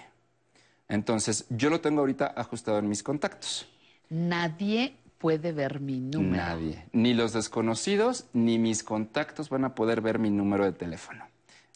Entonces, 0.91 1.47
yo 1.49 1.71
lo 1.71 1.81
tengo 1.81 2.01
ahorita 2.01 2.35
ajustado 2.37 2.81
en 2.81 2.89
mis 2.91 3.03
contactos. 3.03 3.67
Nadie 4.11 4.95
puede 5.17 5.53
ver 5.53 5.81
mi 5.81 6.01
número. 6.01 6.37
Nadie. 6.37 6.85
Ni 6.93 7.15
los 7.15 7.33
desconocidos 7.33 8.27
ni 8.35 8.59
mis 8.59 8.83
contactos 8.83 9.49
van 9.49 9.65
a 9.65 9.75
poder 9.75 10.03
ver 10.03 10.19
mi 10.19 10.29
número 10.29 10.67
de 10.67 10.73
teléfono. 10.73 11.25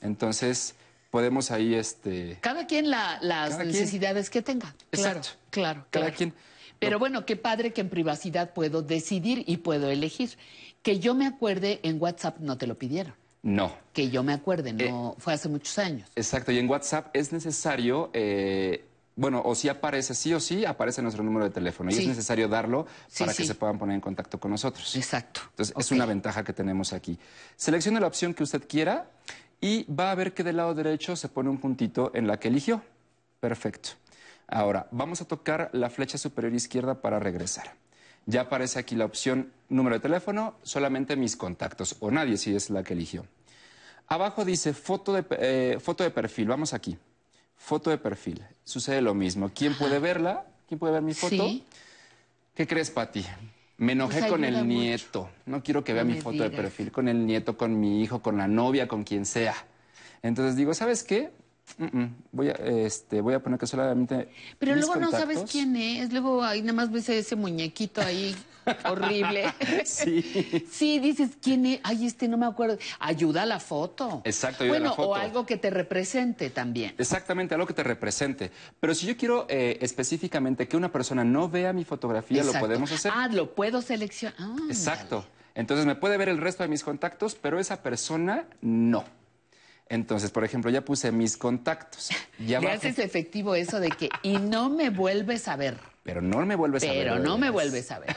Entonces, 0.02 0.74
podemos 1.12 1.50
ahí 1.50 1.74
este. 1.74 2.38
Cada 2.40 2.66
quien 2.66 2.90
las 2.90 3.58
necesidades 3.58 4.30
que 4.30 4.40
tenga. 4.40 4.74
Exacto. 4.90 5.28
Claro, 5.50 5.84
Cada 5.90 6.10
quien. 6.10 6.32
Pero 6.78 6.98
bueno, 6.98 7.24
qué 7.26 7.36
padre 7.36 7.72
que 7.72 7.82
en 7.82 7.90
privacidad 7.90 8.54
puedo 8.54 8.82
decidir 8.82 9.44
y 9.46 9.58
puedo 9.58 9.90
elegir. 9.90 10.30
Que 10.82 10.98
yo 10.98 11.14
me 11.14 11.26
acuerde, 11.26 11.78
en 11.84 12.00
WhatsApp 12.00 12.38
no 12.40 12.58
te 12.58 12.66
lo 12.66 12.76
pidieron. 12.76 13.14
No. 13.42 13.76
Que 13.92 14.08
yo 14.08 14.22
me 14.22 14.32
acuerde, 14.32 14.72
no 14.72 15.14
fue 15.18 15.34
hace 15.34 15.48
muchos 15.48 15.78
años. 15.78 16.10
Exacto, 16.16 16.50
y 16.50 16.58
en 16.58 16.68
WhatsApp 16.68 17.14
es 17.14 17.30
necesario 17.30 18.10
eh, 18.14 18.84
bueno, 19.14 19.42
o 19.44 19.54
si 19.54 19.68
aparece, 19.68 20.14
sí 20.14 20.32
o 20.32 20.40
sí, 20.40 20.64
aparece 20.64 21.02
nuestro 21.02 21.22
número 21.22 21.44
de 21.44 21.50
teléfono 21.50 21.90
y 21.90 21.94
es 21.94 22.06
necesario 22.06 22.48
darlo 22.48 22.86
para 23.18 23.34
que 23.34 23.44
se 23.44 23.54
puedan 23.54 23.78
poner 23.78 23.94
en 23.94 24.00
contacto 24.00 24.40
con 24.40 24.50
nosotros. 24.50 24.96
Exacto. 24.96 25.42
Entonces, 25.50 25.74
es 25.76 25.90
una 25.92 26.06
ventaja 26.06 26.42
que 26.42 26.54
tenemos 26.54 26.94
aquí. 26.94 27.18
Seleccione 27.56 28.00
la 28.00 28.06
opción 28.06 28.32
que 28.32 28.42
usted 28.42 28.66
quiera 28.66 29.10
y 29.62 29.84
va 29.84 30.10
a 30.10 30.14
ver 30.16 30.34
que 30.34 30.42
del 30.42 30.56
lado 30.56 30.74
derecho 30.74 31.14
se 31.14 31.28
pone 31.28 31.48
un 31.48 31.58
puntito 31.58 32.10
en 32.14 32.26
la 32.26 32.38
que 32.38 32.48
eligió. 32.48 32.82
Perfecto. 33.40 33.90
Ahora, 34.48 34.88
vamos 34.90 35.20
a 35.20 35.24
tocar 35.24 35.70
la 35.72 35.88
flecha 35.88 36.18
superior 36.18 36.52
izquierda 36.52 37.00
para 37.00 37.20
regresar. 37.20 37.72
Ya 38.26 38.42
aparece 38.42 38.80
aquí 38.80 38.96
la 38.96 39.04
opción 39.04 39.52
número 39.68 39.96
de 39.96 40.00
teléfono, 40.00 40.56
solamente 40.62 41.16
mis 41.16 41.36
contactos 41.36 41.96
o 42.00 42.10
nadie 42.10 42.36
si 42.36 42.54
es 42.54 42.70
la 42.70 42.82
que 42.82 42.94
eligió. 42.94 43.24
Abajo 44.08 44.44
dice 44.44 44.74
foto 44.74 45.12
de, 45.12 45.24
eh, 45.30 45.78
foto 45.80 46.02
de 46.04 46.10
perfil. 46.10 46.48
Vamos 46.48 46.74
aquí. 46.74 46.98
Foto 47.56 47.90
de 47.90 47.98
perfil. 47.98 48.44
Sucede 48.64 49.00
lo 49.00 49.14
mismo. 49.14 49.50
¿Quién 49.54 49.74
puede 49.78 50.00
verla? 50.00 50.44
¿Quién 50.66 50.80
puede 50.80 50.92
ver 50.92 51.02
mi 51.02 51.14
foto? 51.14 51.30
Sí. 51.30 51.64
¿Qué 52.54 52.66
crees, 52.66 52.90
Pati? 52.90 53.24
Me 53.82 53.94
enojé 53.94 54.20
pues 54.20 54.30
con 54.30 54.44
el 54.44 54.68
nieto. 54.68 55.28
No 55.44 55.60
quiero 55.60 55.82
que 55.82 55.92
vea 55.92 56.04
mi 56.04 56.20
foto 56.20 56.44
de 56.44 56.50
perfil 56.50 56.92
con 56.92 57.08
el 57.08 57.26
nieto, 57.26 57.56
con 57.56 57.80
mi 57.80 58.00
hijo, 58.00 58.22
con 58.22 58.38
la 58.38 58.46
novia, 58.46 58.86
con 58.86 59.02
quien 59.02 59.26
sea. 59.26 59.56
Entonces 60.22 60.54
digo, 60.54 60.72
¿sabes 60.72 61.02
qué? 61.02 61.32
Voy 62.30 62.50
a, 62.50 62.52
este, 62.52 63.20
voy 63.20 63.34
a 63.34 63.42
poner 63.42 63.58
que 63.58 63.66
solamente. 63.66 64.28
Pero 64.60 64.76
luego 64.76 64.94
no 64.94 65.10
sabes 65.10 65.42
quién 65.50 65.74
es. 65.74 66.12
Luego 66.12 66.44
ahí 66.44 66.60
nada 66.60 66.74
más 66.74 66.92
ves 66.92 67.08
ese 67.08 67.34
muñequito 67.34 68.00
ahí 68.00 68.36
horrible. 68.84 69.52
sí. 69.84 70.66
Sí, 70.70 70.98
dices 70.98 71.30
quién 71.40 71.66
es. 71.66 71.80
Ay, 71.82 72.06
este 72.06 72.28
no 72.28 72.36
me 72.36 72.46
acuerdo. 72.46 72.78
Ayuda 72.98 73.42
a 73.42 73.46
la 73.46 73.60
foto. 73.60 74.22
Exacto, 74.24 74.64
ayuda 74.64 74.78
bueno, 74.78 74.86
a 74.86 74.90
la 74.90 74.96
foto. 74.96 75.08
o 75.10 75.14
algo 75.14 75.46
que 75.46 75.56
te 75.56 75.70
represente 75.70 76.50
también. 76.50 76.94
Exactamente, 76.98 77.54
algo 77.54 77.66
que 77.66 77.74
te 77.74 77.82
represente. 77.82 78.50
Pero 78.80 78.94
si 78.94 79.06
yo 79.06 79.16
quiero 79.16 79.46
eh, 79.48 79.78
específicamente 79.80 80.68
que 80.68 80.76
una 80.76 80.90
persona 80.90 81.24
no 81.24 81.48
vea 81.48 81.72
mi 81.72 81.84
fotografía, 81.84 82.44
lo 82.44 82.52
podemos 82.52 82.90
hacer. 82.92 83.12
Ah, 83.14 83.28
lo 83.30 83.54
puedo 83.54 83.82
seleccionar. 83.82 84.36
Ah, 84.38 84.56
Exacto. 84.68 85.26
Entonces 85.54 85.84
me 85.86 85.94
puede 85.94 86.16
ver 86.16 86.28
el 86.28 86.38
resto 86.38 86.62
de 86.62 86.68
mis 86.68 86.82
contactos, 86.82 87.34
pero 87.34 87.58
esa 87.58 87.82
persona 87.82 88.46
no. 88.60 89.04
Entonces, 89.88 90.30
por 90.30 90.42
ejemplo, 90.42 90.70
ya 90.70 90.82
puse 90.82 91.12
mis 91.12 91.36
contactos. 91.36 92.08
Ya 92.38 92.60
Le 92.60 92.70
haces 92.70 92.98
efectivo 92.98 93.54
eso 93.54 93.78
de 93.78 93.90
que, 93.90 94.08
y 94.22 94.38
no 94.38 94.70
me 94.70 94.88
vuelves 94.88 95.48
a 95.48 95.56
ver. 95.56 95.76
Pero 96.02 96.22
no 96.22 96.44
me 96.46 96.56
vuelves 96.56 96.82
a 96.84 96.86
ver. 96.86 96.96
Pero 96.96 97.18
no 97.18 97.36
me 97.36 97.50
vuelves 97.50 97.90
a 97.90 97.98
ver. 97.98 98.16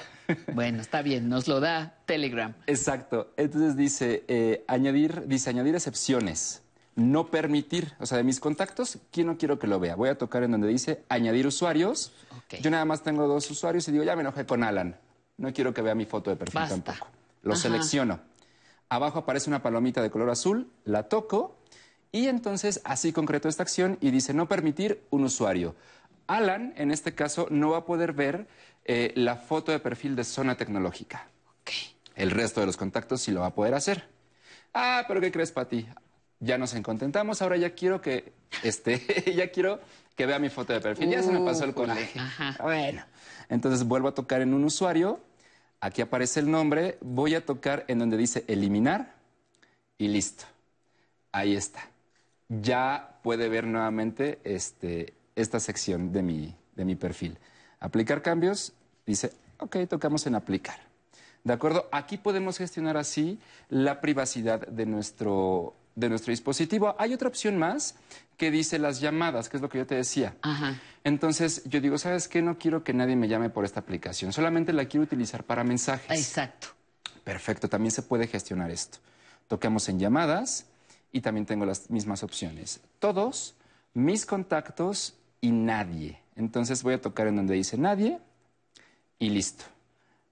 Bueno, 0.53 0.81
está 0.81 1.01
bien, 1.01 1.29
nos 1.29 1.47
lo 1.47 1.59
da 1.59 1.95
Telegram. 2.05 2.53
Exacto. 2.67 3.33
Entonces 3.37 3.75
dice, 3.75 4.23
eh, 4.27 4.63
añadir, 4.67 5.27
dice 5.27 5.49
añadir 5.49 5.75
excepciones. 5.75 6.61
No 6.95 7.29
permitir, 7.29 7.93
o 7.99 8.05
sea, 8.05 8.17
de 8.17 8.23
mis 8.23 8.39
contactos, 8.39 8.99
¿quién 9.11 9.27
no 9.27 9.37
quiero 9.37 9.59
que 9.59 9.67
lo 9.67 9.79
vea? 9.81 9.95
Voy 9.95 10.07
a 10.07 10.17
tocar 10.17 10.43
en 10.43 10.51
donde 10.51 10.69
dice 10.69 11.03
añadir 11.09 11.45
usuarios. 11.45 12.13
Yo 12.61 12.71
nada 12.71 12.85
más 12.85 13.03
tengo 13.03 13.27
dos 13.27 13.51
usuarios 13.51 13.85
y 13.89 13.91
digo, 13.91 14.05
ya 14.05 14.15
me 14.15 14.21
enojé 14.21 14.45
con 14.45 14.63
Alan. 14.63 14.97
No 15.37 15.51
quiero 15.51 15.73
que 15.73 15.81
vea 15.81 15.93
mi 15.93 16.05
foto 16.05 16.29
de 16.29 16.37
perfil 16.37 16.61
tampoco. 16.69 17.07
Lo 17.43 17.55
selecciono. 17.55 18.21
Abajo 18.87 19.19
aparece 19.19 19.49
una 19.49 19.61
palomita 19.61 20.01
de 20.01 20.09
color 20.09 20.29
azul, 20.29 20.71
la 20.85 21.03
toco 21.03 21.57
y 22.11 22.27
entonces 22.27 22.79
así 22.85 23.11
concreto 23.11 23.49
esta 23.49 23.63
acción 23.63 23.97
y 23.99 24.11
dice 24.11 24.33
no 24.33 24.47
permitir 24.47 25.03
un 25.09 25.25
usuario. 25.25 25.75
Alan, 26.27 26.73
en 26.77 26.91
este 26.91 27.13
caso, 27.13 27.47
no 27.51 27.71
va 27.71 27.79
a 27.79 27.85
poder 27.85 28.13
ver 28.13 28.47
eh, 28.85 29.11
la 29.15 29.35
foto 29.35 29.71
de 29.71 29.79
perfil 29.79 30.15
de 30.15 30.23
zona 30.23 30.55
tecnológica. 30.55 31.27
El 32.15 32.31
resto 32.31 32.61
de 32.61 32.67
los 32.67 32.77
contactos 32.77 33.21
sí 33.21 33.31
lo 33.31 33.41
va 33.41 33.47
a 33.47 33.53
poder 33.53 33.73
hacer. 33.73 34.07
Ah, 34.73 35.03
pero 35.07 35.19
¿qué 35.19 35.31
crees, 35.31 35.51
Pati? 35.51 35.85
Ya 36.39 36.57
nos 36.57 36.73
encontentamos, 36.73 37.41
ahora 37.41 37.57
ya 37.57 37.71
quiero 37.71 38.01
que, 38.01 38.33
este, 38.63 39.33
ya 39.35 39.49
quiero 39.49 39.81
que 40.15 40.25
vea 40.25 40.39
mi 40.39 40.49
foto 40.49 40.71
de 40.71 40.79
perfil. 40.79 41.09
ya 41.09 41.21
se 41.21 41.31
me 41.31 41.41
pasó 41.41 41.65
el 41.65 41.73
coraje. 41.73 42.19
Bueno, 42.61 43.03
entonces 43.49 43.83
vuelvo 43.83 44.07
a 44.07 44.13
tocar 44.13 44.41
en 44.41 44.53
un 44.53 44.63
usuario 44.63 45.19
Aquí 45.85 46.01
aparece 46.01 46.39
el 46.39 46.49
nombre, 46.49 46.97
voy 47.01 47.35
a 47.35 47.45
tocar 47.45 47.85
en 47.87 47.99
donde 47.99 48.17
dice 48.17 48.43
eliminar 48.47 49.13
y 49.99 50.07
listo. 50.07 50.45
Ahí 51.31 51.55
está. 51.55 51.89
Ya 52.49 53.19
puede 53.21 53.49
ver 53.49 53.65
nuevamente 53.65 54.39
este, 54.43 55.13
esta 55.35 55.59
sección 55.59 56.11
de 56.11 56.23
mi, 56.23 56.55
de 56.75 56.85
mi 56.85 56.95
perfil. 56.95 57.37
Aplicar 57.79 58.21
cambios, 58.21 58.73
dice, 59.05 59.31
ok, 59.59 59.77
tocamos 59.89 60.25
en 60.27 60.35
aplicar. 60.35 60.79
¿De 61.43 61.53
acuerdo? 61.53 61.87
Aquí 61.91 62.17
podemos 62.17 62.57
gestionar 62.57 62.97
así 62.97 63.39
la 63.69 64.01
privacidad 64.01 64.67
de 64.67 64.85
nuestro, 64.87 65.75
de 65.95 66.09
nuestro 66.09 66.31
dispositivo. 66.31 66.95
Hay 66.97 67.13
otra 67.13 67.27
opción 67.27 67.57
más 67.57 67.95
que 68.37 68.49
dice 68.51 68.79
las 68.79 68.99
llamadas, 68.99 69.47
que 69.47 69.57
es 69.57 69.61
lo 69.61 69.69
que 69.69 69.77
yo 69.77 69.85
te 69.85 69.95
decía. 69.95 70.35
Entonces 71.03 71.61
yo 71.65 71.79
digo, 71.81 71.97
¿sabes 71.97 72.27
qué? 72.27 72.41
No 72.41 72.57
quiero 72.57 72.83
que 72.83 72.93
nadie 72.93 73.15
me 73.15 73.27
llame 73.27 73.49
por 73.49 73.63
esta 73.63 73.79
aplicación, 73.79 74.33
solamente 74.33 74.73
la 74.73 74.85
quiero 74.85 75.03
utilizar 75.03 75.43
para 75.43 75.63
mensajes. 75.63 76.19
Exacto. 76.19 76.69
Perfecto, 77.23 77.69
también 77.69 77.91
se 77.91 78.01
puede 78.01 78.27
gestionar 78.27 78.71
esto. 78.71 78.97
Toquemos 79.47 79.87
en 79.89 79.99
llamadas 79.99 80.65
y 81.11 81.21
también 81.21 81.45
tengo 81.45 81.65
las 81.65 81.89
mismas 81.89 82.23
opciones. 82.23 82.81
Todos, 82.99 83.55
mis 83.93 84.25
contactos 84.25 85.15
y 85.41 85.51
nadie. 85.51 86.24
Entonces 86.35 86.83
voy 86.83 86.95
a 86.95 87.01
tocar 87.01 87.27
en 87.27 87.37
donde 87.37 87.55
dice 87.55 87.77
nadie 87.77 88.19
y 89.19 89.29
listo. 89.29 89.65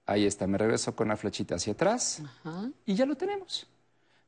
Ahí 0.06 0.26
está, 0.26 0.46
me 0.46 0.58
regreso 0.58 0.94
con 0.94 1.08
la 1.08 1.16
flechita 1.16 1.54
hacia 1.54 1.72
atrás 1.72 2.22
y 2.84 2.94
ya 2.94 3.06
lo 3.06 3.16
tenemos. 3.16 3.66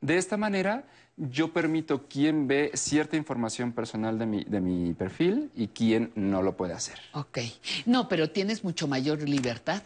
De 0.01 0.17
esta 0.17 0.37
manera, 0.37 0.85
yo 1.17 1.53
permito 1.53 2.07
quién 2.09 2.47
ve 2.47 2.71
cierta 2.75 3.17
información 3.17 3.73
personal 3.73 4.19
de 4.19 4.27
mi, 4.27 4.45
de 4.45 4.61
mi 4.61 4.93
perfil 4.95 5.51
y 5.55 5.69
quién 5.69 6.13
no 6.15 6.43
lo 6.43 6.57
puede 6.57 6.75
hacer. 6.75 6.99
Ok. 7.13 7.39
No, 7.87 8.09
pero 8.09 8.31
tienes 8.31 8.65
mucho 8.65 8.87
mayor 8.87 9.27
libertad. 9.29 9.83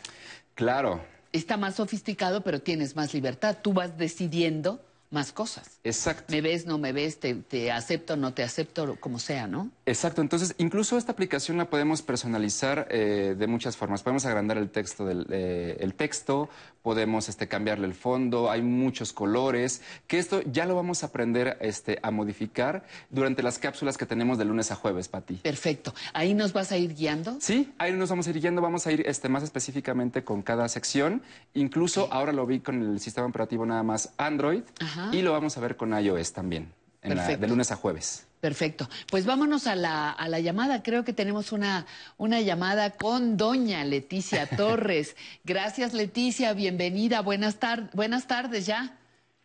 Claro. 0.55 1.01
Está 1.33 1.57
más 1.57 1.77
sofisticado, 1.77 2.43
pero 2.43 2.61
tienes 2.61 2.97
más 2.97 3.15
libertad. 3.15 3.59
Tú 3.63 3.73
vas 3.73 3.97
decidiendo 3.97 4.85
más 5.11 5.33
cosas. 5.33 5.79
Exacto. 5.83 6.33
Me 6.33 6.41
ves, 6.41 6.67
no 6.67 6.79
me 6.79 6.93
ves, 6.93 7.19
te, 7.19 7.35
te 7.35 7.73
acepto, 7.73 8.17
no 8.17 8.33
te 8.33 8.43
acepto, 8.43 8.97
como 9.01 9.19
sea, 9.19 9.47
¿no? 9.47 9.71
Exacto, 9.87 10.21
entonces 10.23 10.55
incluso 10.59 10.97
esta 10.97 11.13
aplicación 11.13 11.59
la 11.59 11.69
podemos 11.69 12.03
personalizar 12.03 12.87
eh, 12.91 13.35
de 13.37 13.47
muchas 13.47 13.77
formas. 13.77 14.03
Podemos 14.03 14.25
agrandar 14.25 14.57
el 14.57 14.71
texto 14.71 15.05
del 15.05 15.27
eh, 15.31 15.77
el 15.81 15.95
texto, 15.95 16.49
podemos 16.83 17.29
este, 17.29 17.49
cambiarle 17.49 17.87
el 17.87 17.95
fondo, 17.95 18.51
hay 18.51 18.63
muchos 18.63 19.13
colores, 19.13 19.83
que 20.07 20.19
esto 20.19 20.43
ya 20.43 20.67
lo 20.67 20.75
vamos 20.75 21.03
a 21.03 21.07
aprender 21.07 21.59
este, 21.61 21.99
a 22.03 22.11
modificar 22.11 22.85
durante 23.11 23.43
las 23.43 23.59
cápsulas 23.59 23.99
que 23.99 24.07
tenemos 24.07 24.39
de 24.39 24.45
lunes 24.45 24.71
a 24.71 24.75
jueves, 24.75 25.09
Pati. 25.09 25.35
Perfecto. 25.35 25.95
¿Ahí 26.13 26.35
nos 26.35 26.53
vas 26.53 26.73
a 26.73 26.79
ir 26.79 26.95
guiando? 26.95 27.37
Sí, 27.41 27.73
ahí 27.79 27.93
nos 27.93 28.11
vamos 28.11 28.27
a 28.27 28.31
ir 28.31 28.41
guiando, 28.41 28.63
vamos 28.63 28.87
a 28.87 28.93
ir 28.93 29.03
este, 29.07 29.29
más 29.29 29.43
específicamente 29.43 30.25
con 30.25 30.43
cada 30.43 30.69
sección. 30.69 31.23
Incluso 31.55 32.09
ahora 32.13 32.33
lo 32.33 32.47
vi 32.47 32.61
con 32.61 32.83
el 32.83 33.01
sistema 33.01 33.27
operativo 33.27 33.67
nada 33.67 33.83
más 33.83 34.13
Android 34.17 34.63
Ajá. 34.81 35.11
y 35.13 35.23
lo 35.23 35.33
vamos 35.33 35.57
a 35.57 35.61
ver 35.61 35.77
con 35.77 35.93
iOS 35.99 36.33
también, 36.33 36.73
en 37.03 37.11
la- 37.11 37.17
Perfecto. 37.17 37.41
de 37.43 37.49
lunes 37.49 37.71
a 37.73 37.77
jueves. 37.77 38.27
Perfecto. 38.41 38.89
Pues 39.11 39.27
vámonos 39.27 39.67
a 39.67 39.75
la, 39.75 40.11
a 40.11 40.29
la 40.29 40.41
llamada. 40.41 40.83
Creo 40.83 41.05
que 41.05 41.13
tenemos 41.13 41.53
una, 41.53 41.85
una 42.17 42.41
llamada 42.41 42.93
con 42.93 43.37
doña 43.37 43.85
Leticia 43.85 44.47
Torres. 44.57 45.15
Gracias, 45.45 45.93
Leticia. 45.93 46.53
Bienvenida. 46.55 47.21
Buenas, 47.21 47.59
tar- 47.59 47.91
buenas 47.93 48.27
tardes 48.27 48.65
ya. 48.67 48.97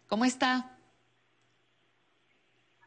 ¿Cómo 0.07 0.23
está? 0.23 0.72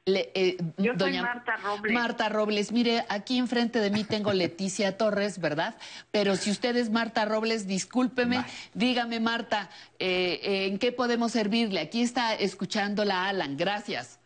Le- 0.06 0.30
eh, 0.34 0.56
Yo 0.78 0.94
soy 0.98 1.18
Marta 1.20 1.56
Robles. 1.56 1.92
Marta 1.92 2.28
Robles. 2.30 2.72
Mire, 2.72 3.04
aquí 3.10 3.36
enfrente 3.36 3.78
de 3.80 3.90
mí 3.90 4.04
tengo 4.04 4.32
Leticia 4.32 4.96
Torres, 4.96 5.38
¿verdad? 5.38 5.76
Pero 6.10 6.34
si 6.36 6.50
usted 6.50 6.74
es 6.76 6.88
Marta 6.88 7.26
Robles, 7.26 7.66
discúlpeme. 7.66 8.42
Dígame, 8.72 9.20
Marta, 9.20 9.68
eh, 9.98 10.40
eh, 10.42 10.66
¿en 10.68 10.78
qué 10.78 10.92
podemos 10.92 11.32
servirle? 11.32 11.80
Aquí 11.80 12.00
está 12.00 12.32
escuchándola 12.34 13.28
Alan. 13.28 13.58
Gracias. 13.58 14.17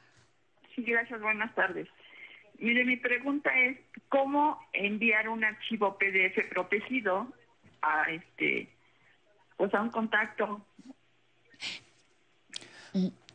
Gracias, 0.85 1.21
buenas 1.21 1.55
tardes. 1.55 1.89
Mire, 2.59 2.85
mi 2.85 2.97
pregunta 2.97 3.51
es, 3.59 3.79
¿cómo 4.09 4.59
enviar 4.73 5.29
un 5.29 5.45
archivo 5.45 5.99
PDF 5.99 6.49
protegido 6.51 7.33
a 7.81 8.05
este, 8.11 8.69
pues 9.57 9.73
a 9.75 9.83
un 9.83 9.91
contacto? 9.91 10.65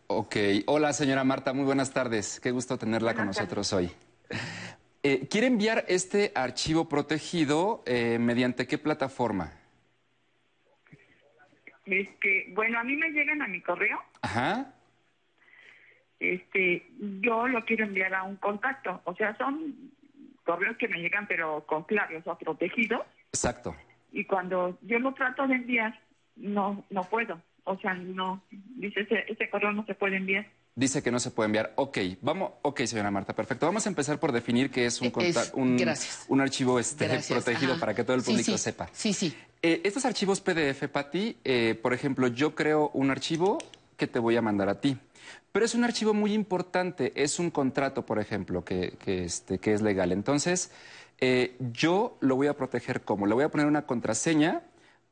Ok, 0.08 0.36
hola 0.68 0.94
señora 0.94 1.24
Marta, 1.24 1.52
muy 1.52 1.66
buenas 1.66 1.92
tardes. 1.92 2.40
Qué 2.40 2.52
gusto 2.52 2.78
tenerla 2.78 3.14
con 3.14 3.26
nosotros 3.26 3.74
hoy. 3.74 3.92
Eh, 5.04 5.28
¿Quiere 5.30 5.48
enviar 5.48 5.86
este 5.88 6.32
archivo 6.36 6.90
protegido 6.90 7.84
eh, 7.86 8.18
mediante 8.20 8.68
qué 8.68 8.78
plataforma? 8.78 9.54
Este, 11.86 12.48
bueno, 12.50 12.80
a 12.80 12.84
mí 12.84 12.96
me 12.96 13.10
llegan 13.12 13.42
a 13.42 13.48
mi 13.48 13.62
correo, 13.62 14.02
Ajá. 14.22 14.74
Este, 16.20 16.86
yo 17.22 17.48
lo 17.48 17.64
quiero 17.66 17.86
enviar 17.86 18.14
a 18.14 18.24
un 18.24 18.36
contacto, 18.38 19.02
o 19.06 19.16
sea, 19.16 19.36
son 19.38 19.76
correos 20.44 20.78
que 20.78 20.88
me 20.88 21.00
llegan 21.00 21.28
pero 21.28 21.66
con 21.66 21.84
clave, 21.84 22.18
o 22.18 22.24
sea, 22.24 22.36
protegidos, 22.36 23.02
Exacto. 23.32 23.76
y 24.12 24.26
cuando 24.26 24.78
yo 24.82 25.00
lo 25.00 25.14
trato 25.14 25.48
de 25.48 25.56
enviar, 25.56 26.00
no, 26.36 26.86
no 26.90 27.04
puedo, 27.04 27.42
o 27.64 27.78
sea, 27.80 27.94
no, 27.94 28.42
dice 28.52 29.02
ese, 29.02 29.26
ese 29.28 29.50
correo 29.50 29.72
no 29.74 29.86
se 29.86 29.96
puede 29.96 30.18
enviar. 30.18 30.48
Dice 30.76 31.02
que 31.02 31.10
no 31.10 31.20
se 31.20 31.32
puede 31.32 31.48
enviar. 31.48 31.74
Ok, 31.76 31.98
vamos, 32.22 32.52
ok, 32.62 32.82
señora 32.82 33.10
Marta, 33.10 33.34
perfecto. 33.36 33.66
Vamos 33.66 33.88
a 33.88 33.90
empezar 33.90 34.20
por 34.20 34.32
definir 34.32 34.70
qué 34.70 34.86
es 34.86 35.02
un, 35.02 35.12
Es- 35.22 35.52
un, 36.30 36.40
archivo 36.40 36.80
este, 36.80 37.08
Gracias, 37.08 37.44
protegido 37.44 37.72
ajá. 37.72 37.80
para 37.80 37.96
que 37.96 38.04
todo 38.04 38.16
el 38.16 38.22
público 38.22 38.52
sí. 38.52 38.58
sepa. 38.60 38.88
Sí, 38.94 39.12
sí. 39.12 39.36
Eh, 39.64 39.82
estos 39.84 40.06
archivos 40.06 40.40
PDF, 40.40 40.88
Pati, 40.88 41.36
eh, 41.44 41.74
por 41.82 41.96
ejemplo, 41.96 42.28
yo 42.28 42.54
creo 42.54 42.92
un 42.94 43.10
archivo 43.10 43.58
que 43.98 44.06
te 44.06 44.20
voy 44.20 44.36
a 44.38 44.42
mandar 44.44 44.70
a 44.70 44.80
ti. 44.80 44.96
Pero 45.58 45.66
es 45.66 45.74
un 45.74 45.84
archivo 45.84 46.14
muy 46.14 46.34
importante, 46.36 47.14
es 47.16 47.40
un 47.40 47.50
contrato, 47.50 48.06
por 48.06 48.20
ejemplo, 48.20 48.64
que, 48.64 48.94
que, 49.04 49.24
este, 49.24 49.58
que 49.58 49.74
es 49.74 49.82
legal. 49.82 50.12
Entonces, 50.12 50.70
eh, 51.20 51.56
yo 51.74 52.16
lo 52.20 52.36
voy 52.36 52.46
a 52.46 52.54
proteger 52.56 53.02
como, 53.02 53.26
le 53.26 53.34
voy 53.34 53.44
a 53.44 53.50
poner 53.50 53.66
una 53.66 53.88
contraseña 53.88 54.62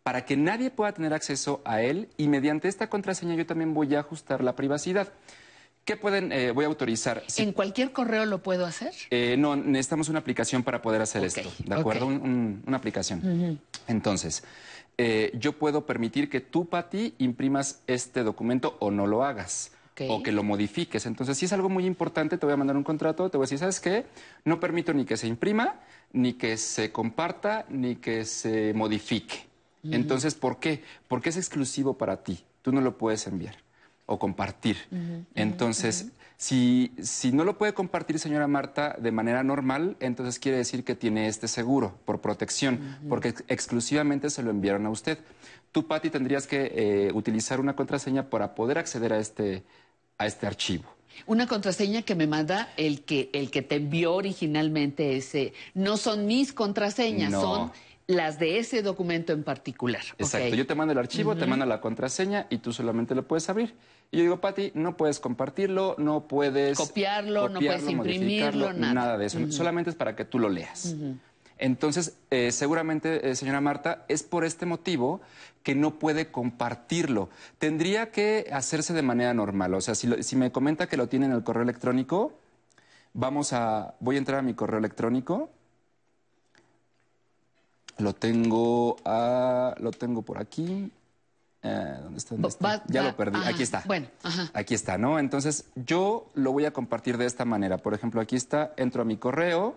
para 0.04 0.24
que 0.24 0.38
nadie 0.38 0.70
pueda 0.70 0.92
tener 0.92 1.16
acceso 1.16 1.62
a 1.66 1.82
él 1.82 2.10
y 2.16 2.28
mediante 2.28 2.68
esta 2.68 2.92
contraseña 2.92 3.34
yo 3.34 3.48
también 3.48 3.74
voy 3.74 3.96
a 3.96 4.02
ajustar 4.02 4.44
la 4.44 4.56
privacidad. 4.56 5.12
¿Qué 5.84 5.98
pueden, 5.98 6.32
eh, 6.32 6.52
voy 6.52 6.66
a 6.66 6.68
autorizar? 6.68 7.24
Si- 7.26 7.42
¿En 7.42 7.52
cualquier 7.52 7.92
correo 7.92 8.28
lo 8.28 8.44
puedo 8.44 8.68
hacer? 8.68 8.94
eh, 9.10 9.38
no, 9.40 9.56
necesitamos 9.56 10.10
una 10.10 10.20
aplicación 10.20 10.62
para 10.62 10.80
poder 10.80 11.02
hacer 11.02 11.24
Ok, 11.24 11.28
esto, 11.38 11.52
¿de 11.66 11.74
acuerdo? 11.74 12.06
Un- 12.06 12.22
un- 12.22 12.64
una 12.68 12.78
aplicación. 12.78 13.60
Entonces, 13.88 14.44
eh, 15.00 15.32
yo 15.40 15.54
puedo 15.54 15.88
permitir 15.88 16.30
que 16.30 16.40
tú, 16.40 16.68
Pati, 16.70 17.16
imprimas 17.18 17.82
este 17.88 18.22
documento 18.22 18.78
o 18.80 18.92
no 18.92 19.08
lo 19.08 19.24
hagas. 19.26 19.72
O 20.10 20.22
que 20.22 20.32
lo 20.32 20.44
modifiques. 20.44 21.06
Entonces, 21.06 21.38
si 21.38 21.46
es 21.46 21.54
algo 21.54 21.70
muy 21.70 21.86
importante, 21.86 22.38
te 22.38 22.46
voy 22.46 22.54
a 22.54 22.58
mandar 22.58 22.76
un 22.76 22.84
contrato, 22.84 23.30
te 23.30 23.38
voy 23.38 23.46
a 23.46 23.48
decir, 23.48 23.60
¿sabes 23.60 23.80
qué? 23.80 24.06
No 24.44 24.60
permito 24.60 24.94
ni 24.94 25.06
que 25.06 25.16
se 25.18 25.28
imprima, 25.28 25.76
ni 26.12 26.34
que 26.34 26.58
se 26.58 26.92
comparta, 26.92 27.66
ni 27.70 27.96
que 27.96 28.26
se 28.26 28.74
modifique. 28.74 29.46
Entonces, 29.84 30.36
¿por 30.36 30.60
qué? 30.60 30.84
Porque 31.08 31.30
es 31.30 31.38
exclusivo 31.38 31.98
para 31.98 32.24
ti. 32.24 32.44
Tú 32.62 32.72
no 32.72 32.82
lo 32.82 32.98
puedes 32.98 33.26
enviar 33.28 33.56
o 34.06 34.20
compartir. 34.20 34.78
Entonces, 35.36 36.08
si, 36.38 36.92
si 37.02 37.32
no 37.32 37.44
lo 37.44 37.58
puede 37.58 37.74
compartir, 37.74 38.20
señora 38.20 38.48
Marta, 38.48 38.98
de 39.00 39.12
manera 39.12 39.44
normal, 39.44 39.96
entonces 40.00 40.40
quiere 40.40 40.58
decir 40.58 40.84
que 40.84 40.96
tiene 40.96 41.28
este 41.28 41.48
seguro 41.48 41.96
por 42.06 42.20
protección, 42.20 42.98
porque 43.08 43.30
ex- 43.30 43.44
exclusivamente 43.48 44.30
se 44.30 44.44
lo 44.44 44.50
enviaron 44.52 44.86
a 44.86 44.90
usted. 44.90 45.20
Tú, 45.72 45.88
Patti, 45.88 46.10
tendrías 46.10 46.48
que 46.48 46.72
eh, 46.74 47.12
utilizar 47.14 47.60
una 47.60 47.76
contraseña 47.76 48.30
para 48.30 48.56
poder 48.56 48.78
acceder 48.78 49.14
a 49.14 49.20
este, 49.20 49.64
a 50.18 50.26
este 50.26 50.48
archivo. 50.48 50.86
Una 51.28 51.48
contraseña 51.48 52.02
que 52.02 52.14
me 52.16 52.28
manda 52.28 52.70
el 52.78 53.02
que, 53.04 53.30
el 53.34 53.50
que 53.50 53.62
te 53.62 53.76
envió 53.76 54.14
originalmente 54.16 55.16
ese. 55.16 55.54
No 55.74 55.98
son 55.98 56.26
mis 56.26 56.52
contraseñas, 56.54 57.32
No. 57.32 57.42
son 57.42 57.72
las 58.08 58.38
de 58.38 58.60
ese 58.60 58.82
documento 58.84 59.34
en 59.34 59.44
particular. 59.44 60.02
Exacto. 60.20 60.56
Yo 60.56 60.68
te 60.68 60.76
mando 60.76 60.92
el 60.92 61.00
archivo, 61.00 61.36
te 61.36 61.46
mando 61.48 61.66
la 61.66 61.82
contraseña 61.82 62.46
y 62.50 62.58
tú 62.60 62.72
solamente 62.74 63.16
lo 63.16 63.26
puedes 63.28 63.50
abrir. 63.50 63.74
Y 64.12 64.18
yo 64.18 64.24
digo, 64.24 64.42
Pati, 64.42 64.72
no 64.76 64.96
puedes 64.96 65.20
compartirlo, 65.20 65.96
no 65.98 66.28
puedes 66.28 66.78
Copiarlo, 66.78 67.50
no 67.50 67.60
puedes 67.60 67.90
imprimirlo, 67.90 68.68
modificarlo, 68.68 68.94
nada. 68.94 69.18
de 69.18 69.26
eso. 69.26 69.52
Solamente 69.52 69.90
es 69.90 69.96
para 69.96 70.16
que 70.16 70.26
tú 70.26 70.38
lo 70.38 70.50
leas. 70.50 70.96
Entonces, 71.58 72.18
eh, 72.30 72.52
seguramente, 72.52 73.30
eh, 73.30 73.36
señora 73.36 73.62
Marta, 73.62 74.06
es 74.10 74.22
por 74.24 74.44
este 74.46 74.66
motivo 74.66 75.22
que 75.66 75.74
no 75.76 75.96
puede 75.98 76.30
compartirlo. 76.32 77.28
Tendría 77.58 78.12
que 78.12 78.48
hacerse 78.54 78.94
de 78.94 79.02
manera 79.02 79.34
normal. 79.34 79.74
O 79.74 79.82
sea, 79.82 79.96
si, 79.96 80.06
lo- 80.06 80.22
si 80.22 80.36
me 80.36 80.52
comenta 80.52 80.86
que 80.88 80.96
lo 80.96 81.10
tiene 81.10 81.26
en 81.26 81.32
el 81.32 81.44
correo 81.44 81.64
electrónico, 81.64 82.34
vamos 83.16 83.52
a, 83.52 83.96
voy 84.00 84.16
a 84.16 84.20
entrar 84.20 84.40
a 84.40 84.42
mi 84.44 84.54
correo 84.54 84.78
electrónico. 84.78 85.50
Lo 87.98 88.14
tengo, 88.14 88.98
lo 89.06 89.92
tengo 89.92 90.22
por 90.22 90.38
aquí. 90.38 90.92
Eh, 91.64 91.98
¿Dónde 92.04 92.18
está? 92.20 92.36
¿Dónde 92.36 92.48
está? 92.50 92.68
Va- 92.68 92.84
ya 92.88 93.02
lo 93.02 93.16
perdí. 93.18 93.40
ajá, 93.40 93.50
Aquí 93.50 93.64
está. 93.64 93.84
Bueno, 93.88 94.08
ajá. 94.22 94.52
Aquí 94.54 94.76
está, 94.76 95.00
¿no? 95.00 95.18
Entonces, 95.18 95.66
yo 95.76 96.30
lo 96.36 96.52
voy 96.52 96.66
a 96.66 96.72
compartir 96.74 97.18
de 97.18 97.26
esta 97.26 97.44
manera. 97.44 97.80
Por 97.80 97.96
ejemplo, 97.96 98.22
aquí 98.22 98.36
está, 98.36 98.72
entro 98.78 99.02
a 99.02 99.06
mi 99.06 99.18
correo 99.18 99.76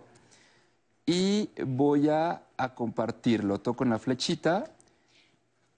y 1.07 1.49
voy 1.65 2.11
a, 2.11 2.43
a 2.59 2.75
compartirlo. 2.75 3.59
Toco 3.61 3.85
en 3.85 3.91
la 3.91 3.99
flechita 3.99 4.65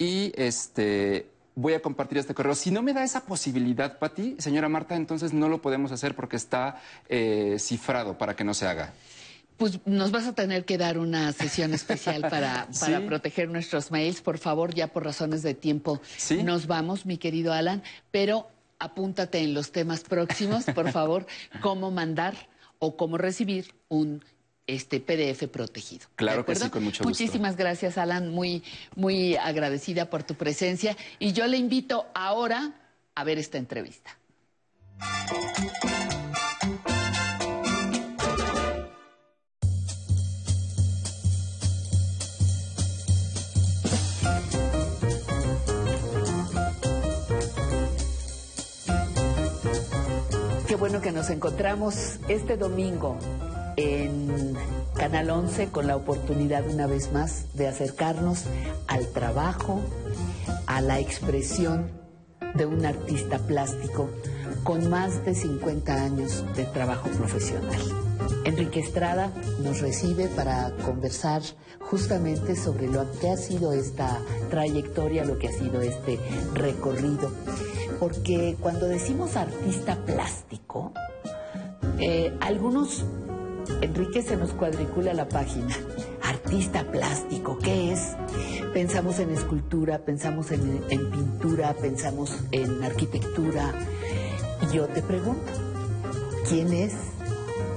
y 0.01 0.33
este 0.35 1.29
voy 1.55 1.75
a 1.75 1.83
compartir 1.83 2.17
este 2.19 2.33
correo. 2.35 2.55
Si 2.55 2.71
no 2.71 2.83
me 2.83 2.95
da 2.95 3.05
esa 3.05 3.27
posibilidad, 3.27 3.99
Pati, 3.99 4.37
señora 4.39 4.69
Marta, 4.71 4.97
entonces 4.97 5.35
no 5.35 5.49
lo 5.49 5.61
podemos 5.61 5.93
hacer 5.93 6.17
porque 6.17 6.37
está 6.37 6.81
eh, 7.09 7.57
cifrado 7.59 8.17
para 8.17 8.35
que 8.35 8.43
no 8.43 8.55
se 8.55 8.67
haga. 8.67 8.95
Pues 9.59 9.79
nos 9.85 10.11
vas 10.11 10.27
a 10.27 10.33
tener 10.35 10.65
que 10.65 10.79
dar 10.79 10.97
una 10.99 11.33
sesión 11.33 11.75
especial 11.75 12.23
para, 12.23 12.67
para 12.81 12.99
Sí. 13.01 13.07
proteger 13.07 13.51
nuestros 13.51 13.91
mails. 13.91 14.23
Por 14.23 14.39
favor, 14.39 14.73
ya 14.75 14.87
por 14.89 15.05
razones 15.05 15.43
de 15.43 15.53
tiempo 15.53 16.01
Sí. 16.17 16.43
nos 16.43 16.67
vamos, 16.67 17.05
mi 17.05 17.19
querido 17.19 17.53
Alan, 17.53 17.83
pero 18.11 18.49
apúntate 18.79 19.41
en 19.41 19.53
los 19.53 19.71
temas 19.71 20.01
próximos, 20.01 20.65
por 20.65 20.91
favor, 20.93 21.27
cómo 21.61 21.91
mandar 21.91 22.49
o 22.79 22.97
cómo 22.97 23.19
recibir 23.19 23.75
un 23.91 24.25
este 24.67 25.01
PDF 25.01 25.49
protegido. 25.49 26.07
¿de 26.09 26.17
Claro 26.17 26.45
que 26.45 26.55
sí, 26.55 26.69
con 26.71 26.85
mucho 26.85 27.03
gusto. 27.03 27.09
Muchísimas 27.09 27.57
gracias, 27.57 27.99
Alan, 27.99 28.31
muy, 28.31 28.63
muy 28.95 29.37
agradecida 29.37 30.09
por 30.11 30.23
tu 30.23 30.35
presencia. 30.35 30.97
Y 31.19 31.33
yo 31.33 31.47
le 31.47 31.57
invito 31.57 32.07
ahora 32.15 32.73
a 33.15 33.25
ver 33.25 33.39
esta 33.39 33.59
entrevista. 33.59 34.17
Qué 50.67 50.77
bueno 50.77 51.01
que 51.01 51.11
nos 51.11 51.31
encontramos 51.31 52.21
este 52.29 52.57
domingo 52.57 53.19
en 53.81 54.55
Canal 54.97 55.31
11 55.31 55.69
con 55.69 55.87
la 55.87 55.97
oportunidad 55.97 56.69
una 56.69 56.87
vez 56.87 57.13
más 57.13 57.47
de 57.55 57.69
acercarnos 57.69 58.45
al 58.87 59.07
trabajo, 59.09 59.81
a 60.67 60.81
la 60.81 60.99
expresión 60.99 61.91
de 62.55 62.67
un 62.67 62.85
artista 62.85 63.39
plástico 63.39 64.11
con 64.65 64.91
más 64.91 65.25
de 65.25 65.35
50 65.35 65.95
años 65.95 66.45
de 66.55 66.65
trabajo 66.65 67.09
profesional. 67.11 67.81
Enrique 68.45 68.81
Estrada 68.81 69.33
nos 69.63 69.81
recibe 69.81 70.29
para 70.29 70.73
conversar 70.85 71.43
justamente 71.81 72.57
sobre 72.57 72.87
lo 72.89 73.11
que 73.19 73.31
ha 73.31 73.37
sido 73.37 73.73
esta 73.73 74.19
trayectoria, 74.51 75.25
lo 75.25 75.39
que 75.39 75.49
ha 75.49 75.53
sido 75.53 75.81
este 75.81 76.19
recorrido. 76.55 77.33
Porque 77.99 78.57
cuando 78.61 78.87
decimos 78.87 79.37
artista 79.37 79.97
plástico, 80.05 80.93
eh, 81.99 82.33
algunos, 82.41 83.05
Enrique 83.81 84.23
se 84.23 84.37
nos 84.37 84.53
cuadricula 84.53 85.15
la 85.15 85.29
página. 85.29 85.77
Artista 86.23 86.91
plástico, 86.91 87.59
¿qué 87.59 87.93
es? 87.93 88.17
Pensamos 88.73 89.19
en 89.19 89.31
escultura, 89.31 89.99
pensamos 89.99 90.51
en, 90.53 90.61
pintura, 91.11 91.75
pensamos 91.75 92.37
en 92.53 92.83
arquitectura. 92.83 93.73
Yo 94.73 94.87
te 94.87 95.03
pregunto, 95.03 95.53
¿quién 96.49 96.73
es 96.73 96.95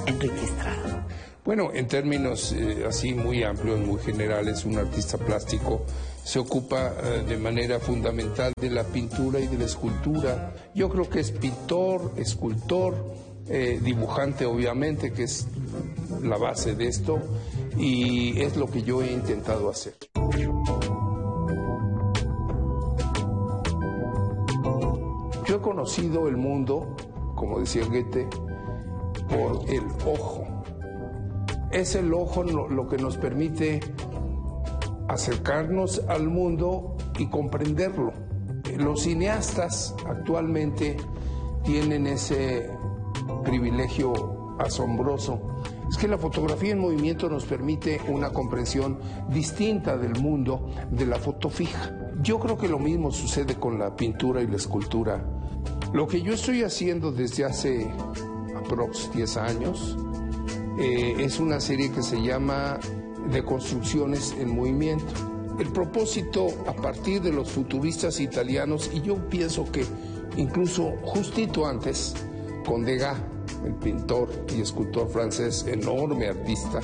Enrique 0.06 0.44
Estrada? 0.44 1.08
Bueno, 1.46 1.72
en 1.74 1.88
términos 1.88 2.54
eh, 2.54 2.86
así 2.88 3.14
muy 3.14 3.44
amplios, 3.44 3.80
muy 3.80 4.00
generales, 4.00 4.64
un 4.66 4.78
artista 4.78 5.18
plástico 5.18 5.86
se 6.24 6.40
ocupa 6.40 6.94
eh, 7.04 7.24
de 7.28 7.38
manera 7.38 7.80
fundamental 7.80 8.54
de 8.60 8.70
la 8.70 8.84
pintura 8.84 9.40
y 9.40 9.48
de 9.48 9.58
la 9.58 9.66
escultura. 9.66 10.54
Yo 10.74 10.90
creo 10.90 11.10
que 11.10 11.20
es 11.20 11.32
pintor, 11.32 12.14
escultor, 12.16 12.96
eh, 13.48 13.80
dibujante 13.84 14.46
obviamente, 14.46 15.12
que 15.12 15.24
es 15.24 15.48
la 16.22 16.38
base 16.38 16.76
de 16.76 16.88
esto, 16.88 17.20
y 17.78 18.40
es 18.42 18.56
lo 18.56 18.68
que 18.68 18.84
yo 18.84 19.02
he 19.02 19.12
intentado 19.12 19.70
hacer. 19.70 19.96
Yo 25.46 25.56
he 25.58 25.62
conocido 25.62 26.28
el 26.28 26.38
mundo, 26.38 26.96
como 27.36 27.60
decía 27.60 27.86
Goethe, 27.86 28.28
por 29.30 29.70
el 29.70 29.84
ojo. 30.06 30.46
Es 31.72 31.96
el 31.96 32.14
ojo 32.14 32.44
lo, 32.44 32.88
que 32.88 32.98
nos 32.98 33.18
permite 33.18 33.80
acercarnos 35.08 36.02
al 36.08 36.28
mundo 36.28 36.96
y 37.18 37.28
comprenderlo. 37.28 38.14
Los 38.78 39.02
cineastas 39.04 39.96
actualmente 40.08 40.98
tienen 41.64 42.08
ese 42.08 42.70
privilegio 43.44 44.56
asombroso. 44.60 45.40
Es 45.90 45.98
que 45.98 46.08
la 46.08 46.18
fotografía 46.18 46.72
en 46.72 46.80
movimiento 46.80 47.30
nos 47.30 47.46
permite 47.46 48.02
una 48.08 48.32
comprensión 48.32 49.00
distinta 49.30 49.98
del 49.98 50.20
mundo 50.20 50.70
de 50.92 51.06
la 51.06 51.18
foto 51.18 51.50
fija. 51.50 51.94
Yo 52.22 52.40
creo 52.40 52.58
que 52.58 52.68
lo 52.68 52.80
mismo 52.80 53.12
sucede 53.12 53.56
con 53.56 53.78
la 53.78 53.96
pintura 53.96 54.42
y 54.42 54.48
la 54.48 54.56
escultura. 54.56 55.24
Lo 55.94 56.08
que 56.08 56.22
yo 56.22 56.34
estoy 56.34 56.64
haciendo 56.64 57.12
desde 57.12 57.46
hace 57.46 57.92
aprox 58.56 59.12
10 59.14 59.38
años 59.38 59.98
eh, 60.80 61.16
es 61.20 61.40
una 61.40 61.60
serie 61.60 61.92
que 61.92 62.02
se 62.02 62.22
llama 62.22 62.80
De 63.30 63.44
construcciones 63.44 64.36
en 64.40 64.56
movimiento. 64.56 65.06
El 65.60 65.72
propósito 65.72 66.48
a 66.68 66.74
partir 66.74 67.22
de 67.22 67.32
los 67.32 67.52
futuristas 67.52 68.20
italianos, 68.20 68.90
y 68.92 69.02
yo 69.02 69.30
pienso 69.30 69.72
que 69.72 69.86
incluso 70.36 70.94
justito 71.04 71.68
antes, 71.68 72.16
con 72.64 72.84
Degas, 72.86 73.18
el 73.66 73.74
pintor 73.76 74.30
y 74.56 74.62
escultor 74.62 75.10
francés, 75.10 75.66
enorme 75.68 76.28
artista, 76.28 76.80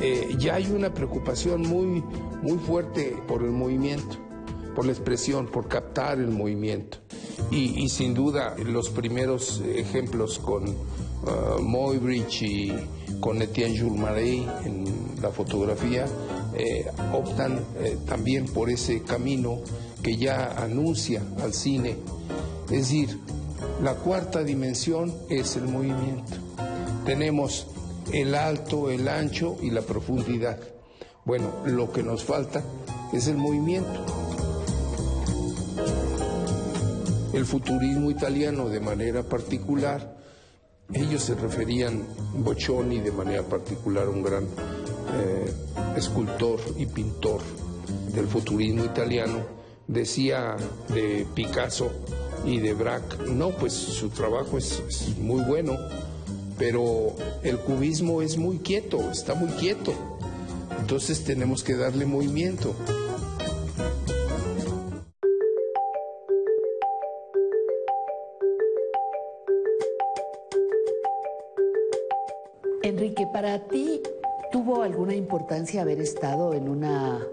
eh, 0.00 0.34
ya 0.38 0.54
hay 0.54 0.70
una 0.70 0.92
preocupación 0.92 1.62
muy, 1.62 2.02
muy 2.42 2.58
fuerte 2.58 3.16
por 3.28 3.42
el 3.42 3.50
movimiento, 3.50 4.16
por 4.74 4.86
la 4.86 4.92
expresión, 4.92 5.46
por 5.46 5.68
captar 5.68 6.18
el 6.18 6.30
movimiento. 6.30 6.98
Y, 7.50 7.88
sin 7.88 8.14
duda 8.14 8.56
los 8.64 8.88
primeros 8.88 9.62
ejemplos 9.74 10.38
con 10.38 10.68
uh, 10.68 11.60
Moybridge 11.60 12.42
y 12.42 12.72
con 13.20 13.42
Etienne 13.42 13.78
Jules 13.78 14.00
Marais 14.00 14.42
en 14.64 14.84
la 15.20 15.30
fotografía 15.30 16.06
eh, 16.54 16.86
optan 17.12 17.60
eh, 17.78 17.98
también 18.06 18.46
por 18.46 18.70
ese 18.70 19.02
camino 19.02 19.60
que 20.02 20.16
ya 20.16 20.52
anuncia 20.62 21.22
al 21.42 21.52
cine. 21.52 21.96
Es 22.70 22.88
decir, 22.88 23.18
la 23.82 23.94
cuarta 23.96 24.44
dimensión 24.44 25.12
es 25.28 25.56
el 25.56 25.64
movimiento. 25.64 26.36
Tenemos 27.04 27.66
el 28.12 28.36
alto, 28.36 28.90
el 28.90 29.08
ancho 29.08 29.56
y 29.60 29.70
la 29.70 29.82
profundidad. 29.82 30.58
Bueno, 31.24 31.52
lo 31.66 31.92
que 31.92 32.04
nos 32.04 32.22
falta 32.22 32.62
es 33.12 33.26
el 33.26 33.36
movimiento. 33.36 34.06
El 37.32 37.44
futurismo 37.44 38.10
italiano 38.10 38.68
de 38.68 38.78
manera 38.78 39.24
particular, 39.24 40.16
ellos 40.92 41.24
se 41.24 41.34
referían, 41.34 42.04
Boccioni 42.34 43.00
de 43.00 43.10
manera 43.10 43.42
particular, 43.42 44.08
un 44.08 44.22
gran 44.22 44.44
eh, 44.44 45.52
escultor 45.96 46.60
y 46.76 46.86
pintor 46.86 47.40
del 48.14 48.28
futurismo 48.28 48.84
italiano, 48.84 49.61
decía 49.92 50.56
de 50.88 51.26
Picasso 51.34 51.90
y 52.44 52.58
de 52.58 52.74
Braque, 52.74 53.16
no, 53.28 53.50
pues 53.50 53.72
su 53.72 54.08
trabajo 54.08 54.58
es, 54.58 54.82
es 54.88 55.16
muy 55.18 55.44
bueno, 55.44 55.76
pero 56.58 57.14
el 57.42 57.58
cubismo 57.58 58.22
es 58.22 58.36
muy 58.36 58.58
quieto, 58.58 59.10
está 59.10 59.34
muy 59.34 59.50
quieto. 59.50 59.92
Entonces 60.80 61.24
tenemos 61.24 61.62
que 61.62 61.76
darle 61.76 62.06
movimiento. 62.06 62.74
Enrique, 72.82 73.26
para 73.32 73.60
ti, 73.68 74.02
¿tuvo 74.50 74.82
alguna 74.82 75.14
importancia 75.14 75.82
haber 75.82 76.00
estado 76.00 76.52
en 76.52 76.68
una 76.68 77.24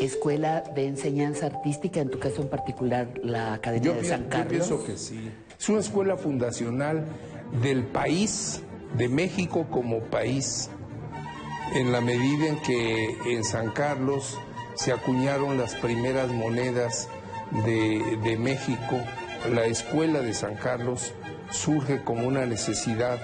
escuela 0.00 0.62
de 0.74 0.86
enseñanza 0.86 1.46
artística, 1.46 2.00
en 2.00 2.10
tu 2.10 2.18
caso 2.18 2.42
en 2.42 2.48
particular 2.48 3.08
la 3.22 3.54
Academia 3.54 3.92
de 3.92 4.04
San 4.04 4.24
Carlos? 4.24 4.68
Yo 4.68 4.76
pienso 4.78 4.86
que 4.86 4.96
sí. 4.96 5.30
Es 5.58 5.68
una 5.68 5.80
escuela 5.80 6.16
fundacional 6.16 7.04
del 7.62 7.84
país, 7.84 8.62
de 8.96 9.08
México 9.08 9.66
como 9.70 10.00
país, 10.00 10.70
en 11.74 11.92
la 11.92 12.00
medida 12.00 12.46
en 12.46 12.60
que 12.62 13.16
en 13.26 13.44
San 13.44 13.70
Carlos 13.70 14.38
se 14.74 14.92
acuñaron 14.92 15.56
las 15.56 15.74
primeras 15.76 16.30
monedas 16.30 17.08
de, 17.64 18.18
de 18.22 18.36
México. 18.36 19.00
La 19.52 19.66
escuela 19.66 20.20
de 20.20 20.34
San 20.34 20.56
Carlos 20.56 21.12
surge 21.50 22.02
como 22.02 22.26
una 22.26 22.46
necesidad 22.46 23.18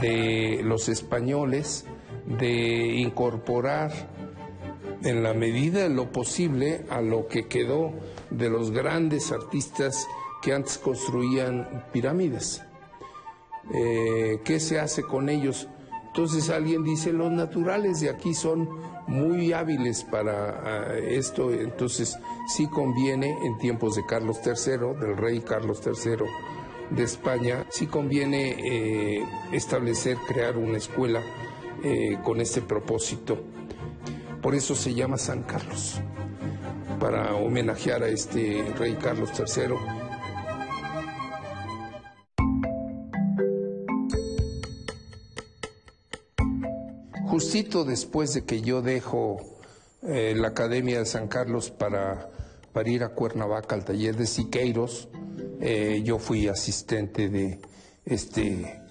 de 0.00 0.60
los 0.62 0.88
españoles 0.88 1.84
de 2.26 2.94
incorporar 2.96 3.90
en 5.04 5.22
la 5.22 5.34
medida 5.34 5.82
de 5.82 5.88
lo 5.88 6.10
posible 6.12 6.84
a 6.90 7.00
lo 7.00 7.26
que 7.28 7.46
quedó 7.46 7.92
de 8.30 8.48
los 8.48 8.70
grandes 8.70 9.32
artistas 9.32 10.06
que 10.42 10.52
antes 10.52 10.78
construían 10.78 11.86
pirámides. 11.92 12.62
Eh, 13.72 14.40
¿Qué 14.44 14.60
se 14.60 14.80
hace 14.80 15.02
con 15.02 15.28
ellos? 15.28 15.68
Entonces 16.08 16.50
alguien 16.50 16.84
dice, 16.84 17.12
los 17.12 17.30
naturales 17.30 18.00
de 18.00 18.10
aquí 18.10 18.34
son 18.34 18.68
muy 19.06 19.52
hábiles 19.52 20.04
para 20.04 20.90
ah, 20.90 20.98
esto, 20.98 21.52
entonces 21.52 22.18
sí 22.48 22.66
conviene 22.66 23.38
en 23.44 23.56
tiempos 23.58 23.96
de 23.96 24.04
Carlos 24.04 24.40
III, 24.44 25.00
del 25.00 25.16
rey 25.16 25.40
Carlos 25.40 25.80
III, 25.84 26.26
de 26.90 27.02
España, 27.02 27.64
sí 27.70 27.86
conviene 27.86 28.56
eh, 28.58 29.24
establecer, 29.52 30.18
crear 30.28 30.58
una 30.58 30.76
escuela 30.76 31.22
eh, 31.82 32.18
con 32.22 32.40
este 32.40 32.60
propósito. 32.60 33.38
Por 34.42 34.56
eso 34.56 34.74
se 34.74 34.92
llama 34.92 35.18
San 35.18 35.44
Carlos, 35.44 36.00
para 36.98 37.34
homenajear 37.36 38.02
a 38.02 38.08
este 38.08 38.64
rey 38.76 38.94
Carlos 39.00 39.30
III. 39.38 39.76
Justito 47.28 47.84
después 47.84 48.34
de 48.34 48.44
que 48.44 48.60
yo 48.60 48.82
dejo 48.82 49.38
eh, 50.02 50.34
la 50.36 50.48
Academia 50.48 50.98
de 50.98 51.06
San 51.06 51.28
Carlos 51.28 51.70
para, 51.70 52.28
para 52.72 52.90
ir 52.90 53.04
a 53.04 53.10
Cuernavaca 53.10 53.76
al 53.76 53.84
taller 53.84 54.16
de 54.16 54.26
Siqueiros, 54.26 55.08
eh, 55.60 56.02
yo 56.04 56.18
fui 56.18 56.48
asistente 56.48 57.28
de 57.28 57.60
este 58.04 58.82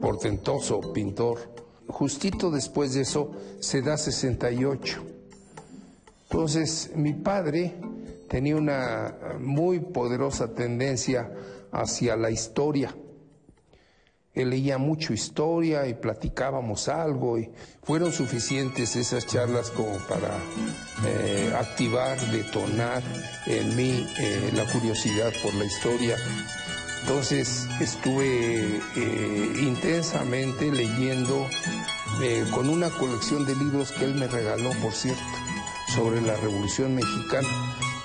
portentoso 0.00 0.92
pintor. 0.92 1.55
Justito 1.88 2.50
después 2.50 2.94
de 2.94 3.02
eso 3.02 3.32
se 3.60 3.82
da 3.82 3.96
68. 3.96 5.02
Entonces 6.24 6.90
mi 6.94 7.12
padre 7.12 7.74
tenía 8.28 8.56
una 8.56 9.14
muy 9.38 9.80
poderosa 9.80 10.54
tendencia 10.54 11.30
hacia 11.72 12.16
la 12.16 12.30
historia. 12.30 12.94
Él 14.34 14.50
leía 14.50 14.76
mucho 14.76 15.14
historia 15.14 15.86
y 15.86 15.94
platicábamos 15.94 16.88
algo 16.88 17.38
y 17.38 17.50
fueron 17.82 18.12
suficientes 18.12 18.94
esas 18.94 19.26
charlas 19.26 19.70
como 19.70 19.96
para 20.08 20.28
eh, 21.06 21.54
activar, 21.58 22.20
detonar 22.30 23.02
en 23.46 23.74
mí 23.74 24.06
eh, 24.18 24.50
la 24.54 24.66
curiosidad 24.66 25.32
por 25.42 25.54
la 25.54 25.64
historia. 25.64 26.16
Entonces 27.06 27.68
estuve 27.80 28.80
eh, 28.96 29.52
intensamente 29.60 30.72
leyendo 30.72 31.48
eh, 32.20 32.44
con 32.50 32.68
una 32.68 32.90
colección 32.90 33.46
de 33.46 33.54
libros 33.54 33.92
que 33.92 34.06
él 34.06 34.16
me 34.16 34.26
regaló, 34.26 34.70
por 34.82 34.92
cierto, 34.92 35.22
sobre 35.94 36.20
la 36.20 36.34
Revolución 36.34 36.96
Mexicana, 36.96 37.46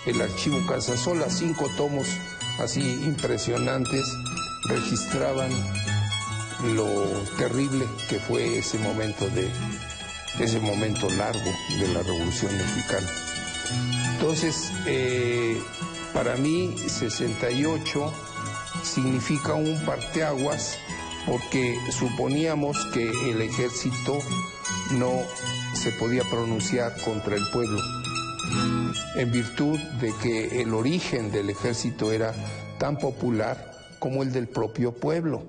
el 0.06 0.22
archivo 0.22 0.64
Casasola, 0.68 1.32
cinco 1.32 1.68
tomos 1.78 2.06
así 2.60 2.82
impresionantes, 3.03 4.06
registraban 4.65 5.49
lo 6.76 6.86
terrible 7.40 7.88
que 8.07 8.19
fue 8.19 8.60
ese 8.60 8.78
momento 8.78 9.28
de 9.30 9.49
ese 10.40 10.60
momento 10.60 11.10
largo 11.10 11.52
de 11.80 11.88
la 11.88 12.03
Revolución 12.03 12.56
Mexicana. 12.56 13.07
Entonces, 14.14 14.72
eh, 14.86 15.60
para 16.14 16.36
mí 16.36 16.76
68 16.78 18.14
significa 18.84 19.53
un 19.53 19.80
parteaguas 19.86 20.78
porque 21.26 21.78
suponíamos 21.91 22.78
que 22.94 23.10
el 23.30 23.41
ejército 23.41 24.18
no 24.91 25.12
se 25.74 25.91
podía 25.91 26.24
pronunciar 26.24 26.95
contra 27.03 27.36
el 27.36 27.48
pueblo, 27.52 27.80
en 29.16 29.32
virtud 29.32 29.80
de 29.99 30.14
que 30.22 30.62
el 30.62 30.74
origen 30.74 31.32
del 31.32 31.49
ejército 31.49 32.12
era 32.12 32.34
tan 32.78 32.98
popular 32.98 33.72
como 33.99 34.24
el 34.24 34.32
del 34.32 34.48
propio 34.48 34.91
pueblo. 34.94 35.44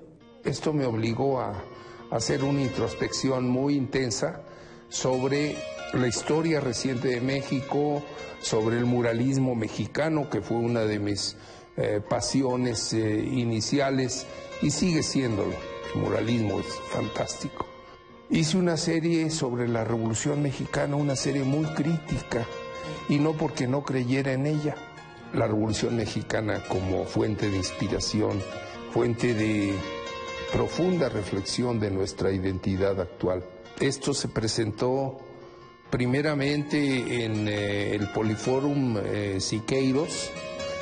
Esto 0.45 0.73
me 0.73 0.85
obligó 0.85 1.41
a 1.41 1.63
hacer 2.11 2.45
una 2.45 2.61
introspección 2.61 3.49
muy 3.49 3.75
intensa 3.75 4.43
sobre 4.89 5.57
la 5.95 6.07
historia 6.07 6.61
reciente 6.61 7.09
de 7.09 7.21
México, 7.21 8.03
sobre 8.41 8.77
el 8.77 8.85
muralismo 8.85 9.55
mexicano, 9.55 10.29
que 10.29 10.43
fue 10.43 10.59
una 10.59 10.81
de 10.81 10.99
mis 10.99 11.37
eh, 11.77 12.01
pasiones 12.07 12.93
eh, 12.93 13.19
iniciales 13.19 14.27
y 14.61 14.71
sigue 14.71 15.03
siéndolo. 15.03 15.55
El 15.95 16.01
muralismo 16.03 16.61
es 16.61 16.67
fantástico. 16.91 17.67
Hice 18.31 18.57
una 18.57 18.77
serie 18.77 19.31
sobre 19.31 19.69
la 19.69 19.85
Revolución 19.85 20.43
Mexicana, 20.43 20.97
una 20.97 21.17
serie 21.17 21.45
muy 21.45 21.67
crítica, 21.75 22.47
y 23.09 23.19
no 23.19 23.33
porque 23.33 23.67
no 23.67 23.83
creyera 23.83 24.33
en 24.33 24.47
ella. 24.47 24.75
La 25.35 25.47
Revolución 25.47 25.97
Mexicana 25.97 26.63
como 26.69 27.05
fuente 27.05 27.51
de 27.51 27.57
inspiración, 27.57 28.43
fuente 28.93 29.35
de 29.35 29.75
profunda 30.53 31.09
reflexión 31.09 31.81
de 31.81 31.91
nuestra 31.91 32.31
identidad 32.33 33.01
actual. 33.01 33.45
Esto 33.81 34.13
se 34.13 34.29
presentó 34.29 35.19
primeramente 35.91 37.25
en 37.25 37.49
eh, 37.49 37.95
el 37.95 38.09
Poliforum 38.09 38.97
eh, 38.97 39.37
Siqueiros, 39.41 40.31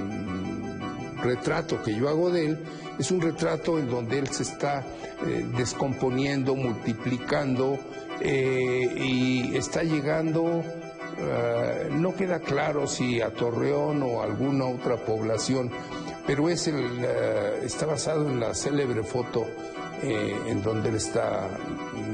retrato 1.23 1.82
que 1.82 1.94
yo 1.94 2.09
hago 2.09 2.31
de 2.31 2.47
él 2.47 2.59
es 2.99 3.11
un 3.11 3.20
retrato 3.20 3.78
en 3.78 3.89
donde 3.89 4.19
él 4.19 4.28
se 4.28 4.43
está 4.43 4.85
eh, 5.27 5.47
descomponiendo, 5.57 6.55
multiplicando 6.55 7.78
y 8.24 9.57
está 9.57 9.82
llegando, 9.82 10.62
no 11.90 12.15
queda 12.15 12.39
claro 12.39 12.86
si 12.86 13.20
a 13.20 13.31
Torreón 13.31 14.01
o 14.05 14.23
alguna 14.23 14.66
otra 14.66 14.94
población, 14.94 15.73
pero 16.24 16.49
es 16.49 16.69
el, 16.69 17.05
está 17.65 17.86
basado 17.86 18.28
en 18.28 18.39
la 18.39 18.55
célebre 18.55 19.03
foto 19.03 19.44
en 20.03 20.62
donde 20.62 20.90
él 20.90 20.97
está 20.97 21.49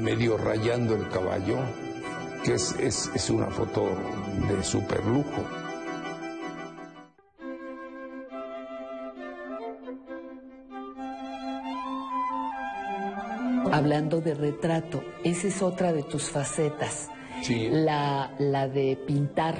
medio 0.01 0.35
rayando 0.35 0.95
el 0.95 1.07
caballo 1.09 1.57
que 2.43 2.53
es, 2.53 2.75
es, 2.79 3.11
es 3.13 3.29
una 3.29 3.47
foto 3.47 3.97
de 4.47 4.63
super 4.63 5.03
lujo. 5.05 5.58
Hablando 13.79 14.19
de 14.19 14.33
retrato, 14.33 15.01
esa 15.23 15.47
es 15.47 15.61
otra 15.61 15.93
de 15.93 16.03
tus 16.03 16.23
facetas. 16.29 17.09
Sí. 17.41 17.69
La, 17.71 18.35
la 18.37 18.67
de 18.67 18.97
pintar 19.07 19.55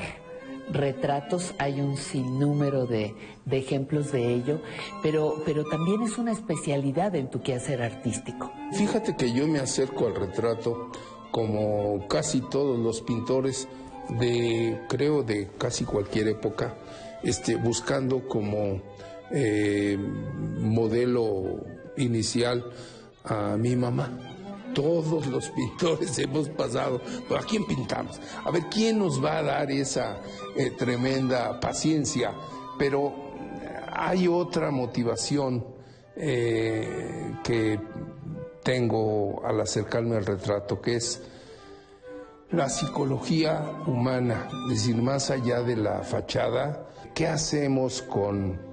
retratos, 0.69 1.53
hay 1.57 1.79
un 1.79 1.95
sinnúmero 1.95 2.85
de, 2.85 3.15
de 3.45 3.57
ejemplos 3.57 4.11
de 4.11 4.33
ello, 4.33 4.59
pero, 5.01 5.41
pero 5.45 5.63
también 5.63 6.01
es 6.01 6.17
una 6.17 6.33
especialidad 6.33 7.15
en 7.15 7.29
tu 7.29 7.41
quehacer 7.41 7.81
artístico. 7.81 8.51
Fíjate 8.73 9.15
que 9.15 9.31
yo 9.31 9.47
me 9.47 9.59
acerco 9.59 10.07
al 10.07 10.15
retrato 10.15 10.91
como 11.31 12.05
casi 12.09 12.41
todos 12.41 12.77
los 12.77 13.01
pintores 13.01 13.69
de, 14.19 14.81
creo, 14.89 15.23
de 15.23 15.47
casi 15.57 15.85
cualquier 15.85 16.27
época, 16.27 16.75
este, 17.23 17.55
buscando 17.55 18.27
como 18.27 18.81
eh, 19.31 19.97
modelo 20.59 21.61
inicial 21.95 22.65
a 23.29 23.57
mi 23.57 23.75
mamá. 23.75 24.09
Todos 24.73 25.27
los 25.27 25.49
pintores 25.49 26.17
hemos 26.19 26.49
pasado, 26.49 27.01
¿a 27.37 27.41
quién 27.43 27.65
pintamos? 27.65 28.19
A 28.43 28.51
ver, 28.51 28.63
¿quién 28.69 28.99
nos 28.99 29.23
va 29.23 29.37
a 29.37 29.43
dar 29.43 29.71
esa 29.71 30.17
eh, 30.55 30.71
tremenda 30.71 31.59
paciencia? 31.59 32.33
Pero 32.77 33.13
hay 33.91 34.27
otra 34.27 34.71
motivación 34.71 35.65
eh, 36.15 37.35
que 37.43 37.79
tengo 38.63 39.41
al 39.45 39.61
acercarme 39.61 40.17
al 40.17 40.25
retrato, 40.25 40.81
que 40.81 40.95
es 40.95 41.21
la 42.51 42.69
psicología 42.69 43.83
humana, 43.85 44.47
es 44.65 44.85
decir, 44.85 45.01
más 45.01 45.29
allá 45.29 45.61
de 45.61 45.75
la 45.75 46.03
fachada, 46.03 46.87
¿qué 47.13 47.27
hacemos 47.27 48.01
con, 48.01 48.68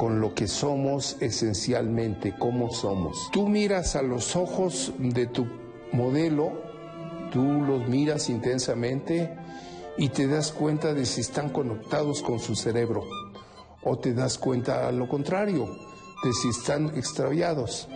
con 0.00 0.18
lo 0.18 0.34
que 0.34 0.48
somos 0.48 1.18
esencialmente, 1.20 2.34
cómo 2.38 2.72
somos? 2.72 3.28
Tú 3.32 3.46
miras 3.50 3.96
a 3.96 4.02
los 4.02 4.34
ojos 4.34 4.94
de 4.98 5.26
tu 5.26 5.46
modelo, 5.92 6.52
tú 7.30 7.42
los 7.42 7.86
miras 7.86 8.30
intensamente 8.30 9.36
y 9.98 10.08
te 10.08 10.26
das 10.26 10.52
cuenta 10.52 10.94
de 10.94 11.04
si 11.04 11.20
están 11.20 11.50
conectados 11.50 12.22
con 12.22 12.40
su 12.40 12.56
cerebro, 12.56 13.04
o 13.82 13.98
te 13.98 14.14
das 14.14 14.38
cuenta 14.38 14.88
a 14.88 14.90
lo 14.90 15.06
contrario, 15.06 15.68
de 16.24 16.32
si 16.32 16.48
están 16.48 16.96
extraviados. 16.96 17.86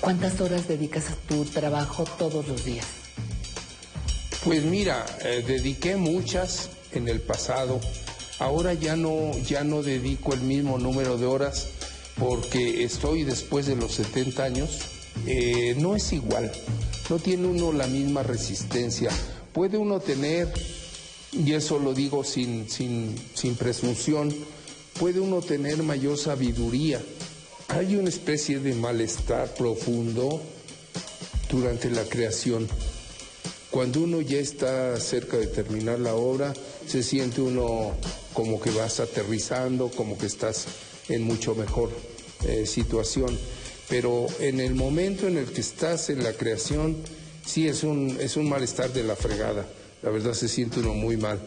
¿Cuántas 0.00 0.40
horas 0.40 0.66
dedicas 0.66 1.10
a 1.10 1.16
tu 1.28 1.44
trabajo 1.44 2.04
todos 2.18 2.48
los 2.48 2.64
días? 2.64 3.01
Pues 4.44 4.64
mira, 4.64 5.06
eh, 5.24 5.44
dediqué 5.46 5.94
muchas 5.94 6.70
en 6.90 7.06
el 7.06 7.20
pasado. 7.20 7.80
Ahora 8.40 8.74
ya 8.74 8.96
no, 8.96 9.38
ya 9.38 9.62
no 9.62 9.84
dedico 9.84 10.34
el 10.34 10.40
mismo 10.40 10.78
número 10.78 11.16
de 11.16 11.26
horas 11.26 11.68
porque 12.18 12.82
estoy 12.82 13.22
después 13.22 13.66
de 13.66 13.76
los 13.76 13.92
70 13.92 14.42
años. 14.42 14.80
Eh, 15.26 15.76
no 15.78 15.94
es 15.94 16.12
igual, 16.12 16.50
no 17.08 17.20
tiene 17.20 17.46
uno 17.46 17.72
la 17.72 17.86
misma 17.86 18.24
resistencia. 18.24 19.10
Puede 19.52 19.78
uno 19.78 20.00
tener, 20.00 20.52
y 21.30 21.52
eso 21.52 21.78
lo 21.78 21.94
digo 21.94 22.24
sin, 22.24 22.68
sin, 22.68 23.14
sin 23.34 23.54
presunción, 23.54 24.34
puede 24.98 25.20
uno 25.20 25.40
tener 25.40 25.84
mayor 25.84 26.18
sabiduría. 26.18 27.00
Hay 27.68 27.94
una 27.94 28.08
especie 28.08 28.58
de 28.58 28.74
malestar 28.74 29.54
profundo 29.54 30.42
durante 31.48 31.90
la 31.90 32.02
creación. 32.02 32.68
Cuando 33.72 34.00
uno 34.00 34.20
ya 34.20 34.36
está 34.36 35.00
cerca 35.00 35.38
de 35.38 35.46
terminar 35.46 35.98
la 35.98 36.14
obra, 36.14 36.52
se 36.86 37.02
siente 37.02 37.40
uno 37.40 37.92
como 38.34 38.60
que 38.60 38.70
vas 38.70 39.00
aterrizando, 39.00 39.88
como 39.88 40.18
que 40.18 40.26
estás 40.26 40.66
en 41.08 41.22
mucho 41.22 41.54
mejor 41.54 41.90
eh, 42.46 42.66
situación. 42.66 43.38
Pero 43.88 44.26
en 44.40 44.60
el 44.60 44.74
momento 44.74 45.26
en 45.26 45.38
el 45.38 45.46
que 45.46 45.62
estás 45.62 46.10
en 46.10 46.22
la 46.22 46.34
creación, 46.34 46.98
sí 47.46 47.66
es 47.66 47.82
un, 47.82 48.18
es 48.20 48.36
un 48.36 48.46
malestar 48.46 48.92
de 48.92 49.04
la 49.04 49.16
fregada. 49.16 49.66
La 50.02 50.10
verdad 50.10 50.34
se 50.34 50.48
siente 50.48 50.80
uno 50.80 50.92
muy 50.92 51.16
mal. 51.16 51.40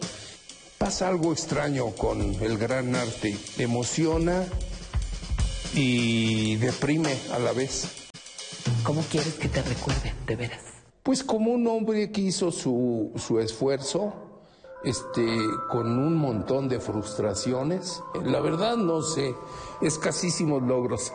Pasa 0.78 1.06
algo 1.06 1.32
extraño 1.32 1.90
con 1.94 2.20
el 2.42 2.58
gran 2.58 2.96
arte. 2.96 3.36
Emociona 3.56 4.44
y 5.76 6.56
deprime 6.56 7.16
a 7.32 7.38
la 7.38 7.52
vez. 7.52 7.84
¿Cómo 8.82 9.02
quieres 9.02 9.34
que 9.34 9.48
te 9.48 9.62
recuerden, 9.62 10.12
de 10.26 10.34
veras? 10.34 10.75
Pues 11.06 11.22
como 11.22 11.52
un 11.52 11.68
hombre 11.68 12.10
que 12.10 12.20
hizo 12.20 12.50
su, 12.50 13.12
su 13.14 13.38
esfuerzo, 13.38 14.12
este, 14.82 15.24
con 15.70 15.86
un 16.00 16.16
montón 16.16 16.68
de 16.68 16.80
frustraciones. 16.80 18.02
La 18.24 18.40
verdad 18.40 18.76
no 18.76 19.02
sé, 19.02 19.32
escasísimos 19.80 20.64
logros. 20.64 21.12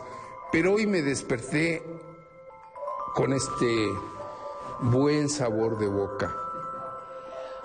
Pero 0.50 0.72
hoy 0.72 0.86
me 0.86 1.02
desperté 1.02 1.82
con 3.14 3.34
este 3.34 3.86
buen 4.80 5.28
sabor 5.28 5.76
de 5.76 5.88
boca. 5.88 6.34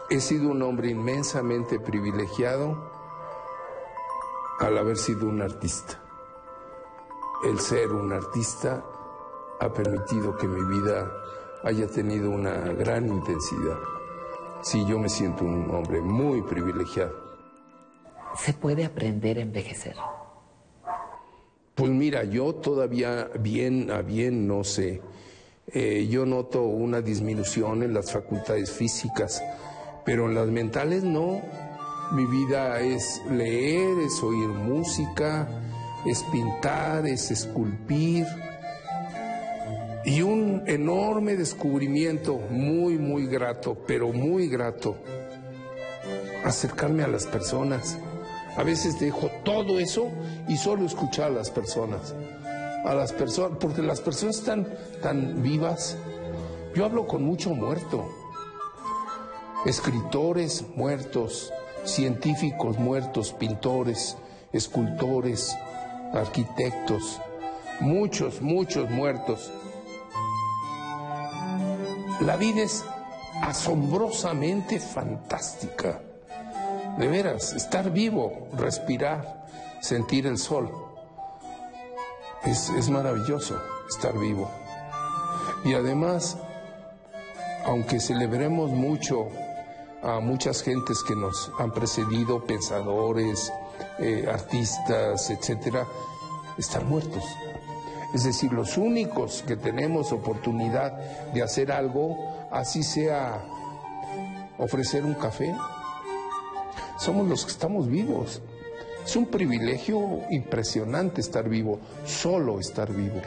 He 0.10 0.20
sido 0.20 0.50
un 0.50 0.62
hombre 0.64 0.90
inmensamente 0.90 1.80
privilegiado 1.80 2.92
al 4.60 4.78
haber 4.78 4.98
sido 4.98 5.30
un 5.30 5.42
artista. 5.42 5.98
El 7.46 7.58
ser 7.62 7.94
un 7.94 8.12
artista 8.12 8.84
ha 9.62 9.72
permitido 9.72 10.36
que 10.36 10.50
mi 10.50 10.78
vida 10.78 11.17
haya 11.64 11.88
tenido 11.88 12.30
una 12.30 12.74
gran 12.74 13.08
intensidad. 13.08 13.78
Sí, 14.62 14.86
yo 14.88 15.00
me 15.00 15.10
siento 15.10 15.46
un 15.46 15.70
hombre 15.72 16.02
muy 16.02 16.42
privilegiado. 16.42 17.28
¿Se 18.36 18.54
puede 18.54 18.86
aprender 18.86 19.38
a 19.38 19.42
envejecer? 19.42 19.96
Pues 21.76 21.92
mira, 21.92 22.24
yo 22.24 22.56
todavía 22.56 23.30
bien 23.40 23.92
a 23.92 24.02
bien 24.02 24.48
no 24.48 24.64
sé. 24.64 25.02
Eh, 25.68 26.08
yo 26.10 26.26
noto 26.26 26.64
una 26.64 27.02
disminución 27.02 27.84
en 27.84 27.94
las 27.94 28.12
facultades 28.12 28.72
físicas, 28.72 29.44
pero 30.06 30.28
en 30.28 30.36
las 30.36 30.48
mentales 30.48 31.04
no. 31.04 31.42
Mi 32.14 32.26
vida 32.26 32.80
es 32.80 33.22
leer, 33.30 34.00
es 34.00 34.24
oír 34.24 34.48
música, 34.48 35.48
es 36.06 36.24
pintar, 36.32 37.06
es 37.06 37.32
esculpir. 37.32 38.26
Y 40.08 40.22
un 40.22 40.64
enorme 40.68 41.36
descubrimiento, 41.36 42.40
muy, 42.50 42.98
muy 42.98 43.28
grato, 43.28 43.78
pero 43.86 44.14
muy 44.14 44.48
grato, 44.48 44.96
acercarme 46.46 47.04
a 47.04 47.10
las 47.10 47.26
personas. 47.26 47.98
A 48.56 48.64
veces 48.64 49.02
dejo 49.02 49.30
todo 49.44 49.82
eso 49.82 50.10
y 50.48 50.56
solo 50.56 50.86
escuchar 50.86 51.26
a 51.26 51.32
las 51.32 51.50
personas. 51.50 52.16
A 52.86 52.94
las 52.94 53.12
personas, 53.12 53.58
porque 53.60 53.82
las 53.82 54.00
personas 54.00 54.38
están 54.38 54.74
tan 55.02 55.44
vivas. 55.44 55.98
Yo 56.74 56.86
hablo 56.86 57.06
con 57.06 57.24
mucho 57.24 57.50
muerto. 57.50 58.10
Escritores 59.66 60.64
muertos, 60.78 61.52
científicos 61.84 62.80
muertos, 62.80 63.34
pintores, 63.34 64.16
escultores, 64.54 65.54
arquitectos, 66.14 67.20
muchos, 67.82 68.42
muchos 68.42 68.90
muertos. 68.90 69.52
La 72.22 72.36
vida 72.36 72.64
es 72.64 72.84
asombrosamente 73.42 74.80
fantástica. 74.80 76.02
De 76.98 77.08
veras, 77.08 77.54
estar 77.54 77.92
vivo, 77.92 78.48
respirar, 78.54 79.46
sentir 79.82 80.26
el 80.26 80.38
sol. 80.38 80.72
Es, 82.44 82.70
es, 82.70 82.90
maravilloso 82.90 83.62
estar 83.88 84.18
vivo. 84.18 84.50
Y 85.64 85.74
además, 85.74 86.38
aunque 87.66 88.00
celebremos 88.00 88.72
mucho 88.72 89.28
a 90.02 90.20
muchas 90.20 90.64
gentes 90.64 91.04
que 91.04 91.16
nos 91.16 91.52
han 91.60 91.72
precedido, 91.72 92.44
pensadores, 92.46 93.52
eh, 94.00 94.28
artistas, 94.32 95.30
etcétera, 95.30 95.86
están 96.58 96.88
muertos. 96.90 97.24
Es 98.14 98.24
decir, 98.24 98.54
los 98.54 98.78
únicos 98.78 99.44
que 99.46 99.58
tenemos 99.58 100.12
oportunidad 100.12 100.94
de 101.34 101.44
hacer 101.44 101.72
algo, 101.72 102.48
así 102.52 102.84
sea 102.84 103.44
ofrecer 104.58 105.04
un 105.04 105.14
café, 105.14 105.54
somos 106.98 107.28
los 107.28 107.46
que 107.46 107.52
estamos 107.52 107.88
vivos. 107.88 108.42
Es 109.06 109.16
un 109.16 109.26
privilegio 109.28 110.22
impresionante 110.30 111.22
estar 111.22 111.48
vivo, 111.48 111.80
solo 112.06 112.60
estar 112.60 112.92
vivo. 112.92 113.22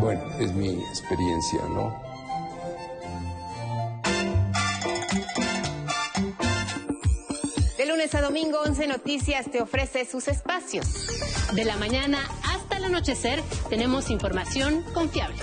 Bueno, 0.00 0.22
es 0.38 0.52
mi 0.52 0.74
experiencia, 0.74 1.60
¿no? 1.70 2.05
Domingo, 8.36 8.60
11 8.66 8.86
Noticias 8.88 9.50
te 9.50 9.62
ofrece 9.62 10.04
sus 10.04 10.28
espacios. 10.28 10.86
De 11.54 11.64
la 11.64 11.78
mañana 11.78 12.18
hasta 12.44 12.76
el 12.76 12.84
anochecer 12.84 13.42
tenemos 13.70 14.10
información 14.10 14.84
confiable. 14.92 15.38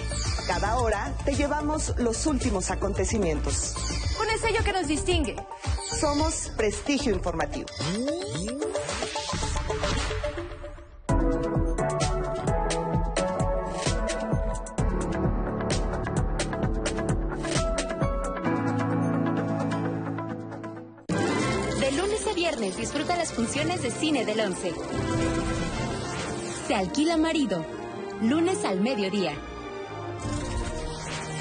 Cada 0.45 0.77
hora 0.77 1.11
te 1.25 1.33
llevamos 1.33 1.95
los 1.97 2.27
últimos 2.27 2.69
acontecimientos. 2.69 3.73
Con 4.15 4.29
el 4.29 4.39
sello 4.39 4.63
que 4.63 4.73
nos 4.73 4.85
distingue. 4.85 5.35
Somos 5.99 6.51
Prestigio 6.55 7.11
Informativo. 7.15 7.65
Funciones 23.33 23.81
de 23.81 23.89
cine 23.89 24.25
del 24.25 24.39
11. 24.39 24.73
Se 26.67 26.75
alquila 26.75 27.17
marido. 27.17 27.65
Lunes 28.21 28.63
al 28.63 28.79
mediodía. 28.79 29.33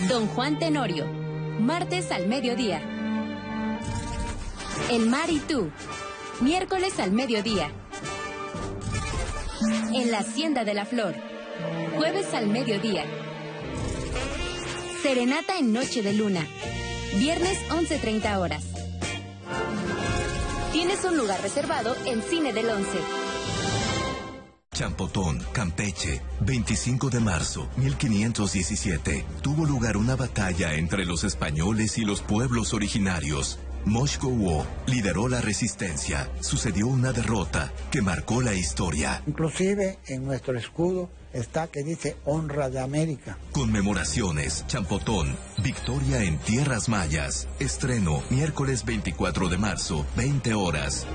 Don 0.08 0.26
Juan 0.28 0.58
Tenorio. 0.58 1.06
Martes 1.60 2.10
al 2.10 2.26
mediodía. 2.26 2.80
El 4.90 5.06
mar 5.06 5.30
y 5.30 5.38
tú. 5.38 5.70
Miércoles 6.40 6.98
al 6.98 7.12
mediodía. 7.12 7.70
En 9.94 10.10
la 10.10 10.20
Hacienda 10.20 10.64
de 10.64 10.74
la 10.74 10.86
Flor. 10.86 11.14
Jueves 11.96 12.32
al 12.34 12.46
mediodía. 12.46 13.04
Serenata 15.02 15.58
en 15.58 15.72
Noche 15.72 16.02
de 16.02 16.14
Luna. 16.14 16.46
Viernes 17.18 17.58
11.30 17.70 18.38
horas. 18.38 18.71
Tienes 20.72 21.04
un 21.04 21.18
lugar 21.18 21.38
reservado 21.42 21.94
en 22.06 22.22
Cine 22.22 22.54
del 22.54 22.70
11. 22.70 22.98
Champotón, 24.72 25.38
Campeche, 25.52 26.22
25 26.40 27.10
de 27.10 27.20
marzo 27.20 27.68
1517. 27.76 29.22
Tuvo 29.42 29.66
lugar 29.66 29.98
una 29.98 30.16
batalla 30.16 30.72
entre 30.74 31.04
los 31.04 31.24
españoles 31.24 31.98
y 31.98 32.06
los 32.06 32.22
pueblos 32.22 32.72
originarios. 32.72 33.58
Moshko 33.84 34.66
lideró 34.86 35.28
la 35.28 35.42
resistencia. 35.42 36.30
Sucedió 36.40 36.86
una 36.86 37.12
derrota 37.12 37.70
que 37.90 38.00
marcó 38.00 38.40
la 38.40 38.54
historia. 38.54 39.22
Inclusive 39.26 39.98
en 40.06 40.24
nuestro 40.24 40.56
escudo 40.56 41.10
está 41.32 41.68
que 41.68 41.82
dice 41.82 42.16
honra 42.24 42.70
de 42.70 42.80
América. 42.80 43.38
Conmemoraciones, 43.52 44.66
Champotón, 44.66 45.36
victoria 45.62 46.22
en 46.22 46.38
tierras 46.38 46.88
mayas. 46.88 47.48
Estreno 47.58 48.22
miércoles 48.30 48.84
24 48.84 49.48
de 49.48 49.58
marzo, 49.58 50.06
20 50.16 50.54
horas. 50.54 51.06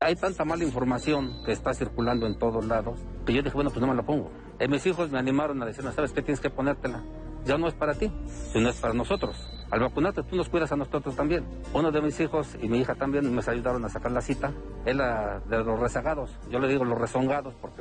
Hay 0.00 0.16
tanta 0.16 0.44
mala 0.44 0.64
información 0.64 1.44
que 1.44 1.52
está 1.52 1.72
circulando 1.74 2.26
en 2.26 2.36
todos 2.36 2.64
lados 2.64 2.98
que 3.24 3.32
yo 3.32 3.42
dije, 3.42 3.54
bueno, 3.54 3.70
pues 3.70 3.80
no 3.80 3.86
me 3.86 3.94
la 3.94 4.02
pongo. 4.02 4.30
Y 4.60 4.68
mis 4.68 4.84
hijos 4.86 5.10
me 5.10 5.18
animaron 5.18 5.62
a 5.62 5.66
decirme, 5.66 5.92
¿sabes 5.92 6.12
qué? 6.12 6.22
Tienes 6.22 6.40
que 6.40 6.50
ponértela. 6.50 7.02
Ya 7.44 7.58
no 7.58 7.68
es 7.68 7.74
para 7.74 7.94
ti, 7.94 8.12
sino 8.52 8.68
es 8.68 8.76
para 8.76 8.94
nosotros. 8.94 9.36
Al 9.72 9.80
vacunarte 9.80 10.22
tú 10.22 10.36
nos 10.36 10.50
cuidas 10.50 10.70
a 10.70 10.76
nosotros 10.76 11.16
también. 11.16 11.44
Uno 11.72 11.90
de 11.90 12.02
mis 12.02 12.20
hijos 12.20 12.58
y 12.60 12.68
mi 12.68 12.80
hija 12.80 12.94
también 12.94 13.34
me 13.34 13.40
ayudaron 13.46 13.82
a 13.86 13.88
sacar 13.88 14.12
la 14.12 14.20
cita. 14.20 14.52
Es 14.84 14.94
de 14.94 15.64
los 15.64 15.80
rezagados. 15.80 16.30
Yo 16.50 16.58
le 16.58 16.68
digo 16.68 16.84
los 16.84 16.98
rezongados 16.98 17.54
porque 17.58 17.80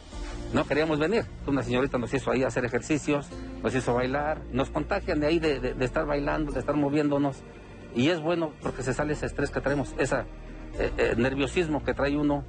No 0.52 0.64
queríamos 0.64 0.98
venir. 0.98 1.24
Una 1.46 1.62
señorita 1.62 1.98
nos 1.98 2.12
hizo 2.12 2.32
ahí 2.32 2.42
hacer 2.42 2.64
ejercicios, 2.64 3.28
nos 3.62 3.72
hizo 3.72 3.94
bailar, 3.94 4.40
nos 4.50 4.70
contagian 4.70 5.20
de 5.20 5.28
ahí 5.28 5.38
de, 5.38 5.76
estar 5.78 6.04
bailando, 6.04 6.50
de 6.50 6.58
estar 6.58 6.74
moviéndonos. 6.74 7.44
Y 7.94 8.08
es 8.08 8.20
bueno 8.20 8.50
porque 8.60 8.82
se 8.82 8.92
sale 8.92 9.12
ese 9.12 9.26
estrés 9.26 9.52
que 9.52 9.60
traemos, 9.60 9.94
ese 9.98 10.22
eh, 10.80 10.90
eh, 10.98 11.14
nerviosismo 11.16 11.84
que 11.84 11.94
trae 11.94 12.16
uno 12.16 12.42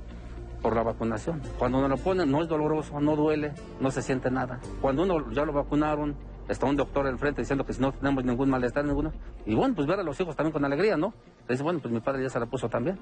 por 0.63 0.75
la 0.75 0.81
vacunación. 0.81 1.39
Cuando 1.59 1.77
uno 1.77 1.87
lo 1.87 1.97
pone 1.97 2.25
no 2.25 2.41
es 2.41 2.49
doloroso, 2.49 2.99
no 2.99 3.15
duele, 3.15 3.53
no 3.79 3.91
se 3.91 4.01
siente 4.01 4.31
nada. 4.31 4.59
Cuando 4.81 5.03
uno 5.03 5.31
ya 5.31 5.45
lo 5.45 5.53
vacunaron, 5.53 6.15
está 6.49 6.65
un 6.65 6.76
doctor 6.76 7.07
al 7.07 7.18
frente 7.18 7.41
diciendo 7.41 7.65
que 7.65 7.73
si 7.73 7.81
no 7.81 7.91
tenemos 7.91 8.23
ningún 8.23 8.49
malestar, 8.49 8.85
ninguno. 8.85 9.11
Y 9.45 9.55
bueno, 9.55 9.76
pues 9.76 9.88
ver 9.88 9.99
a 9.99 10.03
los 10.03 10.19
hijos 10.19 10.35
también 10.35 10.53
con 10.53 10.65
alegría, 10.65 10.97
¿no? 10.97 11.13
dice, 11.47 11.63
bueno, 11.63 11.80
pues 11.80 11.93
mi 11.93 11.99
padre 11.99 12.23
ya 12.23 12.30
se 12.30 12.39
la 12.39 12.45
puso 12.45 12.69
también. 12.69 12.99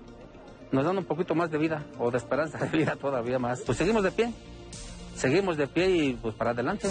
Nos 0.71 0.85
dan 0.85 0.97
un 0.97 1.05
poquito 1.05 1.35
más 1.35 1.49
de 1.49 1.57
vida 1.57 1.83
o 1.97 2.11
de 2.11 2.17
esperanza 2.17 2.57
de 2.57 2.77
vida 2.77 2.95
todavía 3.01 3.39
más. 3.39 3.61
Pues 3.61 3.77
seguimos 3.77 4.03
de 4.03 4.11
pie, 4.11 4.33
seguimos 5.15 5.57
de 5.57 5.67
pie 5.67 5.89
y 5.89 6.13
pues 6.13 6.35
para 6.35 6.51
adelante. 6.51 6.89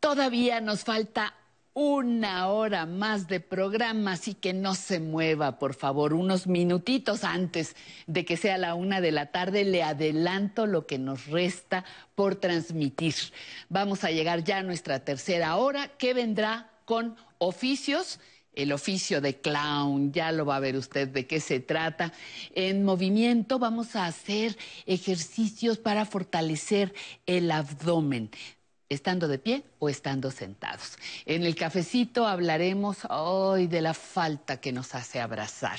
Todavía 0.00 0.60
nos 0.60 0.84
falta 0.84 1.34
una 1.72 2.48
hora 2.48 2.84
más 2.86 3.28
de 3.28 3.40
programa, 3.40 4.12
así 4.12 4.34
que 4.34 4.52
no 4.52 4.74
se 4.74 4.98
mueva, 4.98 5.58
por 5.58 5.74
favor, 5.74 6.14
unos 6.14 6.46
minutitos 6.46 7.22
antes 7.22 7.76
de 8.06 8.24
que 8.24 8.36
sea 8.36 8.58
la 8.58 8.74
una 8.74 9.00
de 9.00 9.12
la 9.12 9.26
tarde, 9.26 9.64
le 9.64 9.82
adelanto 9.82 10.66
lo 10.66 10.86
que 10.86 10.98
nos 10.98 11.26
resta 11.26 11.84
por 12.14 12.34
transmitir. 12.34 13.14
Vamos 13.68 14.04
a 14.04 14.10
llegar 14.10 14.42
ya 14.42 14.58
a 14.58 14.62
nuestra 14.62 15.04
tercera 15.04 15.56
hora, 15.56 15.88
que 15.96 16.12
vendrá 16.12 16.70
con 16.84 17.16
oficios 17.38 18.18
el 18.52 18.72
oficio 18.72 19.20
de 19.20 19.40
clown, 19.40 20.12
ya 20.12 20.32
lo 20.32 20.44
va 20.44 20.56
a 20.56 20.60
ver 20.60 20.76
usted 20.76 21.08
de 21.08 21.26
qué 21.26 21.40
se 21.40 21.60
trata. 21.60 22.12
En 22.54 22.84
movimiento 22.84 23.60
vamos 23.60 23.94
a 23.94 24.06
hacer 24.06 24.58
ejercicios 24.86 25.78
para 25.78 26.04
fortalecer 26.04 26.92
el 27.26 27.50
abdomen 27.52 28.30
estando 28.90 29.28
de 29.28 29.38
pie 29.38 29.64
o 29.78 29.88
estando 29.88 30.30
sentados. 30.30 30.98
En 31.24 31.44
el 31.44 31.54
cafecito 31.54 32.26
hablaremos 32.26 32.98
hoy 33.08 33.68
de 33.68 33.80
la 33.80 33.94
falta 33.94 34.60
que 34.60 34.72
nos 34.72 34.94
hace 34.94 35.20
abrazar. 35.20 35.78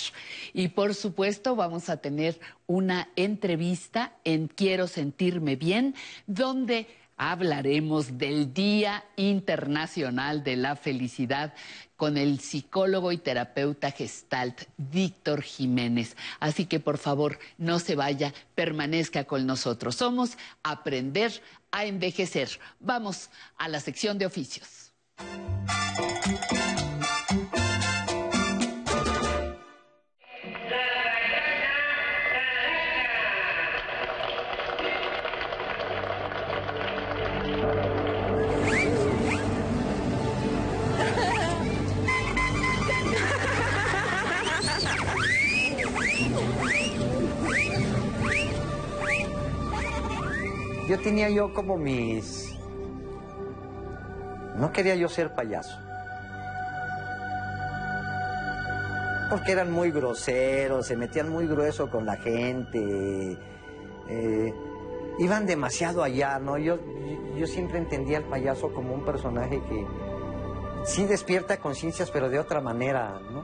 Y 0.53 0.69
por 0.69 0.95
supuesto 0.95 1.55
vamos 1.55 1.89
a 1.89 1.97
tener 1.97 2.39
una 2.65 3.09
entrevista 3.15 4.13
en 4.23 4.47
Quiero 4.47 4.87
sentirme 4.87 5.57
bien, 5.57 5.93
donde 6.25 6.87
hablaremos 7.17 8.17
del 8.17 8.51
Día 8.51 9.03
Internacional 9.15 10.43
de 10.43 10.55
la 10.55 10.75
Felicidad 10.75 11.53
con 11.95 12.17
el 12.17 12.39
psicólogo 12.39 13.11
y 13.11 13.19
terapeuta 13.19 13.91
gestalt 13.91 14.63
Víctor 14.77 15.43
Jiménez. 15.43 16.17
Así 16.39 16.65
que 16.65 16.79
por 16.79 16.97
favor, 16.97 17.37
no 17.59 17.77
se 17.77 17.95
vaya, 17.95 18.33
permanezca 18.55 19.25
con 19.25 19.45
nosotros. 19.45 19.97
Somos 19.97 20.35
Aprender 20.63 21.31
a 21.71 21.85
Envejecer. 21.85 22.59
Vamos 22.79 23.29
a 23.57 23.67
la 23.67 23.79
sección 23.79 24.17
de 24.17 24.25
oficios. 24.25 24.93
Yo 50.91 50.99
tenía 50.99 51.29
yo 51.29 51.53
como 51.53 51.77
mis... 51.77 52.53
No 54.57 54.73
quería 54.73 54.93
yo 54.95 55.07
ser 55.07 55.33
payaso. 55.33 55.79
Porque 59.29 59.53
eran 59.53 59.71
muy 59.71 59.91
groseros, 59.91 60.87
se 60.87 60.97
metían 60.97 61.29
muy 61.29 61.47
grueso 61.47 61.89
con 61.89 62.05
la 62.05 62.17
gente. 62.17 63.37
Eh, 64.09 64.53
iban 65.19 65.45
demasiado 65.45 66.03
allá, 66.03 66.39
¿no? 66.39 66.57
Yo, 66.57 66.77
yo 67.37 67.47
siempre 67.47 67.77
entendía 67.77 68.17
al 68.17 68.25
payaso 68.25 68.73
como 68.73 68.93
un 68.93 69.05
personaje 69.05 69.61
que 69.69 69.87
sí 70.83 71.05
despierta 71.05 71.61
conciencias, 71.61 72.11
pero 72.11 72.29
de 72.29 72.37
otra 72.37 72.59
manera, 72.59 73.21
¿no? 73.31 73.43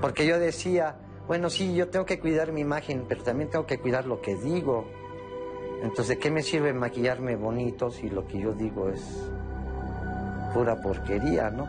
Porque 0.00 0.26
yo 0.26 0.38
decía, 0.38 0.94
bueno, 1.30 1.48
sí, 1.48 1.76
yo 1.76 1.88
tengo 1.88 2.04
que 2.04 2.18
cuidar 2.18 2.50
mi 2.50 2.62
imagen, 2.62 3.04
pero 3.08 3.22
también 3.22 3.48
tengo 3.50 3.64
que 3.64 3.78
cuidar 3.78 4.04
lo 4.04 4.20
que 4.20 4.34
digo. 4.34 4.84
Entonces, 5.80 6.08
¿de 6.08 6.18
qué 6.18 6.28
me 6.28 6.42
sirve 6.42 6.72
maquillarme 6.72 7.36
bonito 7.36 7.88
si 7.88 8.10
lo 8.10 8.26
que 8.26 8.40
yo 8.40 8.52
digo 8.52 8.88
es 8.88 9.00
pura 10.52 10.80
porquería, 10.82 11.50
no? 11.50 11.68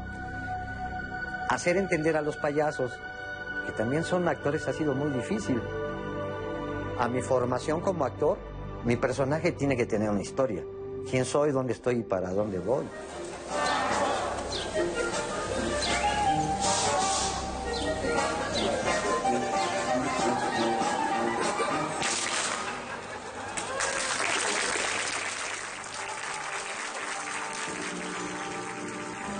Hacer 1.47 1.77
entender 1.77 2.17
a 2.17 2.23
los 2.23 2.37
payasos 2.37 2.91
que 3.67 3.71
también 3.73 4.03
son 4.03 4.27
actores 4.27 4.67
ha 4.67 4.73
sido 4.73 4.95
muy 4.95 5.11
difícil. 5.11 5.61
A 6.97 7.07
mi 7.07 7.21
formación 7.21 7.81
como 7.81 8.03
actor, 8.03 8.39
mi 8.83 8.95
personaje 8.95 9.51
tiene 9.51 9.77
que 9.77 9.85
tener 9.85 10.09
una 10.09 10.23
historia. 10.23 10.63
¿Quién 11.07 11.23
soy, 11.23 11.51
dónde 11.51 11.73
estoy 11.73 11.97
y 11.99 12.03
para 12.03 12.31
dónde 12.31 12.57
voy? 12.57 12.85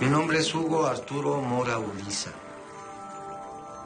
Mi 0.02 0.10
nombre 0.10 0.40
es 0.40 0.56
Hugo 0.56 0.88
Arturo 0.88 1.38
Mora 1.44 1.78
Uliza. 1.78 2.32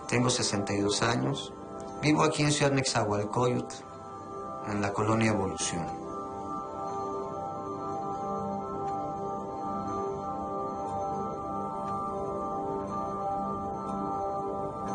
Tengo 0.07 0.29
62 0.29 1.01
años. 1.01 1.53
Vivo 2.01 2.23
aquí 2.23 2.41
en 2.41 2.53
Ciudad 2.53 2.71
Nexahualcoyotl, 2.71 3.75
en 4.69 4.81
la 4.81 4.93
colonia 4.93 5.31
Evolución. 5.31 5.85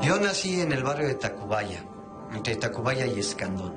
Yo 0.00 0.18
nací 0.20 0.62
en 0.62 0.72
el 0.72 0.82
barrio 0.82 1.06
de 1.06 1.16
Tacubaya, 1.16 1.84
entre 2.32 2.56
Tacubaya 2.56 3.04
y 3.04 3.20
Escandón. 3.20 3.74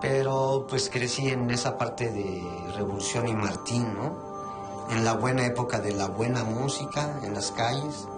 Pero 0.00 0.66
pues 0.70 0.88
crecí 0.88 1.30
en 1.30 1.50
esa 1.50 1.76
parte 1.76 2.12
de 2.12 2.44
Revolución 2.76 3.26
y 3.26 3.34
Martín, 3.34 3.92
¿no? 3.92 4.29
En 4.90 5.04
la 5.04 5.14
buena 5.14 5.46
época 5.46 5.80
de 5.80 5.92
la 5.92 6.08
buena 6.08 6.44
música 6.44 7.20
en 7.22 7.34
las 7.34 7.52
calles. 7.52 8.08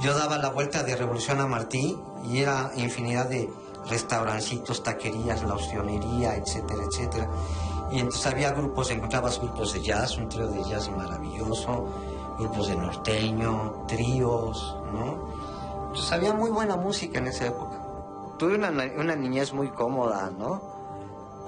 Yo 0.00 0.14
daba 0.14 0.38
la 0.38 0.50
vuelta 0.50 0.82
de 0.82 0.96
Revolución 0.96 1.40
a 1.40 1.46
Martí 1.46 1.98
y 2.24 2.38
era 2.38 2.70
infinidad 2.76 3.28
de 3.28 3.50
restaurancitos, 3.88 4.82
taquerías, 4.82 5.42
la 5.42 5.54
opcionería, 5.54 6.36
etcétera, 6.36 6.84
etcétera. 6.84 7.28
Y 7.90 7.98
entonces 7.98 8.26
había 8.26 8.52
grupos, 8.52 8.90
encontrabas 8.90 9.38
grupos 9.38 9.72
de 9.74 9.82
jazz, 9.82 10.16
un 10.16 10.28
trío 10.28 10.48
de 10.48 10.62
jazz 10.64 10.90
maravilloso, 10.90 11.86
grupos 12.38 12.68
de 12.68 12.76
norteño, 12.76 13.84
tríos, 13.86 14.76
¿no? 14.92 15.28
Entonces 15.88 16.12
había 16.12 16.34
muy 16.34 16.50
buena 16.50 16.76
música 16.76 17.18
en 17.18 17.28
esa 17.28 17.46
época. 17.46 17.80
Tuve 18.38 18.56
una, 18.56 18.70
una 18.98 19.14
niñez 19.14 19.52
muy 19.52 19.68
cómoda, 19.68 20.30
¿no? 20.36 20.60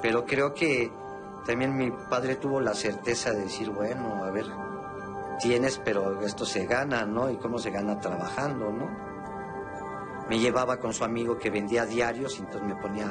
Pero 0.03 0.25
creo 0.25 0.55
que 0.55 0.93
también 1.47 1.77
mi 1.77 1.91
padre 1.91 2.37
tuvo 2.37 2.61
la 2.61 2.75
certeza 2.75 3.31
de 3.31 3.45
decir, 3.45 3.71
bueno, 3.71 4.25
a 4.25 4.31
ver, 4.31 4.47
tienes, 5.41 5.81
pero 5.85 6.23
esto 6.23 6.45
se 6.45 6.67
gana, 6.67 7.07
¿no? 7.07 7.31
Y 7.31 7.37
cómo 7.37 7.59
se 7.59 7.71
gana 7.71 7.99
trabajando, 8.01 8.73
¿no? 8.73 8.89
Me 10.29 10.39
llevaba 10.39 10.79
con 10.79 10.93
su 10.93 11.05
amigo 11.05 11.39
que 11.39 11.51
vendía 11.51 11.87
diarios 11.87 12.37
y 12.39 12.41
entonces 12.41 12.63
me 12.63 12.75
ponía... 12.75 13.09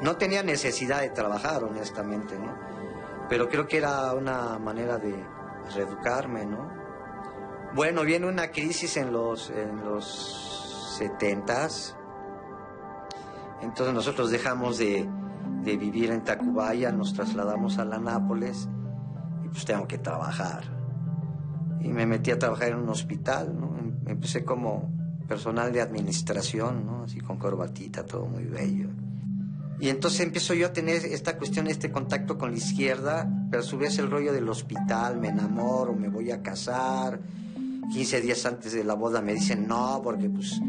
No 0.00 0.16
tenía 0.16 0.42
necesidad 0.42 1.00
de 1.00 1.10
trabajar, 1.10 1.62
honestamente, 1.62 2.38
¿no? 2.38 2.56
Pero 3.28 3.48
creo 3.48 3.66
que 3.66 3.76
era 3.76 4.12
una 4.14 4.58
manera 4.58 4.98
de 4.98 5.14
reeducarme, 5.74 6.46
¿no? 6.46 6.72
Bueno, 7.74 8.02
viene 8.02 8.26
una 8.26 8.50
crisis 8.50 8.96
en 8.96 9.12
los, 9.12 9.50
en 9.50 9.84
los 9.84 10.96
70 10.98 11.68
entonces 13.60 13.94
nosotros 13.94 14.30
dejamos 14.30 14.78
de, 14.78 15.06
de 15.64 15.76
vivir 15.76 16.10
en 16.10 16.24
Tacubaya, 16.24 16.92
nos 16.92 17.14
trasladamos 17.14 17.78
a 17.78 17.84
la 17.84 17.98
Nápoles 17.98 18.68
y 19.44 19.48
pues 19.48 19.64
tengo 19.64 19.86
que 19.86 19.98
trabajar. 19.98 20.64
Y 21.80 21.88
me 21.88 22.06
metí 22.06 22.30
a 22.30 22.38
trabajar 22.38 22.68
en 22.68 22.76
un 22.76 22.88
hospital, 22.88 23.58
¿no? 23.58 23.78
Em, 23.78 23.96
empecé 24.06 24.44
como 24.44 24.92
personal 25.26 25.72
de 25.72 25.80
administración, 25.80 26.84
¿no? 26.86 27.04
Así 27.04 27.20
con 27.20 27.38
corbatita, 27.38 28.04
todo 28.04 28.26
muy 28.26 28.44
bello. 28.44 28.88
Y 29.78 29.88
entonces 29.88 30.20
empiezo 30.20 30.52
yo 30.54 30.66
a 30.66 30.72
tener 30.72 31.04
esta 31.06 31.38
cuestión, 31.38 31.66
este 31.66 31.90
contacto 31.90 32.36
con 32.36 32.50
la 32.50 32.58
izquierda 32.58 33.28
pero 33.50 33.62
a 33.62 33.66
su 33.66 33.80
el 33.80 34.10
rollo 34.10 34.32
del 34.32 34.48
hospital, 34.48 35.18
me 35.18 35.28
enamoro, 35.28 35.92
me 35.92 36.08
voy 36.08 36.30
a 36.30 36.40
casar. 36.40 37.20
15 37.92 38.20
días 38.20 38.46
antes 38.46 38.72
de 38.72 38.84
la 38.84 38.94
boda 38.94 39.20
me 39.20 39.34
dicen 39.34 39.66
no, 39.66 40.00
porque 40.04 40.30
pues 40.30 40.60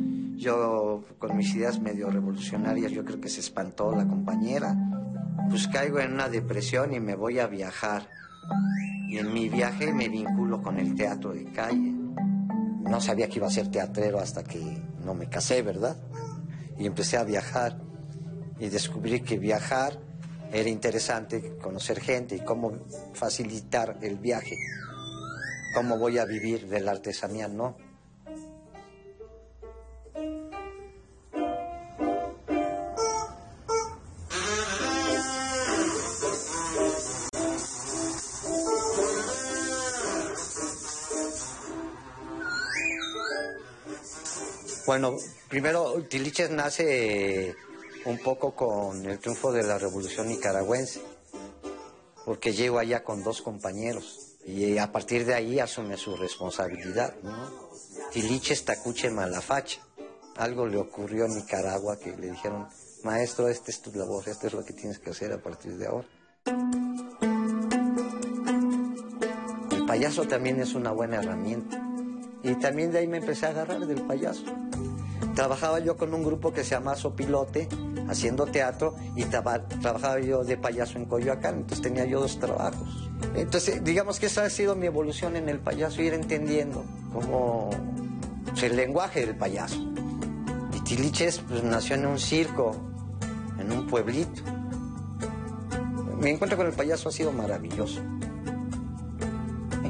yo 0.42 1.04
con 1.20 1.38
mis 1.38 1.54
ideas 1.56 1.80
medio 1.80 2.10
revolucionarias, 2.10 2.92
yo 2.92 3.06
creo 3.06 3.22
que 3.22 3.30
se 3.30 3.42
espantó 3.42 3.96
la 3.96 4.08
compañera. 4.08 4.76
Pues 5.50 5.68
caigo 5.68 6.00
en 6.00 6.14
una 6.14 6.30
depresión 6.30 6.94
y 6.94 7.00
me 7.00 7.16
voy 7.16 7.38
a 7.38 7.46
viajar. 7.46 8.10
Y 9.08 9.20
en 9.20 9.32
mi 9.32 9.50
viaje 9.50 9.94
me 9.94 10.10
vinculo 10.10 10.62
con 10.62 10.80
el 10.80 10.96
teatro 10.96 11.32
de 11.32 11.46
calle. 11.52 11.94
No 12.82 13.00
sabía 13.00 13.30
que 13.30 13.38
iba 13.38 13.48
a 13.48 13.52
ser 13.52 13.68
teatrero 13.68 14.20
hasta 14.20 14.44
que 14.44 14.82
no 15.06 15.14
me 15.14 15.30
casé, 15.30 15.62
¿verdad? 15.62 15.96
Y 16.80 16.88
empecé 16.88 17.18
a 17.18 17.24
viajar 17.24 17.78
y 18.60 18.70
descubrí 18.70 19.22
que 19.22 19.38
viajar 19.38 20.00
era 20.52 20.70
interesante, 20.70 21.58
conocer 21.62 22.00
gente 22.00 22.36
y 22.36 22.40
cómo 22.40 22.80
facilitar 23.14 24.00
el 24.02 24.18
viaje, 24.18 24.58
cómo 25.76 26.00
voy 26.00 26.18
a 26.18 26.26
vivir 26.26 26.68
de 26.68 26.82
la 26.82 26.92
artesanía, 26.92 27.48
no. 27.48 27.78
Bueno, 44.86 45.16
primero, 45.48 45.94
Tiliches 46.10 46.50
nace 46.50 47.56
un 48.06 48.18
poco 48.18 48.56
con 48.56 49.06
el 49.06 49.20
triunfo 49.20 49.52
de 49.52 49.64
la 49.64 49.78
revolución 49.78 50.28
nicaragüense, 50.28 51.02
porque 52.26 52.54
llego 52.54 52.80
allá 52.80 53.04
con 53.04 53.24
dos 53.24 53.44
compañeros 53.44 54.38
y 54.44 54.80
a 54.80 54.92
partir 54.92 55.26
de 55.26 55.36
ahí 55.36 55.60
asume 55.60 55.98
su 55.98 56.16
responsabilidad. 56.16 57.14
¿no? 57.22 57.52
Tiliches 58.12 58.66
Tacuche 58.66 59.12
Malafache. 59.12 59.80
Algo 60.38 60.66
le 60.66 60.78
ocurrió 60.78 61.26
en 61.26 61.36
Nicaragua 61.36 62.00
que 62.00 62.18
le 62.18 62.32
dijeron, 62.32 62.68
maestro, 63.04 63.50
esta 63.50 63.70
es 63.70 63.82
tu 63.82 63.92
labor, 63.94 64.28
esto 64.28 64.48
es 64.48 64.54
lo 64.54 64.66
que 64.66 64.74
tienes 64.74 64.98
que 64.98 65.12
hacer 65.12 65.32
a 65.32 65.42
partir 65.42 65.78
de 65.78 65.88
ahora. 65.88 66.08
El 69.72 69.86
payaso 69.86 70.28
también 70.28 70.60
es 70.60 70.74
una 70.74 70.92
buena 70.92 71.18
herramienta. 71.18 71.91
Y 72.44 72.56
también 72.56 72.92
de 72.92 73.00
ahí 73.00 73.08
me 73.08 73.18
empecé 73.18 73.46
a 73.46 73.50
agarrar 73.50 73.86
del 73.86 74.02
payaso. 74.02 74.44
Trabajaba 75.36 75.80
yo 75.80 75.96
con 75.96 76.14
un 76.14 76.24
grupo 76.24 76.52
que 76.52 76.64
se 76.64 76.72
llama 76.72 76.96
Sopilote, 76.96 77.70
haciendo 78.10 78.46
teatro, 78.46 78.96
y 79.16 79.24
trabajaba 79.24 80.20
yo 80.20 80.44
de 80.44 80.58
payaso 80.58 80.98
en 80.98 81.06
Coyoacán, 81.06 81.56
entonces 81.56 81.82
tenía 81.82 82.06
yo 82.06 82.20
dos 82.20 82.38
trabajos. 82.40 83.10
Entonces, 83.36 83.84
digamos 83.84 84.20
que 84.20 84.26
esa 84.26 84.44
ha 84.44 84.50
sido 84.50 84.76
mi 84.76 84.88
evolución 84.88 85.36
en 85.36 85.48
el 85.48 85.60
payaso, 85.60 86.02
ir 86.02 86.14
entendiendo 86.14 86.84
cómo 87.14 87.70
pues, 88.46 88.64
el 88.64 88.76
lenguaje 88.76 89.26
del 89.26 89.38
payaso. 89.38 89.80
Y 90.74 90.82
Tiliches 90.82 91.40
pues, 91.40 91.64
nació 91.64 91.96
en 91.96 92.08
un 92.08 92.20
circo, 92.20 92.76
en 93.58 93.72
un 93.72 93.88
pueblito. 93.88 94.42
Mi 96.20 96.32
encuentro 96.32 96.58
con 96.58 96.68
el 96.68 96.74
payaso 96.74 97.10
ha 97.10 97.12
sido 97.12 97.32
maravilloso. 97.32 98.02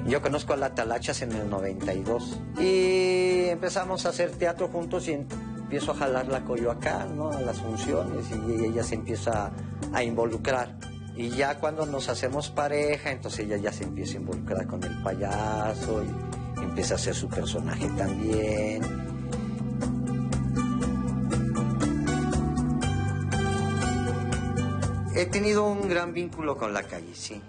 Yo 0.06 0.22
conozco 0.22 0.54
a 0.54 0.58
la 0.58 0.74
Talachas 0.74 1.22
en 1.22 1.32
el 1.32 1.50
92 1.50 2.40
y 2.60 3.46
empezamos 3.50 4.06
a 4.06 4.10
hacer 4.10 4.32
teatro 4.32 4.68
juntos 4.68 5.08
y 5.08 5.14
empiezo 5.14 5.92
a 5.92 5.96
jalar 5.96 6.28
la 6.28 6.44
Coyoacán, 6.44 7.16
¿no? 7.16 7.30
A 7.30 7.40
las 7.40 7.60
funciones 7.60 8.26
y 8.32 8.66
ella 8.66 8.84
se 8.84 8.96
empieza 8.96 9.52
a 9.94 10.04
involucrar. 10.04 10.78
Y 11.16 11.30
ya 11.30 11.60
cuando 11.60 11.86
nos 11.86 12.10
hacemos 12.10 12.50
pareja, 12.50 13.12
entonces 13.12 13.42
ella 13.42 13.58
ya 13.58 13.72
se 13.72 13.84
empieza 13.84 14.14
a 14.14 14.22
involucrar 14.22 14.68
con 14.68 14.84
el 14.84 15.02
payaso 15.04 16.04
y 16.04 16.62
empieza 16.64 16.96
a 16.96 16.98
ser 16.98 17.16
su 17.16 17.30
personaje 17.30 17.88
también. 17.98 18.82
He 25.16 25.26
tenido 25.28 25.66
un 25.68 25.88
gran 25.88 26.14
vínculo 26.14 26.58
con 26.58 26.74
la 26.74 26.84
calle, 26.84 27.14
sí, 27.14 27.42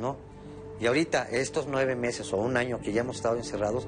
¿no? 0.00 0.35
Y 0.78 0.86
ahorita, 0.86 1.28
estos 1.30 1.66
nueve 1.66 1.96
meses 1.96 2.32
o 2.32 2.36
un 2.36 2.56
año 2.56 2.80
que 2.80 2.92
ya 2.92 3.00
hemos 3.00 3.16
estado 3.16 3.36
encerrados, 3.36 3.86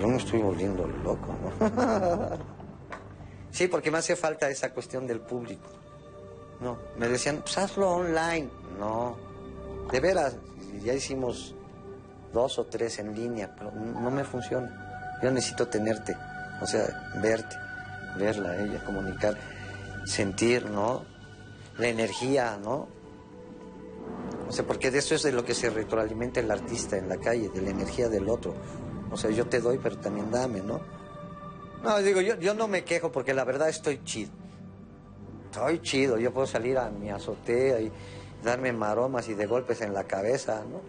yo 0.00 0.08
me 0.08 0.16
estoy 0.16 0.40
volviendo 0.40 0.86
loco, 0.86 1.34
¿no? 1.42 2.38
sí, 3.50 3.68
porque 3.68 3.90
me 3.90 3.98
hace 3.98 4.16
falta 4.16 4.48
esa 4.48 4.72
cuestión 4.72 5.06
del 5.06 5.20
público. 5.20 5.68
No, 6.60 6.78
me 6.96 7.08
decían, 7.08 7.40
pues 7.42 7.58
hazlo 7.58 7.90
online. 7.90 8.48
No, 8.78 9.16
de 9.90 10.00
veras, 10.00 10.36
ya 10.82 10.94
hicimos 10.94 11.54
dos 12.32 12.58
o 12.58 12.66
tres 12.66 12.98
en 12.98 13.14
línea, 13.14 13.54
pero 13.56 13.70
no 13.72 14.10
me 14.10 14.24
funciona. 14.24 15.18
Yo 15.22 15.30
necesito 15.30 15.68
tenerte, 15.68 16.16
o 16.60 16.66
sea, 16.66 17.12
verte, 17.22 17.56
verla, 18.16 18.56
ella, 18.56 18.82
comunicar, 18.84 19.36
sentir, 20.04 20.68
¿no? 20.70 21.04
La 21.78 21.88
energía, 21.88 22.58
¿no? 22.62 22.88
O 24.48 24.52
sea, 24.52 24.66
porque 24.66 24.90
de 24.90 24.98
eso 24.98 25.14
es 25.14 25.22
de 25.22 25.32
lo 25.32 25.44
que 25.44 25.54
se 25.54 25.70
retroalimenta 25.70 26.40
el 26.40 26.50
artista 26.50 26.96
en 26.96 27.08
la 27.08 27.16
calle, 27.16 27.48
de 27.48 27.62
la 27.62 27.70
energía 27.70 28.08
del 28.08 28.28
otro. 28.28 28.54
O 29.10 29.16
sea, 29.16 29.30
yo 29.30 29.46
te 29.46 29.60
doy, 29.60 29.78
pero 29.82 29.98
también 29.98 30.30
dame, 30.30 30.60
¿no? 30.60 30.80
No, 31.82 31.98
digo, 31.98 32.20
yo, 32.20 32.36
yo 32.38 32.54
no 32.54 32.68
me 32.68 32.84
quejo 32.84 33.12
porque 33.12 33.34
la 33.34 33.44
verdad 33.44 33.68
estoy 33.68 34.02
chido. 34.04 34.32
Estoy 35.46 35.80
chido, 35.80 36.18
yo 36.18 36.32
puedo 36.32 36.46
salir 36.46 36.78
a 36.78 36.90
mi 36.90 37.10
azotea 37.10 37.80
y 37.80 37.92
darme 38.42 38.72
maromas 38.72 39.28
y 39.28 39.34
de 39.34 39.46
golpes 39.46 39.80
en 39.80 39.94
la 39.94 40.04
cabeza, 40.04 40.64
¿no? 40.70 40.80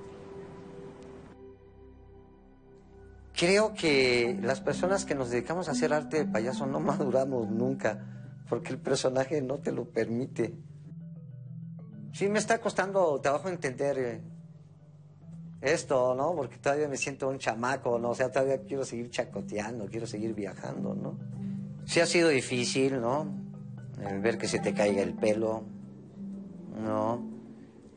Creo 3.37 3.73
que 3.73 4.37
las 4.41 4.61
personas 4.61 5.03
que 5.03 5.13
nos 5.13 5.29
dedicamos 5.29 5.67
a 5.67 5.71
hacer 5.71 5.93
arte 5.93 6.17
de 6.17 6.25
payaso 6.25 6.65
no 6.65 6.79
maduramos 6.81 7.49
nunca, 7.49 8.05
porque 8.47 8.71
el 8.71 8.79
personaje 8.79 9.41
no 9.41 9.57
te 9.57 9.71
lo 9.71 9.85
permite. 9.85 10.53
Sí, 12.15 12.29
me 12.29 12.39
está 12.39 12.61
costando 12.61 13.19
trabajo 13.19 13.49
entender 13.49 13.97
eh, 13.99 14.21
esto, 15.59 16.15
¿no? 16.15 16.33
Porque 16.33 16.55
todavía 16.55 16.87
me 16.87 16.95
siento 16.95 17.27
un 17.27 17.39
chamaco, 17.39 17.99
¿no? 17.99 18.11
O 18.11 18.15
sea, 18.15 18.31
todavía 18.31 18.61
quiero 18.61 18.85
seguir 18.85 19.09
chacoteando, 19.09 19.85
quiero 19.87 20.07
seguir 20.07 20.33
viajando, 20.33 20.95
¿no? 20.95 21.17
Sí 21.83 21.99
ha 21.99 22.05
sido 22.05 22.29
difícil, 22.29 23.01
¿no? 23.01 23.27
El 24.01 24.21
ver 24.21 24.37
que 24.37 24.47
se 24.47 24.59
te 24.59 24.73
caiga 24.73 25.01
el 25.01 25.13
pelo, 25.13 25.63
¿no? 26.81 27.21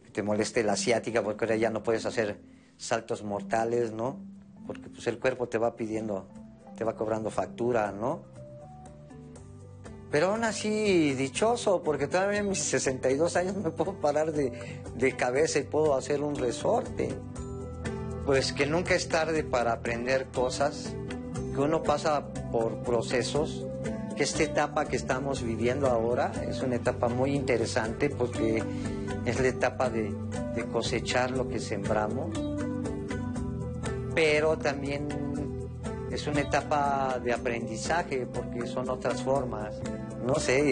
Que 0.02 0.10
te 0.10 0.24
moleste 0.24 0.64
la 0.64 0.72
asiática 0.72 1.22
porque 1.22 1.44
ahora 1.44 1.54
ya 1.54 1.70
no 1.70 1.84
puedes 1.84 2.04
hacer 2.04 2.40
saltos 2.76 3.22
mortales, 3.22 3.92
¿no? 3.92 4.18
Porque 4.66 4.88
pues 4.90 5.06
el 5.06 5.20
cuerpo 5.20 5.48
te 5.48 5.58
va 5.58 5.76
pidiendo, 5.76 6.28
te 6.76 6.82
va 6.82 6.96
cobrando 6.96 7.30
factura, 7.30 7.92
¿no? 7.92 8.24
Pero 10.10 10.28
aún 10.28 10.44
así, 10.44 11.12
dichoso, 11.14 11.82
porque 11.82 12.06
todavía 12.06 12.38
en 12.38 12.48
mis 12.48 12.60
62 12.60 13.36
años 13.36 13.56
me 13.56 13.70
puedo 13.70 13.92
parar 13.94 14.32
de, 14.32 15.16
cabeza 15.16 15.58
y 15.58 15.64
puedo 15.64 15.94
hacer 15.94 16.22
un 16.22 16.36
resorte. 16.36 17.10
Pues 18.24 18.52
que 18.52 18.66
nunca 18.66 18.94
es 18.94 19.08
tarde 19.08 19.44
para 19.44 19.72
aprender 19.72 20.26
cosas, 20.32 20.94
que 21.54 21.60
uno 21.60 21.82
pasa 21.82 22.32
por 22.50 22.78
procesos, 22.82 23.66
que 24.16 24.22
esta 24.22 24.42
etapa 24.42 24.86
que 24.86 24.96
estamos 24.96 25.42
viviendo 25.42 25.88
ahora 25.88 26.32
es 26.48 26.62
una 26.62 26.76
etapa 26.76 27.08
muy 27.08 27.34
interesante 27.34 28.10
porque 28.10 28.62
es 29.24 29.40
la 29.40 29.48
etapa 29.48 29.90
de, 29.90 30.12
de 30.54 30.64
cosechar 30.66 31.30
lo 31.30 31.48
que 31.48 31.58
sembramos, 31.58 32.30
pero 34.14 34.58
también 34.58 35.08
es 36.10 36.26
una 36.26 36.40
etapa 36.40 37.20
de 37.22 37.32
aprendizaje 37.32 38.26
porque 38.26 38.66
son 38.66 38.88
otras 38.88 39.22
formas. 39.22 39.80
No 40.28 40.34
sé, 40.34 40.62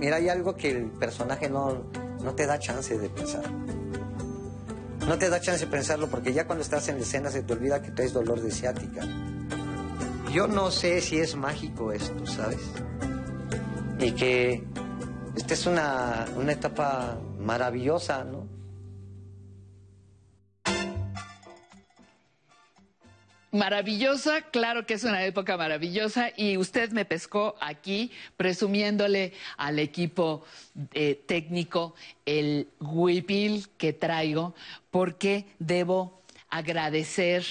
mira, 0.00 0.16
hay 0.16 0.30
algo 0.30 0.56
que 0.56 0.70
el 0.70 0.86
personaje 0.86 1.50
no, 1.50 1.84
no 2.22 2.34
te 2.34 2.46
da 2.46 2.58
chance 2.58 2.96
de 2.96 3.10
pensar. 3.10 3.44
No 5.06 5.18
te 5.18 5.28
da 5.28 5.38
chance 5.38 5.66
de 5.66 5.70
pensarlo 5.70 6.08
porque 6.08 6.32
ya 6.32 6.46
cuando 6.46 6.62
estás 6.62 6.88
en 6.88 6.96
la 6.96 7.02
escena 7.02 7.30
se 7.30 7.42
te 7.42 7.52
olvida 7.52 7.82
que 7.82 7.90
traes 7.90 8.14
dolor 8.14 8.40
de 8.40 8.50
ciática. 8.50 9.06
Yo 10.32 10.46
no 10.46 10.70
sé 10.70 11.02
si 11.02 11.18
es 11.18 11.36
mágico 11.36 11.92
esto, 11.92 12.26
¿sabes? 12.26 12.62
Y 13.98 14.12
que 14.12 14.64
esta 15.36 15.52
es 15.52 15.66
una, 15.66 16.24
una 16.38 16.52
etapa 16.52 17.18
maravillosa, 17.38 18.24
¿no? 18.24 18.48
Maravillosa, 23.52 24.40
claro 24.50 24.86
que 24.86 24.94
es 24.94 25.04
una 25.04 25.26
época 25.26 25.58
maravillosa 25.58 26.32
y 26.34 26.56
usted 26.56 26.90
me 26.90 27.04
pescó 27.04 27.54
aquí 27.60 28.10
presumiéndole 28.38 29.34
al 29.58 29.78
equipo 29.78 30.42
eh, 30.94 31.22
técnico 31.26 31.94
el 32.24 32.68
huipil 32.80 33.68
que 33.76 33.92
traigo 33.92 34.54
porque 34.90 35.44
debo 35.58 36.22
agradecer 36.48 37.44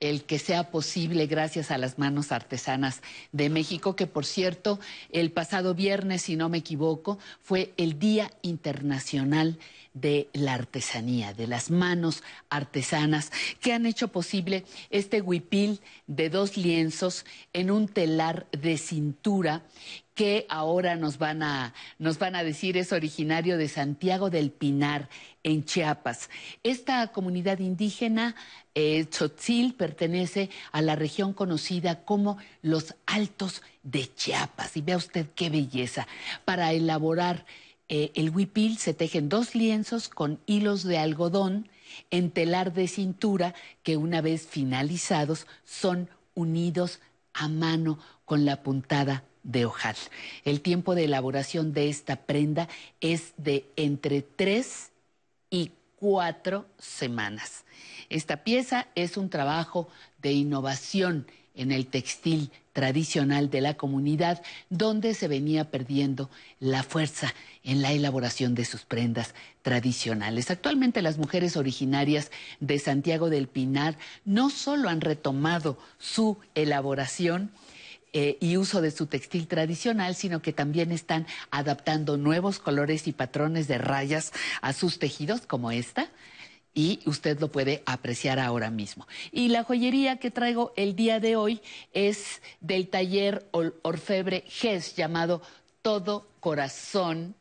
el 0.00 0.24
que 0.24 0.40
sea 0.40 0.72
posible 0.72 1.26
gracias 1.26 1.70
a 1.70 1.78
las 1.78 1.98
manos 1.98 2.32
artesanas 2.32 3.00
de 3.30 3.48
México, 3.48 3.94
que 3.94 4.08
por 4.08 4.26
cierto, 4.26 4.80
el 5.10 5.30
pasado 5.30 5.72
viernes, 5.74 6.22
si 6.22 6.34
no 6.34 6.48
me 6.48 6.58
equivoco, 6.58 7.18
fue 7.42 7.72
el 7.76 8.00
Día 8.00 8.32
Internacional 8.42 9.58
de 10.00 10.28
la 10.32 10.54
Artesanía, 10.54 11.32
de 11.32 11.46
las 11.46 11.70
manos 11.70 12.22
artesanas, 12.50 13.32
que 13.60 13.72
han 13.72 13.86
hecho 13.86 14.08
posible 14.08 14.64
este 14.90 15.20
huipil 15.20 15.80
de 16.06 16.30
dos 16.30 16.56
lienzos 16.56 17.24
en 17.52 17.70
un 17.70 17.88
telar 17.88 18.46
de 18.52 18.78
cintura 18.78 19.62
que 20.14 20.46
ahora 20.48 20.96
nos 20.96 21.18
van 21.18 21.44
a, 21.44 21.74
nos 22.00 22.18
van 22.18 22.34
a 22.34 22.42
decir 22.42 22.76
es 22.76 22.92
originario 22.92 23.56
de 23.56 23.68
Santiago 23.68 24.30
del 24.30 24.50
Pinar, 24.50 25.08
en 25.48 25.64
Chiapas. 25.64 26.28
Esta 26.62 27.06
comunidad 27.08 27.58
indígena, 27.58 28.34
eh, 28.74 29.06
pertenece 29.76 30.50
a 30.72 30.82
la 30.82 30.94
región 30.94 31.32
conocida 31.32 32.04
como 32.04 32.38
los 32.62 32.94
Altos 33.06 33.62
de 33.82 34.12
Chiapas. 34.14 34.76
Y 34.76 34.82
vea 34.82 34.96
usted 34.96 35.26
qué 35.34 35.50
belleza. 35.50 36.06
Para 36.44 36.72
elaborar 36.72 37.44
eh, 37.88 38.12
el 38.14 38.30
huipil 38.30 38.78
se 38.78 38.94
tejen 38.94 39.28
dos 39.28 39.54
lienzos 39.54 40.08
con 40.08 40.40
hilos 40.46 40.82
de 40.82 40.98
algodón 40.98 41.68
en 42.10 42.30
telar 42.30 42.72
de 42.72 42.86
cintura 42.86 43.54
que 43.82 43.96
una 43.96 44.20
vez 44.20 44.46
finalizados 44.46 45.46
son 45.64 46.10
unidos 46.34 47.00
a 47.32 47.48
mano 47.48 47.98
con 48.24 48.44
la 48.44 48.62
puntada 48.62 49.24
de 49.42 49.64
ojal. 49.64 49.96
El 50.44 50.60
tiempo 50.60 50.94
de 50.94 51.04
elaboración 51.04 51.72
de 51.72 51.88
esta 51.88 52.16
prenda 52.16 52.68
es 53.00 53.32
de 53.38 53.70
entre 53.76 54.20
tres 54.20 54.90
y 55.48 55.72
cuatro 55.96 56.66
semanas. 56.78 57.64
Esta 58.10 58.44
pieza 58.44 58.88
es 58.94 59.16
un 59.16 59.30
trabajo 59.30 59.88
de 60.18 60.32
innovación 60.32 61.26
en 61.58 61.72
el 61.72 61.86
textil 61.86 62.50
tradicional 62.72 63.50
de 63.50 63.60
la 63.60 63.74
comunidad, 63.74 64.42
donde 64.70 65.12
se 65.12 65.28
venía 65.28 65.70
perdiendo 65.70 66.30
la 66.60 66.82
fuerza 66.82 67.34
en 67.64 67.82
la 67.82 67.92
elaboración 67.92 68.54
de 68.54 68.64
sus 68.64 68.82
prendas 68.82 69.34
tradicionales. 69.62 70.50
Actualmente 70.50 71.02
las 71.02 71.18
mujeres 71.18 71.56
originarias 71.56 72.30
de 72.60 72.78
Santiago 72.78 73.28
del 73.28 73.48
Pinar 73.48 73.98
no 74.24 74.48
solo 74.48 74.88
han 74.88 75.00
retomado 75.00 75.76
su 75.98 76.38
elaboración, 76.54 77.50
eh, 78.14 78.38
y 78.40 78.56
uso 78.56 78.80
de 78.80 78.90
su 78.90 79.04
textil 79.04 79.46
tradicional, 79.46 80.14
sino 80.14 80.40
que 80.40 80.54
también 80.54 80.92
están 80.92 81.26
adaptando 81.50 82.16
nuevos 82.16 82.58
colores 82.58 83.06
y 83.06 83.12
patrones 83.12 83.68
de 83.68 83.76
rayas 83.76 84.32
a 84.62 84.72
sus 84.72 84.98
tejidos, 84.98 85.42
como 85.42 85.70
esta. 85.70 86.08
Y 86.78 87.00
usted 87.06 87.40
lo 87.40 87.50
puede 87.50 87.82
apreciar 87.86 88.38
ahora 88.38 88.70
mismo. 88.70 89.08
Y 89.32 89.48
la 89.48 89.64
joyería 89.64 90.18
que 90.18 90.30
traigo 90.30 90.72
el 90.76 90.94
día 90.94 91.18
de 91.18 91.34
hoy 91.34 91.60
es 91.92 92.40
del 92.60 92.86
taller 92.86 93.48
Orfebre 93.50 94.44
GES 94.46 94.94
llamado 94.94 95.42
Todo 95.82 96.28
Corazón 96.38 97.34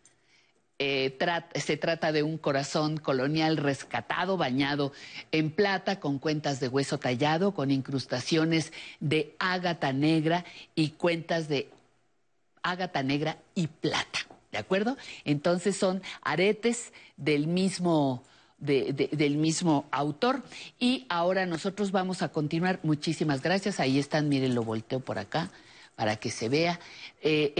eh, 0.79 1.15
se 1.53 1.77
trata 1.77 2.11
de 2.11 2.23
un 2.23 2.39
corazón 2.39 2.97
colonial 2.97 3.57
rescatado, 3.57 4.37
bañado 4.37 4.91
en 5.31 5.51
plata, 5.51 5.99
con 5.99 6.17
cuentas 6.17 6.59
de 6.59 6.67
hueso 6.67 6.97
tallado, 6.97 7.53
con 7.53 7.69
incrustaciones 7.69 8.73
de 8.99 9.35
ágata 9.37 9.93
negra 9.93 10.45
y 10.73 10.89
cuentas 10.89 11.47
de 11.47 11.69
ágata 12.63 13.03
negra 13.03 13.37
y 13.53 13.67
plata. 13.67 14.19
¿De 14.51 14.57
acuerdo? 14.57 14.97
Entonces 15.25 15.77
son 15.77 16.01
aretes 16.23 16.91
del 17.17 17.45
mismo, 17.45 18.23
del 18.57 19.37
mismo 19.37 19.85
autor. 19.91 20.43
Y 20.79 21.05
ahora 21.09 21.45
nosotros 21.45 21.91
vamos 21.91 22.21
a 22.21 22.29
continuar. 22.29 22.79
Muchísimas 22.83 23.41
gracias. 23.41 23.79
Ahí 23.79 23.99
están, 23.99 24.29
miren, 24.29 24.55
lo 24.55 24.63
volteo 24.63 24.99
por 24.99 25.19
acá 25.19 25.51
para 25.97 26.15
que 26.15 26.29
se 26.29 26.47
vea. 26.47 26.79
Eh, 27.23 27.53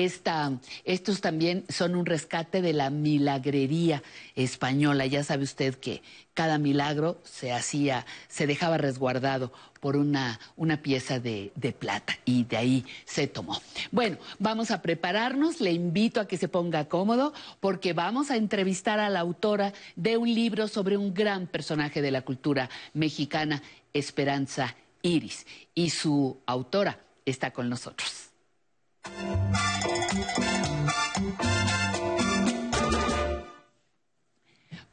estos 0.86 1.22
también 1.22 1.66
son 1.70 1.96
un 1.96 2.06
rescate 2.06 2.62
de 2.62 2.72
la 2.72 2.92
milagrería 2.92 4.04
española. 4.36 5.08
Ya 5.08 5.24
sabe 5.24 5.44
usted 5.44 5.74
que 5.74 6.04
cada 6.36 6.60
milagro 6.60 7.20
se 7.24 7.52
hacía, 7.52 8.06
se 8.28 8.46
dejaba 8.46 8.78
resguardado 8.78 9.52
por 9.80 9.98
una, 9.98 10.40
una 10.56 10.84
pieza 10.84 11.20
de, 11.20 11.52
plata 11.80 12.16
y 12.26 12.44
de 12.44 12.58
ahí 12.58 12.86
se 13.06 13.26
tomó. 13.26 13.60
Bueno, 13.92 14.18
vamos 14.38 14.70
a 14.70 14.84
prepararnos, 14.84 15.60
le 15.60 15.72
invito 15.72 16.22
a 16.22 16.28
que 16.28 16.38
se 16.38 16.48
ponga 16.48 16.88
cómodo 16.88 17.34
porque 17.60 17.94
vamos 17.94 18.30
a 18.30 18.36
entrevistar 18.36 19.00
a 19.00 19.10
la 19.10 19.22
autora 19.22 19.74
de 19.96 20.16
un 20.16 20.32
libro 20.32 20.68
sobre 20.68 20.96
un 20.96 21.12
gran 21.12 21.48
personaje 21.48 22.04
de 22.04 22.12
la 22.12 22.22
cultura 22.22 22.70
mexicana, 22.94 23.64
Esperanza 23.94 24.76
Iris, 25.02 25.48
y 25.74 25.90
su 25.90 26.38
autora 26.46 27.00
está 27.26 27.50
con 27.50 27.68
nosotros. 27.68 28.27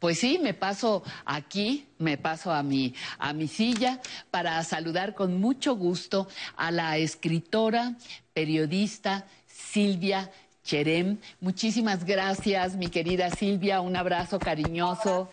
Pues 0.05 0.19
sí, 0.19 0.39
me 0.39 0.53
paso 0.53 1.03
aquí, 1.25 1.89
me 1.97 2.19
paso 2.19 2.53
a 2.53 2.63
mi, 2.63 2.93
a 3.19 3.33
mi 3.33 3.49
silla 3.49 4.03
para 4.31 4.63
saludar 4.63 5.15
con 5.15 5.41
mucho 5.41 5.77
gusto 5.77 6.29
a 6.57 6.71
la 6.71 6.99
escritora, 6.99 7.95
periodista 8.35 9.25
Silvia 9.47 10.31
Cherem. 10.63 11.17
Muchísimas 11.41 12.05
gracias, 12.05 12.77
mi 12.77 12.89
querida 12.89 13.31
Silvia, 13.31 13.81
un 13.81 13.97
abrazo 13.97 14.39
cariñoso. 14.39 15.31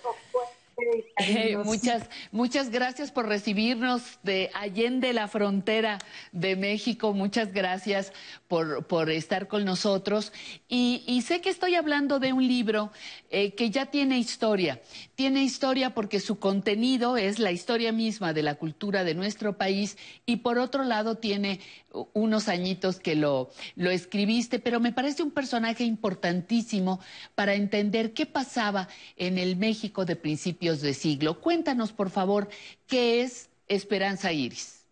Muchas, 1.64 2.10
muchas 2.32 2.70
gracias 2.70 3.12
por 3.12 3.28
recibirnos 3.28 4.20
de 4.24 4.50
Allende 4.54 5.14
la 5.14 5.28
frontera 5.28 6.00
de 6.32 6.56
México. 6.56 7.14
Muchas 7.14 7.54
gracias 7.54 8.14
por, 8.48 8.86
por 8.88 9.10
estar 9.10 9.48
con 9.48 9.66
nosotros. 9.66 10.34
Y, 10.68 11.22
sé 11.26 11.42
que 11.42 11.50
estoy 11.50 11.76
hablando 11.76 12.20
de 12.20 12.34
un 12.34 12.48
libro 12.48 12.92
eh, 13.30 13.54
que 13.54 13.70
ya 13.70 13.86
tiene 13.86 14.18
historia. 14.18 14.82
Tiene 15.22 15.44
historia 15.44 15.94
porque 15.94 16.20
su 16.20 16.40
contenido 16.40 17.16
es 17.16 17.38
la 17.38 17.52
historia 17.52 17.92
misma 17.92 18.34
de 18.34 18.42
la 18.42 18.56
cultura 18.56 19.04
de 19.04 19.14
nuestro 19.14 19.56
país 19.56 19.96
y 20.26 20.38
por 20.38 20.58
otro 20.58 20.84
lado 20.84 21.20
tiene 21.20 21.60
unos 22.14 22.50
añitos 22.50 23.00
que 23.00 23.14
lo, 23.14 23.52
lo 23.76 23.92
escribiste, 23.92 24.58
pero 24.58 24.80
me 24.80 24.92
parece 24.92 25.22
un 25.22 25.30
personaje 25.30 25.84
importantísimo 25.84 27.00
para 27.36 27.54
entender 27.54 28.14
qué 28.14 28.26
pasaba 28.26 28.88
en 29.16 29.38
el 29.38 29.58
México 29.58 30.06
de 30.06 30.16
principios 30.16 30.82
de 30.82 30.96
siglo. 30.96 31.40
Cuéntanos, 31.40 31.92
por 31.92 32.10
favor, 32.10 32.50
qué 32.88 33.22
es 33.22 33.52
Esperanza 33.68 34.34
Iris. 34.34 34.88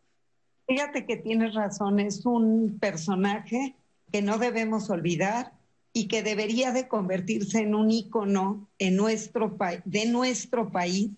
Fíjate 0.67 1.07
que 1.07 1.17
tienes 1.17 1.55
razón, 1.55 1.99
es 1.99 2.23
un 2.23 2.77
personaje 2.79 3.73
que 4.11 4.21
no 4.21 4.37
debemos 4.37 4.91
olvidar 4.91 5.53
y 5.93 6.07
que 6.07 6.23
debería 6.23 6.71
de 6.71 6.87
convertirse 6.87 7.59
en 7.59 7.75
un 7.75 7.91
ícono 7.91 8.69
en 8.77 8.95
nuestro 8.95 9.57
de 9.85 10.05
nuestro 10.05 10.71
país, 10.71 11.11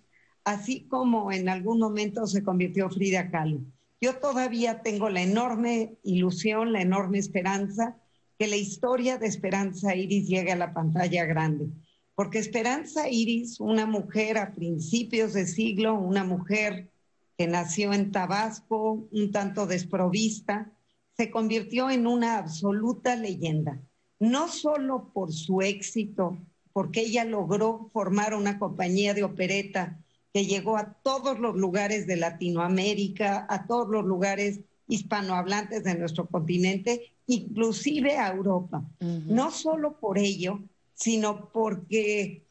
así 0.44 0.88
como 0.88 1.32
en 1.32 1.50
algún 1.50 1.80
momento 1.80 2.26
se 2.28 2.44
convirtió 2.44 2.90
Frida 2.90 3.30
Kahlo. 3.30 3.62
Yo 4.00 4.16
todavía 4.16 4.82
tengo 4.82 5.10
la 5.10 5.22
enorme 5.22 5.98
ilusión, 6.04 6.74
la 6.74 6.82
enorme 6.82 7.20
esperanza 7.20 7.98
que 8.40 8.48
la 8.48 8.56
historia 8.56 9.20
de 9.20 9.28
Esperanza 9.28 9.96
Iris 9.96 10.28
llegue 10.28 10.52
a 10.52 10.56
la 10.56 10.74
pantalla 10.74 11.26
grande. 11.26 11.68
Porque 12.16 12.40
Esperanza 12.40 13.08
Iris, 13.08 13.60
una 13.60 13.86
mujer 13.86 14.40
a 14.40 14.56
principios 14.56 15.34
de 15.34 15.46
siglo, 15.46 15.94
una 15.94 16.24
mujer 16.24 16.90
que 17.38 17.46
nació 17.46 17.94
en 17.94 18.12
Tabasco, 18.12 19.08
un 19.12 19.32
tanto 19.32 19.68
desprovista, 19.68 20.72
se 21.16 21.30
convirtió 21.30 21.92
en 21.92 22.08
una 22.08 22.40
absoluta 22.40 23.16
leyenda. 23.16 23.80
No 24.22 24.50
solo 24.50 25.10
por 25.12 25.34
su 25.34 25.64
éxito, 25.64 26.38
porque 26.74 27.02
ella 27.02 27.26
logró 27.26 27.90
formar 27.92 28.36
una 28.36 28.60
compañía 28.60 29.16
de 29.16 29.24
opereta 29.24 29.98
que 30.32 30.46
llegó 30.46 30.78
a 30.78 30.94
todos 30.94 31.40
los 31.40 31.56
lugares 31.56 32.06
de 32.06 32.18
Latinoamérica, 32.18 33.48
a 33.50 33.66
todos 33.66 33.90
los 33.90 34.06
lugares 34.06 34.60
hispanohablantes 34.88 35.84
de 35.84 35.96
nuestro 35.96 36.28
continente, 36.28 37.12
inclusive 37.26 38.18
a 38.18 38.32
Europa. 38.32 38.84
No 39.00 39.50
solo 39.50 40.00
por 40.00 40.20
ello, 40.20 40.60
sino 40.94 41.50
porque 41.50 42.44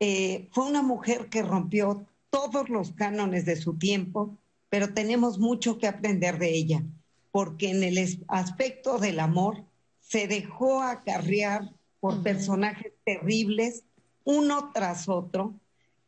eh, 0.00 0.48
fue 0.50 0.64
una 0.64 0.80
mujer 0.80 1.28
que 1.28 1.42
rompió 1.42 2.06
todos 2.30 2.70
los 2.70 2.92
cánones 2.92 3.44
de 3.44 3.56
su 3.56 3.74
tiempo, 3.74 4.34
pero 4.70 4.94
tenemos 4.94 5.38
mucho 5.38 5.76
que 5.76 5.88
aprender 5.88 6.38
de 6.38 6.54
ella, 6.54 6.82
porque 7.32 7.68
en 7.68 7.82
el 7.82 7.98
aspecto 8.28 8.98
del 8.98 9.20
amor 9.20 9.67
se 10.08 10.26
dejó 10.26 10.82
acarrear 10.82 11.70
por 12.00 12.22
personajes 12.22 12.92
terribles, 13.04 13.84
uno 14.24 14.70
tras 14.72 15.08
otro. 15.08 15.54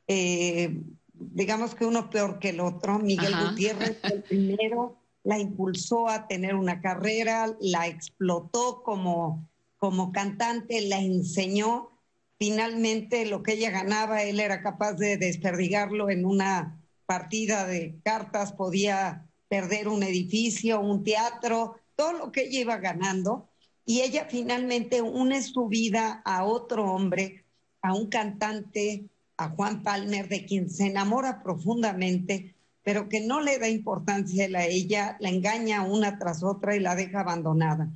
Eh, 0.08 0.80
digamos 1.12 1.74
que 1.74 1.84
uno 1.84 2.08
peor 2.08 2.38
que 2.38 2.50
el 2.50 2.60
otro. 2.60 2.98
Miguel 2.98 3.34
Gutiérrez 3.36 3.98
fue 4.00 4.12
el 4.12 4.22
primero, 4.22 4.96
la 5.22 5.38
impulsó 5.38 6.08
a 6.08 6.26
tener 6.26 6.54
una 6.54 6.80
carrera, 6.80 7.54
la 7.60 7.88
explotó 7.88 8.82
como, 8.82 9.46
como 9.76 10.12
cantante, 10.12 10.80
la 10.80 10.98
enseñó. 10.98 11.90
Finalmente 12.38 13.26
lo 13.26 13.42
que 13.42 13.52
ella 13.52 13.70
ganaba, 13.70 14.22
él 14.22 14.40
era 14.40 14.62
capaz 14.62 14.94
de 14.94 15.18
desperdigarlo 15.18 16.08
en 16.08 16.24
una 16.24 16.80
partida 17.04 17.66
de 17.66 17.98
cartas, 18.02 18.52
podía 18.52 19.26
perder 19.48 19.88
un 19.88 20.02
edificio, 20.02 20.80
un 20.80 21.04
teatro, 21.04 21.76
todo 21.96 22.14
lo 22.14 22.32
que 22.32 22.44
ella 22.44 22.60
iba 22.60 22.76
ganando. 22.78 23.49
Y 23.90 24.02
ella 24.02 24.28
finalmente 24.30 25.02
une 25.02 25.42
su 25.42 25.66
vida 25.66 26.22
a 26.24 26.44
otro 26.44 26.92
hombre, 26.92 27.44
a 27.82 27.92
un 27.92 28.06
cantante, 28.06 29.06
a 29.36 29.48
Juan 29.48 29.82
Palmer, 29.82 30.28
de 30.28 30.46
quien 30.46 30.70
se 30.70 30.86
enamora 30.86 31.42
profundamente, 31.42 32.54
pero 32.84 33.08
que 33.08 33.18
no 33.18 33.40
le 33.40 33.58
da 33.58 33.68
importancia 33.68 34.46
a 34.56 34.64
ella, 34.64 35.16
la 35.18 35.28
engaña 35.28 35.82
una 35.82 36.20
tras 36.20 36.44
otra 36.44 36.76
y 36.76 36.78
la 36.78 36.94
deja 36.94 37.22
abandonada. 37.22 37.90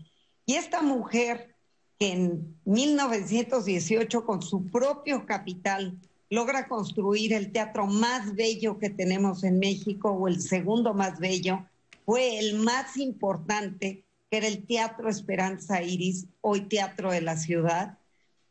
Y 0.45 0.55
esta 0.55 0.83
mujer 0.83 1.55
que 1.97 2.11
en 2.11 2.59
1918 2.65 4.27
con 4.27 4.43
su 4.43 4.67
propio 4.67 5.25
capital 5.27 5.97
logra 6.29 6.67
construir 6.67 7.33
el 7.33 7.53
teatro 7.53 7.87
más 7.87 8.35
bello 8.35 8.81
que 8.81 8.91
tenemos 8.91 9.45
en 9.45 9.61
México 9.61 10.11
o 10.11 10.27
el 10.27 10.41
segundo 10.41 10.93
más 10.93 11.21
bello, 11.21 11.65
fue 12.05 12.41
el 12.41 12.59
más 12.59 12.97
importante, 12.97 14.03
que 14.31 14.39
era 14.39 14.47
el 14.47 14.67
Teatro 14.67 15.09
Esperanza 15.09 15.83
Iris, 15.83 16.27
hoy 16.41 16.63
Teatro 16.63 17.13
de 17.13 17.21
la 17.21 17.37
Ciudad, 17.37 17.99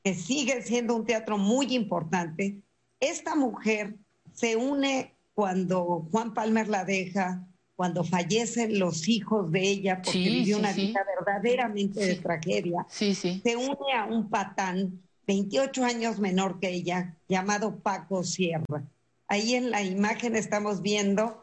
que 0.04 0.14
sigue 0.14 0.62
siendo 0.62 0.95
un 0.95 1.06
teatro 1.06 1.38
muy 1.38 1.74
importante. 1.74 2.62
Esta 3.00 3.36
mujer 3.36 3.95
se 4.34 4.56
une 4.56 5.16
cuando 5.34 6.08
Juan 6.12 6.34
Palmer 6.34 6.68
la 6.68 6.84
deja, 6.84 7.48
cuando 7.76 8.04
fallecen 8.04 8.80
los 8.80 9.08
hijos 9.08 9.52
de 9.52 9.62
ella, 9.62 10.02
porque 10.02 10.20
vivió 10.20 10.60
una 10.60 10.74
vida 10.74 11.04
verdaderamente 11.18 12.06
de 12.06 12.16
tragedia, 12.16 12.86
se 12.90 13.56
une 13.56 13.94
a 13.95 14.06
un 14.06 14.30
patán 14.30 15.02
28 15.28 15.84
años 15.84 16.20
menor 16.20 16.60
que 16.60 16.70
ella, 16.70 17.18
llamado 17.28 17.78
Paco 17.80 18.24
Sierra. 18.24 18.84
Ahí 19.28 19.56
en 19.56 19.72
la 19.72 19.82
imagen 19.82 20.36
estamos 20.36 20.82
viendo, 20.82 21.43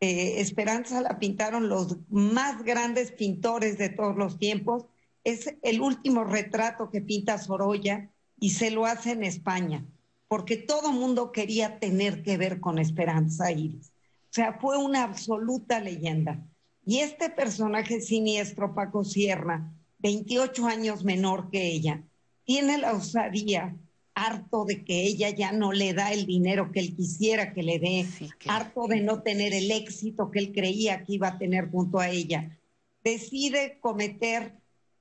eh, 0.00 0.40
Esperanza 0.40 1.02
la 1.02 1.18
pintaron 1.18 1.68
los 1.68 1.98
más 2.08 2.64
grandes 2.64 3.12
pintores 3.12 3.76
de 3.76 3.90
todos 3.90 4.16
los 4.16 4.38
tiempos. 4.38 4.86
Es 5.24 5.54
el 5.62 5.82
último 5.82 6.24
retrato 6.24 6.90
que 6.90 7.02
pinta 7.02 7.36
Sorolla 7.38 8.10
y 8.38 8.50
se 8.50 8.70
lo 8.70 8.86
hace 8.86 9.12
en 9.12 9.22
España, 9.22 9.84
porque 10.26 10.56
todo 10.56 10.92
mundo 10.92 11.32
quería 11.32 11.78
tener 11.78 12.22
que 12.22 12.38
ver 12.38 12.60
con 12.60 12.78
Esperanza 12.78 13.52
Iris. 13.52 13.92
O 14.30 14.32
sea, 14.32 14.54
fue 14.54 14.78
una 14.78 15.02
absoluta 15.02 15.80
leyenda. 15.80 16.46
Y 16.86 17.00
este 17.00 17.28
personaje 17.28 18.00
siniestro, 18.00 18.74
Paco 18.74 19.04
Sierra, 19.04 19.70
28 19.98 20.66
años 20.66 21.04
menor 21.04 21.50
que 21.50 21.66
ella, 21.66 22.02
tiene 22.44 22.78
la 22.78 22.94
osadía, 22.94 23.76
harto 24.20 24.64
de 24.64 24.84
que 24.84 25.02
ella 25.02 25.30
ya 25.30 25.52
no 25.52 25.72
le 25.72 25.94
da 25.94 26.12
el 26.12 26.26
dinero 26.26 26.70
que 26.72 26.80
él 26.80 26.94
quisiera 26.94 27.52
que 27.54 27.62
le 27.62 27.78
dé, 27.78 28.06
harto 28.46 28.86
de 28.86 29.00
no 29.00 29.22
tener 29.22 29.54
el 29.54 29.70
éxito 29.70 30.30
que 30.30 30.40
él 30.40 30.52
creía 30.52 31.04
que 31.04 31.14
iba 31.14 31.28
a 31.28 31.38
tener 31.38 31.70
junto 31.70 31.98
a 31.98 32.10
ella, 32.10 32.58
decide 33.02 33.78
cometer 33.80 34.54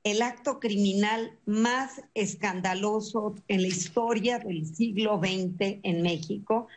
el 0.06 0.22
acto 0.22 0.60
criminal 0.60 1.38
más 1.46 2.02
escandaloso 2.14 3.36
en 3.50 3.62
la 3.62 3.68
historia 3.68 4.40
del 4.40 4.66
siglo 4.66 5.20
XX 5.20 5.80
en 5.84 6.02
México 6.02 6.68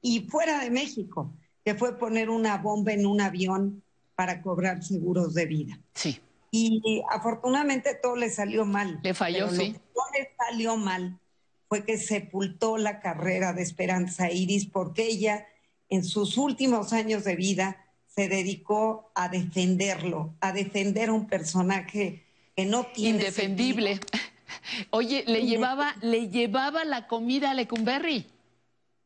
y 0.00 0.22
fuera 0.22 0.58
de 0.58 0.70
México, 0.70 1.32
que 1.64 1.76
fue 1.76 1.96
poner 1.96 2.28
una 2.28 2.58
bomba 2.58 2.92
en 2.92 3.06
un 3.06 3.20
avión 3.20 3.84
para 4.16 4.42
cobrar 4.42 4.82
seguros 4.82 5.34
de 5.34 5.46
vida. 5.46 5.78
Sí. 5.94 6.18
Y 6.50 7.02
afortunadamente 7.10 7.96
todo 8.02 8.16
le 8.16 8.28
salió 8.28 8.66
mal. 8.66 8.98
Le 9.04 9.14
falló, 9.14 9.48
sí. 9.48 9.76
No 9.94 10.02
le 10.12 10.28
salió 10.36 10.76
mal 10.76 11.18
fue 11.72 11.86
que 11.86 11.96
sepultó 11.96 12.76
la 12.76 13.00
carrera 13.00 13.54
de 13.54 13.62
Esperanza 13.62 14.30
Iris 14.30 14.66
porque 14.66 15.06
ella 15.06 15.46
en 15.88 16.04
sus 16.04 16.36
últimos 16.36 16.92
años 16.92 17.24
de 17.24 17.34
vida 17.34 17.86
se 18.14 18.28
dedicó 18.28 19.10
a 19.14 19.30
defenderlo, 19.30 20.34
a 20.42 20.52
defender 20.52 21.08
a 21.08 21.14
un 21.14 21.26
personaje 21.28 22.26
que 22.54 22.66
no 22.66 22.84
tiene 22.88 23.20
indefendible. 23.20 24.00
Oye, 24.90 25.24
le 25.26 25.46
llevaba 25.46 25.96
le 26.02 26.28
llevaba 26.28 26.84
la 26.84 27.08
comida 27.08 27.52
a 27.52 27.54
Lecumberri. 27.54 28.26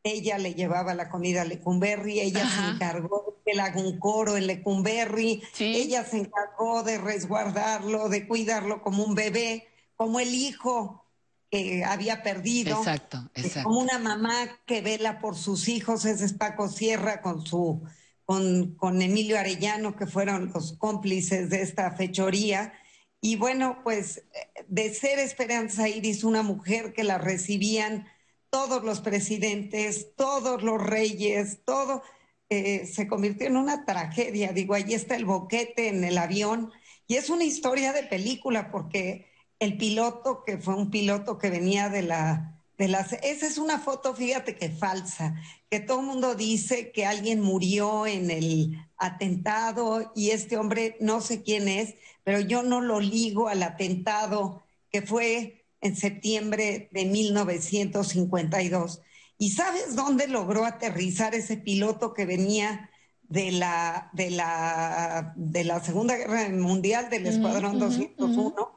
Ella 0.03 0.37
le 0.37 0.55
llevaba 0.55 0.93
la 0.97 1.09
comida 1.09 1.43
a 1.43 1.45
Lecumberri, 1.45 2.19
ella 2.19 2.49
se 2.49 2.69
encargó 2.69 3.27
de 3.29 3.43
que 3.45 3.57
le 3.57 3.63
haga 3.63 3.81
un 3.81 4.01
coro 4.01 4.37
en 4.37 4.49
Lecumberri, 4.49 5.41
ella 5.61 6.03
se 6.03 6.19
encargó 6.19 6.83
de 6.83 6.99
resguardarlo, 6.99 8.09
de 8.09 8.27
cuidarlo 8.27 8.83
como 8.83 9.05
un 9.05 9.15
bebé, 9.15 9.69
como 9.95 10.19
el 10.19 10.35
hijo 10.35 11.06
que 11.51 11.85
había 11.85 12.23
perdido. 12.23 12.78
Exacto, 12.78 13.31
exacto. 13.35 13.68
Como 13.68 13.81
una 13.81 13.98
mamá 13.98 14.60
que 14.66 14.81
vela 14.81 15.18
por 15.20 15.36
sus 15.36 15.68
hijos, 15.68 16.05
ese 16.05 16.24
es 16.24 16.32
Paco 16.32 16.68
Sierra 16.68 17.23
con 17.23 17.47
su 17.47 17.82
con, 18.24 18.74
con 18.74 19.01
Emilio 19.02 19.39
Arellano, 19.39 19.97
que 19.97 20.06
fueron 20.06 20.51
los 20.52 20.73
cómplices 20.74 21.48
de 21.48 21.62
esta 21.62 21.93
fechoría. 21.93 22.73
Y 23.20 23.36
bueno, 23.36 23.78
pues 23.85 24.24
de 24.66 24.93
ser 24.93 25.20
Esperanza 25.20 25.89
Iris 25.89 26.24
una 26.24 26.43
mujer 26.43 26.93
que 26.93 27.05
la 27.05 27.18
recibían 27.18 28.06
todos 28.51 28.82
los 28.85 29.01
presidentes, 29.01 30.14
todos 30.16 30.62
los 30.62 30.82
reyes, 30.82 31.60
todo 31.64 32.02
eh, 32.48 32.86
se 32.86 33.06
convirtió 33.06 33.47
en 33.47 33.56
una 33.56 33.85
tragedia. 33.85 34.52
Digo, 34.52 34.74
ahí 34.74 34.94
está 34.94 35.16
el 35.16 35.24
boquete 35.24 35.89
en 35.89 36.05
el 36.05 36.18
avión 36.18 36.73
y 37.06 37.16
es 37.16 37.31
una 37.31 37.44
historia 37.44 37.93
de 37.93 38.02
película 38.02 38.70
porque 38.70 39.27
el 39.59 39.77
piloto, 39.77 40.43
que 40.45 40.59
fue 40.59 40.74
un 40.74 40.91
piloto 40.91 41.39
que 41.39 41.51
venía 41.51 41.89
de 41.89 42.03
la... 42.03 42.53
De 42.78 42.89
las, 42.89 43.15
esa 43.15 43.47
es 43.47 43.57
una 43.57 43.78
foto, 43.78 44.15
fíjate 44.15 44.55
que 44.55 44.69
falsa, 44.69 45.35
que 45.70 45.81
todo 45.81 46.01
el 46.01 46.07
mundo 46.07 46.35
dice 46.35 46.93
que 46.93 47.07
alguien 47.07 47.41
murió 47.41 48.07
en 48.07 48.31
el 48.31 48.77
atentado 48.99 50.12
y 50.15 50.28
este 50.28 50.59
hombre 50.59 50.99
no 51.01 51.23
sé 51.23 51.43
quién 51.43 51.69
es, 51.69 51.95
pero 52.23 52.39
yo 52.41 52.62
no 52.62 52.83
lo 52.83 53.01
ligo 53.01 53.49
al 53.49 53.62
atentado 53.62 54.62
que 54.91 55.01
fue 55.01 55.65
en 55.81 55.97
septiembre 55.97 56.91
de 56.93 57.05
1952. 57.07 59.01
¿Y 59.39 59.51
sabes 59.51 59.95
dónde 59.97 60.28
logró 60.28 60.65
aterrizar 60.65 61.35
ese 61.35 61.57
piloto 61.57 62.15
que 62.15 62.27
venía 62.27 62.91
de 63.23 63.53
la, 63.53 64.11
de 64.12 64.31
la, 64.31 65.33
de 65.37 65.65
la 65.65 65.81
Segunda 65.81 66.16
Guerra 66.16 66.49
Mundial 66.51 67.11
del 67.11 67.27
Escuadrón 67.27 67.78
201? 67.78 68.76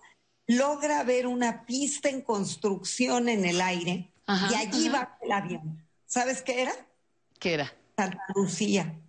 Logra 0.49 1.03
ver 1.03 1.27
una 1.27 1.63
pista 1.67 2.09
en 2.09 2.21
construcción 2.21 3.29
en 3.29 3.45
el 3.45 3.61
aire 3.61 4.11
y 4.49 4.55
allí 4.55 4.89
va 4.89 5.15
el 5.21 5.31
avión. 5.31 5.85
¿Sabes 6.07 6.41
qué 6.41 6.63
era? 6.63 6.71
¿Qué 7.37 7.53
era? 7.53 7.71
Santa 7.95 8.23
Lucía. 8.33 8.99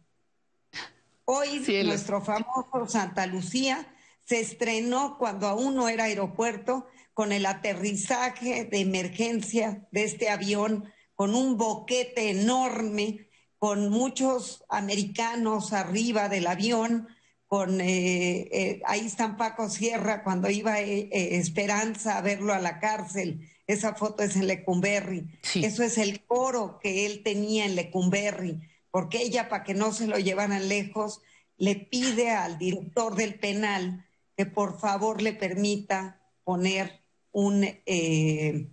Hoy 1.24 1.64
nuestro 1.86 2.20
famoso 2.20 2.86
Santa 2.86 3.26
Lucía 3.26 3.90
se 4.22 4.38
estrenó 4.38 5.16
cuando 5.16 5.48
aún 5.48 5.76
no 5.76 5.88
era 5.88 6.04
aeropuerto 6.04 6.86
con 7.14 7.32
el 7.32 7.46
aterrizaje 7.46 8.66
de 8.66 8.80
emergencia 8.80 9.88
de 9.92 10.04
este 10.04 10.28
avión, 10.28 10.92
con 11.14 11.34
un 11.34 11.56
boquete 11.56 12.28
enorme, 12.28 13.30
con 13.58 13.88
muchos 13.88 14.62
americanos 14.68 15.72
arriba 15.72 16.28
del 16.28 16.46
avión, 16.46 17.08
con 17.50 17.80
eh, 17.80 18.48
eh, 18.52 18.82
ahí 18.86 19.06
están 19.06 19.36
Paco 19.36 19.68
Sierra 19.68 20.22
cuando 20.22 20.48
iba 20.48 20.80
eh, 20.80 21.08
Esperanza 21.10 22.16
a 22.16 22.20
verlo 22.20 22.54
a 22.54 22.60
la 22.60 22.78
cárcel. 22.78 23.40
Esa 23.66 23.96
foto 23.96 24.22
es 24.22 24.36
en 24.36 24.46
Lecumberri. 24.46 25.26
Eso 25.56 25.82
es 25.82 25.98
el 25.98 26.24
coro 26.24 26.78
que 26.80 27.06
él 27.06 27.24
tenía 27.24 27.64
en 27.64 27.74
Lecumberri, 27.74 28.60
porque 28.92 29.20
ella, 29.20 29.48
para 29.48 29.64
que 29.64 29.74
no 29.74 29.92
se 29.92 30.06
lo 30.06 30.16
llevaran 30.20 30.68
lejos, 30.68 31.22
le 31.56 31.74
pide 31.74 32.30
al 32.30 32.56
director 32.56 33.16
del 33.16 33.34
penal 33.34 34.06
que 34.36 34.46
por 34.46 34.78
favor 34.78 35.20
le 35.20 35.32
permita 35.32 36.20
poner 36.44 37.00
un, 37.32 37.64
eh, 37.64 38.68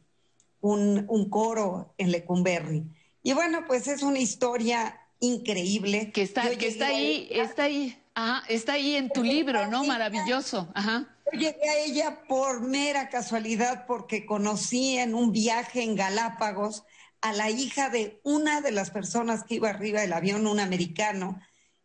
un, 0.61 1.03
un, 1.09 1.29
coro 1.31 1.95
en 1.97 2.11
Lecumberri. 2.11 2.83
Y 3.23 3.33
bueno, 3.33 3.65
pues 3.65 3.87
es 3.87 4.03
una 4.03 4.19
historia 4.19 5.01
increíble. 5.19 6.11
Que 6.11 6.21
está, 6.21 6.55
que 6.55 6.67
está 6.67 6.87
ahí, 6.87 7.27
está 7.31 7.63
ahí, 7.63 7.97
ajá, 8.17 8.43
está 8.49 8.73
ahí 8.73 8.95
en 8.95 9.09
tu 9.09 9.23
libro, 9.23 9.67
¿no? 9.67 9.83
Maravilloso. 9.83 10.69
Ajá. 10.73 11.05
Llegué 11.31 11.69
a 11.69 11.79
ella 11.79 12.23
por 12.27 12.61
mera 12.61 13.09
casualidad 13.09 13.85
porque 13.85 14.25
conocí 14.25 14.97
en 14.97 15.13
un 15.13 15.31
viaje 15.31 15.83
en 15.83 15.95
Galápagos 15.95 16.83
a 17.21 17.33
la 17.33 17.49
hija 17.49 17.89
de 17.89 18.19
una 18.23 18.61
de 18.61 18.71
las 18.71 18.89
personas 18.89 19.43
que 19.43 19.55
iba 19.55 19.69
arriba 19.69 20.01
del 20.01 20.13
avión, 20.13 20.47
un 20.47 20.59
americano, 20.59 21.39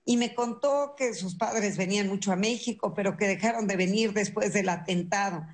y 0.04 0.16
me 0.16 0.34
contó 0.34 0.94
que 0.96 1.14
sus 1.14 1.34
padres 1.34 1.76
venían 1.76 2.09
mucho 2.09 2.32
a 2.32 2.36
México, 2.36 2.94
pero 2.94 3.16
que 3.16 3.28
dejaron 3.28 3.66
de 3.66 3.76
venir 3.76 4.12
después 4.12 4.52
del 4.52 4.68
atentado. 4.68 5.46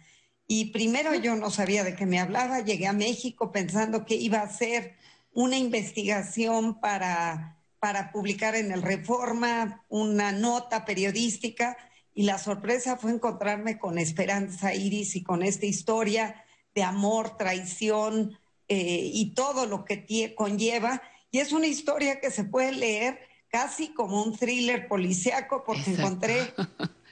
Y 0.47 0.71
primero 0.71 1.15
yo 1.15 1.35
no 1.37 1.51
sabía 1.51 1.85
de 1.85 1.97
qué 1.97 2.07
me 2.07 2.21
hablaba, 2.21 2.61
llegué 2.61 2.87
a 2.87 2.93
México 2.93 3.53
pensando 3.53 4.05
que 4.05 4.15
iba 4.15 4.39
a 4.39 4.45
hacer 4.45 4.97
una 5.33 5.59
investigación 5.59 6.81
para, 6.81 7.58
para 7.81 8.13
publicar 8.13 8.55
en 8.57 8.73
el 8.73 8.83
Reforma, 8.83 9.85
una 9.89 10.33
nota 10.33 10.85
periodística, 10.85 11.77
y 12.15 12.25
la 12.25 12.39
sorpresa 12.39 12.97
fue 12.97 13.13
encontrarme 13.13 13.79
con 13.79 13.99
Esperanza 13.99 14.75
Iris 14.75 15.15
y 15.15 15.23
con 15.23 15.45
esta 15.45 15.67
historia 15.67 16.45
de 16.75 16.83
amor, 16.83 17.37
traición 17.37 18.37
eh, 18.67 19.11
y 19.13 19.35
todo 19.35 19.67
lo 19.67 19.85
que 19.85 20.35
conlleva. 20.37 21.01
Y 21.31 21.39
es 21.39 21.53
una 21.53 21.69
historia 21.69 22.21
que 22.21 22.33
se 22.33 22.43
puede 22.43 22.73
leer 22.73 23.21
casi 23.51 23.95
como 23.95 24.23
un 24.23 24.37
thriller 24.37 24.89
policíaco, 24.89 25.63
porque 25.65 25.93
encontré 25.93 26.55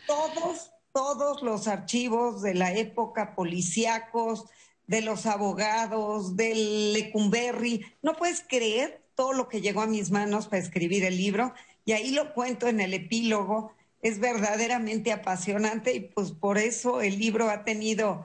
todos, 0.06 0.72
todos 0.92 1.42
los 1.42 1.68
archivos 1.68 2.42
de 2.42 2.54
la 2.54 2.72
época 2.72 3.34
policíacos, 3.36 4.46
de 4.88 5.02
los 5.02 5.26
abogados, 5.26 6.36
del 6.36 6.92
Lecumberri. 6.92 7.84
No 8.02 8.14
puedes 8.14 8.44
creer 8.46 9.05
todo 9.16 9.32
lo 9.32 9.48
que 9.48 9.60
llegó 9.60 9.82
a 9.82 9.86
mis 9.86 10.12
manos 10.12 10.46
para 10.46 10.62
escribir 10.62 11.04
el 11.04 11.16
libro, 11.16 11.52
y 11.84 11.92
ahí 11.92 12.10
lo 12.12 12.32
cuento 12.34 12.68
en 12.68 12.80
el 12.80 12.94
epílogo. 12.94 13.72
Es 14.02 14.20
verdaderamente 14.20 15.10
apasionante 15.10 15.92
y 15.94 16.00
pues 16.00 16.30
por 16.30 16.58
eso 16.58 17.00
el 17.00 17.18
libro 17.18 17.50
ha 17.50 17.64
tenido 17.64 18.24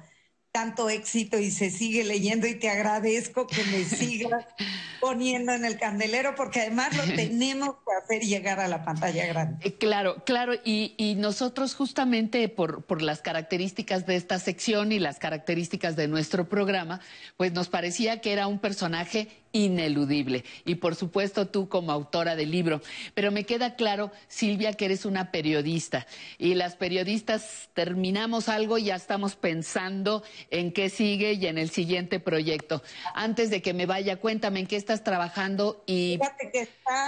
tanto 0.52 0.90
éxito 0.90 1.40
y 1.40 1.50
se 1.50 1.70
sigue 1.70 2.04
leyendo 2.04 2.46
y 2.46 2.56
te 2.56 2.70
agradezco 2.70 3.48
que 3.48 3.64
me 3.64 3.86
sigas 3.86 4.46
poniendo 5.00 5.54
en 5.54 5.64
el 5.64 5.80
candelero 5.80 6.36
porque 6.36 6.62
además 6.62 6.96
lo 6.96 7.04
tenemos 7.16 7.76
que 7.76 7.94
hacer 8.04 8.28
llegar 8.28 8.60
a 8.60 8.68
la 8.68 8.84
pantalla 8.84 9.26
grande. 9.28 9.66
Eh, 9.66 9.78
claro, 9.78 10.24
claro, 10.26 10.54
y, 10.66 10.94
y 10.98 11.16
nosotros 11.16 11.74
justamente 11.74 12.50
por, 12.50 12.84
por, 12.84 13.02
las 13.02 13.22
características 13.22 14.06
de 14.06 14.18
esta 14.18 14.40
sección 14.40 14.92
y 14.92 15.00
las 15.00 15.20
características 15.20 15.96
de 15.96 16.08
nuestro 16.08 16.50
programa, 16.50 17.00
pues 17.38 17.54
nos 17.54 17.70
parecía 17.70 18.20
que 18.20 18.34
era 18.34 18.48
un 18.48 18.60
personaje 18.60 19.30
ineludible. 19.52 20.44
Y 20.66 20.76
por 20.76 20.96
supuesto 20.96 21.48
tú 21.48 21.70
como 21.70 21.92
autora 21.92 22.36
del 22.36 22.52
libro. 22.52 22.82
Pero 23.14 23.32
me 23.32 23.46
queda 23.46 23.76
claro, 23.76 24.12
Silvia, 24.28 24.74
que 24.74 24.86
eres 24.86 25.06
una 25.06 25.32
periodista. 25.32 26.08
Y 26.38 26.56
las 26.56 26.76
periodistas 26.76 27.70
terminamos 27.74 28.50
algo 28.50 28.78
y 28.78 28.86
ya 28.86 28.96
estamos 28.96 29.36
pensando 29.36 30.24
en 30.50 30.72
qué 30.72 30.90
sigue 30.90 31.34
y 31.34 31.48
en 31.48 31.58
el 31.58 31.70
siguiente 31.70 32.20
proyecto. 32.20 32.82
Antes 33.14 33.50
de 33.50 33.62
que 33.62 33.74
me 33.74 33.86
vaya, 33.86 34.18
cuéntame 34.18 34.62
en 34.62 34.68
qué 34.68 34.76
estás 34.76 35.04
trabajando 35.04 35.84
y, 35.86 36.20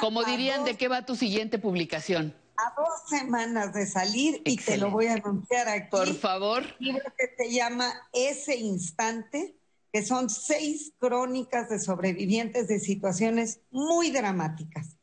como 0.02 0.24
dirían, 0.24 0.64
¿de 0.64 0.76
qué 0.76 0.88
va 0.88 1.06
tu 1.06 1.15
siguiente 1.15 1.60
publicación? 1.60 2.36
a 2.56 2.74
dos 2.80 3.10
semanas 3.10 3.74
de 3.74 3.86
salir 3.86 4.41
y 4.45 4.57
te 4.57 4.78
lo 4.78 4.91
voy 4.91 5.07
a 5.07 5.14
anunciar 5.14 5.68
aquí. 5.68 5.88
Por 5.90 6.14
favor. 6.14 6.64
Un 6.80 6.86
libro 6.86 7.11
que 7.18 7.34
se 7.36 7.52
llama 7.52 7.91
Ese 8.14 8.56
Instante, 8.56 9.56
que 9.94 10.03
son 10.03 10.32
seis 10.32 10.94
crónicas 10.98 11.70
de 11.70 11.78
sobrevivientes 11.78 12.68
de 12.68 12.80
situaciones 12.80 13.61
muy 13.70 14.10
dramáticas. 14.10 14.98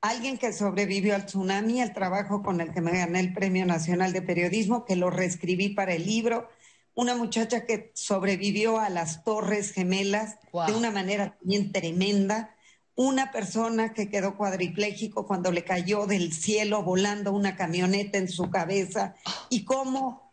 Alguien 0.00 0.38
que 0.38 0.54
sobrevivió 0.54 1.14
al 1.14 1.26
tsunami, 1.26 1.82
el 1.82 1.92
trabajo 1.92 2.42
con 2.42 2.62
el 2.62 2.72
que 2.72 2.80
me 2.80 2.92
gané 2.92 3.20
el 3.20 3.34
Premio 3.34 3.66
Nacional 3.66 4.14
de 4.14 4.22
Periodismo, 4.22 4.86
que 4.86 4.96
lo 4.96 5.10
reescribí 5.10 5.68
para 5.68 5.92
el 5.92 6.06
libro. 6.06 6.48
Una 6.94 7.14
muchacha 7.14 7.66
que 7.66 7.92
sobrevivió 7.94 8.80
a 8.80 8.88
las 8.88 9.24
Torres 9.24 9.72
Gemelas 9.72 10.38
de 10.66 10.72
una 10.72 10.90
manera 10.90 11.36
bien 11.42 11.70
tremenda. 11.70 12.56
Una 12.94 13.32
persona 13.32 13.92
que 13.92 14.08
quedó 14.08 14.38
cuadripléjico 14.38 15.26
cuando 15.26 15.52
le 15.52 15.64
cayó 15.64 16.06
del 16.06 16.32
cielo 16.32 16.82
volando 16.82 17.34
una 17.34 17.56
camioneta 17.56 18.16
en 18.16 18.28
su 18.28 18.48
cabeza 18.48 19.14
y 19.50 19.66
cómo 19.66 20.32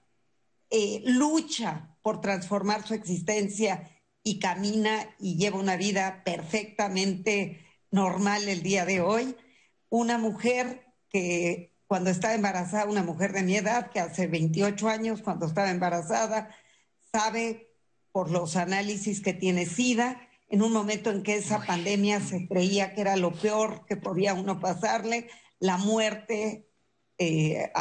eh, 0.70 1.02
lucha 1.06 1.98
por 2.02 2.22
transformar 2.22 2.88
su 2.88 2.94
existencia 2.94 3.92
y 4.24 4.40
camina 4.40 5.16
y 5.20 5.38
lleva 5.38 5.60
una 5.60 5.78
vida 5.78 6.24
perfectamente 6.24 7.66
normal 7.92 8.48
el 8.48 8.64
día 8.64 8.86
de 8.86 9.02
hoy. 9.02 9.36
Una 9.90 10.18
mujer 10.18 10.86
que 11.10 11.78
cuando 11.88 12.10
estaba 12.10 12.34
embarazada, 12.34 12.86
una 12.86 13.04
mujer 13.04 13.32
de 13.32 13.44
mi 13.44 13.56
edad, 13.56 13.90
que 13.92 14.00
hace 14.00 14.28
28 14.28 14.90
años, 14.90 15.22
cuando 15.22 15.46
estaba 15.46 15.72
embarazada, 15.72 16.54
sabe 17.12 17.74
por 18.12 18.30
los 18.30 18.56
análisis 18.56 19.22
que 19.22 19.34
tiene 19.34 19.66
SIDA, 19.66 20.28
en 20.50 20.62
un 20.62 20.72
momento 20.72 21.12
en 21.12 21.24
que 21.24 21.36
esa 21.36 21.66
pandemia 21.66 22.20
se 22.20 22.48
creía 22.48 22.94
que 22.94 23.02
era 23.02 23.16
lo 23.16 23.34
peor 23.34 23.86
que 23.86 23.98
podía 23.98 24.34
uno 24.34 24.60
pasarle, 24.60 25.30
la 25.60 25.78
muerte 25.78 26.70
eh, 27.18 27.72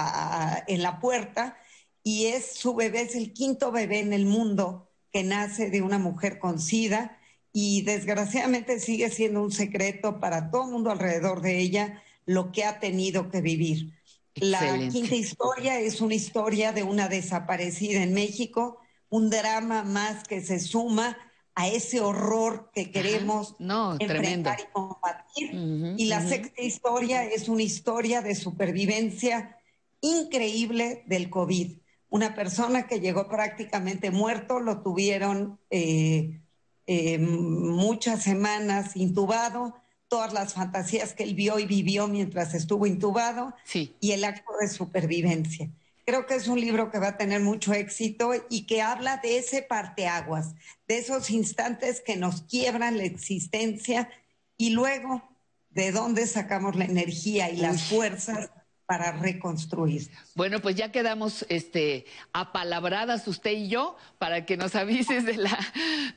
en 0.67 0.83
la 0.83 1.01
puerta, 1.01 1.57
y 2.03 2.27
es 2.27 2.55
su 2.55 2.75
bebé, 2.75 3.03
es 3.03 3.17
el 3.17 3.33
quinto 3.33 3.73
bebé 3.73 4.01
en 4.01 4.13
el 4.13 4.27
mundo 4.27 4.86
que 5.17 5.25
nace 5.25 5.71
de 5.71 5.81
una 5.81 5.99
mujer 5.99 6.39
con 6.39 6.61
SIDA 6.61 7.17
y 7.51 7.81
desgraciadamente 7.81 8.79
sigue 8.81 9.09
siendo 9.09 9.43
un 9.43 9.51
secreto 9.51 10.21
para 10.21 10.51
todo 10.51 10.67
el 10.67 10.73
mundo 10.73 10.91
alrededor 10.91 11.41
de 11.41 11.59
ella 11.59 12.03
lo 12.27 12.53
que 12.53 12.65
ha 12.65 12.81
tenido 12.81 13.31
que 13.31 13.41
vivir. 13.41 13.95
La 14.35 14.61
quinta 14.91 15.15
historia 15.15 15.81
es 15.81 16.03
una 16.03 16.13
historia 16.13 16.73
de 16.73 16.83
una 16.83 17.09
desaparecida 17.09 18.03
en 18.03 18.13
México, 18.13 18.79
un 19.09 19.31
drama 19.31 19.85
más 19.85 20.25
que 20.25 20.43
se 20.43 20.61
suma 20.61 21.17
a 21.55 21.67
ese 21.67 22.03
horror 22.03 22.71
que 22.75 22.91
queremos 22.91 23.57
enfrentar 23.99 24.61
y 24.61 24.71
combatir. 24.71 25.95
y 25.97 26.05
la 26.09 26.29
sexta 26.29 26.61
historia 26.61 27.25
es 27.25 27.49
una 27.49 27.63
historia 27.63 28.21
de 28.21 28.35
supervivencia 28.35 29.57
increíble 30.03 31.05
del 31.07 31.31
COVID 31.31 31.73
una 32.09 32.35
persona 32.35 32.87
que 32.87 33.01
llegó 33.01 33.29
prácticamente 33.29 34.11
muerto, 34.11 34.61
lo 34.61 34.83
tuvieron 34.83 35.59
eh, 35.71 36.41
eh, 36.87 37.19
muchas 37.19 38.23
semanas 38.23 38.97
intubado, 38.97 39.75
todas 40.09 40.33
las 40.33 40.55
fantasías 40.55 41.15
que 41.15 41.25
él 41.25 41.35
vio 41.35 41.59
y 41.59 41.67
vivió 41.67 42.07
mientras 42.07 42.55
estuvo 42.55 42.87
intubado 42.87 43.55
y 44.01 44.13
el 44.13 44.25
acto 44.25 44.53
de 44.61 44.69
supervivencia. 44.69 45.69
Creo 46.05 46.27
que 46.27 46.37
es 46.37 46.47
un 46.47 46.61
libro 46.61 46.93
que 46.93 47.01
va 47.01 47.09
a 47.09 47.17
tener 47.17 47.41
mucho 47.41 47.73
éxito 47.73 48.31
y 48.49 48.67
que 48.67 48.83
habla 48.83 49.17
de 49.17 49.39
ese 49.39 49.63
parteaguas, 49.63 50.55
de 50.87 50.99
esos 50.99 51.31
instantes 51.31 52.01
que 52.01 52.15
nos 52.15 52.43
quiebran 52.43 52.97
la 52.97 53.03
existencia 53.03 54.09
y 54.57 54.71
luego 54.71 55.23
de 55.71 55.91
dónde 55.91 56.29
sacamos 56.29 56.77
la 56.77 56.85
energía 56.85 57.51
y 57.51 57.57
las 57.57 57.83
fuerzas 57.83 58.51
para 58.87 59.13
reconstruir. 59.13 60.09
Bueno, 60.35 60.61
pues 60.61 60.77
ya 60.77 60.93
quedamos 60.93 61.45
este 61.49 62.07
apalabradas 62.33 63.27
usted 63.27 63.51
y 63.51 63.69
yo 63.69 63.97
para 64.19 64.47
que 64.47 64.57
nos 64.57 64.75
avises 64.77 65.27
de 65.27 65.37
la 65.37 65.59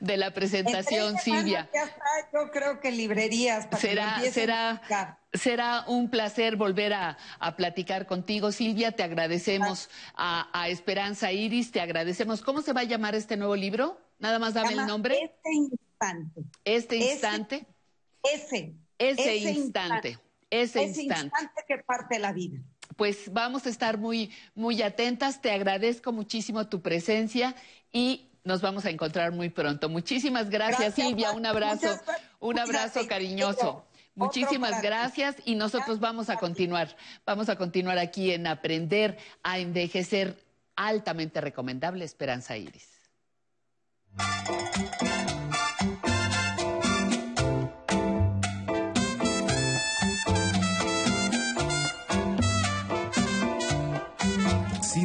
de 0.00 0.16
la 0.16 0.32
presentación, 0.32 1.18
Silvia. 1.18 1.68
Ya 1.74 1.82
está, 1.82 2.04
yo 2.32 2.50
creo 2.52 2.80
que 2.80 2.92
librerías 2.92 3.66
para 3.66 3.80
será 3.80 4.20
será 4.30 5.18
será 5.32 5.84
un 5.86 6.10
placer 6.10 6.56
volver 6.56 6.92
a, 6.92 7.16
platicar 7.56 8.06
contigo, 8.06 8.52
Silvia. 8.52 8.92
Te 8.92 9.02
agradecemos 9.02 9.90
a, 10.14 10.68
Esperanza 10.68 11.32
Iris, 11.32 11.72
te 11.72 11.80
agradecemos. 11.80 12.40
¿Cómo 12.42 12.62
se 12.62 12.72
va 12.72 12.80
a 12.80 12.84
llamar 12.84 13.14
este 13.14 13.36
nuevo 13.36 13.56
libro? 13.56 14.00
Nada 14.18 14.38
más 14.38 14.54
dame 14.54 14.72
el 14.72 14.86
nombre. 14.86 15.18
Este 15.20 15.52
instante. 15.52 16.40
Este 16.64 16.96
instante. 16.96 17.66
Ese. 18.22 18.74
Ese, 18.98 19.36
instante 19.36 20.18
ese, 20.50 20.82
instante. 20.82 21.32
que 21.66 21.78
parte 21.78 22.18
la 22.18 22.32
vida. 22.32 22.60
Pues 22.96 23.32
vamos 23.32 23.66
a 23.66 23.70
estar 23.70 23.98
muy, 23.98 24.32
muy 24.54 24.82
atentas. 24.82 25.40
Te 25.40 25.52
agradezco 25.52 26.12
muchísimo 26.12 26.66
tu 26.68 26.82
presencia 26.82 27.54
y 27.92 28.28
nos 28.44 28.60
vamos 28.60 28.84
a 28.84 28.90
encontrar 28.90 29.32
muy 29.32 29.48
pronto. 29.48 29.88
Muchísimas 29.88 30.50
gracias, 30.50 30.94
Silvia. 30.94 31.32
Un 31.32 31.46
abrazo, 31.46 31.98
un 32.40 32.58
abrazo 32.58 33.06
cariñoso. 33.06 33.84
Muchísimas 34.14 34.82
gracias 34.82 35.36
y 35.44 35.54
nosotros 35.54 36.00
vamos 36.00 36.28
a 36.28 36.36
continuar. 36.36 36.94
Vamos 37.24 37.48
a 37.48 37.56
continuar 37.56 37.98
aquí 37.98 38.32
en 38.32 38.46
Aprender 38.46 39.16
a 39.42 39.58
Envejecer. 39.58 40.36
Altamente 40.76 41.40
recomendable, 41.40 42.04
Esperanza 42.04 42.56
Iris. 42.56 42.88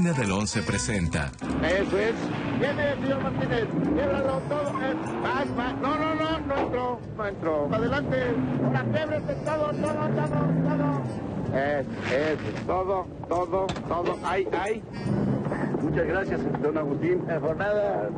Cine 0.06 0.17
del 0.19 0.32
Once 0.34 0.61
presenta. 0.61 1.32
Eso 1.64 1.98
es. 1.98 2.14
Viene, 2.59 2.93
señor 2.93 3.24
Martínez. 3.24 3.66
Québralo 3.95 4.40
todo. 4.48 4.74
más, 4.74 5.50
más. 5.58 5.75
No, 5.82 5.98
no, 5.98 6.14
no, 6.14 6.40
no 6.42 6.58
entró. 6.59 7.00
No 7.17 7.27
entró. 7.27 7.74
Adelante. 7.74 8.35
Québrese 8.93 9.34
todo, 9.43 9.72
todo, 9.72 10.08
todo, 10.09 10.38
todo. 10.67 11.58
Es, 11.58 11.88
es, 12.14 12.66
todo, 12.67 13.08
todo, 13.27 13.66
todo. 13.88 14.19
Ay, 14.24 14.48
ay. 14.51 14.84
Muchas 15.82 16.06
gracias, 16.06 16.61
don 16.61 16.77
Agustín. 16.77 17.22
Por 17.42 17.58
nada. 17.58 18.09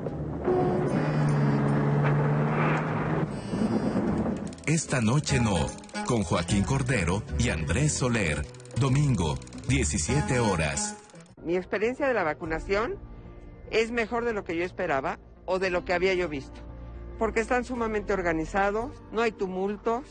Esta 4.66 4.99
noche 4.99 5.40
no, 5.40 5.56
con 6.06 6.24
Joaquín 6.24 6.66
Cordero 6.66 7.24
y 7.40 7.48
Andrés 7.48 7.93
Soler. 7.93 8.45
Domingo, 8.77 9.38
17 9.69 10.41
horas. 10.41 10.98
Mi 11.48 11.56
experiencia 11.56 12.06
de 12.09 12.14
la 12.14 12.26
vacunación 12.26 12.98
es 13.72 13.92
mejor 13.92 14.26
de 14.26 14.34
lo 14.34 14.43
que 14.43 14.58
yo 14.58 14.66
esperaba 14.66 15.17
o 15.45 15.59
de 15.59 15.69
lo 15.69 15.85
que 15.85 15.93
había 15.93 16.14
yo 16.14 16.27
visto, 16.27 16.59
porque 17.17 17.40
están 17.40 17.64
sumamente 17.64 18.11
organizados, 18.11 19.01
no 19.14 19.22
hay 19.22 19.32
tumultos, 19.32 20.03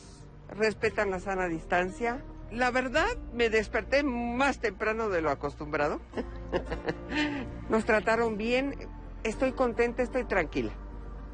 respetan 0.49 1.11
la 1.11 1.21
sana 1.21 1.47
distancia. 1.47 2.25
La 2.51 2.71
verdad, 2.71 3.19
me 3.35 3.51
desperté 3.51 4.03
más 4.03 4.61
temprano 4.61 5.11
de 5.11 5.21
lo 5.21 5.29
acostumbrado. 5.29 6.01
Nos 7.69 7.85
trataron 7.85 8.39
bien, 8.39 8.75
estoy 9.23 9.53
contenta, 9.53 10.03
estoy 10.03 10.25
tranquila. 10.25 10.73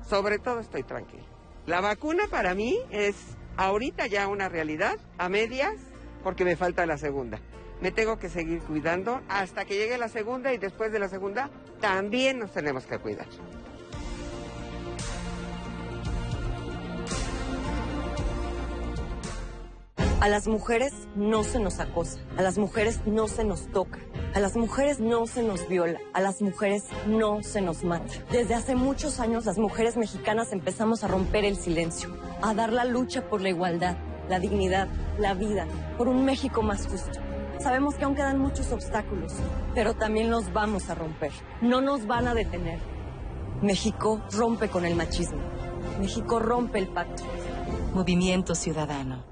Sobre 0.04 0.40
todo 0.40 0.58
estoy 0.58 0.82
tranquila. 0.82 1.22
La 1.66 1.80
vacuna 1.80 2.24
para 2.28 2.56
mí 2.56 2.76
es 2.90 3.14
ahorita 3.56 4.08
ya 4.08 4.26
una 4.26 4.48
realidad, 4.48 4.98
a 5.16 5.28
medias, 5.28 5.76
porque 6.24 6.44
me 6.44 6.56
falta 6.56 6.86
la 6.86 6.98
segunda. 6.98 7.38
Me 7.82 7.90
tengo 7.90 8.16
que 8.16 8.28
seguir 8.28 8.60
cuidando 8.60 9.20
hasta 9.28 9.64
que 9.64 9.74
llegue 9.74 9.98
la 9.98 10.08
segunda 10.08 10.54
y 10.54 10.58
después 10.58 10.92
de 10.92 11.00
la 11.00 11.08
segunda 11.08 11.50
también 11.80 12.38
nos 12.38 12.52
tenemos 12.52 12.86
que 12.86 12.96
cuidar. 12.98 13.26
A 20.20 20.28
las 20.28 20.46
mujeres 20.46 20.92
no 21.16 21.42
se 21.42 21.58
nos 21.58 21.80
acosa, 21.80 22.20
a 22.36 22.42
las 22.42 22.56
mujeres 22.56 23.00
no 23.04 23.26
se 23.26 23.42
nos 23.42 23.66
toca, 23.72 23.98
a 24.32 24.38
las 24.38 24.56
mujeres 24.56 25.00
no 25.00 25.26
se 25.26 25.42
nos 25.42 25.68
viola, 25.68 25.98
a 26.12 26.20
las 26.20 26.40
mujeres 26.40 26.84
no 27.08 27.42
se 27.42 27.60
nos 27.62 27.82
mata. 27.82 28.12
Desde 28.30 28.54
hace 28.54 28.76
muchos 28.76 29.18
años 29.18 29.44
las 29.44 29.58
mujeres 29.58 29.96
mexicanas 29.96 30.52
empezamos 30.52 31.02
a 31.02 31.08
romper 31.08 31.44
el 31.44 31.56
silencio, 31.56 32.16
a 32.40 32.54
dar 32.54 32.72
la 32.72 32.84
lucha 32.84 33.28
por 33.28 33.40
la 33.40 33.48
igualdad, 33.48 33.96
la 34.28 34.38
dignidad, 34.38 34.86
la 35.18 35.34
vida, 35.34 35.66
por 35.98 36.06
un 36.06 36.24
México 36.24 36.62
más 36.62 36.86
justo. 36.86 37.31
Sabemos 37.62 37.94
que 37.94 38.04
aún 38.04 38.16
quedan 38.16 38.40
muchos 38.40 38.72
obstáculos, 38.72 39.34
pero 39.72 39.94
también 39.94 40.30
los 40.30 40.52
vamos 40.52 40.90
a 40.90 40.96
romper. 40.96 41.30
No 41.60 41.80
nos 41.80 42.08
van 42.08 42.26
a 42.26 42.34
detener. 42.34 42.80
México 43.62 44.20
rompe 44.32 44.68
con 44.68 44.84
el 44.84 44.96
machismo. 44.96 45.38
México 46.00 46.40
rompe 46.40 46.80
el 46.80 46.88
pacto. 46.88 47.22
Movimiento 47.94 48.56
Ciudadano. 48.56 49.31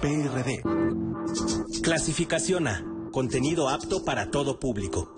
PRD. 0.00 0.62
Clasificación 1.82 2.68
A. 2.68 2.84
Contenido 3.10 3.68
apto 3.68 4.04
para 4.04 4.30
todo 4.30 4.58
público. 4.58 5.14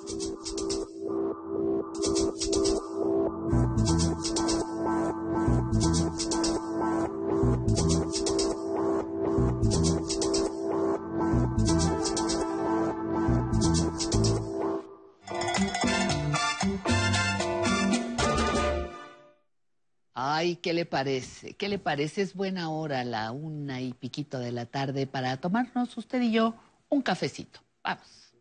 Ay, 20.39 20.57
¿qué 20.57 20.75
le 20.75 20.85
parece? 20.85 21.55
¿Qué 21.55 21.67
le 21.67 21.79
parece? 21.79 22.21
Es 22.21 22.35
buena 22.35 22.69
hora, 22.69 23.05
la 23.05 23.33
una 23.33 23.81
y 23.81 23.95
piquito 23.95 24.39
de 24.39 24.53
la 24.53 24.67
tarde, 24.67 25.07
para 25.07 25.39
tomarnos 25.39 25.97
usted 25.97 26.21
y 26.21 26.31
yo 26.31 26.55
un 26.91 27.01
cafecito. 27.01 27.61
Vamos. 27.83 28.35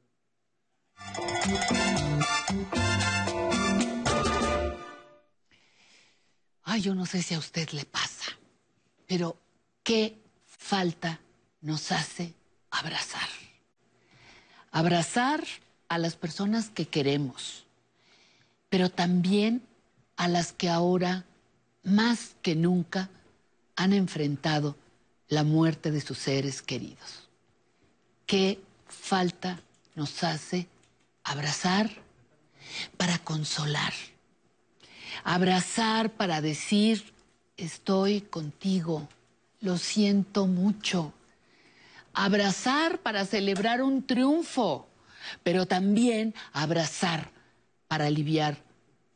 Ay, 6.64 6.82
yo 6.82 6.93
no 6.95 7.06
sé 7.06 7.22
si 7.22 7.33
a 7.33 7.40
usted 7.40 7.69
le 7.69 7.85
pasa, 7.85 8.25
pero 9.07 9.38
qué 9.82 10.22
falta 10.45 11.22
nos 11.61 11.93
hace 11.93 12.33
abrazar. 12.72 13.30
Abrazar 14.69 15.45
a 15.88 15.98
las 15.98 16.17
personas 16.17 16.69
que 16.69 16.90
queremos, 16.90 17.65
pero 18.67 18.90
también 18.90 19.65
a 20.17 20.27
las 20.27 20.51
que 20.51 20.67
ahora 20.67 21.24
más 21.86 22.36
que 22.42 22.56
nunca 22.56 23.10
han 23.76 23.94
enfrentado 23.94 24.76
la 25.28 25.44
muerte 25.44 25.92
de 25.92 26.02
sus 26.02 26.18
seres 26.18 26.62
queridos. 26.62 27.30
¿Qué 28.26 28.60
falta 28.88 29.60
nos 29.96 30.24
hace 30.24 30.68
abrazar 31.24 31.90
para 32.98 33.20
consolar? 33.20 33.94
Abrazar 35.24 36.12
para 36.12 36.42
decir, 36.42 37.14
estoy 37.56 38.22
contigo, 38.22 39.08
lo 39.62 39.78
siento 39.78 40.48
mucho. 40.48 41.14
Abrazar 42.14 43.00
para 43.00 43.26
celebrar 43.26 43.82
un 43.82 44.06
triunfo, 44.06 44.88
pero 45.44 45.66
también 45.66 46.34
abrazar 46.52 47.32
para 47.88 48.08
aliviar 48.08 48.58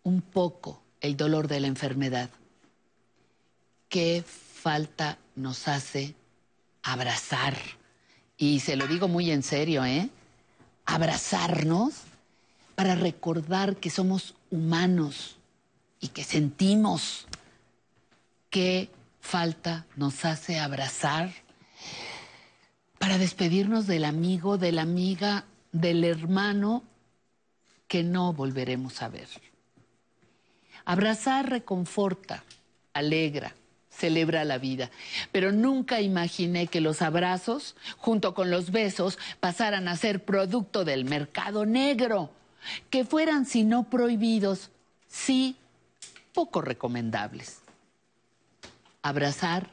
un 0.03 0.21
poco 0.21 0.83
el 1.01 1.17
dolor 1.17 1.47
de 1.47 1.59
la 1.61 1.67
enfermedad 1.67 2.29
qué 3.89 4.23
falta 4.23 5.17
nos 5.35 5.67
hace 5.67 6.15
abrazar. 6.83 7.57
Y 8.37 8.61
se 8.61 8.75
lo 8.75 8.87
digo 8.87 9.07
muy 9.07 9.31
en 9.31 9.43
serio, 9.43 9.83
¿eh? 9.83 10.09
Abrazarnos 10.85 12.03
para 12.75 12.95
recordar 12.95 13.75
que 13.75 13.89
somos 13.89 14.35
humanos 14.49 15.37
y 15.99 16.09
que 16.09 16.23
sentimos. 16.23 17.27
¿Qué 18.49 18.89
falta 19.19 19.85
nos 19.95 20.23
hace 20.23 20.59
abrazar 20.59 21.31
para 22.97 23.17
despedirnos 23.17 23.85
del 23.85 24.05
amigo, 24.05 24.57
de 24.57 24.71
la 24.71 24.83
amiga, 24.83 25.45
del 25.71 26.03
hermano 26.03 26.83
que 27.87 28.03
no 28.03 28.33
volveremos 28.33 29.01
a 29.01 29.09
ver? 29.09 29.27
Abrazar 30.85 31.49
reconforta, 31.49 32.43
alegra, 32.93 33.53
celebra 33.99 34.45
la 34.45 34.57
vida. 34.57 34.89
Pero 35.31 35.51
nunca 35.51 36.01
imaginé 36.01 36.67
que 36.67 36.81
los 36.81 37.01
abrazos, 37.01 37.75
junto 37.97 38.33
con 38.33 38.49
los 38.49 38.71
besos, 38.71 39.19
pasaran 39.39 39.87
a 39.87 39.97
ser 39.97 40.23
producto 40.23 40.85
del 40.85 41.05
mercado 41.05 41.65
negro, 41.65 42.31
que 42.89 43.05
fueran, 43.05 43.45
si 43.45 43.63
no 43.63 43.89
prohibidos, 43.89 44.69
sí 45.07 45.55
poco 46.33 46.61
recomendables. 46.61 47.59
Abrazar 49.01 49.69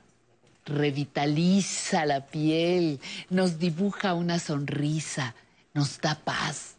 revitaliza 0.65 2.05
la 2.07 2.27
piel, 2.27 3.01
nos 3.31 3.59
dibuja 3.59 4.15
una 4.15 4.39
sonrisa, 4.39 5.35
nos 5.75 6.01
da 6.01 6.17
paz. 6.17 6.75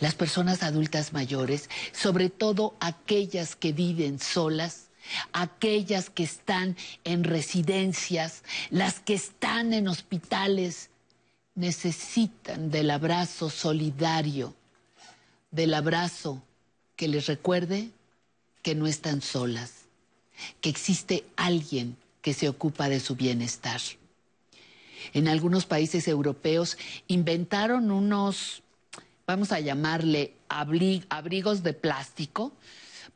Las 0.00 0.14
personas 0.14 0.62
adultas 0.62 1.12
mayores, 1.12 1.68
sobre 1.92 2.28
todo 2.28 2.74
aquellas 2.80 3.56
que 3.56 3.72
viven 3.72 4.18
solas, 4.18 4.89
aquellas 5.32 6.10
que 6.10 6.22
están 6.22 6.76
en 7.04 7.24
residencias, 7.24 8.42
las 8.70 9.00
que 9.00 9.14
están 9.14 9.72
en 9.72 9.88
hospitales, 9.88 10.90
necesitan 11.54 12.70
del 12.70 12.90
abrazo 12.90 13.50
solidario, 13.50 14.54
del 15.50 15.74
abrazo 15.74 16.42
que 16.96 17.08
les 17.08 17.26
recuerde 17.26 17.90
que 18.62 18.74
no 18.74 18.86
están 18.86 19.22
solas, 19.22 19.86
que 20.60 20.70
existe 20.70 21.24
alguien 21.36 21.96
que 22.22 22.34
se 22.34 22.48
ocupa 22.48 22.88
de 22.88 23.00
su 23.00 23.16
bienestar. 23.16 23.80
En 25.14 25.28
algunos 25.28 25.66
países 25.66 26.06
europeos 26.08 26.76
inventaron 27.08 27.90
unos, 27.90 28.62
vamos 29.26 29.52
a 29.52 29.60
llamarle 29.60 30.34
abrigos 30.48 31.62
de 31.62 31.72
plástico, 31.72 32.52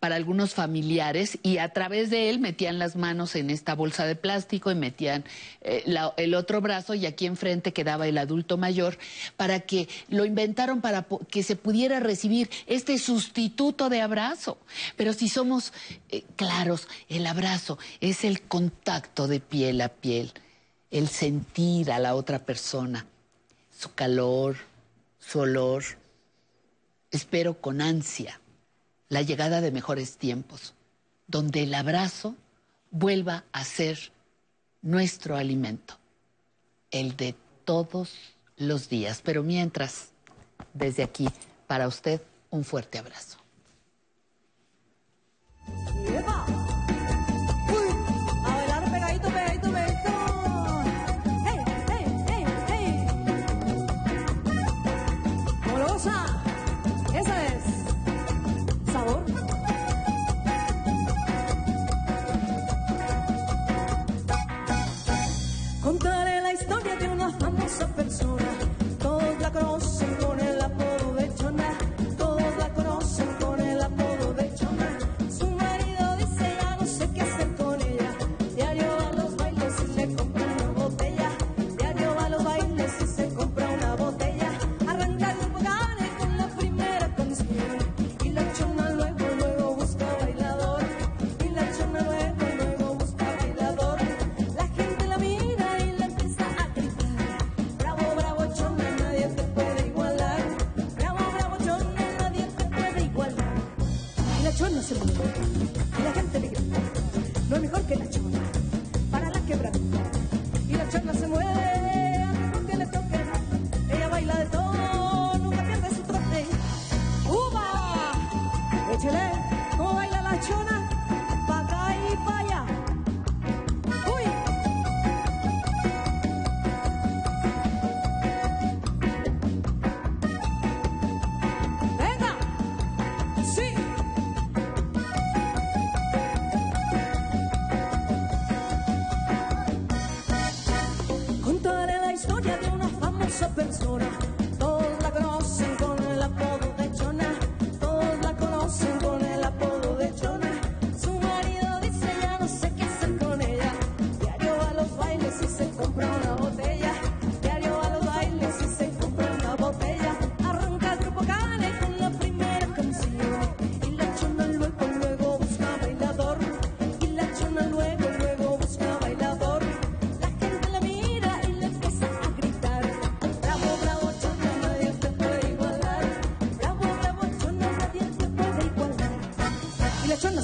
para 0.04 0.16
algunos 0.16 0.52
familiares 0.52 1.38
y 1.42 1.56
a 1.56 1.70
través 1.70 2.10
de 2.10 2.28
él 2.28 2.38
metían 2.38 2.78
las 2.78 2.94
manos 2.94 3.34
en 3.36 3.48
esta 3.48 3.74
bolsa 3.74 4.04
de 4.04 4.16
plástico 4.16 4.70
y 4.70 4.74
metían 4.74 5.24
eh, 5.62 5.82
el 6.18 6.34
otro 6.34 6.60
brazo 6.60 6.92
y 6.92 7.06
aquí 7.06 7.24
enfrente 7.24 7.72
quedaba 7.72 8.06
el 8.06 8.18
adulto 8.18 8.58
mayor 8.58 8.98
para 9.38 9.60
que 9.60 9.88
lo 10.10 10.26
inventaron 10.26 10.82
para 10.82 11.06
que 11.30 11.42
se 11.42 11.56
pudiera 11.56 12.00
recibir 12.00 12.50
este 12.66 12.98
sustituto 12.98 13.88
de 13.88 14.02
abrazo. 14.02 14.58
Pero 14.94 15.14
si 15.14 15.30
somos 15.30 15.72
eh, 16.10 16.22
claros, 16.36 16.86
el 17.08 17.26
abrazo 17.26 17.78
es 18.02 18.24
el 18.24 18.42
contacto 18.42 19.26
de 19.26 19.40
piel 19.40 19.80
a 19.80 19.88
piel, 19.88 20.34
el 20.90 21.08
sentir 21.08 21.90
a 21.90 21.98
la 21.98 22.14
otra 22.14 22.40
persona, 22.40 23.06
su 23.74 23.94
calor, 23.94 24.58
su 25.18 25.38
olor. 25.38 25.82
Espero 27.10 27.58
con 27.58 27.80
ansia 27.80 28.38
la 29.08 29.22
llegada 29.22 29.60
de 29.60 29.70
mejores 29.70 30.16
tiempos, 30.16 30.74
donde 31.26 31.62
el 31.62 31.74
abrazo 31.74 32.34
vuelva 32.90 33.44
a 33.52 33.64
ser 33.64 34.12
nuestro 34.82 35.36
alimento, 35.36 35.94
el 36.90 37.16
de 37.16 37.34
todos 37.64 38.12
los 38.56 38.88
días. 38.88 39.20
Pero 39.24 39.42
mientras, 39.42 40.10
desde 40.72 41.02
aquí, 41.02 41.28
para 41.66 41.88
usted, 41.88 42.20
un 42.50 42.64
fuerte 42.64 42.98
abrazo. 42.98 43.38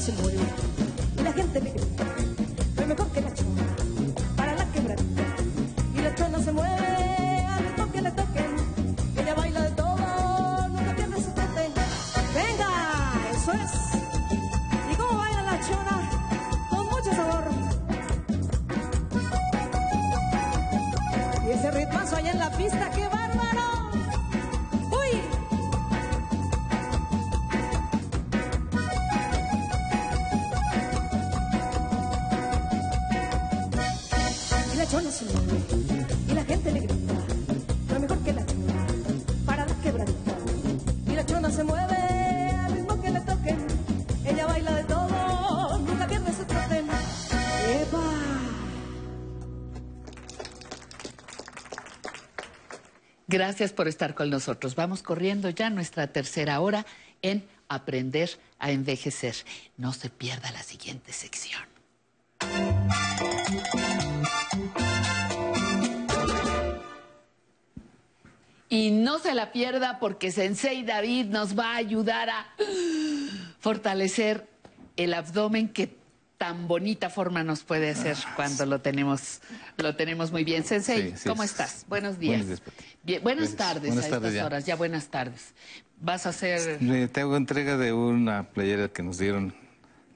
Se 0.01 0.13
mueve 0.13 0.39
y 1.19 1.23
la 1.23 1.33
gente 1.33 1.61
le 1.61 1.71
grita. 1.73 2.05
Es 2.79 2.87
mejor 2.87 3.07
que 3.09 3.21
la 3.21 3.35
chona 3.35 3.63
para 4.35 4.55
la 4.55 4.65
quebradita. 4.73 5.23
Y 5.95 6.01
la 6.01 6.15
chona 6.15 6.39
se 6.43 6.53
mueve 6.53 7.47
al 7.47 7.65
ritmo 7.65 7.93
que 7.93 8.01
le 8.01 8.11
toquen. 8.13 8.57
Ella 9.19 9.35
baila 9.35 9.61
de 9.61 9.71
todo, 9.73 10.69
nunca 10.69 10.95
pierde 10.97 11.17
su 11.23 11.31
tete. 11.33 11.69
Venga, 12.35 12.71
eso 13.35 13.53
es. 13.53 13.73
¿Y 14.91 14.95
cómo 14.97 15.19
baila 15.19 15.43
la 15.43 15.61
chona? 15.69 16.11
Con 16.71 16.87
mucho 16.87 17.13
sabor. 17.13 17.45
Y 21.47 21.51
ese 21.51 21.71
ritmazo 21.73 22.17
allá 22.17 22.31
en 22.31 22.39
la 22.39 22.51
pista, 22.53 22.91
qué 22.91 23.10
Gracias 53.41 53.73
por 53.73 53.89
estar 53.89 54.15
con 54.15 54.29
nosotros. 54.29 54.75
Vamos 54.75 55.03
corriendo 55.03 55.49
ya 55.49 55.71
nuestra 55.71 56.09
tercera 56.09 56.61
hora 56.61 56.85
en 57.23 57.43
Aprender 57.71 58.29
a 58.59 58.71
Envejecer. 58.71 59.35
No 59.79 59.95
se 59.95 60.11
pierda 60.11 60.53
la 60.53 60.63
siguiente 60.63 61.11
sección. 61.15 61.63
Y 68.69 68.91
no 68.93 69.19
se 69.19 69.35
la 69.35 69.51
pierda 69.53 69.99
porque 69.99 70.31
Sensei 70.31 70.85
David 70.85 71.27
nos 71.27 71.59
va 71.59 71.73
a 71.73 71.77
ayudar 71.77 72.31
a 72.31 72.47
fortalecer 73.59 74.47
el 74.97 75.13
abdomen 75.13 75.69
que 75.69 75.99
tan 76.39 76.69
bonita 76.69 77.11
forma 77.11 77.43
nos 77.43 77.65
puede 77.65 77.91
hacer 77.91 78.17
cuando 78.37 78.65
lo 78.67 78.81
tenemos, 78.81 79.41
lo 79.77 79.95
tenemos 79.97 80.31
muy 80.31 80.45
bien. 80.45 80.65
Sensei, 80.65 81.11
Sí, 81.11 81.17
sí, 81.19 81.29
¿cómo 81.29 81.43
es- 81.43 81.51
estás? 81.51 81.85
Buenos 81.89 82.19
días. 82.19 82.31
Buenos 82.31 82.47
días, 82.47 82.61
Pati. 82.61 82.85
Bien, 83.03 83.23
buenas 83.23 83.55
tardes 83.57 83.87
Buenas 83.89 84.05
a 84.07 84.11
tardes 84.11 84.29
estas 84.29 84.35
ya. 84.35 84.47
horas, 84.47 84.67
ya 84.67 84.77
buenas 84.77 85.09
tardes. 85.09 85.55
Vas 86.01 86.27
a 86.27 86.31
hacer... 86.31 86.83
Le 86.83 87.09
tengo 87.09 87.37
entrega 87.37 87.77
de 87.77 87.93
una 87.93 88.45
playera 88.45 88.89
que 88.89 89.03
nos 89.03 89.19
dieron 89.19 89.55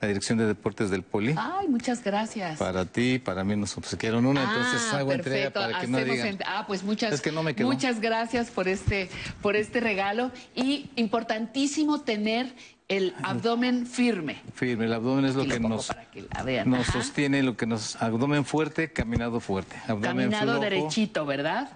la 0.00 0.08
Dirección 0.08 0.36
de 0.36 0.46
Deportes 0.46 0.90
del 0.90 1.02
Poli. 1.02 1.34
Ay, 1.38 1.66
muchas 1.68 2.04
gracias. 2.04 2.58
Para 2.58 2.84
ti, 2.84 3.18
para 3.18 3.42
mí 3.42 3.56
nos 3.56 3.76
obsequiaron 3.78 4.26
una, 4.26 4.42
entonces 4.42 4.82
Ah, 4.92 4.98
hago 4.98 5.12
entrega 5.12 5.50
perfecto. 5.50 5.60
para 5.60 5.80
que 5.80 5.86
no 5.86 5.96
Hacemos 5.98 6.16
digan. 6.16 6.38
ent- 6.38 6.42
Ah, 6.46 6.64
pues 6.66 6.82
muchas, 6.82 7.14
Es 7.14 7.20
que 7.22 7.32
no 7.32 7.42
me 7.42 7.54
muchas 7.54 8.00
gracias 8.00 8.50
por 8.50 8.68
este, 8.68 9.08
por 9.40 9.56
este 9.56 9.80
regalo. 9.80 10.30
Y 10.54 10.90
importantísimo 10.96 12.02
tener 12.02 12.54
el 12.88 13.14
abdomen 13.22 13.86
firme. 13.86 14.42
Firme, 14.54 14.84
el 14.84 14.92
abdomen 14.92 15.24
es 15.24 15.34
lo 15.34 15.44
que 15.46 15.58
nos, 15.58 15.90
que 16.12 16.84
sostiene, 16.92 17.42
lo 17.42 17.56
que 17.56 17.66
nos. 17.66 17.96
Abdomen 18.02 18.44
fuerte, 18.44 18.92
caminado 18.92 19.40
fuerte. 19.40 19.76
Abdomen 19.84 20.02
Caminado 20.30 20.44
flojo. 20.44 20.60
derechito, 20.60 21.24
¿verdad? 21.26 21.70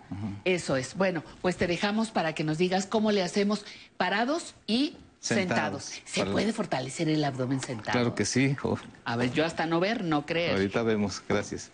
Eso 0.44 0.76
es. 0.76 0.94
Bueno, 0.96 1.22
pues 1.40 1.56
te 1.56 1.66
dejamos 1.66 2.10
para 2.10 2.34
que 2.34 2.44
nos 2.44 2.58
digas 2.58 2.86
cómo 2.86 3.10
le 3.10 3.22
hacemos 3.22 3.64
parados 3.96 4.54
y 4.66 4.96
sentados. 5.20 5.84
Sentados. 5.84 6.02
¿Se 6.04 6.20
Para- 6.20 6.32
puede 6.32 6.52
fortalecer 6.52 7.08
el 7.08 7.24
abdomen 7.24 7.60
sentado? 7.60 7.92
Claro 7.92 8.14
que 8.14 8.24
sí. 8.24 8.56
oh, 8.62 8.78
A 9.04 9.16
ver, 9.16 9.32
yo 9.32 9.44
hasta 9.46 9.64
no 9.66 9.80
ver, 9.80 10.04
no 10.04 10.26
creer. 10.26 10.52
ahorita 10.52 10.82
vemos, 10.82 11.22
gracias. 11.28 11.70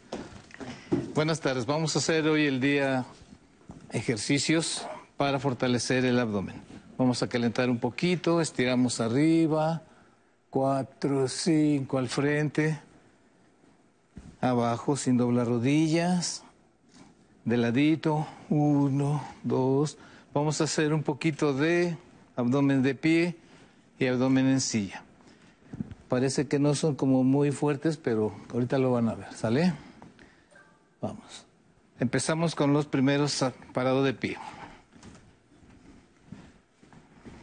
Buenas 1.14 1.40
tardes, 1.40 1.66
vamos 1.66 1.94
a 1.96 1.98
hacer 1.98 2.26
hoy 2.28 2.46
el 2.46 2.60
día 2.60 3.04
ejercicios 3.90 4.86
para 5.16 5.38
fortalecer 5.38 6.04
el 6.04 6.18
abdomen. 6.18 6.56
Vamos 6.96 7.22
a 7.24 7.28
calentar 7.28 7.70
un 7.70 7.78
poquito, 7.78 8.40
estiramos 8.40 9.00
arriba, 9.00 9.82
cuatro, 10.48 11.26
cinco 11.26 11.98
al 11.98 12.08
frente, 12.08 12.78
abajo 14.40 14.96
sin 14.96 15.16
doblar 15.16 15.48
rodillas, 15.48 16.44
de 17.44 17.56
ladito, 17.56 18.28
uno, 18.48 19.24
dos. 19.42 19.98
Vamos 20.32 20.60
a 20.60 20.64
hacer 20.64 20.94
un 20.94 21.02
poquito 21.02 21.52
de 21.52 21.96
abdomen 22.36 22.82
de 22.82 22.94
pie 22.94 23.36
y 23.98 24.06
abdomen 24.06 24.46
en 24.46 24.60
silla. 24.60 25.02
Parece 26.08 26.46
que 26.46 26.60
no 26.60 26.76
son 26.76 26.94
como 26.94 27.24
muy 27.24 27.50
fuertes, 27.50 27.96
pero 27.96 28.32
ahorita 28.52 28.78
lo 28.78 28.92
van 28.92 29.08
a 29.08 29.14
ver, 29.14 29.32
¿sale? 29.34 29.74
Vamos. 31.00 31.44
Empezamos 31.98 32.54
con 32.54 32.72
los 32.72 32.86
primeros 32.86 33.42
ah, 33.42 33.52
parado 33.72 34.04
de 34.04 34.14
pie. 34.14 34.36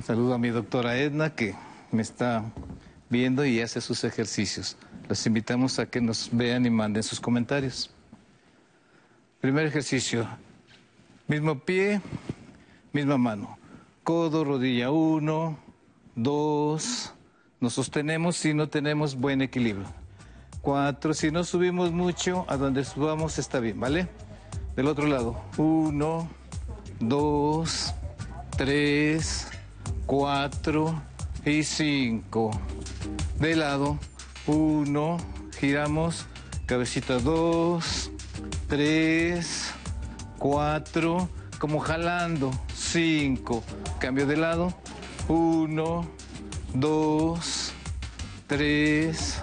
Saludo 0.03 0.33
a 0.33 0.39
mi 0.39 0.49
doctora 0.49 0.97
Edna 0.97 1.35
que 1.35 1.53
me 1.91 2.01
está 2.01 2.43
viendo 3.09 3.45
y 3.45 3.61
hace 3.61 3.81
sus 3.81 4.03
ejercicios. 4.03 4.75
Los 5.07 5.27
invitamos 5.27 5.77
a 5.77 5.85
que 5.85 6.01
nos 6.01 6.29
vean 6.31 6.65
y 6.65 6.71
manden 6.71 7.03
sus 7.03 7.19
comentarios. 7.19 7.91
Primer 9.41 9.67
ejercicio. 9.67 10.27
Mismo 11.27 11.59
pie, 11.59 12.01
misma 12.93 13.19
mano. 13.19 13.59
Codo, 14.03 14.43
rodilla, 14.43 14.89
uno, 14.89 15.59
dos. 16.15 17.13
Nos 17.59 17.73
sostenemos 17.73 18.37
si 18.37 18.55
no 18.55 18.69
tenemos 18.69 19.15
buen 19.15 19.43
equilibrio. 19.43 19.85
Cuatro. 20.61 21.13
Si 21.13 21.29
no 21.29 21.43
subimos 21.43 21.91
mucho, 21.91 22.45
a 22.47 22.57
donde 22.57 22.85
subamos 22.85 23.37
está 23.37 23.59
bien, 23.59 23.79
¿vale? 23.79 24.07
Del 24.75 24.87
otro 24.87 25.05
lado. 25.05 25.39
Uno, 25.57 26.27
dos, 26.99 27.93
tres, 28.57 29.50
cuatro 30.05 31.01
y 31.45 31.63
cinco. 31.63 32.51
De 33.39 33.55
lado. 33.55 33.97
Uno. 34.47 35.17
Giramos. 35.59 36.25
Cabecita 36.65 37.19
dos, 37.19 38.11
tres, 38.67 39.71
cuatro. 40.37 41.29
Como 41.59 41.79
jalando. 41.79 42.51
Cinco. 42.73 43.63
Cambio 43.99 44.25
de 44.25 44.37
lado. 44.37 44.73
Uno, 45.27 46.05
dos, 46.73 47.71
tres, 48.47 49.41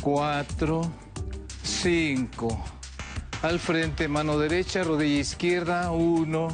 cuatro, 0.00 0.90
cinco. 1.62 2.64
Al 3.42 3.58
frente, 3.58 4.08
mano 4.08 4.38
derecha, 4.38 4.84
rodilla 4.84 5.20
izquierda. 5.20 5.90
Uno, 5.90 6.48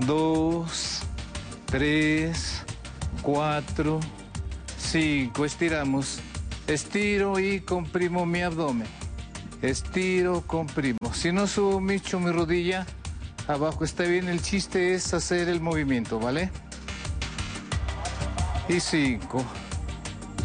dos, 0.00 0.99
tres, 1.70 2.62
cuatro, 3.22 4.00
cinco. 4.78 5.44
Estiramos. 5.44 6.20
Estiro 6.66 7.38
y 7.38 7.60
comprimo 7.60 8.26
mi 8.26 8.42
abdomen. 8.42 8.86
Estiro, 9.62 10.42
comprimo. 10.46 10.98
Si 11.12 11.32
no 11.32 11.46
subo 11.46 11.80
mucho 11.80 12.20
mi 12.20 12.30
rodilla, 12.30 12.86
abajo 13.48 13.84
está 13.84 14.04
bien. 14.04 14.28
El 14.28 14.42
chiste 14.42 14.94
es 14.94 15.12
hacer 15.14 15.48
el 15.48 15.60
movimiento, 15.60 16.18
¿vale? 16.18 16.50
Y 18.68 18.80
cinco. 18.80 19.44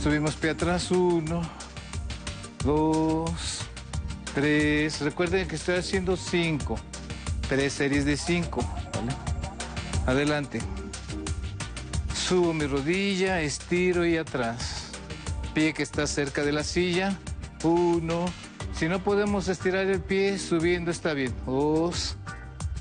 Subimos 0.02 0.36
pie 0.36 0.52
atrás. 0.52 0.92
Uno, 0.92 1.42
dos, 2.64 3.62
tres. 4.34 5.02
Recuerden 5.02 5.48
que 5.48 5.56
estoy 5.56 5.76
haciendo 5.76 6.18
cinco. 6.18 6.76
Tres 7.48 7.74
series 7.74 8.06
de 8.06 8.18
cinco. 8.18 8.62
¿vale? 8.94 9.16
Adelante. 10.08 10.60
Subo 12.28 12.56
mi 12.56 12.66
rodilla, 12.66 13.40
estiro 13.42 14.04
y 14.04 14.18
atrás. 14.18 14.90
Pie 15.54 15.76
que 15.76 15.84
está 15.84 16.08
cerca 16.08 16.44
de 16.44 16.54
la 16.54 16.64
silla. 16.64 17.16
Uno. 17.62 18.26
Si 18.74 18.88
no 18.88 18.98
podemos 18.98 19.48
estirar 19.48 19.86
el 19.86 20.02
pie, 20.02 20.40
subiendo 20.40 20.90
está 20.90 21.14
bien. 21.14 21.36
Dos, 21.46 22.18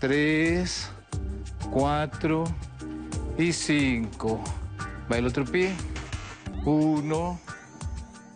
tres, 0.00 0.88
cuatro 1.70 2.44
y 3.36 3.52
cinco. 3.52 4.42
Va 5.12 5.18
el 5.18 5.26
otro 5.26 5.44
pie. 5.44 5.74
Uno, 6.64 7.38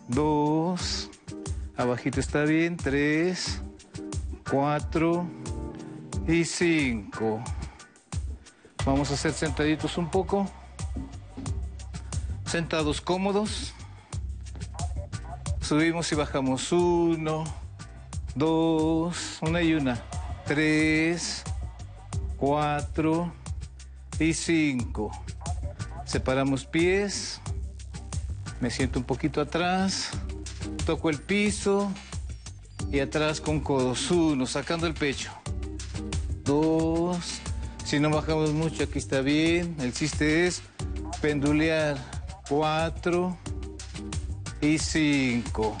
dos, 0.09 1.09
abajito 1.75 2.19
está 2.19 2.43
bien. 2.43 2.77
Tres, 2.77 3.63
cuatro 4.47 5.27
y 6.27 6.45
cinco. 6.45 7.43
Vamos 8.85 9.09
a 9.09 9.15
hacer 9.15 9.33
sentaditos 9.33 9.97
un 9.97 10.11
poco. 10.11 10.47
Sentados 12.49 12.99
cómodos. 12.99 13.75
Subimos 15.61 16.11
y 16.11 16.15
bajamos. 16.15 16.71
Uno, 16.71 17.43
dos, 18.33 19.37
una 19.41 19.61
y 19.61 19.75
una. 19.75 20.03
Tres, 20.47 21.43
cuatro 22.37 23.31
y 24.19 24.33
cinco. 24.33 25.11
Separamos 26.05 26.65
pies. 26.65 27.39
Me 28.59 28.71
siento 28.71 28.97
un 28.97 29.05
poquito 29.05 29.41
atrás, 29.41 30.09
toco 30.87 31.11
el 31.11 31.21
piso 31.21 31.93
y 32.91 32.99
atrás 32.99 33.41
con 33.41 33.59
codos. 33.59 34.09
Uno, 34.09 34.47
sacando 34.47 34.87
el 34.87 34.95
pecho. 34.95 35.29
Dos. 36.45 37.41
Si 37.85 37.99
no 37.99 38.09
bajamos 38.09 38.53
mucho, 38.53 38.85
aquí 38.85 38.97
está 38.97 39.21
bien. 39.21 39.75
El 39.79 39.93
chiste 39.93 40.47
es 40.47 40.63
pendulear. 41.21 42.18
Cuatro 42.49 43.37
y 44.59 44.79
cinco. 44.79 45.77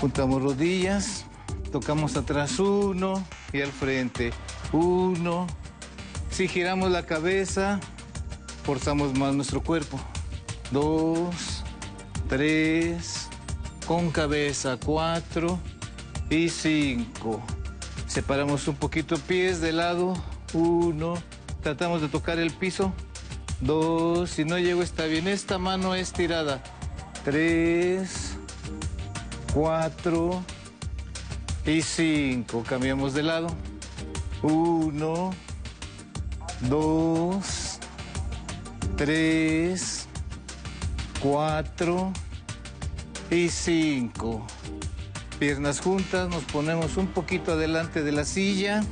Juntamos 0.00 0.40
rodillas, 0.40 1.24
tocamos 1.72 2.16
atrás 2.16 2.60
uno 2.60 3.24
y 3.52 3.60
al 3.60 3.72
frente 3.72 4.32
uno. 4.70 5.48
Si 6.30 6.46
giramos 6.46 6.92
la 6.92 7.04
cabeza, 7.04 7.80
forzamos 8.62 9.18
más 9.18 9.34
nuestro 9.34 9.60
cuerpo. 9.60 9.98
Dos, 10.70 11.64
tres, 12.28 13.28
con 13.88 14.12
cabeza, 14.12 14.78
cuatro 14.82 15.58
y 16.30 16.48
cinco. 16.48 17.42
Separamos 18.06 18.68
un 18.68 18.76
poquito 18.76 19.16
pies 19.16 19.60
de 19.60 19.72
lado, 19.72 20.14
uno. 20.54 21.14
Tratamos 21.60 22.00
de 22.02 22.08
tocar 22.08 22.38
el 22.38 22.52
piso, 22.52 22.92
dos. 23.60 24.30
Si 24.30 24.44
no 24.44 24.58
llego 24.58 24.82
está 24.82 25.04
bien, 25.06 25.28
esta 25.28 25.58
mano 25.58 25.94
estirada. 25.94 26.62
Tres, 27.24 28.36
cuatro 29.52 30.42
y 31.66 31.82
cinco. 31.82 32.64
Cambiamos 32.66 33.14
de 33.14 33.22
lado. 33.22 33.48
Uno, 34.42 35.32
dos, 36.68 37.78
tres, 38.96 40.06
cuatro 41.20 42.12
y 43.30 43.48
cinco. 43.48 44.46
Piernas 45.38 45.80
juntas, 45.80 46.28
nos 46.28 46.42
ponemos 46.44 46.96
un 46.96 47.06
poquito 47.08 47.52
adelante 47.52 48.02
de 48.02 48.12
la 48.12 48.24
silla 48.24 48.82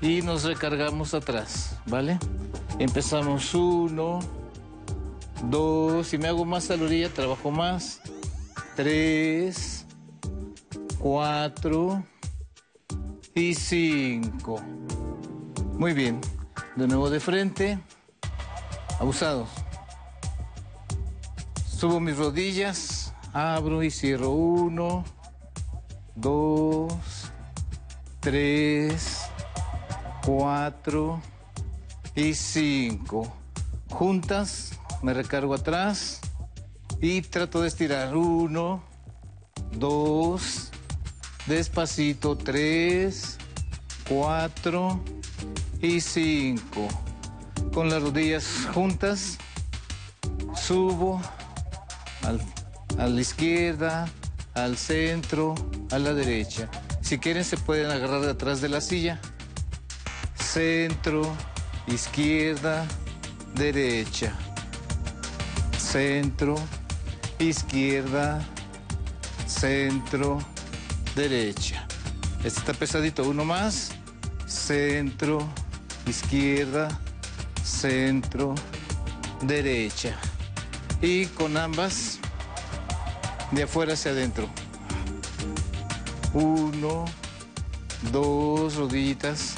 y 0.00 0.22
nos 0.22 0.44
recargamos 0.44 1.12
atrás, 1.12 1.76
¿vale? 1.86 2.18
Empezamos 2.78 3.54
uno, 3.54 4.18
dos, 5.44 6.08
si 6.08 6.18
me 6.18 6.26
hago 6.26 6.44
más 6.44 6.70
a 6.70 6.76
la 6.76 6.84
orilla, 6.84 7.08
trabajo 7.08 7.52
más. 7.52 8.00
Tres, 8.74 9.86
cuatro 10.98 12.04
y 13.32 13.54
cinco. 13.54 14.60
Muy 15.78 15.92
bien. 15.92 16.20
De 16.74 16.88
nuevo 16.88 17.10
de 17.10 17.20
frente. 17.20 17.78
Abusados. 18.98 19.48
Subo 21.68 22.00
mis 22.00 22.16
rodillas, 22.16 23.14
abro 23.32 23.84
y 23.84 23.90
cierro. 23.92 24.30
Uno, 24.30 25.04
dos, 26.16 26.92
tres, 28.20 29.20
cuatro 30.26 31.20
y 32.14 32.34
cinco. 32.34 33.32
Juntas, 33.90 34.72
me 35.02 35.14
recargo 35.14 35.54
atrás 35.54 36.20
y 37.00 37.22
trato 37.22 37.60
de 37.60 37.68
estirar. 37.68 38.16
Uno, 38.16 38.82
dos, 39.72 40.70
despacito. 41.46 42.36
Tres, 42.36 43.38
cuatro 44.08 45.00
y 45.80 46.00
cinco. 46.00 46.88
Con 47.72 47.90
las 47.90 48.02
rodillas 48.02 48.46
juntas, 48.72 49.38
subo 50.54 51.20
al- 52.22 52.40
a 52.98 53.06
la 53.06 53.20
izquierda, 53.20 54.08
al 54.54 54.76
centro, 54.76 55.54
a 55.90 55.98
la 55.98 56.14
derecha. 56.14 56.70
Si 57.00 57.18
quieren 57.18 57.44
se 57.44 57.56
pueden 57.56 57.90
agarrar 57.90 58.20
de 58.22 58.30
atrás 58.30 58.60
de 58.60 58.68
la 58.68 58.80
silla. 58.80 59.20
Centro, 60.38 61.34
izquierda, 61.86 62.86
derecha. 63.54 64.32
Centro, 65.78 66.56
izquierda, 67.38 68.42
centro, 69.46 70.38
derecha. 71.14 71.86
Este 72.44 72.60
está 72.60 72.72
pesadito, 72.74 73.22
uno 73.24 73.44
más. 73.44 73.92
Centro, 74.46 75.46
izquierda, 76.06 76.88
centro, 77.62 78.54
derecha. 79.42 80.16
Y 81.00 81.26
con 81.26 81.56
ambas 81.56 82.18
de 83.50 83.62
afuera 83.62 83.94
hacia 83.94 84.10
adentro. 84.10 84.48
Uno, 86.32 87.04
dos 88.10 88.74
rodillitas, 88.74 89.54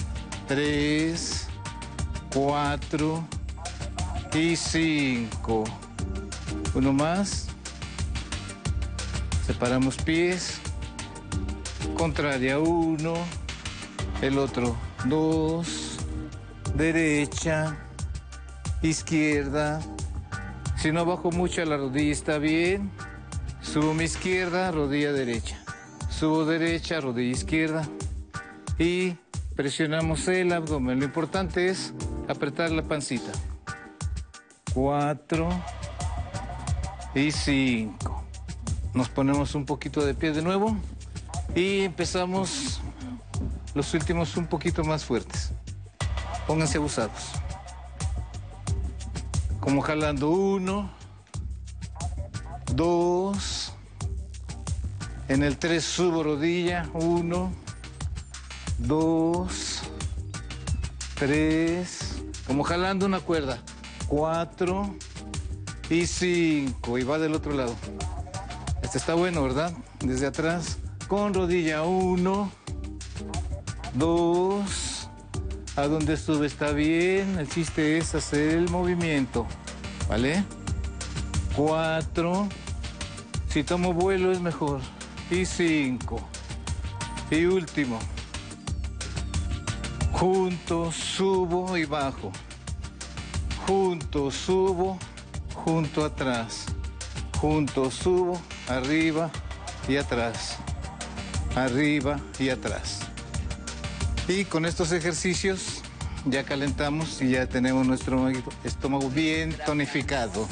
tres, 0.46 1.45
cuatro 2.36 3.26
y 4.34 4.56
cinco. 4.56 5.64
Uno 6.74 6.92
más. 6.92 7.46
Separamos 9.46 9.96
pies. 9.96 10.60
Contraria, 11.96 12.58
uno. 12.58 13.14
El 14.20 14.36
otro, 14.36 14.76
dos. 15.06 15.96
Derecha, 16.74 17.78
izquierda. 18.82 19.80
Si 20.76 20.92
no 20.92 21.06
bajo 21.06 21.30
mucho 21.30 21.64
la 21.64 21.78
rodilla 21.78 22.12
está 22.12 22.36
bien. 22.36 22.90
Subo 23.62 23.94
mi 23.94 24.04
izquierda, 24.04 24.70
rodilla 24.72 25.10
derecha. 25.12 25.58
Subo 26.10 26.44
derecha, 26.44 27.00
rodilla 27.00 27.32
izquierda. 27.32 27.88
Y 28.78 29.16
presionamos 29.56 30.28
el 30.28 30.52
abdomen. 30.52 30.98
Lo 30.98 31.06
importante 31.06 31.68
es 31.68 31.94
apretar 32.28 32.70
la 32.70 32.82
pancita. 32.82 33.32
Cuatro 34.74 35.48
y 37.14 37.32
cinco. 37.32 38.22
Nos 38.92 39.08
ponemos 39.08 39.54
un 39.54 39.64
poquito 39.64 40.04
de 40.04 40.14
pie 40.14 40.32
de 40.32 40.42
nuevo 40.42 40.76
y 41.54 41.80
empezamos 41.80 42.80
los 43.74 43.94
últimos 43.94 44.36
un 44.36 44.46
poquito 44.46 44.84
más 44.84 45.04
fuertes. 45.04 45.52
Pónganse 46.46 46.76
abusados. 46.76 47.32
Como 49.60 49.80
jalando 49.80 50.30
uno, 50.30 50.90
dos, 52.74 53.72
en 55.28 55.42
el 55.42 55.56
tres 55.58 55.84
subo 55.84 56.22
rodilla, 56.22 56.88
uno, 56.92 57.52
dos, 58.78 59.82
tres, 61.14 62.16
como 62.46 62.62
jalando 62.62 63.06
una 63.06 63.20
cuerda, 63.20 63.58
cuatro 64.06 64.94
y 65.88 66.06
cinco, 66.06 66.98
y 66.98 67.04
va 67.04 67.18
del 67.18 67.34
otro 67.34 67.52
lado. 67.52 67.74
Este 68.82 68.98
está 68.98 69.14
bueno, 69.14 69.42
¿verdad? 69.42 69.72
Desde 70.00 70.26
atrás, 70.26 70.78
con 71.08 71.34
rodilla 71.34 71.82
uno, 71.82 72.50
dos, 73.94 75.08
a 75.76 75.86
donde 75.86 76.16
sube 76.16 76.46
está 76.46 76.72
bien, 76.72 77.38
el 77.38 77.48
chiste 77.48 77.98
es 77.98 78.14
hacer 78.14 78.54
el 78.54 78.70
movimiento, 78.70 79.46
¿vale? 80.08 80.44
Cuatro, 81.54 82.48
si 83.48 83.64
tomo 83.64 83.92
vuelo 83.92 84.32
es 84.32 84.40
mejor, 84.40 84.80
y 85.30 85.46
cinco, 85.46 86.20
y 87.30 87.46
último, 87.46 87.98
junto, 90.18 90.90
subo 90.92 91.76
y 91.76 91.84
bajo, 91.84 92.32
junto, 93.66 94.30
subo, 94.30 94.98
junto 95.54 96.04
atrás, 96.04 96.64
junto, 97.38 97.90
subo, 97.90 98.40
arriba 98.66 99.30
y 99.86 99.96
atrás, 99.96 100.56
arriba 101.54 102.18
y 102.38 102.48
atrás. 102.48 103.00
Y 104.26 104.44
con 104.46 104.64
estos 104.64 104.90
ejercicios 104.92 105.82
ya 106.24 106.44
calentamos 106.44 107.20
y 107.20 107.32
ya 107.32 107.46
tenemos 107.46 107.86
nuestro 107.86 108.26
estómago 108.64 109.10
bien 109.10 109.54
tonificado. 109.66 110.48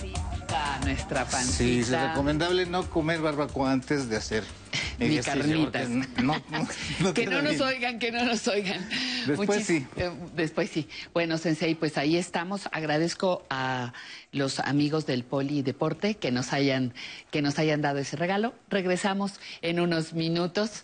Nuestra 0.84 1.24
pancita. 1.24 1.56
Sí, 1.56 1.80
es 1.80 1.90
recomendable 1.90 2.66
no 2.66 2.88
comer 2.90 3.20
barbacoa 3.20 3.72
antes 3.72 4.10
de 4.10 4.16
hacer 4.16 4.44
No, 6.22 6.34
no- 6.50 6.68
no 7.00 7.14
que 7.14 7.26
no 7.26 7.42
nos 7.42 7.52
bien. 7.52 7.62
oigan, 7.62 7.98
que 7.98 8.10
no 8.12 8.24
nos 8.24 8.46
oigan. 8.48 8.86
Después 9.26 9.48
Muchis- 9.48 9.64
sí. 9.64 9.86
eh, 9.96 10.10
después 10.34 10.70
sí. 10.70 10.88
Bueno, 11.12 11.38
Sensei, 11.38 11.74
pues 11.74 11.96
ahí 11.98 12.16
estamos. 12.16 12.68
Agradezco 12.72 13.44
a 13.50 13.92
los 14.32 14.58
amigos 14.60 15.06
del 15.06 15.24
Polideporte 15.24 16.14
que 16.14 16.30
nos 16.30 16.52
hayan, 16.52 16.92
que 17.30 17.42
nos 17.42 17.58
hayan 17.58 17.80
dado 17.82 17.98
ese 17.98 18.16
regalo. 18.16 18.54
Regresamos 18.68 19.34
en 19.62 19.80
unos 19.80 20.12
minutos. 20.12 20.82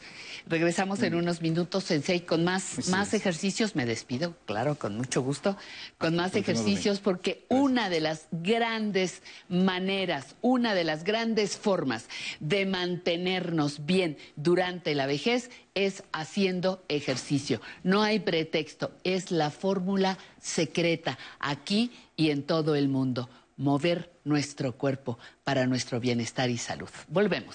Regresamos 0.51 1.01
en 1.05 1.15
unos 1.15 1.43
minutos, 1.43 1.85
Sensei, 1.85 2.23
con 2.23 2.43
más, 2.43 2.81
Así 2.81 2.91
más 2.91 3.09
es. 3.09 3.15
ejercicios. 3.15 3.77
Me 3.77 3.87
despido, 3.87 4.35
claro, 4.47 4.75
con 4.75 4.97
mucho 4.97 5.23
gusto. 5.23 5.57
Con 5.97 6.17
más 6.17 6.33
Continúa, 6.33 6.61
ejercicios, 6.61 6.99
porque 6.99 7.47
una 7.49 7.89
de 7.89 8.01
las 8.01 8.27
grandes 8.33 9.23
maneras, 9.49 10.35
una 10.43 10.75
de 10.75 10.83
las 10.83 11.05
grandes 11.05 11.57
formas 11.57 12.09
de 12.41 12.67
mantenernos 12.67 13.87
bien 13.87 14.19
durante 14.35 14.97
la 14.97 15.07
vejez 15.07 15.53
es 15.75 16.03
haciendo 16.13 16.83
ejercicio. 16.89 17.61
No 17.85 18.03
hay 18.03 18.19
pretexto, 18.19 18.91
es 19.05 19.31
la 19.31 19.51
fórmula 19.51 20.19
secreta 20.41 21.17
aquí 21.39 21.93
y 22.17 22.31
en 22.31 22.43
todo 22.43 22.75
el 22.75 22.89
mundo. 22.89 23.31
Mover 23.57 24.11
nuestro 24.25 24.73
cuerpo 24.73 25.17
para 25.45 25.69
nuestro 25.69 26.01
bienestar 26.01 26.51
y 26.51 26.59
salud. 26.59 26.91
Volvemos. 27.07 27.55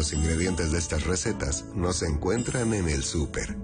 Los 0.00 0.14
ingredientes 0.14 0.72
de 0.72 0.78
estas 0.78 1.04
recetas 1.04 1.66
no 1.74 1.92
se 1.92 2.06
encuentran 2.06 2.72
en 2.72 2.88
el 2.88 3.02
súper. 3.02 3.54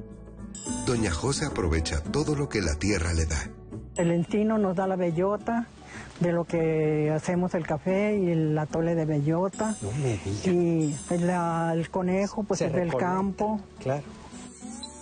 Doña 0.85 1.11
José 1.11 1.47
aprovecha 1.47 2.03
todo 2.03 2.35
lo 2.37 2.51
que 2.51 2.61
la 2.61 2.75
tierra 2.75 3.15
le 3.15 3.25
da. 3.25 3.49
El 3.97 4.11
encino 4.11 4.59
nos 4.59 4.77
da 4.77 4.87
la 4.87 4.97
bellota, 4.97 5.67
de 6.21 6.33
lo 6.33 6.45
que 6.45 7.11
hacemos 7.11 7.55
el 7.55 7.67
café 7.67 8.19
y 8.23 8.29
el 8.33 8.59
atole 8.59 8.95
de 8.95 9.07
bellota. 9.07 9.79
Y 10.45 10.95
la- 11.23 11.73
el 11.73 11.89
conejo, 11.89 12.45
pues 12.45 12.59
Se 12.59 12.67
es 12.67 12.73
del 12.75 12.95
campo. 12.95 13.59
Claro. 13.79 14.03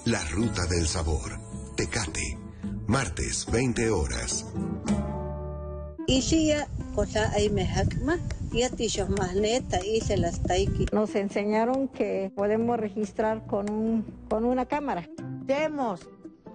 La 0.05 0.25
ruta 0.27 0.67
del 0.67 0.87
sabor. 0.87 1.33
Tecate. 1.77 2.39
Martes, 2.87 3.47
20 3.51 3.91
horas. 3.91 4.47
Nos 10.93 11.15
enseñaron 11.17 11.89
que 11.89 12.31
podemos 12.37 12.79
registrar 12.79 13.45
con, 13.47 13.69
un, 13.69 14.05
con 14.29 14.45
una 14.45 14.67
cámara. 14.67 15.09
Vemos 15.45 16.09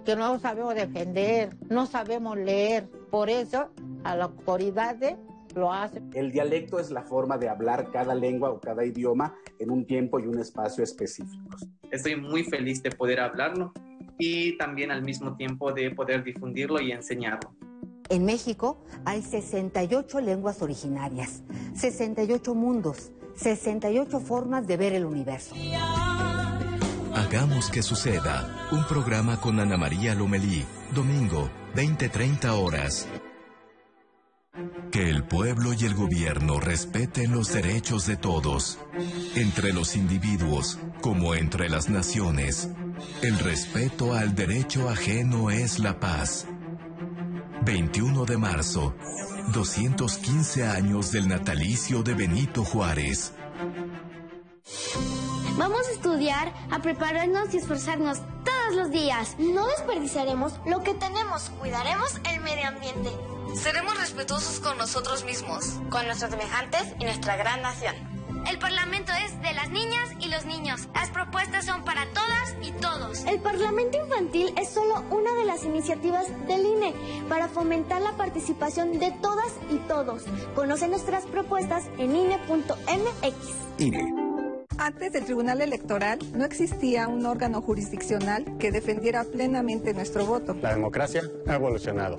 que 0.06 0.16
no 0.16 0.38
sabemos 0.38 0.74
defender, 0.74 1.50
no 1.68 1.84
sabemos 1.84 2.38
leer. 2.38 2.88
Por 3.10 3.28
eso 3.28 3.70
a 4.04 4.16
la 4.16 4.24
autoridad 4.24 4.96
lo 5.54 5.72
hace. 5.72 6.00
El 6.14 6.32
dialecto 6.32 6.78
es 6.78 6.90
la 6.90 7.02
forma 7.02 7.36
de 7.36 7.50
hablar 7.50 7.90
cada 7.90 8.14
lengua 8.14 8.50
o 8.50 8.60
cada 8.60 8.84
idioma 8.84 9.34
en 9.58 9.70
un 9.70 9.84
tiempo 9.84 10.18
y 10.18 10.26
un 10.26 10.38
espacio 10.38 10.82
específicos. 10.82 11.68
Estoy 11.90 12.16
muy 12.16 12.44
feliz 12.44 12.82
de 12.82 12.90
poder 12.92 13.20
hablarlo 13.20 13.74
y 14.18 14.56
también 14.56 14.90
al 14.90 15.02
mismo 15.02 15.36
tiempo 15.36 15.72
de 15.72 15.90
poder 15.90 16.24
difundirlo 16.24 16.80
y 16.80 16.92
enseñarlo. 16.92 17.54
En 18.10 18.24
México 18.24 18.76
hay 19.04 19.22
68 19.22 20.20
lenguas 20.20 20.62
originarias, 20.62 21.42
68 21.76 22.54
mundos, 22.56 23.12
68 23.36 24.18
formas 24.18 24.66
de 24.66 24.76
ver 24.76 24.94
el 24.94 25.04
universo. 25.04 25.54
Hagamos 27.14 27.70
que 27.70 27.82
suceda. 27.82 28.68
Un 28.72 28.84
programa 28.88 29.40
con 29.40 29.60
Ana 29.60 29.76
María 29.76 30.16
Lomelí. 30.16 30.64
Domingo, 30.92 31.50
20-30 31.76 32.50
horas. 32.50 33.06
Que 34.90 35.08
el 35.08 35.22
pueblo 35.22 35.72
y 35.72 35.84
el 35.84 35.94
gobierno 35.94 36.58
respeten 36.58 37.30
los 37.30 37.52
derechos 37.52 38.08
de 38.08 38.16
todos, 38.16 38.80
entre 39.36 39.72
los 39.72 39.94
individuos 39.94 40.80
como 41.00 41.36
entre 41.36 41.68
las 41.68 41.88
naciones. 41.88 42.70
El 43.22 43.38
respeto 43.38 44.14
al 44.14 44.34
derecho 44.34 44.88
ajeno 44.88 45.50
es 45.50 45.78
la 45.78 46.00
paz. 46.00 46.48
21 47.70 48.24
de 48.24 48.36
marzo, 48.36 48.96
215 49.52 50.66
años 50.66 51.12
del 51.12 51.28
natalicio 51.28 52.02
de 52.02 52.14
Benito 52.14 52.64
Juárez. 52.64 53.32
Vamos 55.56 55.86
a 55.86 55.92
estudiar, 55.92 56.52
a 56.72 56.82
prepararnos 56.82 57.54
y 57.54 57.58
esforzarnos 57.58 58.18
todos 58.44 58.74
los 58.74 58.90
días. 58.90 59.36
No 59.38 59.68
desperdiciaremos 59.68 60.54
lo 60.66 60.82
que 60.82 60.94
tenemos, 60.94 61.50
cuidaremos 61.60 62.16
el 62.28 62.40
medio 62.40 62.66
ambiente. 62.66 63.10
Seremos 63.54 63.96
respetuosos 64.00 64.58
con 64.58 64.76
nosotros 64.76 65.24
mismos, 65.24 65.78
con 65.90 66.04
nuestros 66.06 66.32
semejantes 66.32 66.82
y 66.98 67.04
nuestra 67.04 67.36
gran 67.36 67.62
nación. 67.62 67.94
El 68.48 68.58
Parlamento 68.58 69.12
es 69.24 69.40
de 69.42 69.52
las 69.54 69.70
niñas 69.70 70.10
y 70.18 70.28
los 70.28 70.44
niños. 70.46 70.88
Las 70.94 71.10
propuestas 71.10 71.64
son 71.64 71.84
para 71.84 72.06
todas 72.12 72.56
y 72.62 72.72
todos. 72.72 73.24
El 73.24 73.40
Parlamento 73.40 73.98
Infantil 73.98 74.52
es 74.56 74.70
solo 74.70 75.04
una 75.10 75.34
de 75.34 75.44
las 75.44 75.64
iniciativas 75.64 76.26
del 76.46 76.66
INE 76.66 76.94
para 77.28 77.48
fomentar 77.48 78.02
la 78.02 78.12
participación 78.12 78.98
de 78.98 79.12
todas 79.22 79.52
y 79.70 79.76
todos. 79.88 80.24
Conoce 80.54 80.88
nuestras 80.88 81.26
propuestas 81.26 81.88
en 81.98 82.16
INE.mx. 82.16 83.34
Antes 84.78 85.12
del 85.12 85.24
Tribunal 85.24 85.60
Electoral 85.60 86.18
no 86.32 86.44
existía 86.44 87.06
un 87.06 87.26
órgano 87.26 87.60
jurisdiccional 87.60 88.56
que 88.58 88.72
defendiera 88.72 89.24
plenamente 89.24 89.92
nuestro 89.92 90.24
voto. 90.24 90.54
La 90.62 90.74
democracia 90.74 91.22
ha 91.46 91.54
evolucionado 91.54 92.18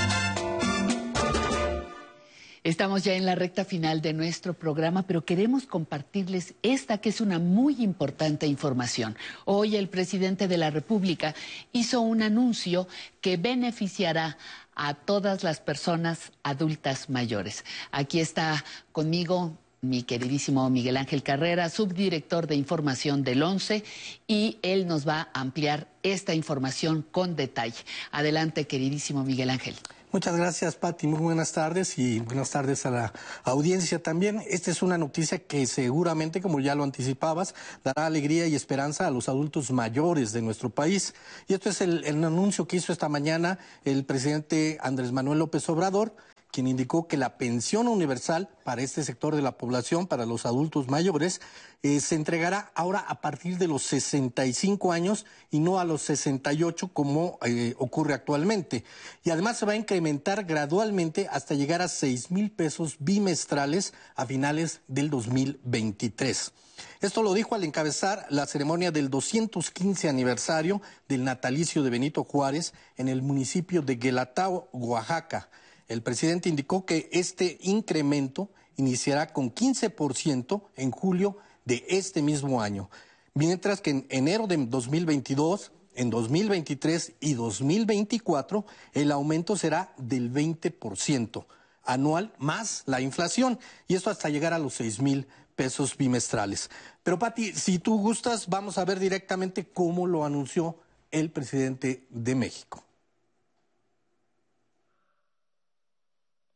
Estamos 2.63 3.03
ya 3.03 3.15
en 3.15 3.25
la 3.25 3.33
recta 3.33 3.65
final 3.65 4.03
de 4.03 4.13
nuestro 4.13 4.53
programa, 4.53 5.01
pero 5.07 5.25
queremos 5.25 5.65
compartirles 5.65 6.53
esta 6.61 6.99
que 6.99 7.09
es 7.09 7.19
una 7.19 7.39
muy 7.39 7.81
importante 7.81 8.45
información. 8.45 9.17
Hoy 9.45 9.77
el 9.77 9.89
presidente 9.89 10.47
de 10.47 10.57
la 10.57 10.69
República 10.69 11.33
hizo 11.71 12.01
un 12.01 12.21
anuncio 12.21 12.87
que 13.19 13.37
beneficiará 13.37 14.37
a 14.75 14.93
todas 14.93 15.43
las 15.43 15.59
personas 15.59 16.33
adultas 16.43 17.09
mayores. 17.09 17.65
Aquí 17.91 18.19
está 18.19 18.63
conmigo 18.91 19.57
mi 19.81 20.03
queridísimo 20.03 20.69
Miguel 20.69 20.97
Ángel 20.97 21.23
Carrera, 21.23 21.67
subdirector 21.67 22.45
de 22.45 22.53
información 22.53 23.23
del 23.23 23.41
11, 23.41 23.83
y 24.27 24.59
él 24.61 24.85
nos 24.85 25.07
va 25.07 25.29
a 25.33 25.41
ampliar 25.41 25.87
esta 26.03 26.35
información 26.35 27.03
con 27.09 27.35
detalle. 27.35 27.83
Adelante, 28.11 28.67
queridísimo 28.67 29.23
Miguel 29.23 29.49
Ángel. 29.49 29.73
Muchas 30.13 30.35
gracias, 30.35 30.75
Pati. 30.75 31.07
Muy 31.07 31.21
buenas 31.21 31.53
tardes 31.53 31.97
y 31.97 32.19
buenas 32.19 32.51
tardes 32.51 32.85
a 32.85 32.91
la 32.91 33.13
audiencia 33.45 34.03
también. 34.03 34.43
Esta 34.45 34.69
es 34.69 34.81
una 34.81 34.97
noticia 34.97 35.39
que 35.39 35.65
seguramente, 35.65 36.41
como 36.41 36.59
ya 36.59 36.75
lo 36.75 36.83
anticipabas, 36.83 37.55
dará 37.81 38.07
alegría 38.07 38.45
y 38.45 38.53
esperanza 38.53 39.07
a 39.07 39.11
los 39.11 39.29
adultos 39.29 39.71
mayores 39.71 40.33
de 40.33 40.41
nuestro 40.41 40.69
país. 40.69 41.13
Y 41.47 41.53
esto 41.53 41.69
es 41.69 41.79
el, 41.79 42.03
el 42.03 42.21
anuncio 42.25 42.67
que 42.67 42.75
hizo 42.75 42.91
esta 42.91 43.07
mañana 43.07 43.57
el 43.85 44.03
presidente 44.03 44.77
Andrés 44.81 45.13
Manuel 45.13 45.39
López 45.39 45.69
Obrador 45.69 46.13
quien 46.51 46.67
indicó 46.67 47.07
que 47.07 47.17
la 47.17 47.37
pensión 47.37 47.87
universal 47.87 48.49
para 48.63 48.81
este 48.81 49.03
sector 49.03 49.35
de 49.35 49.41
la 49.41 49.57
población, 49.57 50.07
para 50.07 50.25
los 50.25 50.45
adultos 50.45 50.87
mayores, 50.87 51.41
eh, 51.83 51.99
se 51.99 52.15
entregará 52.15 52.71
ahora 52.75 52.99
a 52.99 53.21
partir 53.21 53.57
de 53.57 53.67
los 53.67 53.83
65 53.83 54.91
años 54.91 55.25
y 55.49 55.59
no 55.59 55.79
a 55.79 55.85
los 55.85 56.01
68 56.03 56.89
como 56.89 57.39
eh, 57.43 57.73
ocurre 57.77 58.13
actualmente. 58.13 58.83
Y 59.23 59.31
además 59.31 59.57
se 59.57 59.65
va 59.65 59.73
a 59.73 59.77
incrementar 59.77 60.43
gradualmente 60.43 61.27
hasta 61.31 61.55
llegar 61.55 61.81
a 61.81 61.87
6 61.87 62.31
mil 62.31 62.51
pesos 62.51 62.97
bimestrales 62.99 63.93
a 64.15 64.25
finales 64.25 64.81
del 64.87 65.09
2023. 65.09 66.51
Esto 66.99 67.23
lo 67.23 67.33
dijo 67.33 67.55
al 67.55 67.63
encabezar 67.63 68.25
la 68.29 68.45
ceremonia 68.45 68.91
del 68.91 69.09
215 69.09 70.09
aniversario 70.09 70.81
del 71.07 71.23
natalicio 71.23 71.83
de 71.83 71.89
Benito 71.89 72.23
Juárez 72.23 72.73
en 72.97 73.07
el 73.07 73.21
municipio 73.21 73.81
de 73.81 73.95
Guelatao, 73.95 74.69
Oaxaca. 74.71 75.49
El 75.87 76.01
presidente 76.01 76.49
indicó 76.49 76.85
que 76.85 77.09
este 77.11 77.57
incremento 77.61 78.49
iniciará 78.77 79.33
con 79.33 79.53
15% 79.53 80.61
en 80.75 80.91
julio 80.91 81.37
de 81.65 81.85
este 81.89 82.21
mismo 82.21 82.61
año, 82.61 82.89
mientras 83.33 83.81
que 83.81 83.91
en 83.91 84.05
enero 84.09 84.47
de 84.47 84.57
2022, 84.57 85.71
en 85.95 86.09
2023 86.09 87.13
y 87.19 87.33
2024 87.33 88.65
el 88.93 89.11
aumento 89.11 89.55
será 89.55 89.93
del 89.97 90.31
20%. 90.31 91.45
anual 91.83 92.31
más 92.37 92.83
la 92.85 93.01
inflación, 93.01 93.59
y 93.87 93.95
esto 93.95 94.11
hasta 94.11 94.29
llegar 94.29 94.53
a 94.53 94.59
los 94.59 94.75
6 94.75 95.01
mil 95.01 95.27
pesos 95.55 95.97
bimestrales. 95.97 96.69
Pero 97.03 97.17
Pati, 97.17 97.53
si 97.53 97.79
tú 97.79 97.99
gustas, 97.99 98.47
vamos 98.47 98.77
a 98.77 98.85
ver 98.85 98.99
directamente 98.99 99.65
cómo 99.65 100.05
lo 100.05 100.23
anunció 100.23 100.77
el 101.09 101.31
presidente 101.31 102.05
de 102.09 102.35
México. 102.35 102.83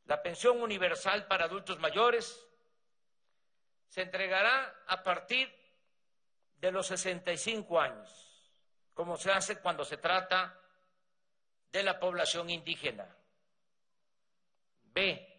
La 0.06 0.22
pensión 0.22 0.62
universal 0.62 1.28
para 1.28 1.46
adultos 1.46 1.80
mayores 1.80 2.46
se 3.88 4.02
entregará 4.02 4.84
a 4.88 5.04
partir 5.04 5.54
de 6.58 6.72
los 6.72 6.88
65 6.88 7.80
años, 7.80 8.52
como 8.94 9.18
se 9.18 9.32
hace 9.32 9.60
cuando 9.60 9.84
se 9.84 9.98
trata 9.98 10.60
de 11.72 11.84
la 11.84 12.00
población 12.00 12.50
indígena. 12.50 13.08
B. 14.82 15.32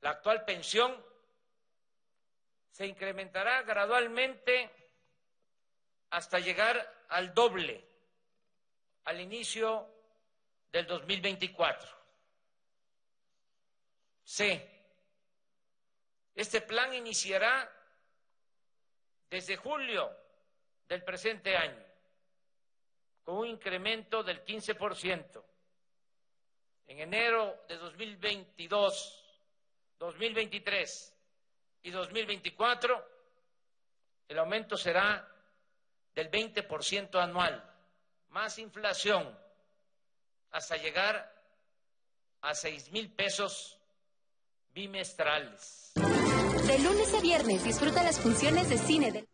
La 0.00 0.10
actual 0.10 0.44
pensión 0.44 1.04
se 2.70 2.86
incrementará 2.86 3.62
gradualmente 3.62 4.70
hasta 6.10 6.38
llegar 6.40 7.04
al 7.08 7.32
doble 7.34 7.88
al 9.04 9.20
inicio 9.20 9.88
del 10.70 10.86
2024. 10.86 12.01
C. 14.32 14.66
Este 16.34 16.62
plan 16.62 16.94
iniciará 16.94 17.70
desde 19.28 19.56
julio 19.56 20.10
del 20.88 21.04
presente 21.04 21.54
año 21.54 21.84
con 23.24 23.36
un 23.36 23.46
incremento 23.46 24.22
del 24.22 24.42
15%. 24.42 25.44
En 26.86 27.00
enero 27.00 27.62
de 27.68 27.76
2022, 27.76 29.38
2023 29.98 31.14
y 31.82 31.90
2024, 31.90 33.10
el 34.28 34.38
aumento 34.38 34.78
será 34.78 35.28
del 36.14 36.30
20% 36.30 37.22
anual, 37.22 37.70
más 38.30 38.58
inflación, 38.58 39.38
hasta 40.52 40.78
llegar 40.78 41.30
a 42.40 42.54
6 42.54 42.92
mil 42.92 43.12
pesos 43.12 43.78
bimestrales. 44.74 45.92
De 45.94 46.78
lunes 46.78 47.14
a 47.14 47.20
viernes 47.20 47.64
disfruta 47.64 48.02
las 48.02 48.18
funciones 48.18 48.68
de 48.68 48.78
cine 48.78 49.12
del... 49.12 49.28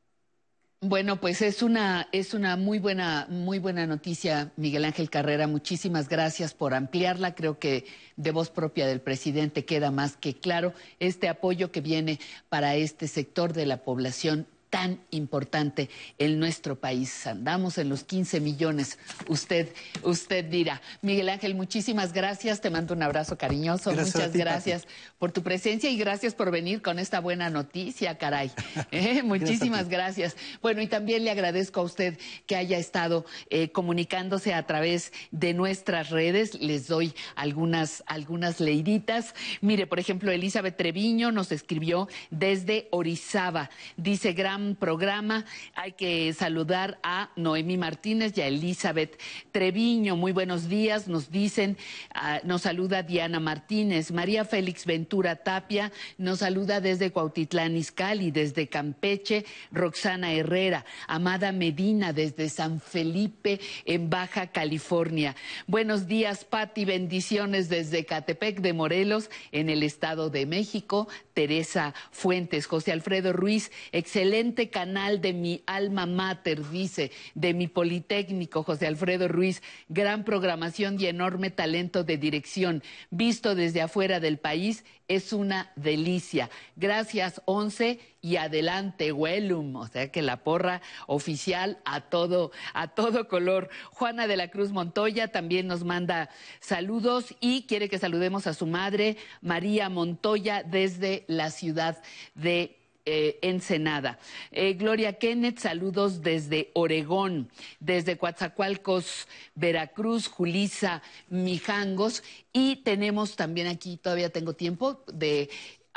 Bueno, 0.81 1.21
pues 1.21 1.43
es 1.43 1.63
una, 1.63 2.09
es 2.13 2.35
una 2.35 2.57
muy 2.57 2.79
buena, 2.79 3.27
muy 3.29 3.59
buena 3.59 3.85
noticia, 3.87 4.53
Miguel 4.57 4.85
Ángel 4.85 5.11
Carrera. 5.11 5.49
Muchísimas 5.49 6.09
gracias 6.09 6.55
por 6.55 6.73
ampliarla. 6.73 7.35
Creo 7.35 7.59
que 7.59 7.85
de 8.17 8.31
voz 8.31 8.51
propia 8.51 8.87
del 8.87 9.01
presidente 9.01 9.65
queda 9.65 9.91
más 9.91 10.17
que 10.17 10.35
claro 10.35 10.73
este 11.01 11.29
apoyo 11.29 11.73
que 11.73 11.81
viene 11.81 12.21
para 12.49 12.77
este 12.77 13.09
sector 13.09 13.53
de 13.55 13.67
la 13.67 13.83
población 13.83 14.47
tan 14.71 15.01
importante 15.11 15.89
en 16.19 16.39
nuestro 16.39 16.79
país. 16.79 17.27
Andamos 17.27 17.79
en 17.79 17.89
los 17.89 18.05
15 18.05 18.41
millones, 18.41 18.99
usted, 19.29 19.69
usted 20.03 20.45
dirá. 20.45 20.81
Miguel 21.03 21.29
Ángel, 21.29 21.55
muchísimas 21.55 22.13
gracias, 22.13 22.61
te 22.61 22.71
mando 22.71 22.95
un 22.95 23.03
abrazo 23.03 23.39
cariñoso, 23.39 23.93
muchas 23.93 24.33
gracias 24.33 24.87
por 25.19 25.33
tu 25.33 25.43
presencia 25.43 25.91
y 25.91 25.97
gracias 25.97 26.35
por 26.35 26.51
venir 26.51 26.83
con 26.83 26.99
esta 26.99 27.21
buena 27.21 27.51
noticia, 27.51 28.19
caray. 28.19 28.51
Eh, 28.91 29.23
muchísimas 29.23 29.89
gracias, 29.89 30.37
Bueno, 30.63 30.81
y 30.81 30.87
también 30.87 31.25
le 31.25 31.31
agradezco 31.31 31.81
a 31.81 31.85
usted 31.85 32.19
que 32.47 32.57
haya 32.57 32.79
estado 32.79 33.27
eh, 33.51 33.71
comunicándose 33.71 34.55
a 34.55 34.67
través 34.67 35.13
de 35.31 35.53
nuestras 35.53 36.11
redes. 36.11 36.55
Les 36.61 36.89
doy 36.89 37.13
algunas, 37.37 38.03
algunas 38.07 38.61
leiditas. 38.61 39.35
Mire, 39.61 39.87
por 39.87 39.99
ejemplo, 39.99 40.31
Elizabeth 40.31 40.77
Treviño 40.77 41.33
nos 41.33 41.53
escribió 41.53 42.09
desde 42.31 42.89
Orizaba. 42.91 43.71
Dice, 43.97 44.33
gran 44.33 44.58
programa. 44.79 45.45
Hay 45.75 45.93
que 45.93 46.33
saludar 46.33 46.99
a 47.03 47.31
Noemí 47.37 47.77
Martínez 47.77 48.37
y 48.37 48.41
a 48.41 48.47
Elizabeth 48.47 49.21
Treviño. 49.53 50.17
Muy 50.17 50.33
buenos 50.33 50.69
días, 50.69 51.09
nos 51.09 51.31
dicen, 51.31 51.77
ah, 52.15 52.41
nos 52.45 52.63
saluda 52.63 53.03
Diana 53.03 53.41
Martínez. 53.41 54.11
María 54.11 54.45
Félix 54.45 54.87
Ventura 54.87 55.37
Tapia 55.37 55.93
nos 56.17 56.41
saluda 56.41 56.81
desde 56.81 57.11
Cuautitlán 57.11 57.77
Izcalli, 57.77 58.31
desde 58.31 58.69
Campeche, 58.69 59.45
Roxana 59.71 60.33
Herrera. 60.33 60.85
Amada 61.07 61.53
Medina 61.53 62.13
desde 62.13 62.49
San 62.49 62.81
Felipe, 62.81 63.61
en 63.85 64.11
Baja 64.11 64.49
California. 64.49 65.37
Buenos 65.67 66.07
días, 66.07 66.45
Pati, 66.45 66.85
bendiciones 66.85 67.69
desde 67.69 68.05
Catepec 68.05 68.61
de 68.61 68.73
Morelos, 68.73 69.31
en 69.53 69.71
el 69.71 69.83
Estado 69.83 70.31
de 70.31 70.47
México. 70.47 71.09
Teresa 71.35 71.95
Fuentes, 72.11 72.67
José 72.67 72.91
Alfredo 72.91 73.33
Ruiz, 73.33 73.71
canal 74.71 75.21
de 75.21 75.33
mi 75.33 75.63
alma 75.67 76.07
mater, 76.07 76.69
dice, 76.69 77.11
de 77.35 77.55
mi 77.55 77.69
Politécnico, 77.69 78.63
José 78.63 78.87
Alfredo 78.87 79.29
Ruiz, 79.29 79.63
gran 79.89 80.25
programación 80.25 81.01
y 81.01 81.07
enorme 81.07 81.51
talento 81.51 82.05
de 82.05 82.17
dirección, 82.17 82.83
visto 83.11 83.55
desde 83.55 83.83
afuera 83.83 84.21
del 84.21 84.39
país, 84.39 84.85
es 85.09 85.33
una 85.33 85.73
delicia. 85.77 86.51
Gracias, 86.77 87.41
Once, 87.47 87.99
y 88.21 88.37
adelante, 88.37 89.13
Huelum, 89.13 89.77
o 89.77 89.87
sea 89.87 90.11
que 90.11 90.23
la 90.23 90.43
porra 90.43 90.83
oficial 91.07 91.79
a 91.85 92.03
todo, 92.03 92.51
a 92.75 92.89
todo 92.89 93.29
color. 93.29 93.71
Juana 93.93 94.27
de 94.27 94.37
la 94.37 94.49
Cruz 94.49 94.73
Montoya 94.73 95.29
también 95.29 95.67
nos 95.67 95.85
manda 95.85 96.31
saludos 96.61 97.35
y 97.41 97.63
quiere 97.63 97.89
que 97.89 97.99
saludemos 97.99 98.47
a 98.47 98.55
su 98.55 98.67
madre, 98.67 99.17
María 99.41 99.89
Montoya, 99.89 100.63
desde 100.63 101.25
la 101.29 101.51
ciudad 101.51 102.03
de 102.35 102.78
eh, 103.11 103.39
Ensenada. 103.41 104.19
Eh, 104.53 104.75
Gloria 104.75 105.15
Kenneth, 105.15 105.61
saludos 105.61 106.21
desde 106.21 106.71
Oregón, 106.75 107.51
desde 107.81 108.19
Coatzacoalcos, 108.19 109.27
Veracruz, 109.55 110.29
Julisa, 110.29 111.03
Mijangos. 111.31 112.23
Y 112.53 112.77
tenemos 112.77 113.37
también 113.37 113.67
aquí, 113.67 113.97
todavía 113.97 114.29
tengo 114.31 114.53
tiempo, 114.53 115.03
de 115.13 115.49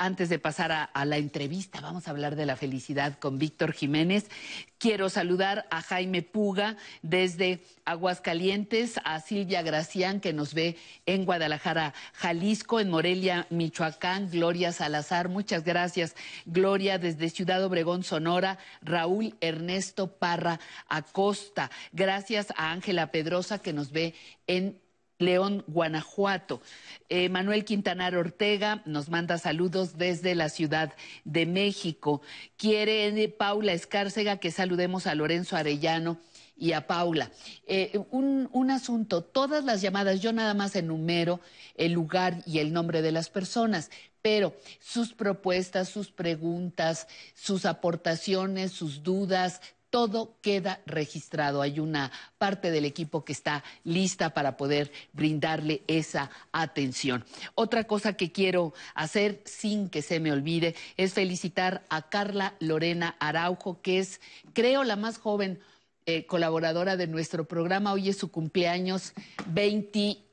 antes 0.02 0.30
de 0.30 0.40
pasar 0.40 0.72
a, 0.72 1.06
la 1.06 1.18
entrevista, 1.18 1.80
vamos 1.80 2.08
a 2.08 2.12
hablar 2.12 2.36
de 2.36 2.48
la 2.48 2.56
felicidad 2.56 3.20
con 3.20 3.38
Víctor 3.38 3.72
Jiménez. 3.72 4.32
Quiero 4.80 5.10
saludar 5.10 5.68
a 5.70 5.84
Jaime 5.84 6.24
Puga 6.24 6.76
desde 7.04 7.60
Aguascalientes, 7.86 9.00
a 9.04 9.20
Silvia 9.20 9.62
Gracián, 9.62 10.20
que 10.20 10.34
nos 10.34 10.56
ve 10.56 10.76
en 11.06 11.24
Guadalajara, 11.24 11.94
Jalisco, 12.14 12.80
en 12.80 12.90
Morelia, 12.90 13.46
Michoacán, 13.52 14.32
Gloria 14.32 14.72
Salazar, 14.72 15.30
muchas 15.30 15.64
gracias. 15.64 16.16
Gloria 16.48 16.98
desde 16.98 17.30
Ciudad 17.30 17.64
Obregón, 17.64 18.04
Sonora, 18.04 18.58
Raúl 18.82 19.36
Ernesto 19.40 20.08
Parra 20.18 20.60
Acosta. 20.90 21.70
Gracias 21.92 22.52
a 22.58 22.72
Ángela 22.72 23.12
Pedrosa, 23.12 23.60
que 23.60 23.72
nos 23.72 23.92
ve 23.92 24.16
en 24.48 24.82
León, 25.22 25.64
Guanajuato. 25.68 26.62
Eh, 27.10 27.30
Manuel 27.30 27.66
Quintanar 27.66 28.16
Ortega 28.16 28.82
nos 28.86 29.10
manda 29.10 29.38
saludos 29.38 29.98
desde 29.98 30.36
la 30.36 30.50
Ciudad 30.50 30.94
de 31.24 31.46
México. 31.46 32.22
Quiere 32.58 33.08
eh, 33.08 33.30
Paula 33.30 33.74
Escárcega 33.74 34.38
que 34.38 34.52
saludemos 34.52 35.08
a 35.08 35.16
Lorenzo 35.16 35.56
Arellano 35.56 36.18
y 36.58 36.74
a 36.74 36.86
Paula. 36.86 37.32
Eh, 37.66 38.00
un, 38.12 38.50
un, 38.52 38.72
asunto, 38.72 39.24
todas 39.24 39.64
las 39.64 39.82
llamadas, 39.82 40.22
yo 40.22 40.32
nada 40.32 40.54
más 40.54 40.76
enumero 40.76 41.40
el 41.76 41.94
lugar 41.94 42.44
y 42.46 42.60
el 42.60 42.72
nombre 42.72 43.02
de 43.02 43.12
las 43.12 43.30
personas, 43.30 43.90
pero 44.22 44.56
sus 44.80 45.14
propuestas, 45.14 45.90
sus 45.90 46.12
preguntas, 46.12 47.08
sus 47.34 47.66
aportaciones, 47.66 48.72
sus 48.72 49.02
dudas, 49.02 49.62
todo 49.92 50.38
queda 50.42 50.82
registrado. 50.88 51.62
Hay 51.62 51.80
una 51.80 52.12
parte 52.40 52.72
del 52.72 52.86
equipo 52.86 53.24
que 53.24 53.34
está 53.34 53.64
lista 53.84 54.34
para 54.34 54.58
poder 54.58 54.92
brindarle 55.14 55.84
esa 55.86 56.32
atención. 56.52 57.24
Otra 57.54 57.84
cosa 57.84 58.14
que 58.14 58.32
quiero 58.32 58.74
hacer 58.96 59.42
sin 59.46 59.90
que 59.90 60.02
se 60.02 60.20
me 60.20 60.32
olvide 60.32 60.76
es 60.98 61.14
felicitar 61.14 61.86
a 61.90 62.10
Carla 62.10 62.56
Lorena 62.60 63.16
Araujo, 63.20 63.82
que 63.82 64.00
es, 64.00 64.22
creo, 64.54 64.84
la 64.84 64.96
más 64.96 65.20
joven 65.20 65.60
eh, 66.08 66.26
colaboradora 66.26 66.96
de 66.98 67.06
nuestro 67.06 67.46
programa. 67.46 67.94
Hoy 67.94 68.10
es 68.10 68.18
su 68.18 68.32
cumpleaños 68.32 69.14
20 69.48 70.32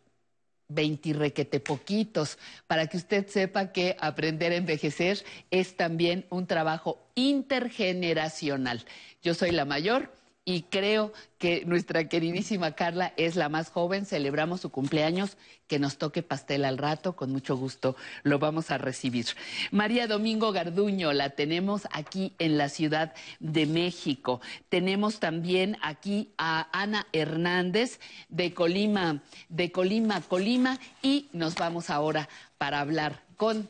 20 0.68 1.14
requete 1.14 1.60
poquitos, 1.60 2.38
para 2.66 2.86
que 2.88 2.98
usted 2.98 3.26
sepa 3.26 3.72
que 3.72 3.96
aprender 4.00 4.52
a 4.52 4.56
envejecer 4.56 5.24
es 5.50 5.76
también 5.76 6.26
un 6.28 6.46
trabajo 6.46 6.98
intergeneracional. 7.14 8.84
Yo 9.22 9.34
soy 9.34 9.50
la 9.50 9.64
mayor 9.64 10.12
y 10.48 10.62
creo 10.62 11.12
que 11.36 11.66
nuestra 11.66 12.08
queridísima 12.08 12.72
Carla 12.72 13.12
es 13.18 13.36
la 13.36 13.50
más 13.50 13.68
joven. 13.68 14.06
Celebramos 14.06 14.62
su 14.62 14.70
cumpleaños. 14.70 15.36
Que 15.66 15.78
nos 15.78 15.98
toque 15.98 16.22
pastel 16.22 16.64
al 16.64 16.78
rato, 16.78 17.14
con 17.14 17.30
mucho 17.30 17.54
gusto 17.54 17.94
lo 18.22 18.38
vamos 18.38 18.70
a 18.70 18.78
recibir. 18.78 19.26
María 19.70 20.06
Domingo 20.06 20.50
Garduño 20.50 21.12
la 21.12 21.28
tenemos 21.28 21.86
aquí 21.92 22.32
en 22.38 22.56
la 22.56 22.70
Ciudad 22.70 23.12
de 23.40 23.66
México. 23.66 24.40
Tenemos 24.70 25.20
también 25.20 25.76
aquí 25.82 26.32
a 26.38 26.68
Ana 26.72 27.06
Hernández 27.12 28.00
de 28.30 28.54
Colima, 28.54 29.22
de 29.50 29.70
Colima, 29.70 30.22
Colima. 30.22 30.78
Y 31.02 31.28
nos 31.34 31.56
vamos 31.56 31.90
ahora 31.90 32.30
para 32.56 32.80
hablar 32.80 33.22
con 33.36 33.68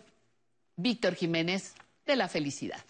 Víctor 0.76 1.16
Jiménez 1.16 1.74
de 2.06 2.14
la 2.14 2.28
felicidad. 2.28 2.84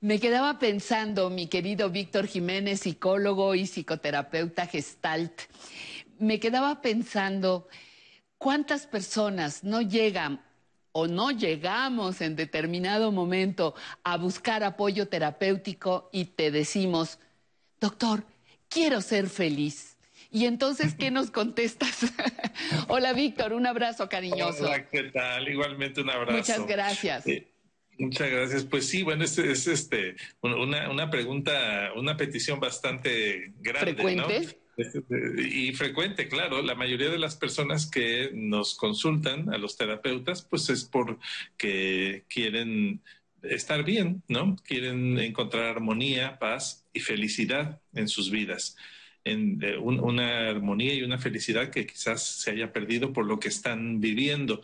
Me 0.00 0.20
quedaba 0.20 0.60
pensando, 0.60 1.28
mi 1.28 1.48
querido 1.48 1.90
Víctor 1.90 2.28
Jiménez, 2.28 2.80
psicólogo 2.80 3.56
y 3.56 3.66
psicoterapeuta 3.66 4.66
gestalt, 4.66 5.32
me 6.20 6.38
quedaba 6.38 6.80
pensando 6.80 7.66
cuántas 8.38 8.86
personas 8.86 9.64
no 9.64 9.80
llegan 9.80 10.40
o 10.92 11.08
no 11.08 11.32
llegamos 11.32 12.20
en 12.20 12.36
determinado 12.36 13.10
momento 13.10 13.74
a 14.04 14.16
buscar 14.16 14.62
apoyo 14.62 15.08
terapéutico 15.08 16.10
y 16.12 16.26
te 16.26 16.52
decimos, 16.52 17.18
doctor, 17.80 18.24
quiero 18.68 19.00
ser 19.00 19.28
feliz. 19.28 19.96
Y 20.30 20.44
entonces, 20.44 20.94
¿qué 20.94 21.10
nos 21.10 21.32
contestas? 21.32 22.06
Hola, 22.88 23.14
Víctor, 23.14 23.52
un 23.52 23.66
abrazo 23.66 24.08
cariñoso. 24.08 24.66
Hola, 24.66 24.86
¿qué 24.86 25.04
tal? 25.04 25.48
Igualmente 25.48 26.02
un 26.02 26.10
abrazo. 26.10 26.36
Muchas 26.36 26.66
gracias. 26.66 27.24
Muchas 27.98 28.30
gracias. 28.30 28.64
Pues 28.64 28.86
sí, 28.86 29.02
bueno, 29.02 29.24
es, 29.24 29.36
es 29.38 29.66
este 29.66 30.16
una, 30.40 30.90
una, 30.90 31.10
pregunta, 31.10 31.92
una 31.96 32.16
petición 32.16 32.60
bastante 32.60 33.52
grande, 33.58 33.94
¿Frecuente? 33.94 34.40
¿no? 34.76 35.42
Y 35.42 35.72
frecuente, 35.72 36.28
claro. 36.28 36.62
La 36.62 36.76
mayoría 36.76 37.10
de 37.10 37.18
las 37.18 37.34
personas 37.34 37.90
que 37.90 38.30
nos 38.32 38.76
consultan 38.76 39.52
a 39.52 39.58
los 39.58 39.76
terapeutas, 39.76 40.42
pues 40.42 40.70
es 40.70 40.84
porque 40.84 42.24
quieren 42.28 43.02
estar 43.42 43.82
bien, 43.84 44.22
¿no? 44.28 44.56
Quieren 44.64 45.18
encontrar 45.18 45.64
armonía, 45.64 46.38
paz 46.38 46.86
y 46.92 47.00
felicidad 47.00 47.80
en 47.94 48.08
sus 48.08 48.30
vidas 48.30 48.76
en 49.30 49.58
eh, 49.62 49.76
una 49.78 50.48
armonía 50.50 50.94
y 50.94 51.02
una 51.02 51.18
felicidad 51.18 51.70
que 51.70 51.86
quizás 51.86 52.22
se 52.22 52.50
haya 52.50 52.72
perdido 52.72 53.12
por 53.12 53.26
lo 53.26 53.38
que 53.38 53.48
están 53.48 54.00
viviendo. 54.00 54.62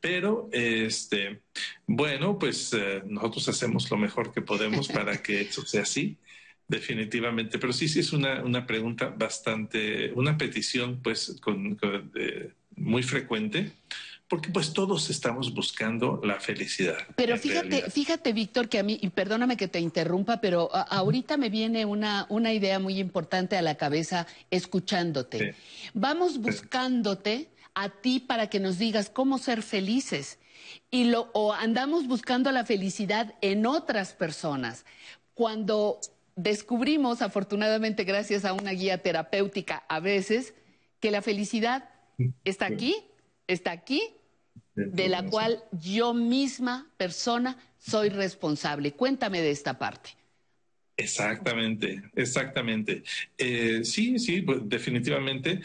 Pero, 0.00 0.48
este, 0.52 1.42
bueno, 1.86 2.38
pues 2.38 2.72
eh, 2.74 3.02
nosotros 3.06 3.48
hacemos 3.48 3.90
lo 3.90 3.96
mejor 3.96 4.32
que 4.32 4.42
podemos 4.42 4.88
para 4.98 5.22
que 5.22 5.42
eso 5.42 5.64
sea 5.66 5.82
así 5.82 6.18
definitivamente. 6.68 7.58
Pero 7.58 7.72
sí, 7.72 7.88
sí 7.88 8.00
es 8.00 8.12
una, 8.12 8.42
una 8.42 8.66
pregunta 8.66 9.14
bastante, 9.16 10.12
una 10.14 10.38
petición 10.38 11.00
pues 11.02 11.38
con, 11.42 11.78
muy 12.76 13.02
frecuente 13.02 13.72
porque 14.32 14.48
pues 14.48 14.72
todos 14.72 15.10
estamos 15.10 15.52
buscando 15.52 16.18
la 16.24 16.40
felicidad. 16.40 16.96
Pero 17.16 17.36
fíjate, 17.36 17.90
fíjate, 17.90 18.32
Víctor, 18.32 18.70
que 18.70 18.78
a 18.78 18.82
mí, 18.82 18.98
y 19.02 19.10
perdóname 19.10 19.58
que 19.58 19.68
te 19.68 19.78
interrumpa, 19.78 20.40
pero 20.40 20.74
ahorita 20.74 21.36
me 21.36 21.50
viene 21.50 21.84
una, 21.84 22.24
una 22.30 22.50
idea 22.50 22.78
muy 22.78 22.98
importante 22.98 23.58
a 23.58 23.60
la 23.60 23.74
cabeza 23.74 24.26
escuchándote. 24.50 25.54
Vamos 25.92 26.38
buscándote 26.38 27.50
a 27.74 27.90
ti 27.90 28.20
para 28.20 28.46
que 28.48 28.58
nos 28.58 28.78
digas 28.78 29.10
cómo 29.10 29.36
ser 29.36 29.60
felices. 29.62 30.38
Y 30.90 31.04
lo, 31.04 31.28
o 31.34 31.52
andamos 31.52 32.06
buscando 32.06 32.50
la 32.52 32.64
felicidad 32.64 33.34
en 33.42 33.66
otras 33.66 34.14
personas. 34.14 34.86
Cuando 35.34 36.00
descubrimos, 36.36 37.20
afortunadamente 37.20 38.04
gracias 38.04 38.46
a 38.46 38.54
una 38.54 38.70
guía 38.70 38.96
terapéutica 38.96 39.84
a 39.90 40.00
veces, 40.00 40.54
que 41.00 41.10
la 41.10 41.20
felicidad 41.20 41.90
está 42.44 42.64
aquí, 42.64 42.96
está 43.46 43.72
aquí 43.72 44.00
de 44.74 45.08
la 45.08 45.24
cual 45.24 45.62
yo 45.72 46.14
misma, 46.14 46.90
persona, 46.96 47.58
soy 47.78 48.08
responsable. 48.08 48.92
Cuéntame 48.92 49.40
de 49.40 49.50
esta 49.50 49.78
parte. 49.78 50.10
Exactamente, 50.96 52.02
exactamente. 52.14 53.02
Eh, 53.36 53.80
sí, 53.84 54.18
sí, 54.18 54.42
pues, 54.42 54.60
definitivamente 54.64 55.60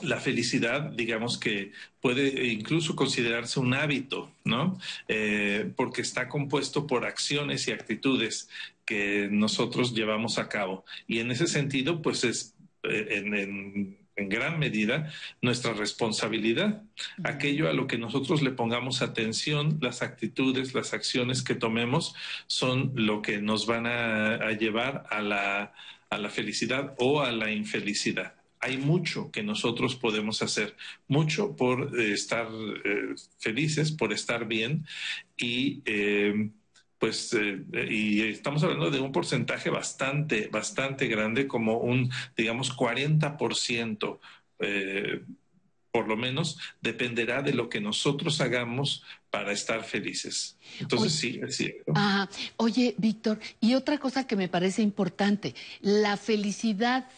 la 0.00 0.20
felicidad, 0.20 0.90
digamos 0.92 1.38
que 1.38 1.72
puede 2.00 2.46
incluso 2.46 2.96
considerarse 2.96 3.60
un 3.60 3.74
hábito, 3.74 4.34
¿no? 4.44 4.78
Eh, 5.08 5.72
porque 5.76 6.02
está 6.02 6.28
compuesto 6.28 6.86
por 6.86 7.04
acciones 7.04 7.68
y 7.68 7.72
actitudes 7.72 8.48
que 8.84 9.28
nosotros 9.30 9.94
llevamos 9.94 10.38
a 10.38 10.48
cabo. 10.48 10.84
Y 11.06 11.20
en 11.20 11.30
ese 11.30 11.46
sentido, 11.46 12.02
pues 12.02 12.24
es 12.24 12.56
eh, 12.84 13.06
en 13.10 14.01
en 14.16 14.28
gran 14.28 14.58
medida 14.58 15.12
nuestra 15.40 15.72
responsabilidad. 15.72 16.82
Aquello 17.24 17.68
a 17.68 17.72
lo 17.72 17.86
que 17.86 17.98
nosotros 17.98 18.42
le 18.42 18.50
pongamos 18.50 19.02
atención, 19.02 19.78
las 19.80 20.02
actitudes, 20.02 20.74
las 20.74 20.92
acciones 20.92 21.42
que 21.42 21.54
tomemos 21.54 22.14
son 22.46 22.92
lo 22.94 23.22
que 23.22 23.40
nos 23.40 23.66
van 23.66 23.86
a, 23.86 24.52
llevar 24.52 25.04
a 25.10 25.20
la, 25.20 25.72
a 26.10 26.18
la 26.18 26.30
felicidad 26.30 26.94
o 26.98 27.22
a 27.22 27.32
la 27.32 27.50
infelicidad 27.50 28.34
hay 28.62 28.78
mucho 28.78 29.32
que 29.32 29.42
nosotros 29.42 29.96
podemos 29.96 30.40
hacer, 30.40 30.76
mucho 31.08 31.56
por 31.56 31.98
eh, 31.98 32.12
estar 32.12 32.46
eh, 32.84 33.14
felices, 33.38 33.90
por 33.90 34.12
estar 34.12 34.46
bien 34.46 34.86
y 35.36 35.82
eh, 35.84 36.50
pues, 37.02 37.34
eh, 37.34 37.64
y 37.90 38.22
estamos 38.22 38.62
hablando 38.62 38.88
de 38.88 39.00
un 39.00 39.10
porcentaje 39.10 39.70
bastante, 39.70 40.46
bastante 40.46 41.08
grande, 41.08 41.48
como 41.48 41.78
un, 41.78 42.12
digamos, 42.36 42.70
40%, 42.76 44.20
eh, 44.60 45.20
por 45.90 46.06
lo 46.06 46.16
menos, 46.16 46.60
dependerá 46.80 47.42
de 47.42 47.54
lo 47.54 47.68
que 47.68 47.80
nosotros 47.80 48.40
hagamos 48.40 49.02
para 49.30 49.50
estar 49.50 49.82
felices. 49.82 50.56
Entonces, 50.78 51.14
sí, 51.14 51.40
es 51.44 51.56
cierto. 51.56 51.92
Oye, 52.56 52.94
Víctor, 52.98 53.40
y 53.58 53.74
otra 53.74 53.98
cosa 53.98 54.24
que 54.24 54.36
me 54.36 54.46
parece 54.46 54.82
importante, 54.82 55.56
la 55.80 56.16
felicidad 56.16 57.08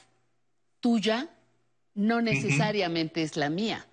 tuya 0.81 1.29
no 1.93 2.23
necesariamente 2.23 3.21
es 3.21 3.37
la 3.37 3.51
mía. 3.51 3.87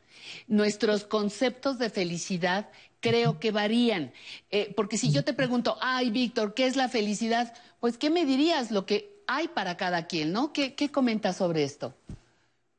Nuestros 0.47 1.03
conceptos 1.03 1.79
de 1.79 1.89
felicidad 1.89 2.69
creo 3.01 3.39
que 3.39 3.51
varían. 3.51 4.13
Eh, 4.49 4.73
porque 4.75 4.97
si 4.97 5.11
yo 5.11 5.25
te 5.25 5.33
pregunto, 5.33 5.77
ay, 5.81 6.09
Víctor, 6.11 6.53
¿qué 6.53 6.65
es 6.67 6.77
la 6.77 6.87
felicidad? 6.87 7.53
Pues, 7.81 7.97
¿qué 7.97 8.09
me 8.09 8.25
dirías 8.25 8.71
lo 8.71 8.85
que 8.85 9.21
hay 9.27 9.49
para 9.49 9.75
cada 9.75 10.07
quien, 10.07 10.31
no? 10.31 10.53
¿Qué, 10.53 10.75
qué 10.75 10.89
comentas 10.89 11.37
sobre 11.37 11.63
esto? 11.63 11.93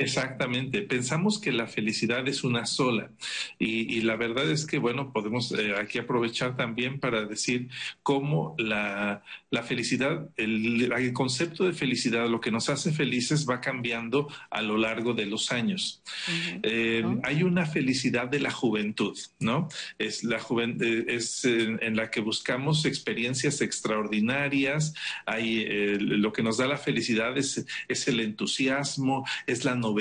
Exactamente, 0.02 0.82
pensamos 0.82 1.38
que 1.38 1.52
la 1.52 1.66
felicidad 1.66 2.26
es 2.28 2.44
una 2.44 2.66
sola. 2.66 3.10
Y, 3.58 4.00
la 4.02 4.16
verdad 4.16 4.50
es 4.50 4.66
que, 4.66 4.78
bueno, 4.78 5.12
podemos 5.12 5.52
eh, 5.52 5.74
aquí 5.80 5.98
aprovechar 5.98 6.56
también 6.56 6.98
para 6.98 7.24
decir 7.24 7.68
cómo 8.02 8.56
la, 8.58 9.22
felicidad, 9.64 10.28
el, 10.36 11.12
concepto 11.12 11.64
de 11.64 11.72
felicidad, 11.72 12.28
lo 12.28 12.40
que 12.40 12.50
nos 12.50 12.68
hace 12.68 12.92
felices 12.92 13.48
va 13.48 13.60
cambiando 13.60 14.28
a 14.50 14.62
lo 14.62 14.76
largo 14.76 15.14
de 15.14 15.26
los 15.26 15.52
años. 15.52 16.02
Eh, 16.62 17.04
hay 17.22 17.42
una 17.42 17.66
felicidad 17.66 18.28
de 18.28 18.40
la 18.40 18.50
juventud, 18.50 19.16
¿no? 19.38 19.68
Es, 19.98 20.24
la 20.24 20.38
eh, 20.38 21.04
es 21.08 21.44
en, 21.44 21.96
la 21.96 22.10
que 22.10 22.20
buscamos 22.20 22.84
experiencias 22.84 23.60
extraordinarias, 23.60 24.94
hay, 25.26 25.96
lo 25.98 26.32
que 26.32 26.42
nos 26.42 26.56
da 26.56 26.66
la 26.66 26.78
felicidad 26.78 27.36
es, 27.38 27.64
es 27.88 28.08
el 28.08 28.20
entusiasmo, 28.20 29.24
es 29.46 29.64
la 29.64 29.74
novedad, 29.74 29.91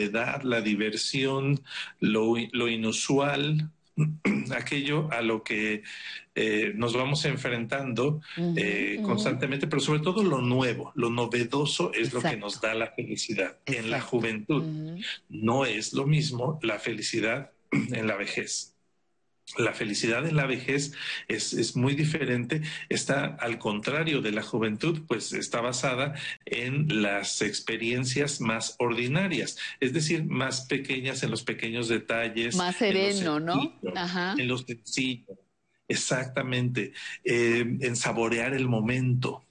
la 0.43 0.61
diversión, 0.61 1.61
lo, 1.99 2.37
inusual, 2.67 3.69
aquello 4.55 5.11
a 5.11 5.21
lo 5.21 5.43
que 5.43 5.83
eh, 6.35 6.73
nos 6.75 6.93
vamos 6.93 7.25
enfrentando 7.25 8.21
eh, 8.55 8.99
constantemente, 9.03 9.67
pero 9.67 9.81
sobre 9.81 9.99
todo 9.99 10.23
lo 10.23 10.41
nuevo, 10.41 10.91
lo 10.95 11.09
novedoso 11.09 11.93
es 11.93 12.13
lo 12.13 12.21
que 12.21 12.37
nos 12.37 12.61
da 12.61 12.73
la 12.73 12.87
felicidad 12.87 13.57
en 13.65 13.89
la 13.89 14.01
juventud. 14.01 14.63
No 15.29 15.65
es 15.65 15.93
lo 15.93 16.05
mismo 16.05 16.59
la 16.61 16.79
felicidad 16.79 17.51
en 17.71 18.07
la 18.07 18.15
vejez. 18.15 18.70
La 19.57 19.73
felicidad 19.73 20.25
en 20.25 20.37
la 20.37 20.45
vejez 20.45 20.93
es, 21.27 21.75
muy 21.75 21.93
diferente, 21.93 22.61
está 22.87 23.25
al 23.25 23.59
contrario 23.59 24.21
de 24.21 24.31
la 24.31 24.43
juventud, 24.43 25.01
pues 25.07 25.33
está 25.33 25.59
basada 25.59 26.15
en 26.45 27.01
las 27.01 27.41
experiencias 27.41 28.39
más 28.39 28.75
ordinarias, 28.79 29.57
es 29.81 29.91
decir, 29.91 30.23
más 30.23 30.61
pequeñas 30.67 31.23
en 31.23 31.31
los 31.31 31.43
pequeños 31.43 31.89
detalles. 31.89 32.55
Más 32.55 32.77
sereno, 32.77 33.41
¿no? 33.41 33.77
Ajá. 33.93 34.35
En 34.37 34.47
los 34.47 34.61
sencillos, 34.61 35.37
exactamente, 35.87 36.93
eh, 37.25 37.77
en 37.81 37.95
saborear 37.97 38.53
el 38.53 38.67
momento. 38.69 39.43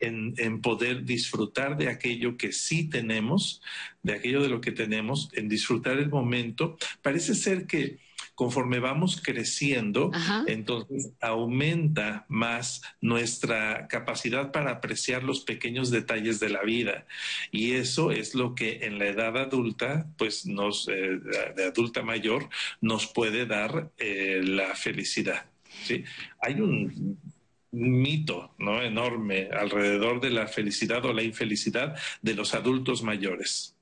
En, 0.00 0.36
en, 0.38 0.60
poder 0.60 1.04
disfrutar 1.04 1.76
de 1.76 1.88
aquello 1.88 2.36
que 2.36 2.52
sí 2.52 2.88
tenemos, 2.88 3.60
de 4.04 4.12
aquello 4.12 4.40
de 4.40 4.48
lo 4.48 4.60
que 4.60 4.70
tenemos, 4.70 5.28
en 5.32 5.48
disfrutar 5.48 5.98
el 5.98 6.08
momento. 6.08 6.78
Parece 7.02 7.34
ser 7.34 7.66
que 7.66 7.98
conforme 8.38 8.78
vamos 8.78 9.20
creciendo, 9.20 10.12
entonces 10.46 11.10
aumenta 11.20 12.24
más 12.28 12.82
nuestra 13.00 13.88
capacidad 13.88 14.52
para 14.52 14.70
apreciar 14.70 15.24
los 15.24 15.40
pequeños 15.40 15.90
detalles 15.90 16.38
de 16.38 16.48
la 16.48 16.62
vida. 16.62 17.04
Y 17.50 17.72
eso 17.72 18.12
es 18.12 18.36
lo 18.36 18.54
que 18.54 18.86
en 18.86 19.00
la 19.00 19.08
edad 19.08 19.36
adulta, 19.36 20.06
pues 20.16 20.46
nos, 20.46 20.86
eh, 20.86 21.18
de 21.56 21.64
adulta 21.64 22.04
mayor, 22.04 22.48
nos 22.80 23.08
puede 23.08 23.44
dar 23.44 23.90
eh, 23.98 24.40
la 24.44 24.76
felicidad. 24.76 25.46
¿sí? 25.82 26.04
Hay 26.40 26.60
un 26.60 27.18
mito 27.72 28.54
¿no? 28.56 28.80
enorme 28.80 29.48
alrededor 29.50 30.20
de 30.20 30.30
la 30.30 30.46
felicidad 30.46 31.04
o 31.06 31.12
la 31.12 31.24
infelicidad 31.24 31.96
de 32.22 32.34
los 32.34 32.54
adultos 32.54 33.02
mayores. 33.02 33.74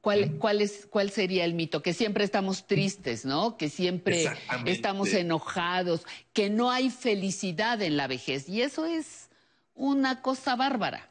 ¿Cuál, 0.00 0.38
cuál, 0.38 0.62
es, 0.62 0.86
¿Cuál 0.88 1.10
sería 1.10 1.44
el 1.44 1.54
mito? 1.54 1.82
Que 1.82 1.92
siempre 1.92 2.24
estamos 2.24 2.66
tristes, 2.66 3.26
¿no? 3.26 3.58
Que 3.58 3.68
siempre 3.68 4.26
estamos 4.64 5.12
enojados, 5.12 6.06
que 6.32 6.48
no 6.48 6.70
hay 6.70 6.88
felicidad 6.88 7.82
en 7.82 7.98
la 7.98 8.06
vejez. 8.06 8.48
Y 8.48 8.62
eso 8.62 8.86
es 8.86 9.28
una 9.74 10.22
cosa 10.22 10.56
bárbara. 10.56 11.10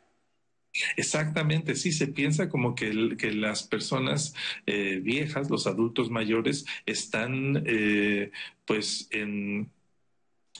Exactamente, 0.97 1.75
sí, 1.75 1.91
se 1.91 2.07
piensa 2.07 2.47
como 2.47 2.75
que, 2.75 3.15
que 3.17 3.31
las 3.31 3.63
personas 3.63 4.35
eh, 4.65 4.99
viejas, 5.01 5.49
los 5.49 5.67
adultos 5.67 6.09
mayores, 6.09 6.65
están 6.85 7.63
eh, 7.65 8.31
pues 8.65 9.07
en 9.11 9.71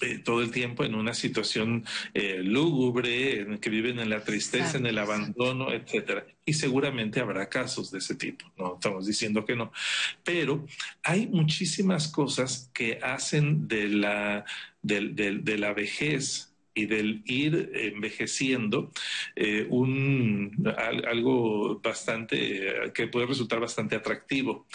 eh, 0.02 0.20
todo 0.24 0.42
el 0.42 0.52
tiempo 0.52 0.84
en 0.84 0.96
una 0.96 1.14
situación 1.14 1.86
eh, 2.14 2.42
lúgubre, 2.44 3.42
en 3.42 3.58
que 3.58 3.70
viven 3.70 4.00
en 4.00 4.10
la 4.10 4.24
tristeza, 4.24 4.78
en 4.78 4.86
el 4.86 4.98
abandono, 4.98 5.72
etcétera. 5.72 6.26
Y 6.46 6.54
seguramente 6.54 7.20
habrá 7.20 7.50
casos 7.50 7.92
de 7.92 8.00
ese 8.00 8.16
tipo, 8.16 8.46
no 8.58 8.76
estamos 8.76 9.06
diciendo 9.06 9.46
que 9.46 9.56
no. 9.56 9.72
Pero 10.24 10.66
hay 11.04 11.28
muchísimas 11.28 12.08
cosas 12.08 12.70
que 12.74 13.00
hacen 13.02 13.68
de 13.68 13.90
la, 13.90 14.46
de, 14.82 15.58
la 15.58 15.74
vejez 15.74 16.54
y 16.74 16.86
del 16.86 17.22
ir 17.26 17.72
envejeciendo 17.74 18.92
eh, 19.36 19.68
un, 19.70 20.66
algo 21.08 21.80
bastante, 21.80 22.92
que 22.94 23.08
puede 23.08 23.26
resultar 23.26 23.60
bastante 23.60 23.96
atractivo. 23.96 24.66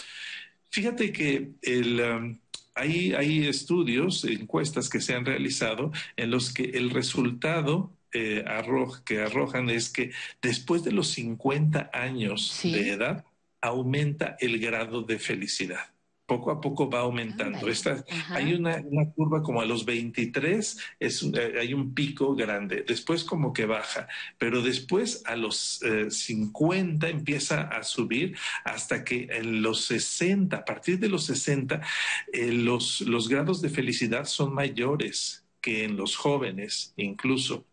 Fíjate 0.69 1.11
que 1.11 1.49
el... 1.61 1.99
Um, 1.99 2.39
hay, 2.75 3.47
estudios, 3.47 4.23
encuestas 4.25 4.89
que 4.89 5.01
se 5.01 5.15
han 5.15 5.25
realizado 5.25 5.91
en 6.17 6.29
los 6.29 6.53
que 6.53 6.63
el 6.63 6.89
resultado 6.89 7.91
eh, 8.13 8.43
que 9.05 9.21
arrojan 9.21 9.69
es 9.69 9.89
que 9.89 10.11
después 10.41 10.83
de 10.83 10.91
los 10.91 11.07
50 11.09 11.89
años 11.93 12.59
de 12.63 12.91
edad 12.91 13.25
aumenta 13.61 14.37
el 14.39 14.59
grado 14.59 15.01
de 15.01 15.19
felicidad 15.19 15.94
poco 16.25 16.51
a 16.51 16.59
poco 16.59 16.89
va 16.89 16.99
aumentando. 16.99 17.67
Esta, 17.67 18.03
hay 18.29 18.53
una, 18.53 18.83
curva 19.15 19.43
como 19.43 19.61
a 19.61 19.65
los 19.65 19.85
23, 19.85 20.77
es, 20.99 21.23
eh, 21.23 21.53
hay 21.59 21.73
un 21.73 21.93
pico 21.93 22.35
grande, 22.35 22.83
después 22.87 23.23
como 23.23 23.53
que 23.53 23.65
baja, 23.65 24.07
pero 24.37 24.61
después 24.61 25.23
a 25.25 25.35
los 25.35 25.81
50 26.09 27.07
eh, 27.07 27.11
empieza 27.11 27.61
a 27.61 27.83
subir 27.83 28.35
hasta 28.63 29.03
que 29.03 29.27
en 29.31 29.61
los 29.61 29.85
60, 29.85 30.57
a 30.57 30.65
partir 30.65 30.99
de 30.99 31.09
los 31.09 31.25
60, 31.25 31.81
eh, 32.33 32.51
los, 32.51 33.01
los 33.01 33.29
grados 33.29 33.61
de 33.61 33.69
felicidad 33.69 34.25
son 34.25 34.53
mayores 34.53 35.45
que 35.61 35.83
en 35.83 35.97
los 35.97 36.15
jóvenes 36.15 36.93
incluso. 36.97 37.65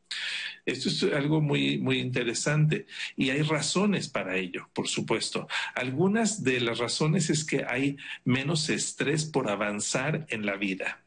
Esto 0.64 0.88
es 0.88 1.02
algo 1.14 1.40
muy, 1.40 1.78
muy 1.78 1.98
interesante 1.98 2.86
y 3.16 3.30
hay 3.30 3.42
razones 3.42 4.08
para 4.08 4.36
ello, 4.36 4.68
por 4.72 4.88
supuesto. 4.88 5.48
Algunas 5.74 6.44
de 6.44 6.60
las 6.60 6.78
razones 6.78 7.30
es 7.30 7.44
que 7.44 7.64
hay 7.66 7.96
menos 8.24 8.68
estrés 8.68 9.24
por 9.24 9.50
avanzar 9.50 10.26
en 10.28 10.46
la 10.46 10.56
vida. 10.56 11.02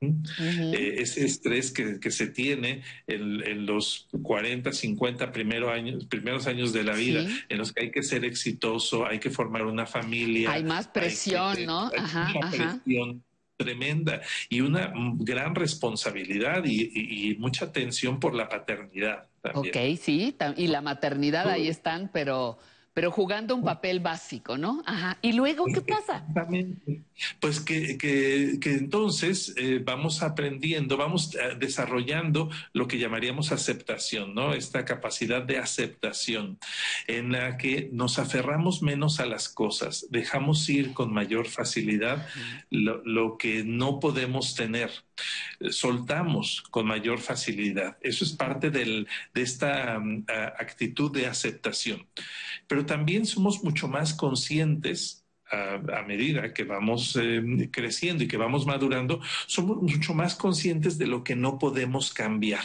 ¿Mm? 0.00 0.22
Eh, 0.38 0.94
ese 0.98 1.26
estrés 1.26 1.72
que, 1.72 2.10
se 2.10 2.28
tiene 2.28 2.82
en, 3.06 3.66
los 3.66 4.08
40, 4.22 4.72
50 4.72 5.32
años, 5.70 6.06
primeros 6.06 6.46
años 6.46 6.72
de 6.72 6.84
la 6.84 6.94
vida, 6.94 7.26
en 7.48 7.58
los 7.58 7.72
que 7.72 7.82
hay 7.82 7.90
que 7.90 8.02
ser 8.02 8.24
exitoso, 8.24 9.06
hay 9.06 9.18
que 9.18 9.30
formar 9.30 9.66
una 9.66 9.86
familia. 9.86 10.52
Hay 10.52 10.64
más 10.64 10.88
presión, 10.88 11.66
¿no? 11.66 11.90
Ajá, 11.96 12.32
presión 12.50 13.22
tremenda 13.58 14.22
y 14.48 14.60
una 14.60 14.92
gran 15.18 15.54
responsabilidad 15.54 16.64
y, 16.64 17.36
mucha 17.38 17.70
tensión 17.72 18.18
por 18.18 18.34
la 18.34 18.48
paternidad. 18.48 19.26
También. 19.42 19.74
Ok, 19.74 19.98
sí, 20.00 20.36
y 20.56 20.68
la 20.68 20.80
maternidad 20.80 21.48
ahí 21.48 21.68
están, 21.68 22.10
pero 22.12 22.58
pero 22.98 23.12
jugando 23.12 23.54
un 23.54 23.62
papel 23.62 24.00
básico, 24.00 24.58
¿no? 24.58 24.82
Ajá. 24.84 25.18
¿Y 25.22 25.32
luego 25.32 25.66
qué 25.66 25.82
pasa? 25.82 26.16
Exactamente. 26.16 27.02
Pues 27.38 27.60
que, 27.60 27.96
que, 27.96 28.58
que 28.60 28.72
entonces 28.72 29.54
eh, 29.56 29.80
vamos 29.84 30.24
aprendiendo, 30.24 30.96
vamos 30.96 31.32
eh, 31.36 31.54
desarrollando 31.56 32.50
lo 32.72 32.88
que 32.88 32.98
llamaríamos 32.98 33.52
aceptación, 33.52 34.34
¿no? 34.34 34.52
Esta 34.52 34.84
capacidad 34.84 35.42
de 35.42 35.58
aceptación 35.58 36.58
en 37.06 37.30
la 37.30 37.56
que 37.56 37.88
nos 37.92 38.18
aferramos 38.18 38.82
menos 38.82 39.20
a 39.20 39.26
las 39.26 39.48
cosas, 39.48 40.08
dejamos 40.10 40.68
ir 40.68 40.92
con 40.92 41.12
mayor 41.12 41.46
facilidad 41.46 42.26
lo, 42.68 43.00
lo 43.04 43.38
que 43.38 43.62
no 43.62 44.00
podemos 44.00 44.56
tener 44.56 44.90
soltamos 45.70 46.62
con 46.70 46.86
mayor 46.86 47.18
facilidad. 47.18 47.96
Eso 48.00 48.24
es 48.24 48.32
parte 48.32 48.70
del, 48.70 49.08
de 49.34 49.42
esta 49.42 49.98
mm, 49.98 50.26
actitud 50.58 51.10
de 51.12 51.26
aceptación. 51.26 52.06
Pero 52.66 52.86
también 52.88 53.24
somos 53.24 53.62
mucho 53.62 53.86
más 53.86 54.12
conscientes 54.12 55.24
a, 55.50 56.02
medida 56.02 56.52
que 56.52 56.64
vamos 56.64 57.16
em, 57.16 57.70
creciendo 57.70 58.24
y 58.24 58.28
que 58.28 58.36
vamos 58.36 58.66
madurando, 58.66 59.20
somos 59.46 59.80
mucho 59.80 60.12
más 60.12 60.34
conscientes 60.34 60.98
de 60.98 61.06
lo 61.06 61.24
que 61.24 61.36
no 61.36 61.58
podemos 61.58 62.12
cambiar. 62.12 62.64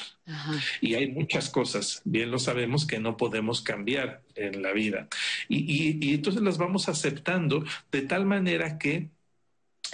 Y 0.81 0.95
hay 0.95 1.09
muchas 1.09 1.49
cosas, 1.49 2.01
bien 2.03 2.31
lo 2.31 2.39
sabemos, 2.39 2.85
que 2.85 2.99
no 2.99 3.15
podemos 3.15 3.61
cambiar 3.61 4.23
en 4.35 4.61
la 4.63 4.73
vida. 4.73 5.07
y 5.47 6.13
entonces 6.13 6.41
las 6.41 6.57
vamos 6.57 6.89
aceptando 6.89 7.63
de 7.91 8.01
tal 8.01 8.25
manera 8.25 8.77
que 8.77 9.11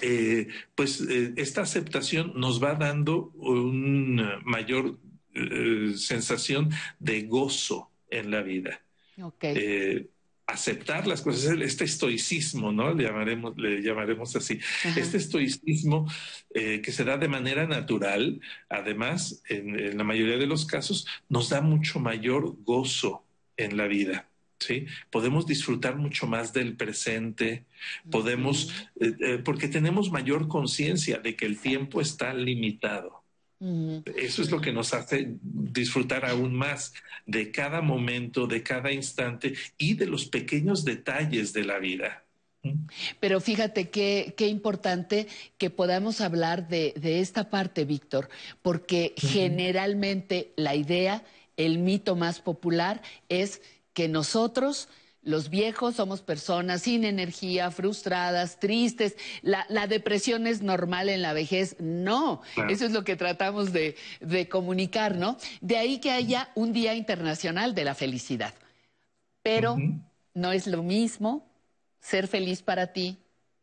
eh, 0.01 0.47
pues 0.75 1.01
eh, 1.01 1.33
esta 1.35 1.61
aceptación 1.61 2.33
nos 2.35 2.63
va 2.63 2.75
dando 2.75 3.31
una 3.35 4.39
mayor 4.45 4.97
eh, 5.33 5.93
sensación 5.97 6.69
de 6.99 7.23
gozo 7.23 7.91
en 8.09 8.31
la 8.31 8.41
vida. 8.41 8.81
Aceptar 10.51 11.07
las 11.07 11.21
cosas, 11.21 11.57
este 11.61 11.85
estoicismo, 11.85 12.71
¿no? 12.71 12.93
Le 12.93 13.03
llamaremos, 13.05 13.57
le 13.57 13.81
llamaremos 13.81 14.35
así. 14.35 14.59
Este 14.95 15.17
estoicismo 15.17 16.07
que 16.53 16.91
se 16.91 17.03
da 17.03 17.17
de 17.17 17.27
manera 17.27 17.67
natural, 17.67 18.41
además, 18.69 19.41
en 19.47 19.97
la 19.97 20.03
mayoría 20.03 20.37
de 20.37 20.47
los 20.47 20.65
casos, 20.65 21.07
nos 21.29 21.49
da 21.49 21.61
mucho 21.61 21.99
mayor 21.99 22.55
gozo 22.63 23.23
en 23.57 23.77
la 23.77 23.87
vida. 23.87 24.29
¿sí? 24.59 24.85
Podemos 25.09 25.45
disfrutar 25.45 25.95
mucho 25.95 26.27
más 26.27 26.53
del 26.53 26.75
presente, 26.75 27.65
podemos, 28.11 28.73
eh, 28.99 29.13
eh, 29.19 29.37
porque 29.43 29.67
tenemos 29.67 30.11
mayor 30.11 30.47
conciencia 30.47 31.19
de 31.19 31.35
que 31.35 31.45
el 31.45 31.59
tiempo 31.59 32.01
está 32.01 32.33
limitado. 32.33 33.18
Eso 33.59 34.41
es 34.41 34.51
lo 34.51 34.61
que 34.61 34.71
nos 34.71 34.93
hace 34.93 35.35
disfrutar 35.41 36.25
aún 36.25 36.55
más 36.55 36.93
de 37.25 37.51
cada 37.51 37.81
momento, 37.81 38.47
de 38.47 38.63
cada 38.63 38.91
instante 38.91 39.53
y 39.77 39.95
de 39.95 40.05
los 40.05 40.27
pequeños 40.27 40.85
detalles 40.85 41.51
de 41.51 41.65
la 41.65 41.77
vida. 41.77 42.23
Pero 43.19 43.41
fíjate 43.41 43.89
qué, 43.89 44.33
qué 44.37 44.47
importante 44.47 45.27
que 45.57 45.69
podamos 45.69 46.21
hablar 46.21 46.67
de, 46.69 46.93
esta 47.19 47.49
parte, 47.49 47.83
Víctor, 47.83 48.29
porque 48.61 49.13
generalmente 49.17 50.53
la 50.55 50.75
idea, 50.75 51.23
el 51.57 51.79
mito 51.79 52.15
más 52.15 52.39
popular 52.39 53.01
es 53.27 53.61
que 53.93 54.07
nosotros, 54.07 54.87
los 55.21 55.49
viejos, 55.49 55.95
somos 55.95 56.21
personas 56.21 56.83
sin 56.83 57.03
energía, 57.03 57.71
frustradas, 57.71 58.59
tristes. 58.59 59.15
La, 59.41 59.87
depresión 59.87 60.47
es 60.47 60.61
normal 60.61 61.09
en 61.09 61.21
la 61.21 61.33
vejez. 61.33 61.75
No, 61.79 62.41
eso 62.69 62.85
es 62.85 62.91
lo 62.91 63.03
que 63.03 63.15
tratamos 63.15 63.73
de, 63.73 63.95
comunicar, 64.49 65.15
¿no? 65.15 65.37
De 65.61 65.77
ahí 65.77 65.99
que 65.99 66.11
haya 66.11 66.49
un 66.55 66.73
Día 66.73 66.95
Internacional 66.95 67.75
de 67.75 67.83
la 67.83 67.95
Felicidad. 67.95 68.53
Pero 69.41 69.77
no 70.33 70.51
es 70.51 70.67
lo 70.67 70.83
mismo 70.83 71.45
ser 71.99 72.27
feliz 72.27 72.61
para 72.61 72.93
ti 72.93 73.17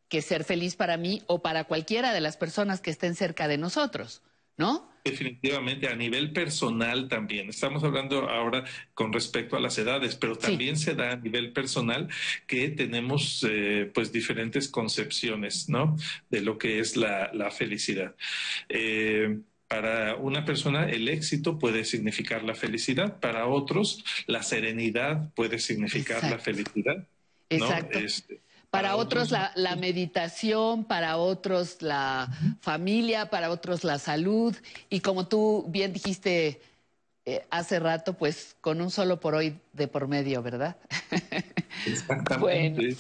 que 0.09 0.23
ser 0.23 0.45
feliz 0.45 0.77
para 0.77 0.97
mí 0.97 1.23
o 1.27 1.41
para 1.41 1.65
cualquiera 1.65 2.13
de 2.13 2.21
las 2.21 2.37
personas 2.37 2.81
que 2.81 2.91
estén 2.91 3.15
cerca 3.15 3.49
de 3.49 3.59
nosotros, 3.59 4.23
¿no? 4.57 4.91
Definitivamente, 5.05 5.89
a 5.89 5.95
nivel 5.95 6.33
personal 6.33 7.09
también. 7.09 7.49
Estamos 7.49 7.85
hablando 7.85 8.29
ahora 8.29 8.65
con 8.93 9.13
respecto 9.13 9.57
a 9.57 9.61
las 9.61 9.79
edades, 9.79 10.17
pero 10.17 10.37
también 10.37 10.77
se 10.77 10.97
da 10.97 11.13
a 11.13 11.17
nivel 11.17 11.53
personal 11.53 12.09
que 12.49 12.71
tenemos 12.71 13.47
eh, 13.49 13.89
pues 13.95 14.11
diferentes 14.11 14.69
concepciones, 14.69 15.69
¿no? 15.69 15.97
De 16.29 16.41
lo 16.41 16.59
que 16.59 16.81
es 16.81 16.97
la, 16.97 17.31
felicidad. 17.53 18.17
Eh, 18.69 19.39
para 19.69 20.17
una 20.17 20.45
persona 20.45 20.89
el 20.89 21.09
éxito 21.09 21.59
puede 21.59 21.85
significar 21.85 22.43
la 22.43 22.55
felicidad, 22.55 23.21
para 23.21 23.47
otros 23.47 24.05
la 24.27 24.43
serenidad 24.43 25.33
puede 25.35 25.61
significar 25.61 26.25
la 26.25 26.39
felicidad. 26.39 27.07
Exacto. 27.49 27.99
Este, 27.99 28.41
Para, 28.77 28.97
otros, 28.97 29.31
la, 29.31 29.77
meditación, 29.77 30.85
para 30.85 31.17
otros 31.17 31.83
la 31.83 32.29
familia, 32.61 33.31
para 33.31 33.51
otros 33.51 33.85
la 33.85 33.99
salud 33.99 34.55
y 34.91 35.01
como 35.01 35.27
tú 35.27 35.65
bien 35.69 35.93
dijiste 35.93 36.61
eh, 37.25 37.45
hace 37.51 37.81
rato, 37.81 38.15
pues 38.15 38.57
con 38.61 38.81
un 38.81 38.91
solo 38.91 39.19
por 39.19 39.35
hoy 39.35 39.59
de 39.73 39.89
por 39.89 40.07
medio, 40.07 40.43
¿verdad? 40.43 40.77
Exactamente. 41.87 42.97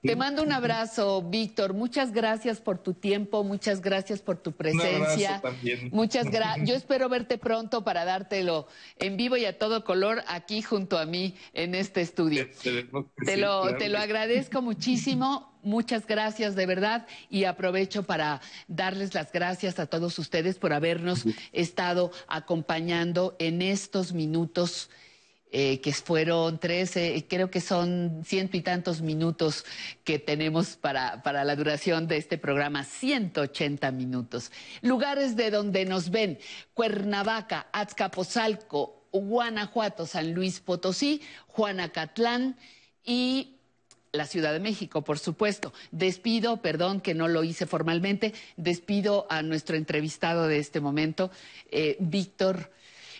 Te 0.00 0.14
mando 0.14 0.42
un 0.44 0.52
abrazo, 0.52 1.22
Víctor. 1.22 1.74
Muchas 1.74 2.12
gracias 2.12 2.60
por 2.60 2.78
tu 2.78 2.94
tiempo, 2.94 3.42
muchas 3.42 3.80
gracias 3.80 4.22
por 4.22 4.38
tu 4.38 4.52
presencia. 4.52 5.40
también. 5.40 5.90
Muchas 5.92 6.30
gracias. 6.30 6.66
Yo 6.68 6.76
espero 6.76 7.08
verte 7.08 7.36
pronto 7.36 7.82
para 7.82 8.04
dártelo 8.04 8.68
en 8.98 9.16
vivo 9.16 9.36
y 9.36 9.44
a 9.44 9.58
todo 9.58 9.82
color 9.82 10.22
aquí 10.28 10.62
junto 10.62 10.98
a 10.98 11.06
mí 11.06 11.34
en 11.52 11.74
este 11.74 12.00
estudio. 12.00 12.48
Te 12.62 13.36
lo, 13.36 13.76
te 13.76 13.88
lo 13.88 13.98
agradezco 13.98 14.62
muchísimo. 14.62 15.52
Muchas 15.64 16.06
gracias 16.06 16.54
de 16.54 16.66
verdad 16.66 17.06
y 17.28 17.44
aprovecho 17.44 18.04
para 18.04 18.40
darles 18.68 19.14
las 19.14 19.32
gracias 19.32 19.80
a 19.80 19.86
todos 19.86 20.16
ustedes 20.20 20.58
por 20.58 20.72
habernos 20.72 21.24
estado 21.52 22.12
acompañando 22.28 23.34
en 23.40 23.62
estos 23.62 24.12
minutos 24.12 24.88
eh, 25.50 25.80
que 25.80 25.92
fueron 25.92 26.58
13, 26.58 27.26
creo 27.28 27.50
que 27.50 27.60
son 27.60 28.22
ciento 28.24 28.56
y 28.56 28.60
tantos 28.60 29.00
minutos 29.00 29.64
que 30.04 30.18
tenemos 30.18 30.76
para, 30.76 31.22
para 31.22 31.44
la 31.44 31.56
duración 31.56 32.06
de 32.06 32.18
este 32.18 32.36
programa, 32.36 32.84
180 32.84 33.90
minutos. 33.92 34.52
Lugares 34.82 35.36
de 35.36 35.50
donde 35.50 35.84
nos 35.86 36.10
ven, 36.10 36.38
Cuernavaca, 36.74 37.68
Azcapotzalco, 37.72 39.08
Guanajuato, 39.12 40.06
San 40.06 40.34
Luis 40.34 40.60
Potosí, 40.60 41.22
Juanacatlán 41.46 42.56
y 43.04 43.54
la 44.12 44.26
Ciudad 44.26 44.52
de 44.52 44.60
México, 44.60 45.02
por 45.02 45.18
supuesto. 45.18 45.72
Despido, 45.90 46.62
perdón 46.62 47.00
que 47.00 47.14
no 47.14 47.28
lo 47.28 47.44
hice 47.44 47.66
formalmente, 47.66 48.34
despido 48.56 49.26
a 49.30 49.42
nuestro 49.42 49.76
entrevistado 49.76 50.46
de 50.46 50.58
este 50.58 50.80
momento, 50.80 51.30
eh, 51.70 51.96
Víctor. 52.00 52.70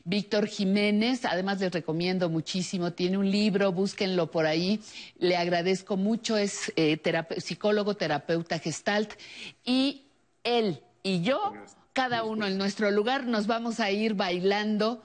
Víctor 0.09 0.47
Jiménez, 0.47 1.27
además 1.27 1.61
les 1.61 1.70
recomiendo 1.70 2.31
muchísimo, 2.31 2.95
tiene 2.95 3.19
un 3.19 3.31
libro, 3.31 3.73
búsquenlo 3.73 4.31
por 4.31 4.47
ahí, 4.47 4.81
le 5.19 5.37
agradezco 5.37 5.99
mucho, 5.99 6.39
es 6.39 6.73
eh, 6.77 6.99
psicólogo, 7.37 7.95
terapeuta 7.95 8.59
gestalt, 8.59 9.12
y 9.67 10.07
él 10.45 10.81
y 11.03 11.20
yo, 11.20 11.53
cada 11.93 12.25
uno 12.25 12.47
en 12.47 12.57
nuestro 12.57 12.91
lugar, 12.91 13.27
nos 13.27 13.47
vamos 13.47 13.81
a 13.81 13.91
ir 13.91 14.15
bailando 14.15 15.05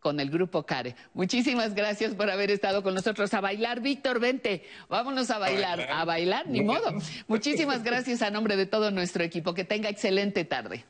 con 0.00 0.20
el 0.20 0.28
grupo 0.28 0.64
Care. 0.64 0.96
Muchísimas 1.14 1.74
gracias 1.74 2.14
por 2.14 2.28
haber 2.28 2.50
estado 2.50 2.82
con 2.82 2.94
nosotros 2.94 3.32
a 3.32 3.40
bailar. 3.40 3.80
Víctor, 3.80 4.20
vente, 4.20 4.64
vámonos 4.90 5.30
a 5.30 5.38
bailar. 5.38 5.88
A 5.90 6.04
bailar, 6.04 6.46
ni 6.46 6.62
modo. 6.62 6.94
Muchísimas 7.26 7.82
gracias 7.82 8.20
a 8.22 8.30
nombre 8.30 8.56
de 8.56 8.66
todo 8.66 8.90
nuestro 8.90 9.24
equipo. 9.24 9.52
Que 9.52 9.64
tenga 9.64 9.88
excelente 9.90 10.44
tarde. 10.44 10.84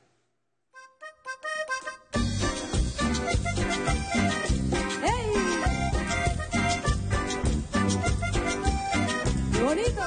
¡Hey! 5.03 5.31
¡Bonito! 9.63 10.03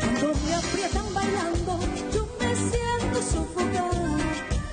Cuando 0.00 0.34
me 0.44 0.54
aprietan 0.54 1.14
bailando, 1.14 1.78
yo 2.12 2.26
me 2.40 2.56
siento 2.56 3.22
sofocada. 3.22 4.18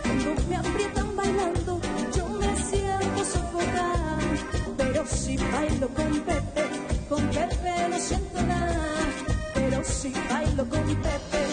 Cuando 0.02 0.30
me 0.50 0.56
aprietan 0.56 1.16
bailando, 1.16 1.80
yo 2.16 2.28
me 2.30 2.56
siento 2.58 3.26
sofocada. 3.26 4.18
Pero 4.78 5.06
si 5.06 5.38
bailo 5.38 5.88
con 5.90 6.20
Pepe, 6.22 6.64
con 7.08 7.30
Pepe 7.30 7.90
lo 7.90 8.00
siento 8.00 8.27
si 10.14 10.22
bailo 10.30 10.66
con 10.70 10.86
Pepe. 11.02 11.47